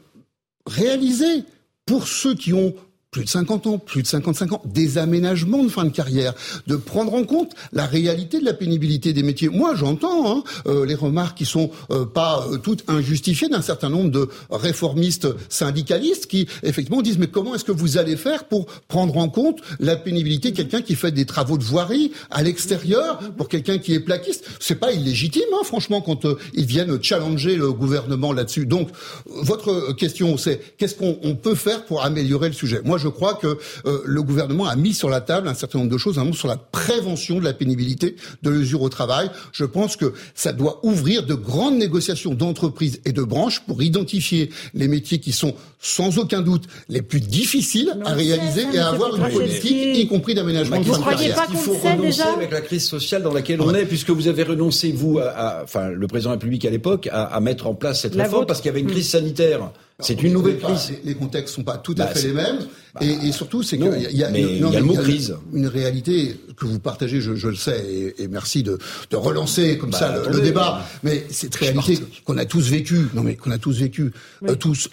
réaliser 0.65 1.43
pour 1.85 2.07
ceux 2.07 2.35
qui 2.35 2.53
ont 2.53 2.73
plus 3.13 3.23
de 3.23 3.29
50 3.29 3.67
ans, 3.67 3.77
plus 3.77 4.01
de 4.01 4.07
55 4.07 4.53
ans, 4.53 4.61
des 4.65 4.97
aménagements 4.97 5.63
de 5.63 5.69
fin 5.69 5.85
de 5.85 5.91
carrière, 5.91 6.33
de 6.67 6.75
prendre 6.75 7.13
en 7.13 7.23
compte 7.23 7.51
la 7.71 7.85
réalité 7.85 8.39
de 8.39 8.45
la 8.45 8.53
pénibilité 8.53 9.13
des 9.13 9.23
métiers. 9.23 9.49
Moi, 9.49 9.75
j'entends 9.75 10.39
hein, 10.39 10.43
euh, 10.65 10.85
les 10.85 10.95
remarques 10.95 11.37
qui 11.37 11.45
sont 11.45 11.69
euh, 11.91 12.05
pas 12.05 12.45
euh, 12.51 12.57
toutes 12.57 12.83
injustifiées 12.89 13.49
d'un 13.49 13.61
certain 13.61 13.89
nombre 13.89 14.09
de 14.09 14.27
réformistes 14.49 15.27
syndicalistes 15.47 16.25
qui, 16.25 16.47
effectivement, 16.63 17.03
disent 17.03 17.19
mais 17.19 17.27
comment 17.27 17.53
est-ce 17.53 17.63
que 17.63 17.71
vous 17.71 17.97
allez 17.97 18.17
faire 18.17 18.45
pour 18.45 18.65
prendre 18.87 19.15
en 19.17 19.29
compte 19.29 19.61
la 19.79 19.95
pénibilité 19.95 20.51
quelqu'un 20.51 20.81
qui 20.81 20.95
fait 20.95 21.11
des 21.11 21.25
travaux 21.25 21.59
de 21.59 21.63
voirie 21.63 22.11
à 22.31 22.41
l'extérieur, 22.41 23.19
pour 23.37 23.47
quelqu'un 23.47 23.77
qui 23.77 23.93
est 23.93 23.99
plaquiste? 23.99 24.45
C'est 24.59 24.79
pas 24.79 24.91
illégitime, 24.91 25.43
hein, 25.53 25.63
franchement, 25.63 26.01
quand 26.01 26.25
ils 26.55 26.65
viennent 26.65 27.01
challenger 27.01 27.55
le 27.55 27.71
gouvernement 27.71 28.33
là-dessus. 28.33 28.65
Donc, 28.65 28.89
votre 29.27 29.93
question, 29.93 30.35
c'est 30.37 30.59
qu'est-ce 30.77 30.95
qu'on 30.95 31.35
peut 31.35 31.55
faire 31.55 31.85
pour 31.85 32.03
améliorer 32.03 32.47
le 32.47 32.55
sujet? 32.55 32.81
Je 33.03 33.09
crois 33.09 33.35
que 33.35 33.57
euh, 33.85 34.01
le 34.05 34.23
gouvernement 34.23 34.65
a 34.65 34.75
mis 34.75 34.93
sur 34.93 35.09
la 35.09 35.21
table 35.21 35.47
un 35.47 35.53
certain 35.53 35.79
nombre 35.79 35.91
de 35.91 35.97
choses, 35.97 36.15
notamment 36.15 36.33
sur 36.33 36.47
la 36.47 36.57
prévention 36.57 37.39
de 37.39 37.43
la 37.43 37.53
pénibilité, 37.53 38.15
de 38.41 38.49
l'usure 38.49 38.81
au 38.81 38.89
travail. 38.89 39.29
Je 39.51 39.65
pense 39.65 39.95
que 39.97 40.13
ça 40.33 40.53
doit 40.53 40.79
ouvrir 40.83 41.25
de 41.25 41.33
grandes 41.33 41.77
négociations 41.77 42.33
d'entreprises 42.33 43.01
et 43.05 43.11
de 43.11 43.23
branches 43.23 43.61
pour 43.61 43.83
identifier 43.83 44.49
les 44.73 44.87
métiers 44.87 45.19
qui 45.19 45.33
sont 45.33 45.53
sans 45.79 46.17
aucun 46.17 46.41
doute 46.41 46.63
les 46.87 47.01
plus 47.01 47.19
difficiles 47.19 47.93
à 48.05 48.13
réaliser 48.13 48.65
et 48.73 48.79
à 48.79 48.87
avoir 48.89 49.15
une 49.15 49.29
politique, 49.29 49.97
y 49.97 50.07
compris 50.07 50.33
d'aménagement 50.33 50.79
de 50.79 50.85
fin 50.85 50.99
de 50.99 51.03
carrière. 51.03 51.45
Il 51.51 51.57
faut 51.57 51.73
renoncer 51.73 52.21
avec 52.21 52.51
la 52.51 52.61
crise 52.61 52.85
sociale 52.85 53.21
dans 53.21 53.33
laquelle 53.33 53.61
on 53.61 53.73
est, 53.73 53.85
puisque 53.85 54.11
vous 54.11 54.27
avez 54.27 54.43
renoncé, 54.43 54.93
vous, 54.93 55.19
à, 55.19 55.61
enfin, 55.63 55.89
le 55.89 56.07
président 56.07 56.29
de 56.29 56.35
la 56.35 56.39
République 56.39 56.65
à 56.65 56.69
l'époque, 56.69 57.09
à, 57.11 57.23
à, 57.23 57.39
mettre 57.41 57.67
en 57.67 57.73
place 57.73 58.01
cette 58.01 58.15
réforme 58.15 58.45
parce 58.45 58.61
qu'il 58.61 58.67
y 58.67 58.69
avait 58.69 58.79
une 58.79 58.91
crise 58.91 59.09
sanitaire. 59.09 59.71
C'est 59.99 60.21
une 60.23 60.33
nouvelle 60.33 60.59
crise. 60.59 60.93
les, 61.03 61.15
contextes 61.15 61.53
sont 61.53 61.63
pas 61.63 61.77
tout 61.77 61.93
à 61.93 62.05
bah, 62.05 62.07
fait 62.07 62.27
les 62.27 62.33
mêmes. 62.33 62.59
Bah, 62.95 63.01
et, 63.03 63.31
surtout, 63.31 63.63
c'est 63.63 63.77
qu'il 63.77 64.11
y 64.11 64.23
a, 64.23 64.29
une, 64.29 64.97
crise. 64.97 65.35
une 65.51 65.65
réalité 65.65 66.35
que 66.55 66.65
vous 66.65 66.79
partagez, 66.79 67.21
je, 67.21 67.35
je 67.35 67.47
le 67.47 67.55
sais, 67.55 68.13
et, 68.17 68.27
merci 68.27 68.61
de, 68.61 68.77
de, 69.09 69.15
relancer 69.15 69.77
comme 69.79 69.89
bah, 69.89 69.97
ça 69.97 70.23
le, 70.29 70.41
débat. 70.41 70.85
Mais 71.01 71.25
cette 71.29 71.55
réalité 71.55 71.97
qu'on 72.23 72.37
a 72.37 72.45
tous 72.45 72.69
vécu, 72.69 73.07
non 73.15 73.23
mais 73.23 73.35
qu'on 73.35 73.51
a 73.51 73.57
tous 73.57 73.79
vécu, 73.79 74.11
euh, 74.47 74.55
tous, 74.55 74.89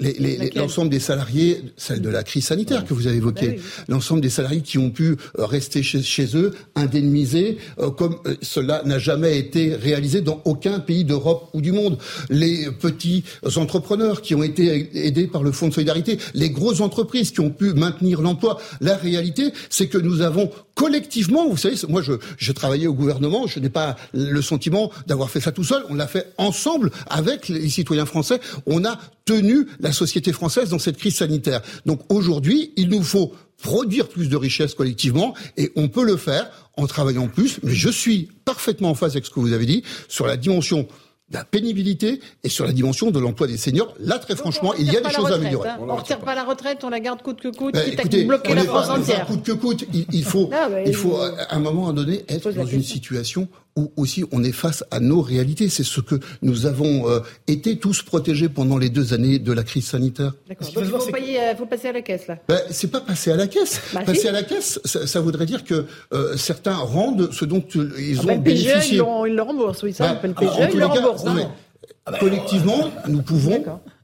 l'ensemble 0.55 0.90
des 0.90 1.01
salariés, 1.01 1.62
celle 1.77 2.01
de 2.01 2.09
la 2.09 2.22
crise 2.22 2.47
sanitaire 2.47 2.86
que 2.86 2.94
vous 2.94 3.06
avez 3.06 3.16
évoquée, 3.16 3.60
l'ensemble 3.89 4.22
des 4.22 4.31
salariés 4.31 4.62
qui 4.62 4.78
ont 4.78 4.90
pu 4.90 5.16
euh, 5.39 5.44
rester 5.44 5.82
chez, 5.82 6.02
chez 6.02 6.36
eux, 6.36 6.52
indemnisés, 6.74 7.59
euh, 7.81 7.90
comme 7.90 8.16
cela 8.40 8.82
n'a 8.85 8.98
jamais 8.98 9.39
été 9.39 9.74
réalisé 9.74 10.22
dans 10.22 10.40
aucun 10.47 10.81
pays 10.81 11.05
d'Europe 11.05 11.51
ou 11.52 11.60
du 11.60 11.72
monde. 11.72 11.98
Les 12.31 12.70
petits 12.70 13.24
entrepreneurs 13.56 14.22
qui 14.22 14.35
ont 14.35 14.43
été 14.43 14.90
aidés 14.95 15.27
par 15.27 15.43
le 15.43 15.53
Fonds 15.53 15.69
de 15.69 15.75
solidarité, 15.75 16.19
les 16.35 16.51
grosses 16.51 16.81
entreprises 16.81 17.31
qui 17.31 17.41
ont 17.41 17.51
pu 17.51 17.73
maintenir 17.75 18.21
l'emploi. 18.21 18.61
La 18.81 18.97
réalité, 18.97 19.53
c'est 19.69 19.89
que 19.89 19.99
nous 19.99 20.21
avons 20.21 20.51
collectivement, 20.75 21.49
vous 21.49 21.57
savez, 21.57 21.77
moi 21.89 22.01
je, 22.01 22.15
je 22.39 22.53
travaillais 22.53 22.87
au 22.87 22.95
gouvernement, 22.95 23.47
je 23.47 23.61
n'ai 23.61 23.69
pas 23.69 23.97
le 24.15 24.41
sentiment 24.41 24.91
d'avoir 25.07 25.29
fait 25.31 25.41
ça 25.41 25.53
tout 25.53 25.65
seul, 25.65 25.85
on 25.91 25.95
l'a 25.95 26.07
fait 26.07 26.33
ensemble 26.39 26.91
avec 27.09 27.49
les 27.49 27.69
citoyens 27.69 28.07
français, 28.07 28.41
on 28.67 28.85
a 28.85 28.99
tenu 29.27 29.67
la 29.81 29.93
société 29.93 30.33
française 30.33 30.71
dans 30.71 30.79
cette 30.79 30.97
crise 30.97 31.17
sanitaire. 31.17 31.61
Donc 31.87 32.01
aujourd'hui, 32.09 32.73
il 32.77 32.89
nous 32.89 33.03
faut 33.03 33.33
produire 33.62 34.09
plus 34.09 34.29
de 34.29 34.37
richesses 34.37 34.75
collectivement 34.75 35.35
et 35.57 35.71
on 35.77 35.89
peut 35.89 36.05
le 36.05 36.17
faire 36.17 36.51
en 36.77 36.87
travaillant 36.87 37.29
plus, 37.29 37.61
mais 37.62 37.75
je 37.75 37.91
suis 37.91 38.31
parfaitement 38.45 38.91
en 38.91 38.95
phase 38.95 39.12
avec 39.12 39.27
ce 39.27 39.31
que 39.31 39.41
vous 39.41 39.53
avez 39.53 39.67
dit 39.67 39.83
sur 40.09 40.27
la 40.27 40.37
dimension 40.37 40.89
la 41.31 41.44
pénibilité 41.44 42.20
et 42.43 42.48
sur 42.48 42.66
la 42.66 42.73
dimension 42.73 43.11
de 43.11 43.19
l'emploi 43.19 43.47
des 43.47 43.57
seniors. 43.57 43.94
Là, 44.01 44.19
très 44.19 44.36
franchement, 44.36 44.74
il 44.78 44.93
y 44.93 44.97
a 44.97 45.01
des 45.01 45.11
choses 45.11 45.31
à 45.31 45.36
améliorer. 45.36 45.70
Hein. 45.70 45.78
On 45.81 45.86
ne 45.86 45.93
retire 45.93 46.19
pas 46.19 46.35
la 46.35 46.44
retraite, 46.44 46.82
on 46.85 46.90
la 46.90 47.01
garde 47.01 47.23
coûte 47.23 47.40
que 47.40 47.48
coûte, 47.48 47.74
bah, 47.74 47.86
écoutez, 47.86 48.24
bloquer 48.24 48.55
la 48.55 48.65
France 48.65 48.89
entière. 48.90 49.27
Coûte 49.27 49.43
que 49.43 49.52
coûte, 49.52 49.85
il, 49.93 50.24
faut, 50.24 50.47
bah, 50.47 50.69
il 50.85 50.94
faut 50.94 51.16
à 51.16 51.55
un 51.55 51.61
moment 51.61 51.93
donné 51.93 52.24
être 52.28 52.51
dans 52.52 52.66
une 52.66 52.82
situation 52.82 53.48
où 53.77 53.93
aussi 53.97 54.25
on 54.33 54.43
est 54.43 54.53
face 54.53 54.85
à 54.91 55.01
nos 55.01 55.21
réalités. 55.21 55.69
C'est 55.69 55.85
ce 55.85 56.01
que 56.01 56.17
nous 56.43 56.67
avons 56.67 57.09
euh, 57.09 57.21
été 57.47 57.79
tous 57.79 58.03
protégés 58.03 58.49
pendant 58.49 58.79
les 58.79 58.91
deux 58.91 59.15
années 59.15 59.39
de 59.39 59.53
la 59.53 59.63
crise 59.63 59.87
sanitaire. 59.87 60.33
D'accord. 60.49 60.69
Il 60.71 60.75
faut, 60.75 60.81
euh, 60.81 61.57
faut, 61.57 61.67
passer 61.67 61.89
à 61.89 61.93
la 61.93 62.03
caisse 62.03 62.27
là. 62.27 62.39
Ben, 62.49 62.61
c'est 62.71 62.91
pas 62.91 63.01
passer 63.01 63.33
à 63.33 63.37
la 63.37 63.47
caisse. 63.47 63.81
Bah, 63.93 64.03
passer 64.05 64.29
à 64.29 64.33
la 64.33 64.43
caisse, 64.43 64.81
ça, 64.85 65.21
voudrait 65.21 65.47
dire 65.47 65.65
que 65.65 65.87
euh, 66.13 66.37
certains 66.37 66.77
rendent 66.77 67.33
ce 67.33 67.45
dont 67.45 67.65
ils 67.75 68.19
ah, 68.19 68.23
ont 68.23 68.27
ben, 68.27 68.41
bénéficié. 68.41 68.97
ils, 68.97 69.35
le 69.35 69.43
remboursent, 69.43 69.83
oui, 69.83 69.93
ça. 69.93 70.15
Ben, 70.15 70.29
le 70.29 70.35
PGE, 70.35 70.73
ils 70.73 70.79
le 70.79 70.87
remboursent. 70.87 71.25
collectivement, 72.19 72.91
nous 73.09 73.23
pouvons 73.23 73.63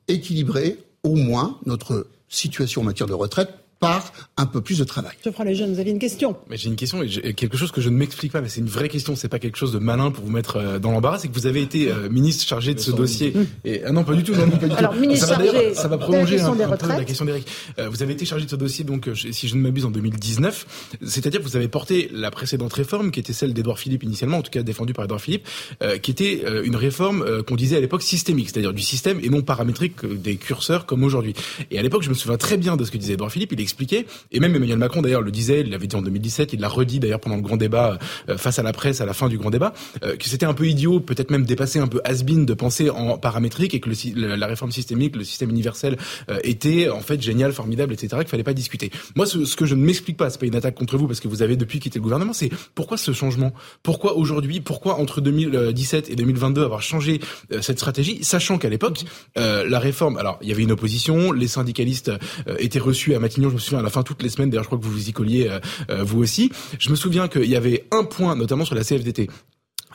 équilibrer 0.09 0.79
au 1.03 1.15
moins 1.15 1.59
notre 1.67 2.07
situation 2.29 2.83
en 2.83 2.85
matière 2.85 3.07
de 3.07 3.15
retraite 3.15 3.51
par 3.81 4.13
un 4.37 4.47
peu 4.47 4.61
plus 4.61 4.79
de 4.79 4.85
travail. 4.85 5.13
Je 5.25 5.31
prends 5.31 5.45
les 5.45 5.55
jeunes, 5.55 5.73
vous 5.73 5.81
avez 5.81 5.91
une 5.91 5.99
question 5.99 6.37
Mais 6.49 6.57
j'ai 6.57 6.69
une 6.69 6.77
question 6.77 7.03
et 7.03 7.35
quelque 7.35 7.57
chose 7.57 7.73
que 7.73 7.81
je 7.81 7.89
ne 7.91 7.97
m'explique 7.97 8.33
pas, 8.33 8.41
mais 8.41 8.49
c'est 8.49 8.61
une 8.61 8.69
vraie 8.69 8.89
question, 8.89 9.17
c'est 9.17 9.29
pas 9.29 9.39
quelque 9.39 9.59
chose 9.59 9.73
de 9.73 9.79
malin 9.79 10.11
pour 10.11 10.25
vous 10.25 10.31
mettre 10.31 10.57
euh, 10.57 10.79
dans 10.79 10.93
l'embarras, 10.93 11.19
c'est 11.19 11.29
que 11.29 11.35
vous 11.35 11.47
avez 11.47 11.63
été 11.63 11.91
euh, 11.91 12.09
ministre 12.09 12.47
chargé 12.47 12.75
de 12.75 12.81
ce 12.81 12.91
dossier. 12.91 13.35
Et 13.65 13.83
ah 13.85 13.93
non, 13.93 14.05
pas 14.05 14.15
du 14.15 14.23
tout, 14.23 14.35
non, 14.35 14.49
pas 14.49 14.67
du 14.67 14.75
Alors, 14.75 14.95
ministre 14.95 15.27
ça 15.27 15.37
va, 15.37 15.45
chargé 15.45 15.75
ça 15.75 15.89
va 15.89 15.99
prolonger 15.99 16.37
de 16.37 16.43
la 16.43 16.49
question 16.49 16.53
un, 16.53 16.57
des 16.57 16.63
un 16.63 16.67
peu 16.67 16.73
retraites. 16.73 16.99
la 16.99 17.05
question 17.05 17.25
d'Éric. 17.25 17.47
Euh, 17.79 17.89
vous 17.89 18.03
avez 18.03 18.13
été 18.13 18.25
chargé 18.25 18.45
de 18.45 18.51
ce 18.51 18.57
dossier, 18.57 18.85
donc 18.85 19.11
si 19.15 19.49
je 19.49 19.55
ne 19.57 19.61
m'abuse, 19.61 19.85
en 19.85 19.91
2019. 19.91 20.99
C'est-à-dire 21.07 21.41
que 21.41 21.45
vous 21.45 21.57
avez 21.57 21.69
porté 21.69 22.11
la 22.13 22.31
précédente 22.31 22.73
réforme, 22.73 23.11
qui 23.11 23.21
était 23.21 23.33
celle 23.33 23.55
d'Edouard 23.55 23.79
Philippe 23.79 24.03
initialement, 24.03 24.39
en 24.39 24.43
tout 24.43 24.51
cas 24.51 24.63
défendue 24.63 24.93
par 24.93 25.05
Edouard 25.05 25.21
Philippe, 25.21 25.47
euh, 25.83 25.99
qui 25.99 26.11
était 26.11 26.43
euh, 26.45 26.65
une 26.65 26.77
réforme 26.77 27.23
euh, 27.23 27.43
qu'on 27.43 27.57
disait 27.57 27.77
à 27.77 27.81
l'époque 27.81 28.03
systémique, 28.03 28.51
c'est-à-dire 28.51 28.73
du 28.73 28.83
système 28.83 29.19
et 29.23 29.29
non 29.29 29.43
paramétrique 29.43 30.05
des 30.07 30.37
curseurs 30.37 30.87
comme 30.87 31.05
aujourd'hui. 31.05 31.35
Et 31.71 31.79
à 31.79 31.83
l'époque, 31.83 32.03
je 32.03 32.09
me 32.09 32.15
souviens 32.15 32.37
très 32.37 32.57
bien 32.57 32.77
de 32.77 32.85
ce 32.85 32.91
que 32.91 32.99
disait 32.99 33.15
Edouard 33.15 33.31
Philippe. 33.31 33.53
Il 33.53 33.61
expliquait, 33.67 34.07
et 34.33 34.41
même 34.41 34.55
Emmanuel 34.55 34.79
Macron 34.79 35.03
d'ailleurs 35.03 35.23
le 35.23 35.31
disait, 35.31 35.61
il 35.61 35.71
l'avait 35.71 35.87
dit 35.87 35.97
en 35.97 36.03
2017, 36.03 36.53
il 36.53 36.61
l'a 36.61 36.69
redit 36.69 37.01
d'ailleurs 37.01 37.21
pendant 37.21 37.37
le 37.37 37.43
grand 37.43 37.57
débat 37.57 37.99
euh, 38.29 38.39
face 38.39 38.59
à 38.59 38.63
la 38.63 38.73
presse 38.73 39.01
à 39.01 39.07
la 39.07 39.13
fin 39.13 39.29
du 39.29 39.39
grand 39.39 39.51
débat, 39.51 39.75
euh, 40.03 40.17
que 40.17 40.29
c'était 40.29 40.47
un 40.47 40.55
peu 40.55 40.67
idiot, 40.67 41.01
peut-être 41.01 41.31
même 41.31 41.45
dépassé 41.45 41.79
un 41.79 41.89
peu 41.89 42.01
has-been 42.05 42.47
de 42.47 42.55
penser 42.55 42.91
en 42.91 43.19
paramétrique 43.19 43.75
et 43.75 43.81
que 43.81 43.91
le, 43.91 44.37
la 44.37 44.47
réforme 44.47 44.73
systémique, 44.73 45.17
le 45.17 45.25
système 45.25 45.51
universel 45.51 45.99
euh, 46.31 46.39
était 46.45 46.89
en 46.89 47.01
fait 47.01 47.21
génial, 47.21 47.53
formidable, 47.53 47.93
etc. 47.93 48.17
Qu'il 48.19 48.29
fallait 48.29 48.45
pas 48.45 48.55
discuter. 48.55 48.91
Moi, 49.15 49.27
ce, 49.27 49.45
ce 49.45 49.57
que 49.57 49.67
je 49.67 49.75
ne 49.75 49.85
m'explique 49.85 50.17
pas, 50.17 50.31
c'est 50.31 50.41
pas 50.41 50.47
une 50.47 50.57
attaque 50.57 50.75
contre 50.75 50.97
vous 50.97 51.07
parce 51.07 51.21
que 51.21 51.29
vous 51.29 51.43
avez 51.43 51.57
depuis 51.57 51.81
quitté 51.81 51.99
le 51.99 52.03
gouvernement, 52.03 52.33
c'est 52.33 52.51
pourquoi 52.75 52.97
ce 52.97 53.13
changement? 53.13 53.53
Pourquoi 53.83 54.17
aujourd'hui 54.17 54.61
Pourquoi 54.61 54.99
entre 55.01 55.21
2017 55.21 56.11
et 56.11 56.17
2022 56.17 56.63
avoir 56.63 56.83
changé 56.83 57.21
euh, 57.53 57.63
cette 57.63 57.79
stratégie, 57.79 58.23
sachant 58.23 58.59
qu'à 58.59 58.69
l'époque 58.69 59.05
euh, 59.39 59.67
la 59.69 59.79
réforme, 59.79 60.17
alors 60.17 60.39
il 60.43 60.49
y 60.49 60.53
avait 60.53 60.63
une 60.63 60.73
opposition, 60.73 61.33
les 61.33 61.49
syndicalistes 61.49 62.11
euh, 62.49 62.57
étaient 62.59 62.79
reçus 62.79 63.15
à 63.15 63.19
Matignon, 63.19 63.56
me 63.57 63.61
souviens 63.61 63.81
à 63.81 63.83
la 63.83 63.91
fin 63.91 64.03
toutes 64.03 64.23
les 64.23 64.29
semaines. 64.29 64.51
D'ailleurs, 64.51 64.65
je 64.65 64.69
crois 64.69 64.79
que 64.79 64.85
vous 64.85 64.91
vous 64.93 65.09
y 65.09 65.13
colliez 65.13 65.49
euh, 65.49 65.59
euh, 65.91 66.03
vous 66.05 66.21
aussi. 66.21 66.51
Je 66.79 66.91
me 66.91 66.97
souviens 66.97 67.29
qu'il 67.29 67.45
y 67.51 67.57
avait 67.57 67.85
un 67.91 68.05
point, 68.05 68.37
notamment 68.37 68.65
sur 68.65 68.75
la 68.75 68.85
CFDT 68.85 69.29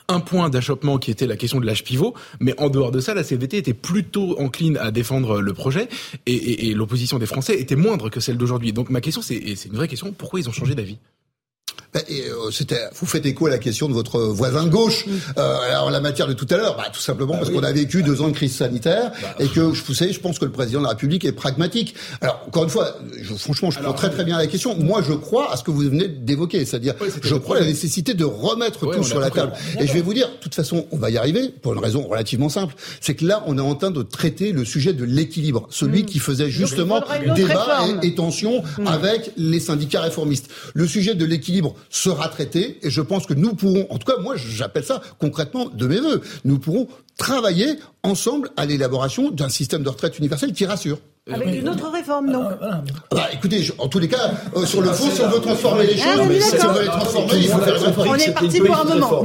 un 0.08 0.18
point 0.20 0.50
d'achoppement 0.50 0.98
qui 0.98 1.10
était 1.12 1.26
la 1.28 1.36
question 1.36 1.60
de 1.60 1.64
l'âge 1.64 1.84
pivot, 1.84 2.12
mais 2.40 2.58
en 2.60 2.68
dehors 2.70 2.90
de 2.90 2.98
ça, 3.00 3.14
la 3.14 3.22
CFDT 3.22 3.56
était 3.56 3.72
plutôt 3.72 4.38
encline 4.38 4.76
à 4.76 4.90
défendre 4.90 5.40
le 5.40 5.54
projet 5.54 5.88
et, 6.26 6.32
et- 6.34 6.68
et 6.70 6.74
l'opposition 6.74 7.18
des 7.20 7.24
Français 7.26 7.58
était 7.58 7.76
moindre 7.76 8.10
que 8.10 8.18
celle 8.20 8.36
d'aujourd'hui. 8.36 8.72
Donc 8.72 8.90
ma 8.90 9.00
question, 9.00 9.22
c'est 9.22 9.36
une 9.38 9.72
vraie 9.74 9.88
question, 9.88 10.12
pourquoi 10.12 10.40
ils 10.40 10.48
ont 10.48 10.52
changé 10.52 10.74
d'avis? 10.74 10.98
Ben, 11.94 12.02
et, 12.08 12.22
euh, 12.30 12.50
c'était, 12.50 12.88
vous 12.94 13.06
faites 13.06 13.26
écho 13.26 13.46
à 13.46 13.50
la 13.50 13.58
question 13.58 13.86
de 13.86 13.92
votre 13.92 14.18
voisin 14.20 14.64
de 14.64 14.70
gauche. 14.70 15.04
Euh, 15.36 15.58
alors 15.70 15.90
la 15.90 16.00
matière 16.00 16.26
de 16.26 16.32
tout 16.32 16.46
à 16.50 16.56
l'heure, 16.56 16.76
bah, 16.76 16.86
tout 16.92 17.00
simplement 17.00 17.36
parce 17.36 17.50
qu'on 17.50 17.62
a 17.62 17.72
vécu 17.72 18.02
deux 18.02 18.22
ans 18.22 18.28
de 18.28 18.32
crise 18.34 18.56
sanitaire 18.56 19.12
et 19.38 19.46
que 19.48 19.60
vous 19.60 19.94
savez, 19.94 20.12
je 20.12 20.20
pense 20.20 20.38
que 20.38 20.46
le 20.46 20.52
président 20.52 20.78
de 20.78 20.84
la 20.84 20.90
République 20.90 21.24
est 21.24 21.32
pragmatique. 21.32 21.94
Alors 22.22 22.42
encore 22.46 22.64
une 22.64 22.70
fois, 22.70 22.96
je, 23.20 23.34
franchement, 23.34 23.70
je 23.70 23.78
prends 23.78 23.92
très 23.92 24.10
très 24.10 24.24
bien 24.24 24.38
la 24.38 24.46
question. 24.46 24.74
Moi, 24.76 25.02
je 25.06 25.12
crois 25.12 25.52
à 25.52 25.56
ce 25.56 25.62
que 25.62 25.70
vous 25.70 25.80
venez 25.80 26.08
d'évoquer, 26.08 26.64
c'est-à-dire, 26.64 26.94
je 27.22 27.34
crois 27.34 27.58
à 27.58 27.60
la 27.60 27.66
nécessité 27.66 28.14
de 28.14 28.24
remettre 28.24 28.90
tout 28.90 29.04
sur 29.04 29.20
la 29.20 29.28
compris. 29.28 29.50
table. 29.50 29.52
Et 29.80 29.86
je 29.86 29.92
vais 29.92 30.00
vous 30.00 30.14
dire, 30.14 30.28
de 30.28 30.36
toute 30.40 30.54
façon, 30.54 30.86
on 30.92 30.96
va 30.96 31.10
y 31.10 31.18
arriver 31.18 31.50
pour 31.60 31.74
une 31.74 31.78
raison 31.78 32.06
relativement 32.08 32.48
simple, 32.48 32.74
c'est 33.00 33.14
que 33.14 33.26
là, 33.26 33.44
on 33.46 33.58
est 33.58 33.62
en 33.62 33.74
train 33.74 33.90
de 33.90 34.02
traiter 34.02 34.52
le 34.52 34.64
sujet 34.64 34.94
de 34.94 35.04
l'équilibre, 35.04 35.66
celui 35.70 36.06
qui 36.06 36.20
faisait 36.20 36.48
justement 36.48 37.02
débat 37.36 37.86
et, 38.02 38.06
et 38.06 38.14
tension 38.14 38.62
avec 38.86 39.32
les 39.36 39.60
syndicats 39.60 40.00
réformistes. 40.00 40.48
Le 40.72 40.86
sujet 40.86 41.14
de 41.14 41.24
l'équilibre 41.26 41.74
sera 41.90 42.28
traité 42.28 42.78
et 42.82 42.90
je 42.90 43.00
pense 43.00 43.26
que 43.26 43.34
nous 43.34 43.54
pourrons, 43.54 43.86
en 43.90 43.98
tout 43.98 44.10
cas 44.10 44.20
moi 44.20 44.34
j'appelle 44.36 44.84
ça 44.84 45.00
concrètement 45.18 45.68
de 45.68 45.86
mes 45.86 46.00
voeux, 46.00 46.22
nous 46.44 46.58
pourrons 46.58 46.88
travailler 47.18 47.78
ensemble 48.02 48.50
à 48.56 48.66
l'élaboration 48.66 49.30
d'un 49.30 49.48
système 49.48 49.82
de 49.82 49.88
retraite 49.88 50.18
universel 50.18 50.52
qui 50.52 50.66
rassure. 50.66 50.98
Avec 51.30 51.54
une 51.54 51.68
autre 51.68 51.88
réforme, 51.88 52.32
non 52.32 52.48
Bah, 53.12 53.28
écoutez, 53.32 53.62
je- 53.62 53.72
en 53.78 53.86
tous 53.86 54.00
les 54.00 54.08
cas, 54.08 54.32
euh, 54.56 54.66
sur 54.66 54.80
le 54.80 54.88
fond, 54.88 55.08
si 55.08 55.20
on 55.22 55.28
veut 55.28 55.38
transformer 55.40 55.86
les 55.86 55.94
Ah, 56.02 56.16
choses, 56.16 56.26
on 56.26 56.30
est 56.30 56.40
si 56.40 56.54
on 56.66 56.72
veut 56.72 56.80
les 56.80 56.86
transformer, 56.88 57.32
il 57.36 57.46
faut 57.48 57.58
faire 57.60 57.76
une 57.76 57.82
réforme. 57.84 58.08
On 58.10 58.14
est 58.16 58.32
parti 58.34 58.60
pour 58.60 58.76
un 58.76 58.84
moment. 58.84 59.24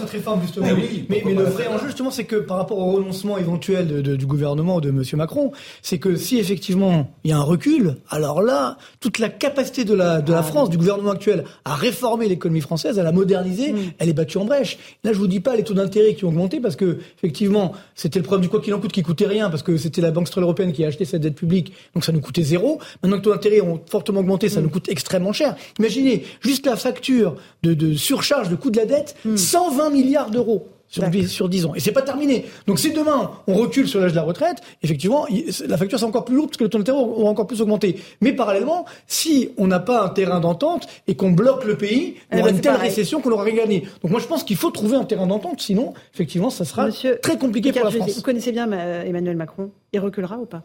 Cette 0.00 0.10
réforme, 0.10 0.42
justement. 0.42 0.66
mais, 1.08 1.22
mais 1.24 1.32
le 1.34 1.44
vrai 1.44 1.68
enjeu, 1.68 1.86
justement, 1.86 2.10
c'est 2.10 2.24
que 2.24 2.34
par 2.34 2.56
rapport 2.56 2.78
au 2.78 2.90
renoncement 2.90 3.38
éventuel 3.38 3.86
de- 3.86 4.00
de- 4.00 4.16
du 4.16 4.26
gouvernement 4.26 4.80
de 4.80 4.88
M. 4.88 5.00
Macron, 5.14 5.52
c'est 5.80 5.98
que 5.98 6.16
si 6.16 6.40
effectivement 6.40 7.08
il 7.22 7.30
y 7.30 7.32
a 7.32 7.36
un 7.38 7.42
recul, 7.42 7.94
alors 8.10 8.42
là, 8.42 8.78
toute 8.98 9.20
la 9.20 9.28
capacité 9.28 9.84
de 9.84 9.94
la, 9.94 10.20
de 10.20 10.32
la 10.32 10.42
France, 10.42 10.70
du 10.70 10.76
gouvernement 10.76 11.12
actuel, 11.12 11.44
à 11.64 11.76
réformer 11.76 12.26
l'économie 12.28 12.62
française, 12.62 12.98
à 12.98 13.04
la 13.04 13.12
moderniser, 13.12 13.76
elle 14.00 14.08
est 14.08 14.12
battue 14.12 14.38
en 14.38 14.44
brèche. 14.44 14.76
Là, 15.04 15.12
je 15.12 15.18
vous 15.18 15.28
dis 15.28 15.38
pas 15.38 15.54
les 15.54 15.62
taux 15.62 15.74
d'intérêt 15.74 16.14
qui 16.14 16.24
ont 16.24 16.28
augmenté 16.30 16.58
parce 16.58 16.74
que, 16.74 16.98
effectivement, 17.18 17.74
c'était 17.94 18.18
le 18.18 18.24
problème 18.24 18.42
du 18.42 18.48
quoi 18.48 18.60
qu'il 18.60 18.74
en 18.74 18.80
coûte 18.80 18.90
qui 18.90 19.02
coûtait 19.04 19.28
rien 19.28 19.50
parce 19.50 19.62
que 19.62 19.76
c'était 19.76 20.00
la 20.00 20.10
Banque 20.10 20.26
centrale 20.26 20.47
européenne 20.48 20.72
qui 20.72 20.84
a 20.84 20.88
acheté 20.88 21.04
cette 21.04 21.22
dette 21.22 21.34
publique, 21.34 21.72
donc 21.94 22.04
ça 22.04 22.12
nous 22.12 22.20
coûtait 22.20 22.42
zéro. 22.42 22.80
Maintenant 23.02 23.16
que 23.16 23.20
les 23.20 23.22
taux 23.22 23.32
d'intérêt 23.32 23.60
ont 23.60 23.80
fortement 23.88 24.20
augmenté, 24.20 24.48
ça 24.48 24.60
nous 24.60 24.70
coûte 24.70 24.88
extrêmement 24.88 25.32
cher. 25.32 25.56
Imaginez, 25.78 26.24
juste 26.40 26.66
la 26.66 26.76
facture 26.76 27.36
de, 27.62 27.74
de 27.74 27.94
surcharge 27.94 28.48
de 28.48 28.56
coût 28.56 28.70
de 28.70 28.78
la 28.78 28.86
dette, 28.86 29.16
120 29.36 29.90
milliards 29.90 30.30
d'euros. 30.30 30.68
Sur, 30.90 31.06
dix- 31.08 31.28
sur 31.28 31.48
10 31.50 31.66
ans. 31.66 31.74
Et 31.74 31.80
c'est 31.80 31.92
pas 31.92 32.00
terminé. 32.02 32.46
Donc 32.66 32.78
si 32.78 32.92
demain 32.92 33.30
on 33.46 33.54
recule 33.54 33.86
sur 33.86 34.00
l'âge 34.00 34.12
de 34.12 34.16
la 34.16 34.22
retraite, 34.22 34.58
effectivement, 34.82 35.26
la 35.66 35.76
facture 35.76 35.98
c'est 35.98 36.04
encore 36.06 36.24
plus 36.24 36.34
lourde 36.36 36.48
parce 36.48 36.56
que 36.56 36.64
le 36.64 36.70
taux 36.70 36.78
d'intérêt 36.78 36.98
aura 36.98 37.28
encore 37.30 37.46
plus 37.46 37.60
augmenté. 37.60 38.00
Mais 38.22 38.32
parallèlement, 38.32 38.86
si 39.06 39.50
on 39.58 39.66
n'a 39.66 39.80
pas 39.80 40.02
un 40.02 40.08
terrain 40.08 40.40
d'entente 40.40 40.86
et 41.06 41.14
qu'on 41.14 41.30
bloque 41.30 41.64
le 41.64 41.76
pays, 41.76 42.14
Eh 42.32 42.36
on 42.36 42.38
aura 42.38 42.48
ben, 42.48 42.54
une 42.56 42.60
telle 42.62 42.72
pareil. 42.72 42.88
récession 42.88 43.20
qu'on 43.20 43.30
aura 43.32 43.48
gagné. 43.50 43.82
Donc 44.02 44.10
moi 44.12 44.20
je 44.20 44.26
pense 44.26 44.44
qu'il 44.44 44.56
faut 44.56 44.70
trouver 44.70 44.96
un 44.96 45.04
terrain 45.04 45.26
d'entente, 45.26 45.60
sinon 45.60 45.92
effectivement 46.14 46.48
ça 46.50 46.64
sera 46.64 46.86
Monsieur 46.86 47.18
très 47.22 47.36
compliqué 47.36 47.70
pour 47.72 47.84
la 47.84 47.90
France. 47.90 48.14
Vous 48.16 48.22
connaissez 48.22 48.52
bien 48.52 48.70
euh, 48.72 49.02
Emmanuel 49.04 49.36
Macron. 49.36 49.70
Il 49.92 50.00
reculera 50.00 50.38
ou 50.38 50.46
pas? 50.46 50.62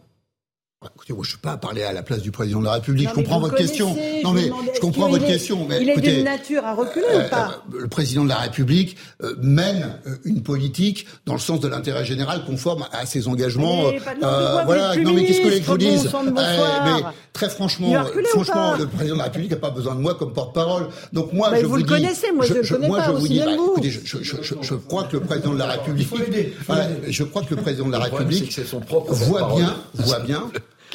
Écoutez, 0.94 1.12
moi, 1.12 1.22
je 1.22 1.28
ne 1.28 1.30
suis 1.32 1.38
pas 1.38 1.52
à 1.52 1.56
parler 1.56 1.82
à 1.82 1.92
la 1.92 2.02
place 2.02 2.20
du 2.20 2.30
président 2.30 2.60
de 2.60 2.64
la 2.66 2.72
République. 2.72 3.06
Non, 3.06 3.12
je 3.12 3.20
comprends 3.20 3.40
votre 3.40 3.54
question. 3.54 3.94
je 3.96 4.22
Non, 4.24 4.32
mais 4.32 4.50
je 4.74 4.80
comprends 4.80 5.08
votre 5.08 5.24
est- 5.24 5.28
question. 5.28 5.66
Mais 5.68 5.80
il 5.82 5.90
est 5.90 6.00
d'une 6.00 6.24
nature 6.24 6.64
à 6.64 6.74
reculer 6.74 7.06
euh, 7.12 7.26
ou 7.26 7.30
pas 7.30 7.62
euh, 7.74 7.78
le 7.80 7.88
président 7.88 8.24
de 8.24 8.28
la 8.28 8.36
République 8.36 8.96
euh, 9.22 9.34
mène 9.40 9.98
euh, 10.06 10.16
une 10.24 10.42
politique 10.42 11.06
dans 11.26 11.34
le 11.34 11.38
sens 11.40 11.60
de 11.60 11.68
l'intérêt 11.68 12.04
général 12.04 12.44
conforme 12.46 12.84
à 12.92 13.06
ses 13.06 13.28
engagements. 13.28 13.90
Mais 13.90 13.98
voilà. 14.64 14.96
Non, 14.96 15.12
mais 15.12 15.24
qu'est-ce 15.24 15.40
que 15.42 15.50
je 15.50 15.62
vous 15.62 15.78
dise 15.78 16.10
Eh. 16.12 16.30
Mais 16.84 17.02
très 17.32 17.48
franchement, 17.48 17.92
franchement, 18.30 18.74
le 18.76 18.86
président 18.86 19.14
de 19.14 19.18
la 19.18 19.24
République 19.24 19.50
n'a 19.50 19.56
pas 19.56 19.70
besoin 19.70 19.94
de 19.94 20.00
moi 20.00 20.14
comme 20.14 20.32
porte-parole. 20.32 20.88
Donc 21.12 21.32
moi, 21.32 21.50
Bah, 21.50 21.56
je 21.60 21.64
vous 21.64 21.70
vous 21.70 21.76
le 21.76 21.82
dis, 21.82 21.88
connaissez, 21.88 22.32
moi, 22.32 22.44
je 22.46 22.54
le 22.54 22.62
connais 22.62 22.88
moi, 22.88 22.98
pas, 22.98 23.06
je 23.06 23.10
vous 23.12 23.28
dis, 23.28 23.38
bah, 23.40 23.52
écoutez, 23.52 23.90
je, 23.90 24.00
je, 24.04 24.18
je, 24.22 24.36
je- 24.42 24.54
je 24.60 24.74
crois 24.74 25.04
que 25.04 25.16
le 25.16 25.22
président 25.22 25.52
de 25.52 25.58
la 25.58 25.66
République, 25.66 26.08
je 27.08 27.24
crois 27.24 27.42
que 27.42 27.54
le 27.54 27.62
président 27.62 27.86
de 27.86 27.92
la 27.92 27.98
République 28.00 28.58
voit 29.08 29.54
bien, 29.56 29.74
voit 29.94 30.20
bien 30.20 30.50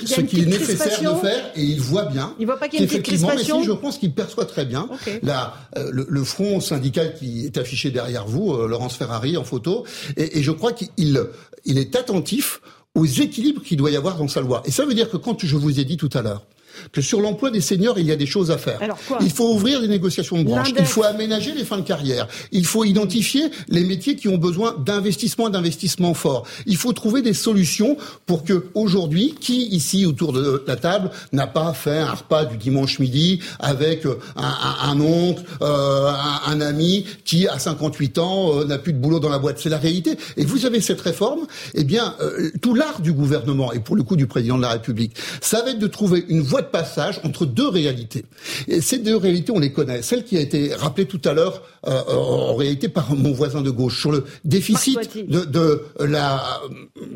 ce 0.05 0.21
qu'il 0.21 0.43
est 0.43 0.45
nécessaire 0.45 0.77
crispation 0.77 1.15
de 1.15 1.19
faire 1.19 1.51
et 1.55 1.63
il 1.63 1.81
voit 1.81 2.05
bien. 2.05 2.35
Il 2.39 2.45
voit 2.45 2.57
pas 2.57 2.67
qu'il 2.67 2.79
y 2.79 2.81
a 2.81 2.83
une 2.83 2.89
petite 2.89 3.03
qu'effectivement, 3.03 3.29
mais 3.29 3.35
crispation 3.35 3.61
si, 3.61 3.67
je 3.67 3.71
pense 3.73 3.97
qu'il 3.97 4.13
perçoit 4.13 4.45
très 4.45 4.65
bien 4.65 4.89
la, 5.23 5.53
euh, 5.77 5.89
le, 5.91 6.05
le 6.09 6.23
front 6.23 6.59
syndical 6.61 7.15
qui 7.15 7.45
est 7.45 7.57
affiché 7.57 7.91
derrière 7.91 8.25
vous, 8.25 8.53
euh, 8.53 8.67
Laurence 8.67 8.95
Ferrari 8.95 9.37
en 9.37 9.43
photo, 9.43 9.85
et, 10.17 10.39
et 10.39 10.43
je 10.43 10.51
crois 10.51 10.73
qu'il 10.73 10.89
il 11.65 11.77
est 11.77 11.95
attentif 11.95 12.61
aux 12.95 13.05
équilibres 13.05 13.61
qu'il 13.61 13.77
doit 13.77 13.91
y 13.91 13.95
avoir 13.95 14.17
dans 14.17 14.27
sa 14.27 14.41
loi. 14.41 14.61
Et 14.65 14.71
ça 14.71 14.85
veut 14.85 14.93
dire 14.93 15.09
que 15.09 15.17
quand 15.17 15.45
je 15.45 15.55
vous 15.55 15.79
ai 15.79 15.85
dit 15.85 15.97
tout 15.97 16.09
à 16.13 16.21
l'heure 16.21 16.45
que 16.91 17.01
sur 17.01 17.21
l'emploi 17.21 17.51
des 17.51 17.61
seniors, 17.61 17.97
il 17.99 18.05
y 18.05 18.11
a 18.11 18.15
des 18.15 18.25
choses 18.25 18.51
à 18.51 18.57
faire. 18.57 18.81
Alors 18.81 18.97
quoi 19.07 19.17
il 19.21 19.31
faut 19.31 19.53
ouvrir 19.53 19.79
les 19.81 19.87
négociations 19.87 20.37
de 20.37 20.43
branche. 20.43 20.69
Il 20.81 20.85
faut 20.85 21.03
aménager 21.03 21.53
les 21.53 21.63
fins 21.65 21.77
de 21.77 21.83
carrière. 21.83 22.27
Il 22.51 22.65
faut 22.65 22.83
identifier 22.83 23.49
les 23.67 23.83
métiers 23.83 24.15
qui 24.15 24.27
ont 24.27 24.37
besoin 24.37 24.75
d'investissement, 24.77 25.49
d'investissement 25.49 26.13
fort. 26.13 26.45
Il 26.65 26.77
faut 26.77 26.93
trouver 26.93 27.21
des 27.21 27.33
solutions 27.33 27.97
pour 28.25 28.43
que 28.43 28.65
aujourd'hui, 28.73 29.35
qui 29.39 29.67
ici 29.67 30.05
autour 30.05 30.33
de 30.33 30.63
la 30.67 30.75
table 30.75 31.11
n'a 31.33 31.47
pas 31.47 31.73
fait 31.73 31.97
un 31.99 32.11
repas 32.13 32.45
du 32.45 32.57
dimanche 32.57 32.99
midi 32.99 33.39
avec 33.59 34.05
euh, 34.05 34.19
un, 34.35 34.43
un- 34.43 34.89
un 34.91 35.01
oncle, 35.01 35.43
euh, 35.61 36.09
un, 36.09 36.51
un 36.51 36.61
ami 36.61 37.05
qui 37.25 37.47
à 37.47 37.59
58 37.59 38.17
ans 38.17 38.59
euh, 38.59 38.65
n'a 38.65 38.77
plus 38.77 38.93
de 38.93 38.97
boulot 38.99 39.19
dans 39.19 39.29
la 39.29 39.39
boîte. 39.39 39.59
C'est 39.59 39.69
la 39.69 39.77
réalité. 39.77 40.17
Et 40.37 40.45
vous 40.45 40.65
avez 40.65 40.81
cette 40.81 41.01
réforme, 41.01 41.41
eh 41.73 41.83
bien, 41.83 42.15
euh, 42.21 42.51
tout 42.61 42.73
l'art 42.73 43.01
du 43.01 43.13
gouvernement 43.13 43.71
et 43.73 43.79
pour 43.79 43.95
le 43.95 44.03
coup 44.03 44.15
du 44.15 44.27
président 44.27 44.57
de 44.57 44.61
la 44.63 44.69
République, 44.69 45.15
ça 45.41 45.61
va 45.63 45.71
être 45.71 45.79
de 45.79 45.87
trouver 45.87 46.25
une 46.29 46.41
voie 46.41 46.61
de 46.61 46.67
passage 46.69 47.19
entre 47.23 47.45
deux 47.45 47.67
réalités. 47.67 48.25
Et 48.67 48.81
ces 48.81 48.99
deux 48.99 49.15
réalités, 49.15 49.51
on 49.51 49.59
les 49.59 49.71
connaît. 49.71 50.01
Celle 50.01 50.23
qui 50.23 50.37
a 50.37 50.41
été 50.41 50.73
rappelée 50.73 51.05
tout 51.05 51.21
à 51.25 51.33
l'heure, 51.33 51.63
euh, 51.87 52.01
en 52.07 52.55
réalité 52.55 52.89
par 52.89 53.13
mon 53.15 53.31
voisin 53.31 53.61
de 53.61 53.69
gauche, 53.69 53.99
sur 53.99 54.11
le 54.11 54.25
déficit 54.45 55.17
de, 55.29 55.45
de 55.45 55.83
la, 55.99 56.61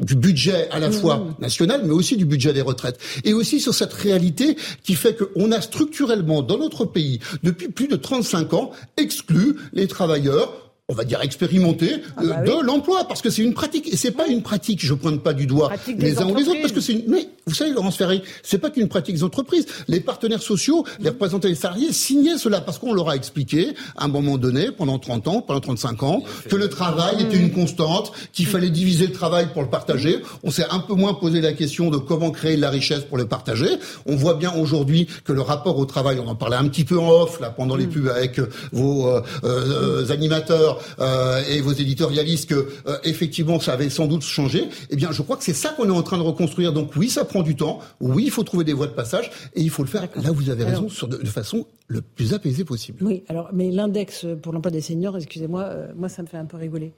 du 0.01 0.15
budget 0.15 0.69
à 0.71 0.79
la 0.79 0.91
fois 0.91 1.25
national, 1.39 1.81
mais 1.85 1.91
aussi 1.91 2.17
du 2.17 2.25
budget 2.25 2.53
des 2.53 2.61
retraites. 2.61 2.99
Et 3.23 3.33
aussi 3.33 3.59
sur 3.59 3.73
cette 3.73 3.93
réalité 3.93 4.57
qui 4.83 4.95
fait 4.95 5.17
qu'on 5.17 5.51
a 5.51 5.61
structurellement 5.61 6.41
dans 6.41 6.57
notre 6.57 6.85
pays, 6.85 7.19
depuis 7.43 7.69
plus 7.69 7.87
de 7.87 7.95
35 7.95 8.53
ans, 8.53 8.71
exclu 8.97 9.55
les 9.73 9.87
travailleurs 9.87 10.62
on 10.93 10.95
va 10.95 11.05
dire 11.05 11.21
expérimentée 11.21 12.03
ah 12.17 12.21
bah 12.23 12.41
de 12.43 12.63
l'emploi, 12.63 13.07
parce 13.07 13.21
que 13.21 13.31
c'est 13.31 13.41
une 13.41 13.55
pratique 13.55 13.91
et 13.91 13.97
c'est 13.97 14.11
pas 14.11 14.27
une 14.27 14.43
pratique. 14.43 14.85
Je 14.85 14.93
pointe 14.93 15.21
pas 15.21 15.33
du 15.33 15.47
doigt 15.47 15.71
les 15.97 16.19
uns 16.19 16.27
ou 16.27 16.35
les 16.35 16.47
autres, 16.47 16.61
parce 16.61 16.71
que 16.71 16.81
c'est 16.81 16.93
une... 16.93 17.03
mais 17.07 17.27
vous 17.45 17.55
savez, 17.55 17.71
Laurence 17.71 17.97
Ferré, 17.97 18.21
c'est 18.41 18.59
pas 18.59 18.69
qu'une 18.69 18.87
pratique 18.87 19.15
des 19.15 19.23
entreprises. 19.23 19.65
Les 19.87 19.99
partenaires 19.99 20.41
sociaux, 20.41 20.85
les 20.99 21.09
représentants 21.09 21.49
des 21.49 21.55
salariés 21.55 21.91
signaient 21.91 22.37
cela 22.37 22.61
parce 22.61 22.79
qu'on 22.79 22.93
leur 22.93 23.09
a 23.09 23.15
expliqué 23.15 23.73
à 23.97 24.05
un 24.05 24.07
moment 24.07 24.37
donné, 24.37 24.71
pendant 24.71 24.97
30 24.97 25.27
ans, 25.27 25.41
pendant 25.41 25.59
35 25.59 26.03
ans, 26.03 26.23
que 26.47 26.55
le 26.55 26.69
travail 26.69 27.21
était 27.21 27.37
une 27.37 27.51
constante, 27.51 28.13
qu'il 28.31 28.45
fallait 28.45 28.69
diviser 28.69 29.07
le 29.07 29.13
travail 29.13 29.47
pour 29.51 29.61
le 29.61 29.69
partager. 29.69 30.19
On 30.43 30.51
s'est 30.51 30.65
un 30.69 30.79
peu 30.79 30.93
moins 30.93 31.15
posé 31.15 31.41
la 31.41 31.53
question 31.53 31.89
de 31.89 31.97
comment 31.97 32.31
créer 32.31 32.55
de 32.55 32.61
la 32.61 32.69
richesse 32.69 33.03
pour 33.03 33.17
le 33.17 33.27
partager. 33.27 33.67
On 34.05 34.15
voit 34.15 34.35
bien 34.35 34.53
aujourd'hui 34.53 35.07
que 35.25 35.33
le 35.33 35.41
rapport 35.41 35.77
au 35.77 35.85
travail, 35.85 36.19
on 36.23 36.27
en 36.29 36.35
parlait 36.35 36.55
un 36.55 36.67
petit 36.67 36.85
peu 36.85 36.99
en 36.99 37.09
off 37.09 37.39
là 37.41 37.49
pendant 37.49 37.75
les 37.75 37.87
pubs 37.87 38.07
avec 38.07 38.39
vos 38.71 39.07
euh, 39.07 39.21
euh, 39.43 40.09
animateurs 40.11 40.79
euh, 40.99 41.43
et 41.49 41.61
vos 41.61 41.73
éditorialistes, 41.73 42.49
que 42.49 42.67
effectivement 43.03 43.59
ça 43.59 43.73
avait 43.73 43.89
sans 43.89 44.07
doute 44.07 44.23
changé. 44.23 44.69
Eh 44.89 44.95
bien, 44.95 45.11
je 45.11 45.21
crois 45.21 45.37
que 45.37 45.43
c'est 45.43 45.53
ça 45.53 45.69
qu'on 45.69 45.87
est 45.87 45.91
en 45.91 46.03
train 46.03 46.17
de 46.17 46.23
reconstruire. 46.23 46.73
Donc 46.73 46.95
oui, 46.95 47.09
ça 47.09 47.25
prend 47.25 47.43
du 47.43 47.55
temps. 47.55 47.79
Oui, 47.99 48.23
il 48.25 48.31
faut 48.31 48.43
trouver 48.43 48.63
des 48.63 48.73
voies 48.73 48.87
de 48.87 48.93
passage 48.93 49.31
et 49.55 49.61
il 49.61 49.69
faut 49.69 49.83
le 49.83 49.89
faire. 49.89 50.01
Là, 50.01 50.31
vous 50.31 50.49
avez 50.49 50.63
raison, 50.63 50.89
sur 50.89 51.07
de, 51.07 51.17
de 51.17 51.27
façon 51.27 51.67
le 51.87 52.01
plus 52.01 52.33
apaisée 52.33 52.63
possible. 52.63 53.03
Oui, 53.03 53.23
alors 53.27 53.49
mais 53.53 53.71
l'index 53.71 54.25
pour 54.41 54.53
l'emploi 54.53 54.71
des 54.71 54.81
seniors, 54.81 55.17
excusez-moi, 55.17 55.73
moi 55.95 56.09
ça 56.09 56.21
me 56.21 56.27
fait 56.27 56.37
un 56.37 56.45
peu 56.45 56.57
rigoler. 56.57 56.93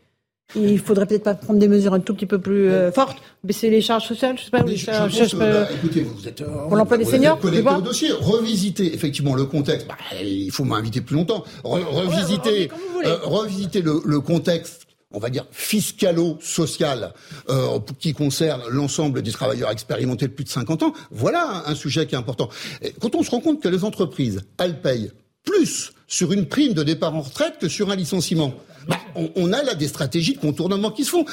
Il 0.53 0.79
faudrait 0.79 1.05
peut-être 1.05 1.23
pas 1.23 1.33
prendre 1.33 1.59
des 1.59 1.67
mesures 1.67 1.93
un 1.93 1.99
tout 1.99 2.13
petit 2.13 2.27
peu 2.27 2.39
plus 2.39 2.69
euh, 2.69 2.91
fortes, 2.91 3.17
baisser 3.43 3.69
les 3.69 3.81
charges 3.81 4.07
sociales, 4.07 4.37
je 4.37 4.45
sais 4.45 4.51
pas. 4.51 4.61
Bah, 4.63 5.67
écoutez, 5.73 6.01
vous 6.03 6.27
êtes 6.27 6.41
euh, 6.41 6.67
pour 6.67 6.75
l'emploi 6.75 6.97
des 6.97 7.05
seniors. 7.05 7.39
Vous 7.39 7.49
au 7.49 7.81
dossier, 7.81 8.11
revisiter 8.11 8.93
effectivement 8.93 9.35
le 9.35 9.45
contexte. 9.45 9.87
Bah, 9.87 9.97
il 10.23 10.51
faut 10.51 10.63
m'inviter 10.63 11.01
plus 11.01 11.15
longtemps. 11.15 11.43
revisiter, 11.63 12.69
euh, 13.05 13.17
revisiter 13.23 13.81
le, 13.81 14.01
le, 14.05 14.19
contexte. 14.21 14.83
On 15.11 15.19
va 15.19 15.29
dire 15.29 15.45
fiscalo-social 15.51 17.13
euh, 17.49 17.79
qui 17.99 18.13
concerne 18.13 18.61
l'ensemble 18.69 19.21
des 19.21 19.31
travailleurs 19.31 19.71
expérimentés 19.71 20.27
de 20.27 20.33
plus 20.33 20.43
de 20.43 20.49
50 20.49 20.83
ans. 20.83 20.93
Voilà 21.11 21.63
un, 21.65 21.71
un 21.71 21.75
sujet 21.75 22.05
qui 22.05 22.15
est 22.15 22.17
important. 22.17 22.49
Et 22.81 22.93
quand 22.99 23.15
on 23.15 23.23
se 23.23 23.31
rend 23.31 23.39
compte 23.39 23.61
que 23.61 23.69
les 23.69 23.83
entreprises, 23.83 24.41
elles 24.57 24.81
payent 24.81 25.11
plus 25.43 25.93
sur 26.07 26.31
une 26.31 26.47
prime 26.47 26.73
de 26.73 26.83
départ 26.83 27.15
en 27.15 27.21
retraite 27.21 27.55
que 27.59 27.67
sur 27.67 27.91
un 27.91 27.95
licenciement. 27.95 28.53
Bah, 28.87 28.97
on, 29.35 29.53
a 29.53 29.63
là 29.63 29.75
des 29.75 29.87
stratégies 29.87 30.33
de 30.33 30.39
contournement 30.39 30.91
qui 30.91 31.05
se 31.05 31.11
font. 31.11 31.25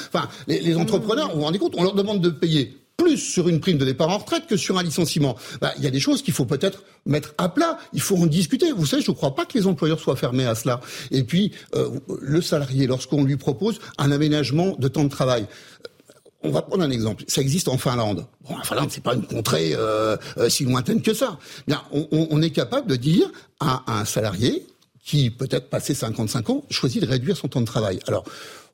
Les, 0.47 0.75
entrepreneurs, 0.75 1.31
vous 1.31 1.39
vous 1.39 1.45
rendez 1.45 1.59
compte, 1.59 1.75
on 1.77 1.83
leur 1.83 1.93
demande 1.93 2.21
de 2.21 2.29
payer 2.29 2.77
plus 2.97 3.17
sur 3.17 3.49
une 3.49 3.59
prime 3.59 3.77
de 3.77 3.85
départ 3.85 4.09
en 4.09 4.19
retraite 4.19 4.45
que 4.47 4.55
sur 4.55 4.77
un 4.77 4.83
licenciement. 4.83 5.35
Bah, 5.61 5.73
il 5.77 5.83
y 5.83 5.87
a 5.87 5.91
des 5.91 5.99
choses 5.99 6.21
qu'il 6.21 6.33
faut 6.33 6.45
peut-être 6.45 6.83
mettre 7.05 7.33
à 7.37 7.49
plat. 7.49 7.77
Il 7.91 8.01
faut 8.01 8.17
en 8.17 8.27
discuter. 8.27 8.71
Vous 8.71 8.85
savez, 8.85 9.01
je 9.01 9.11
ne 9.11 9.15
crois 9.15 9.35
pas 9.35 9.45
que 9.45 9.57
les 9.57 9.67
employeurs 9.67 9.99
soient 9.99 10.15
fermés 10.15 10.45
à 10.45 10.55
cela. 10.55 10.79
Et 11.11 11.23
puis, 11.23 11.51
euh, 11.75 11.89
le 12.21 12.41
salarié, 12.41 12.87
lorsqu'on 12.87 13.23
lui 13.23 13.37
propose 13.37 13.79
un 13.97 14.11
aménagement 14.11 14.75
de 14.77 14.87
temps 14.87 15.03
de 15.03 15.09
travail, 15.09 15.47
on 16.43 16.51
va 16.51 16.61
prendre 16.61 16.83
un 16.83 16.91
exemple. 16.91 17.23
Ça 17.27 17.41
existe 17.41 17.67
en 17.67 17.77
Finlande. 17.77 18.25
Bon, 18.47 18.57
la 18.57 18.63
Finlande, 18.63 18.89
c'est 18.91 19.03
pas 19.03 19.15
une 19.15 19.25
contrée 19.25 19.71
euh, 19.73 20.17
euh, 20.37 20.49
si 20.49 20.65
lointaine 20.65 21.01
que 21.01 21.13
ça. 21.13 21.39
On, 22.11 22.41
est 22.41 22.49
capable 22.49 22.87
de 22.87 22.95
dire 22.95 23.31
à 23.59 23.83
un 23.87 24.05
salarié 24.05 24.65
qui, 25.03 25.29
peut-être 25.29 25.69
passé 25.69 25.93
55 25.93 26.49
ans, 26.49 26.63
choisit 26.69 27.01
de 27.01 27.07
réduire 27.07 27.35
son 27.35 27.47
temps 27.47 27.61
de 27.61 27.65
travail. 27.65 27.99
Alors, 28.07 28.23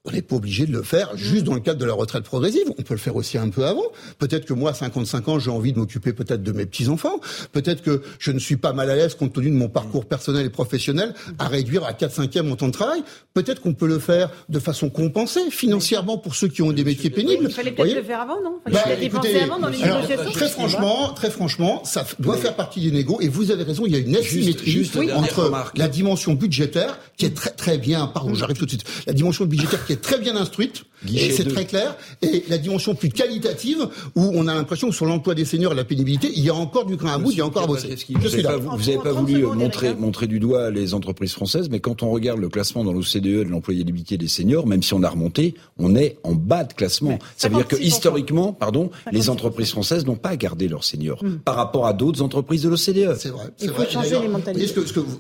on 0.05 0.11
n'est 0.11 0.21
pas 0.21 0.35
obligé 0.35 0.65
de 0.65 0.71
le 0.71 0.81
faire 0.81 1.15
juste 1.15 1.43
dans 1.43 1.53
le 1.53 1.59
cadre 1.59 1.79
de 1.79 1.85
la 1.85 1.93
retraite 1.93 2.23
progressive. 2.23 2.63
On 2.77 2.81
peut 2.83 2.93
le 2.93 2.99
faire 2.99 3.15
aussi 3.15 3.37
un 3.37 3.49
peu 3.49 3.65
avant. 3.65 3.83
Peut-être 4.17 4.45
que 4.45 4.53
moi, 4.53 4.71
à 4.71 4.73
55 4.73 5.27
ans, 5.27 5.39
j'ai 5.39 5.51
envie 5.51 5.73
de 5.73 5.79
m'occuper 5.79 6.13
peut-être 6.13 6.41
de 6.41 6.51
mes 6.51 6.65
petits-enfants. 6.65 7.19
Peut-être 7.51 7.81
que 7.81 8.01
je 8.17 8.31
ne 8.31 8.39
suis 8.39 8.55
pas 8.55 8.71
mal 8.71 8.89
à 8.89 8.95
l'aise, 8.95 9.15
compte 9.15 9.33
tenu 9.33 9.49
de 9.49 9.55
mon 9.55 9.67
parcours 9.67 10.05
personnel 10.05 10.45
et 10.45 10.49
professionnel, 10.49 11.13
à 11.37 11.47
réduire 11.47 11.83
à 11.83 11.93
4 11.93 12.13
5 12.13 12.35
mon 12.37 12.55
temps 12.55 12.67
de 12.67 12.73
travail. 12.73 13.03
Peut-être 13.33 13.61
qu'on 13.61 13.73
peut 13.73 13.87
le 13.87 13.99
faire 13.99 14.31
de 14.47 14.59
façon 14.59 14.89
compensée, 14.89 15.51
financièrement, 15.51 16.17
pour 16.17 16.35
ceux 16.35 16.47
qui 16.47 16.61
ont 16.61 16.71
des 16.71 16.83
métiers 16.85 17.09
pénibles. 17.09 17.45
Il 17.49 17.51
fallait 17.51 17.71
peut-être 17.71 17.95
le 17.95 18.03
faire 18.03 18.21
avant, 18.21 18.41
non? 18.41 18.59
Il 18.67 18.73
fallait 18.73 18.95
bah, 18.95 19.01
dépenser 19.01 19.39
avant 19.39 19.59
dans 19.59 19.67
les 19.67 19.77
négociations. 19.79 20.31
Très 20.31 20.49
franchement, 20.49 21.13
très 21.13 21.29
franchement, 21.29 21.83
ça 21.83 22.05
doit 22.19 22.37
faire 22.37 22.55
partie 22.55 22.81
des 22.81 22.91
négos. 22.91 23.19
Et 23.19 23.27
vous 23.27 23.51
avez 23.51 23.63
raison, 23.63 23.85
il 23.85 23.91
y 23.91 23.95
a 23.95 23.99
une 23.99 24.15
asymétrie 24.15 24.89
entre 25.13 25.51
la 25.75 25.87
dimension 25.89 26.33
budgétaire, 26.35 26.99
qui 27.17 27.25
est 27.25 27.35
très 27.35 27.51
très 27.51 27.77
bien, 27.77 28.07
pardon, 28.07 28.33
j'arrive 28.33 28.57
tout 28.57 28.65
de 28.65 28.71
suite, 28.71 28.85
la 29.05 29.13
dimension 29.13 29.45
budgétaire 29.45 29.85
qui 29.89 29.93
est 29.93 30.01
très 30.01 30.19
bien 30.19 30.35
instruite, 30.35 30.83
et 31.11 31.31
c'est 31.31 31.45
très 31.45 31.65
clair, 31.65 31.97
et 32.21 32.43
la 32.47 32.59
dimension 32.59 32.93
plus 32.93 33.09
qualitative, 33.09 33.89
où 34.15 34.31
on 34.35 34.47
a 34.47 34.53
l'impression 34.53 34.89
que 34.89 34.95
sur 34.95 35.07
l'emploi 35.07 35.33
des 35.33 35.45
seniors 35.45 35.71
et 35.71 35.75
la 35.75 35.83
pénibilité, 35.83 36.31
il 36.35 36.43
y 36.43 36.49
a 36.51 36.53
encore 36.53 36.85
du 36.85 36.95
grain 36.95 37.13
à 37.13 37.17
bout, 37.17 37.31
il 37.31 37.39
y 37.39 37.41
a 37.41 37.45
encore 37.45 37.63
à 37.63 37.67
bosser. 37.67 37.89
Je 37.89 38.27
suis 38.27 38.43
là. 38.43 38.57
Vous 38.57 38.77
n'avez 38.77 38.99
pas 38.99 39.13
voulu 39.13 39.41
montrer, 39.45 39.95
montrer 39.95 40.27
du 40.27 40.39
doigt 40.39 40.69
les 40.69 40.93
entreprises 40.93 41.33
françaises, 41.33 41.69
mais 41.71 41.79
quand 41.79 42.03
on 42.03 42.11
regarde 42.11 42.39
le 42.39 42.49
classement 42.49 42.83
dans 42.83 42.93
l'OCDE 42.93 43.23
de 43.23 43.49
l'employabilité 43.49 44.17
des 44.17 44.27
seniors, 44.27 44.67
même 44.67 44.83
si 44.83 44.93
on 44.93 45.01
a 45.01 45.09
remonté, 45.09 45.55
on 45.79 45.95
est 45.95 46.17
en 46.21 46.33
bas 46.33 46.65
de 46.65 46.73
classement. 46.73 47.17
ça 47.35 47.49
veut 47.49 47.55
dire 47.55 47.67
que 47.67 47.77
historiquement, 47.77 48.53
pardon, 48.53 48.91
les 49.11 49.31
entreprises 49.31 49.71
françaises 49.71 50.05
n'ont 50.05 50.17
pas 50.17 50.35
gardé 50.35 50.67
leurs 50.67 50.83
seniors 50.83 51.23
hmm. 51.23 51.39
par 51.39 51.55
rapport 51.55 51.87
à 51.87 51.93
d'autres 51.93 52.21
entreprises 52.21 52.61
de 52.61 52.69
l'OCDE. 52.69 53.15
C'est 53.17 53.29
vrai. 53.29 53.45
Il 53.59 53.71
faut 53.71 53.85
changer 53.85 54.19
les 54.19 54.27
mentalités. 54.27 54.71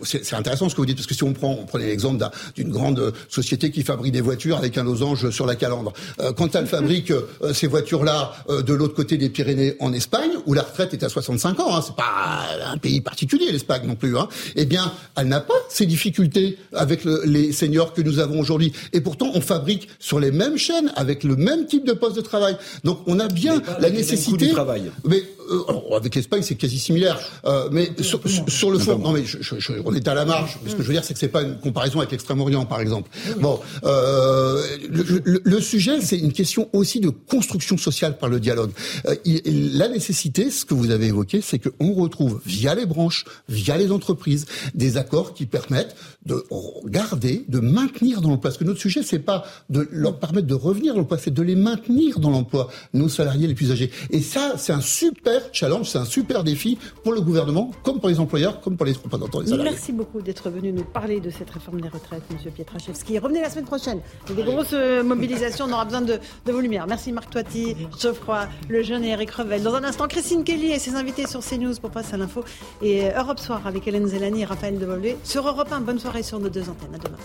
C'est 0.03 0.35
intéressant 0.35 0.69
ce 0.69 0.75
que 0.75 0.81
vous 0.81 0.85
dites, 0.85 0.97
parce 0.97 1.07
que 1.07 1.15
si 1.15 1.23
on 1.23 1.33
prend, 1.33 1.57
on 1.59 1.65
prenait 1.65 1.87
l'exemple 1.87 2.23
d'une 2.55 2.69
grande 2.69 3.13
société 3.29 3.71
qui 3.71 3.81
fabrique 3.81 4.13
des 4.13 4.21
voitures 4.21 4.58
avec 4.59 4.77
un 4.77 4.83
losange 4.83 5.29
sur 5.31 5.45
la 5.45 5.55
calandre. 5.55 5.93
Euh, 6.19 6.31
quand 6.33 6.55
elle 6.55 6.67
fabrique 6.67 7.11
euh, 7.11 7.53
ces 7.53 7.67
voitures-là 7.67 8.33
euh, 8.49 8.61
de 8.61 8.73
l'autre 8.73 8.93
côté 8.93 9.17
des 9.17 9.29
Pyrénées 9.29 9.75
en 9.79 9.93
Espagne, 9.93 10.31
où 10.45 10.53
la 10.53 10.61
retraite 10.61 10.93
est 10.93 11.03
à 11.03 11.09
65 11.09 11.59
ans, 11.59 11.75
hein, 11.75 11.81
c'est 11.85 11.95
pas 11.95 12.45
un 12.71 12.77
pays 12.77 13.01
particulier 13.01 13.51
l'Espagne 13.51 13.87
non 13.87 13.95
plus, 13.95 14.17
hein, 14.17 14.27
eh 14.55 14.65
bien, 14.65 14.91
elle 15.17 15.27
n'a 15.27 15.39
pas 15.39 15.55
ces 15.69 15.85
difficultés 15.85 16.57
avec 16.73 17.03
les 17.25 17.51
seniors 17.51 17.93
que 17.93 18.01
nous 18.01 18.19
avons 18.19 18.39
aujourd'hui. 18.39 18.73
Et 18.93 19.01
pourtant, 19.01 19.31
on 19.33 19.41
fabrique 19.41 19.89
sur 19.99 20.19
les 20.19 20.31
mêmes 20.31 20.57
chaînes, 20.57 20.91
avec 20.95 21.23
le 21.23 21.35
même 21.35 21.65
type 21.65 21.85
de 21.85 21.93
poste 21.93 22.15
de 22.15 22.21
travail. 22.21 22.57
Donc, 22.83 22.99
on 23.07 23.19
a 23.19 23.27
bien 23.27 23.61
la 23.79 23.89
nécessité. 23.89 24.47
Du 24.47 24.51
travail. 24.51 24.91
Mais 25.05 25.23
euh, 25.51 25.95
avec 25.95 26.15
l'Espagne, 26.15 26.41
c'est 26.41 26.55
quasi 26.55 26.79
similaire. 26.79 27.19
Euh, 27.45 27.69
mais 27.71 27.89
sur, 28.01 28.21
sur, 28.47 28.71
le 28.71 28.79
fond, 28.79 28.97
non 28.99 29.11
mais 29.11 29.25
je, 29.25 29.37
je, 29.41 29.73
on 29.83 29.93
est 29.93 30.07
à 30.07 30.13
la 30.13 30.25
marge. 30.25 30.59
Ce 30.65 30.75
que 30.75 30.83
je 30.83 30.87
veux 30.87 30.93
dire, 30.93 31.03
c'est 31.03 31.13
que 31.13 31.19
c'est 31.19 31.27
pas 31.27 31.41
une 31.41 31.57
comparaison 31.57 31.99
avec 31.99 32.11
l'Extrême-Orient, 32.11 32.65
par 32.65 32.81
exemple. 32.81 33.09
Bon, 33.39 33.59
euh, 33.83 34.48
le, 34.89 35.41
le, 35.43 35.61
sujet, 35.61 36.01
c'est 36.01 36.17
une 36.17 36.33
question 36.33 36.69
aussi 36.73 36.99
de 36.99 37.09
construction 37.09 37.77
sociale 37.77 38.17
par 38.17 38.29
le 38.29 38.39
dialogue. 38.39 38.71
Euh, 39.07 39.15
la 39.45 39.87
nécessité, 39.87 40.49
ce 40.51 40.65
que 40.65 40.73
vous 40.73 40.91
avez 40.91 41.07
évoqué, 41.07 41.41
c'est 41.41 41.59
qu'on 41.59 41.93
retrouve 41.93 42.41
via 42.45 42.75
les 42.75 42.85
branches, 42.85 43.25
via 43.47 43.77
les 43.77 43.91
entreprises, 43.91 44.45
des 44.73 44.97
accords 44.97 45.33
qui 45.33 45.45
permettent 45.45 45.95
de 46.25 46.43
garder, 46.85 47.45
de 47.47 47.59
maintenir 47.59 48.21
dans 48.21 48.29
l'emploi. 48.29 48.49
Parce 48.49 48.57
que 48.57 48.63
notre 48.63 48.79
sujet, 48.79 49.03
c'est 49.03 49.19
pas 49.19 49.45
de 49.69 49.87
leur 49.91 50.19
permettre 50.19 50.47
de 50.47 50.53
revenir 50.53 50.93
dans 50.93 51.01
l'emploi, 51.01 51.17
c'est 51.17 51.33
de 51.33 51.41
les 51.41 51.55
maintenir 51.55 52.19
dans 52.19 52.29
l'emploi, 52.29 52.69
nos 52.93 53.09
salariés 53.09 53.47
les 53.47 53.55
plus 53.55 53.71
âgés. 53.71 53.91
Et 54.09 54.21
ça, 54.21 54.53
c'est 54.57 54.73
un 54.73 54.81
super 54.81 55.41
challenge, 55.51 55.89
c'est 55.89 55.97
un 55.97 56.05
super 56.05 56.43
défi 56.43 56.77
pour 57.03 57.13
le 57.13 57.21
gouvernement, 57.21 57.71
comme 57.83 57.99
pour 57.99 58.09
les 58.09 58.19
employeurs, 58.19 58.61
comme 58.61 58.77
pour 58.77 58.85
les 58.85 58.93
représentants 58.93 59.41
des 59.41 59.49
salariés. 59.49 59.71
Merci 59.71 59.91
beaucoup 59.91 60.21
d'être 60.21 60.49
venu 60.49 60.71
nous 60.71 60.83
parler 60.83 61.19
de 61.19 61.29
cette 61.29 61.49
réforme 61.49 61.81
des 61.81 61.89
retraites, 61.89 62.23
Monsieur 62.31 62.51
Pietraszewski. 62.51 63.19
Revenez 63.19 63.41
la 63.41 63.49
semaine 63.49 63.65
prochaine. 63.65 63.99
Des 64.39 64.45
grosses 64.45 64.67
euh, 64.71 65.03
mobilisations, 65.03 65.65
on 65.67 65.73
aura 65.73 65.83
besoin 65.83 66.01
de, 66.01 66.17
vos 66.45 66.61
lumières. 66.61 66.87
Merci 66.87 67.11
Marc 67.11 67.29
Toiti, 67.29 67.75
Geoffroy, 67.99 68.47
le 68.69 68.83
jeune 68.83 69.03
et 69.03 69.09
Eric 69.09 69.31
Revel. 69.31 69.61
Dans 69.61 69.75
un 69.75 69.83
instant, 69.83 70.07
Christine 70.07 70.45
Kelly 70.45 70.71
et 70.71 70.79
ses 70.79 70.95
invités 70.95 71.27
sur 71.27 71.41
CNews 71.41 71.75
pour 71.81 71.91
passer 71.91 72.13
à 72.13 72.17
l'info. 72.17 72.45
Et 72.81 73.03
euh, 73.03 73.19
Europe 73.19 73.39
Soir 73.39 73.67
avec 73.67 73.85
Hélène 73.85 74.07
Zelani 74.07 74.43
et 74.43 74.45
Raphaël 74.45 74.79
Devolvé 74.79 75.17
sur 75.25 75.45
Europe 75.45 75.69
1. 75.69 75.81
Bonne 75.81 75.99
soirée 75.99 76.23
sur 76.23 76.39
nos 76.39 76.47
deux 76.47 76.69
antennes. 76.69 76.95
À 76.95 76.99
demain. 76.99 77.17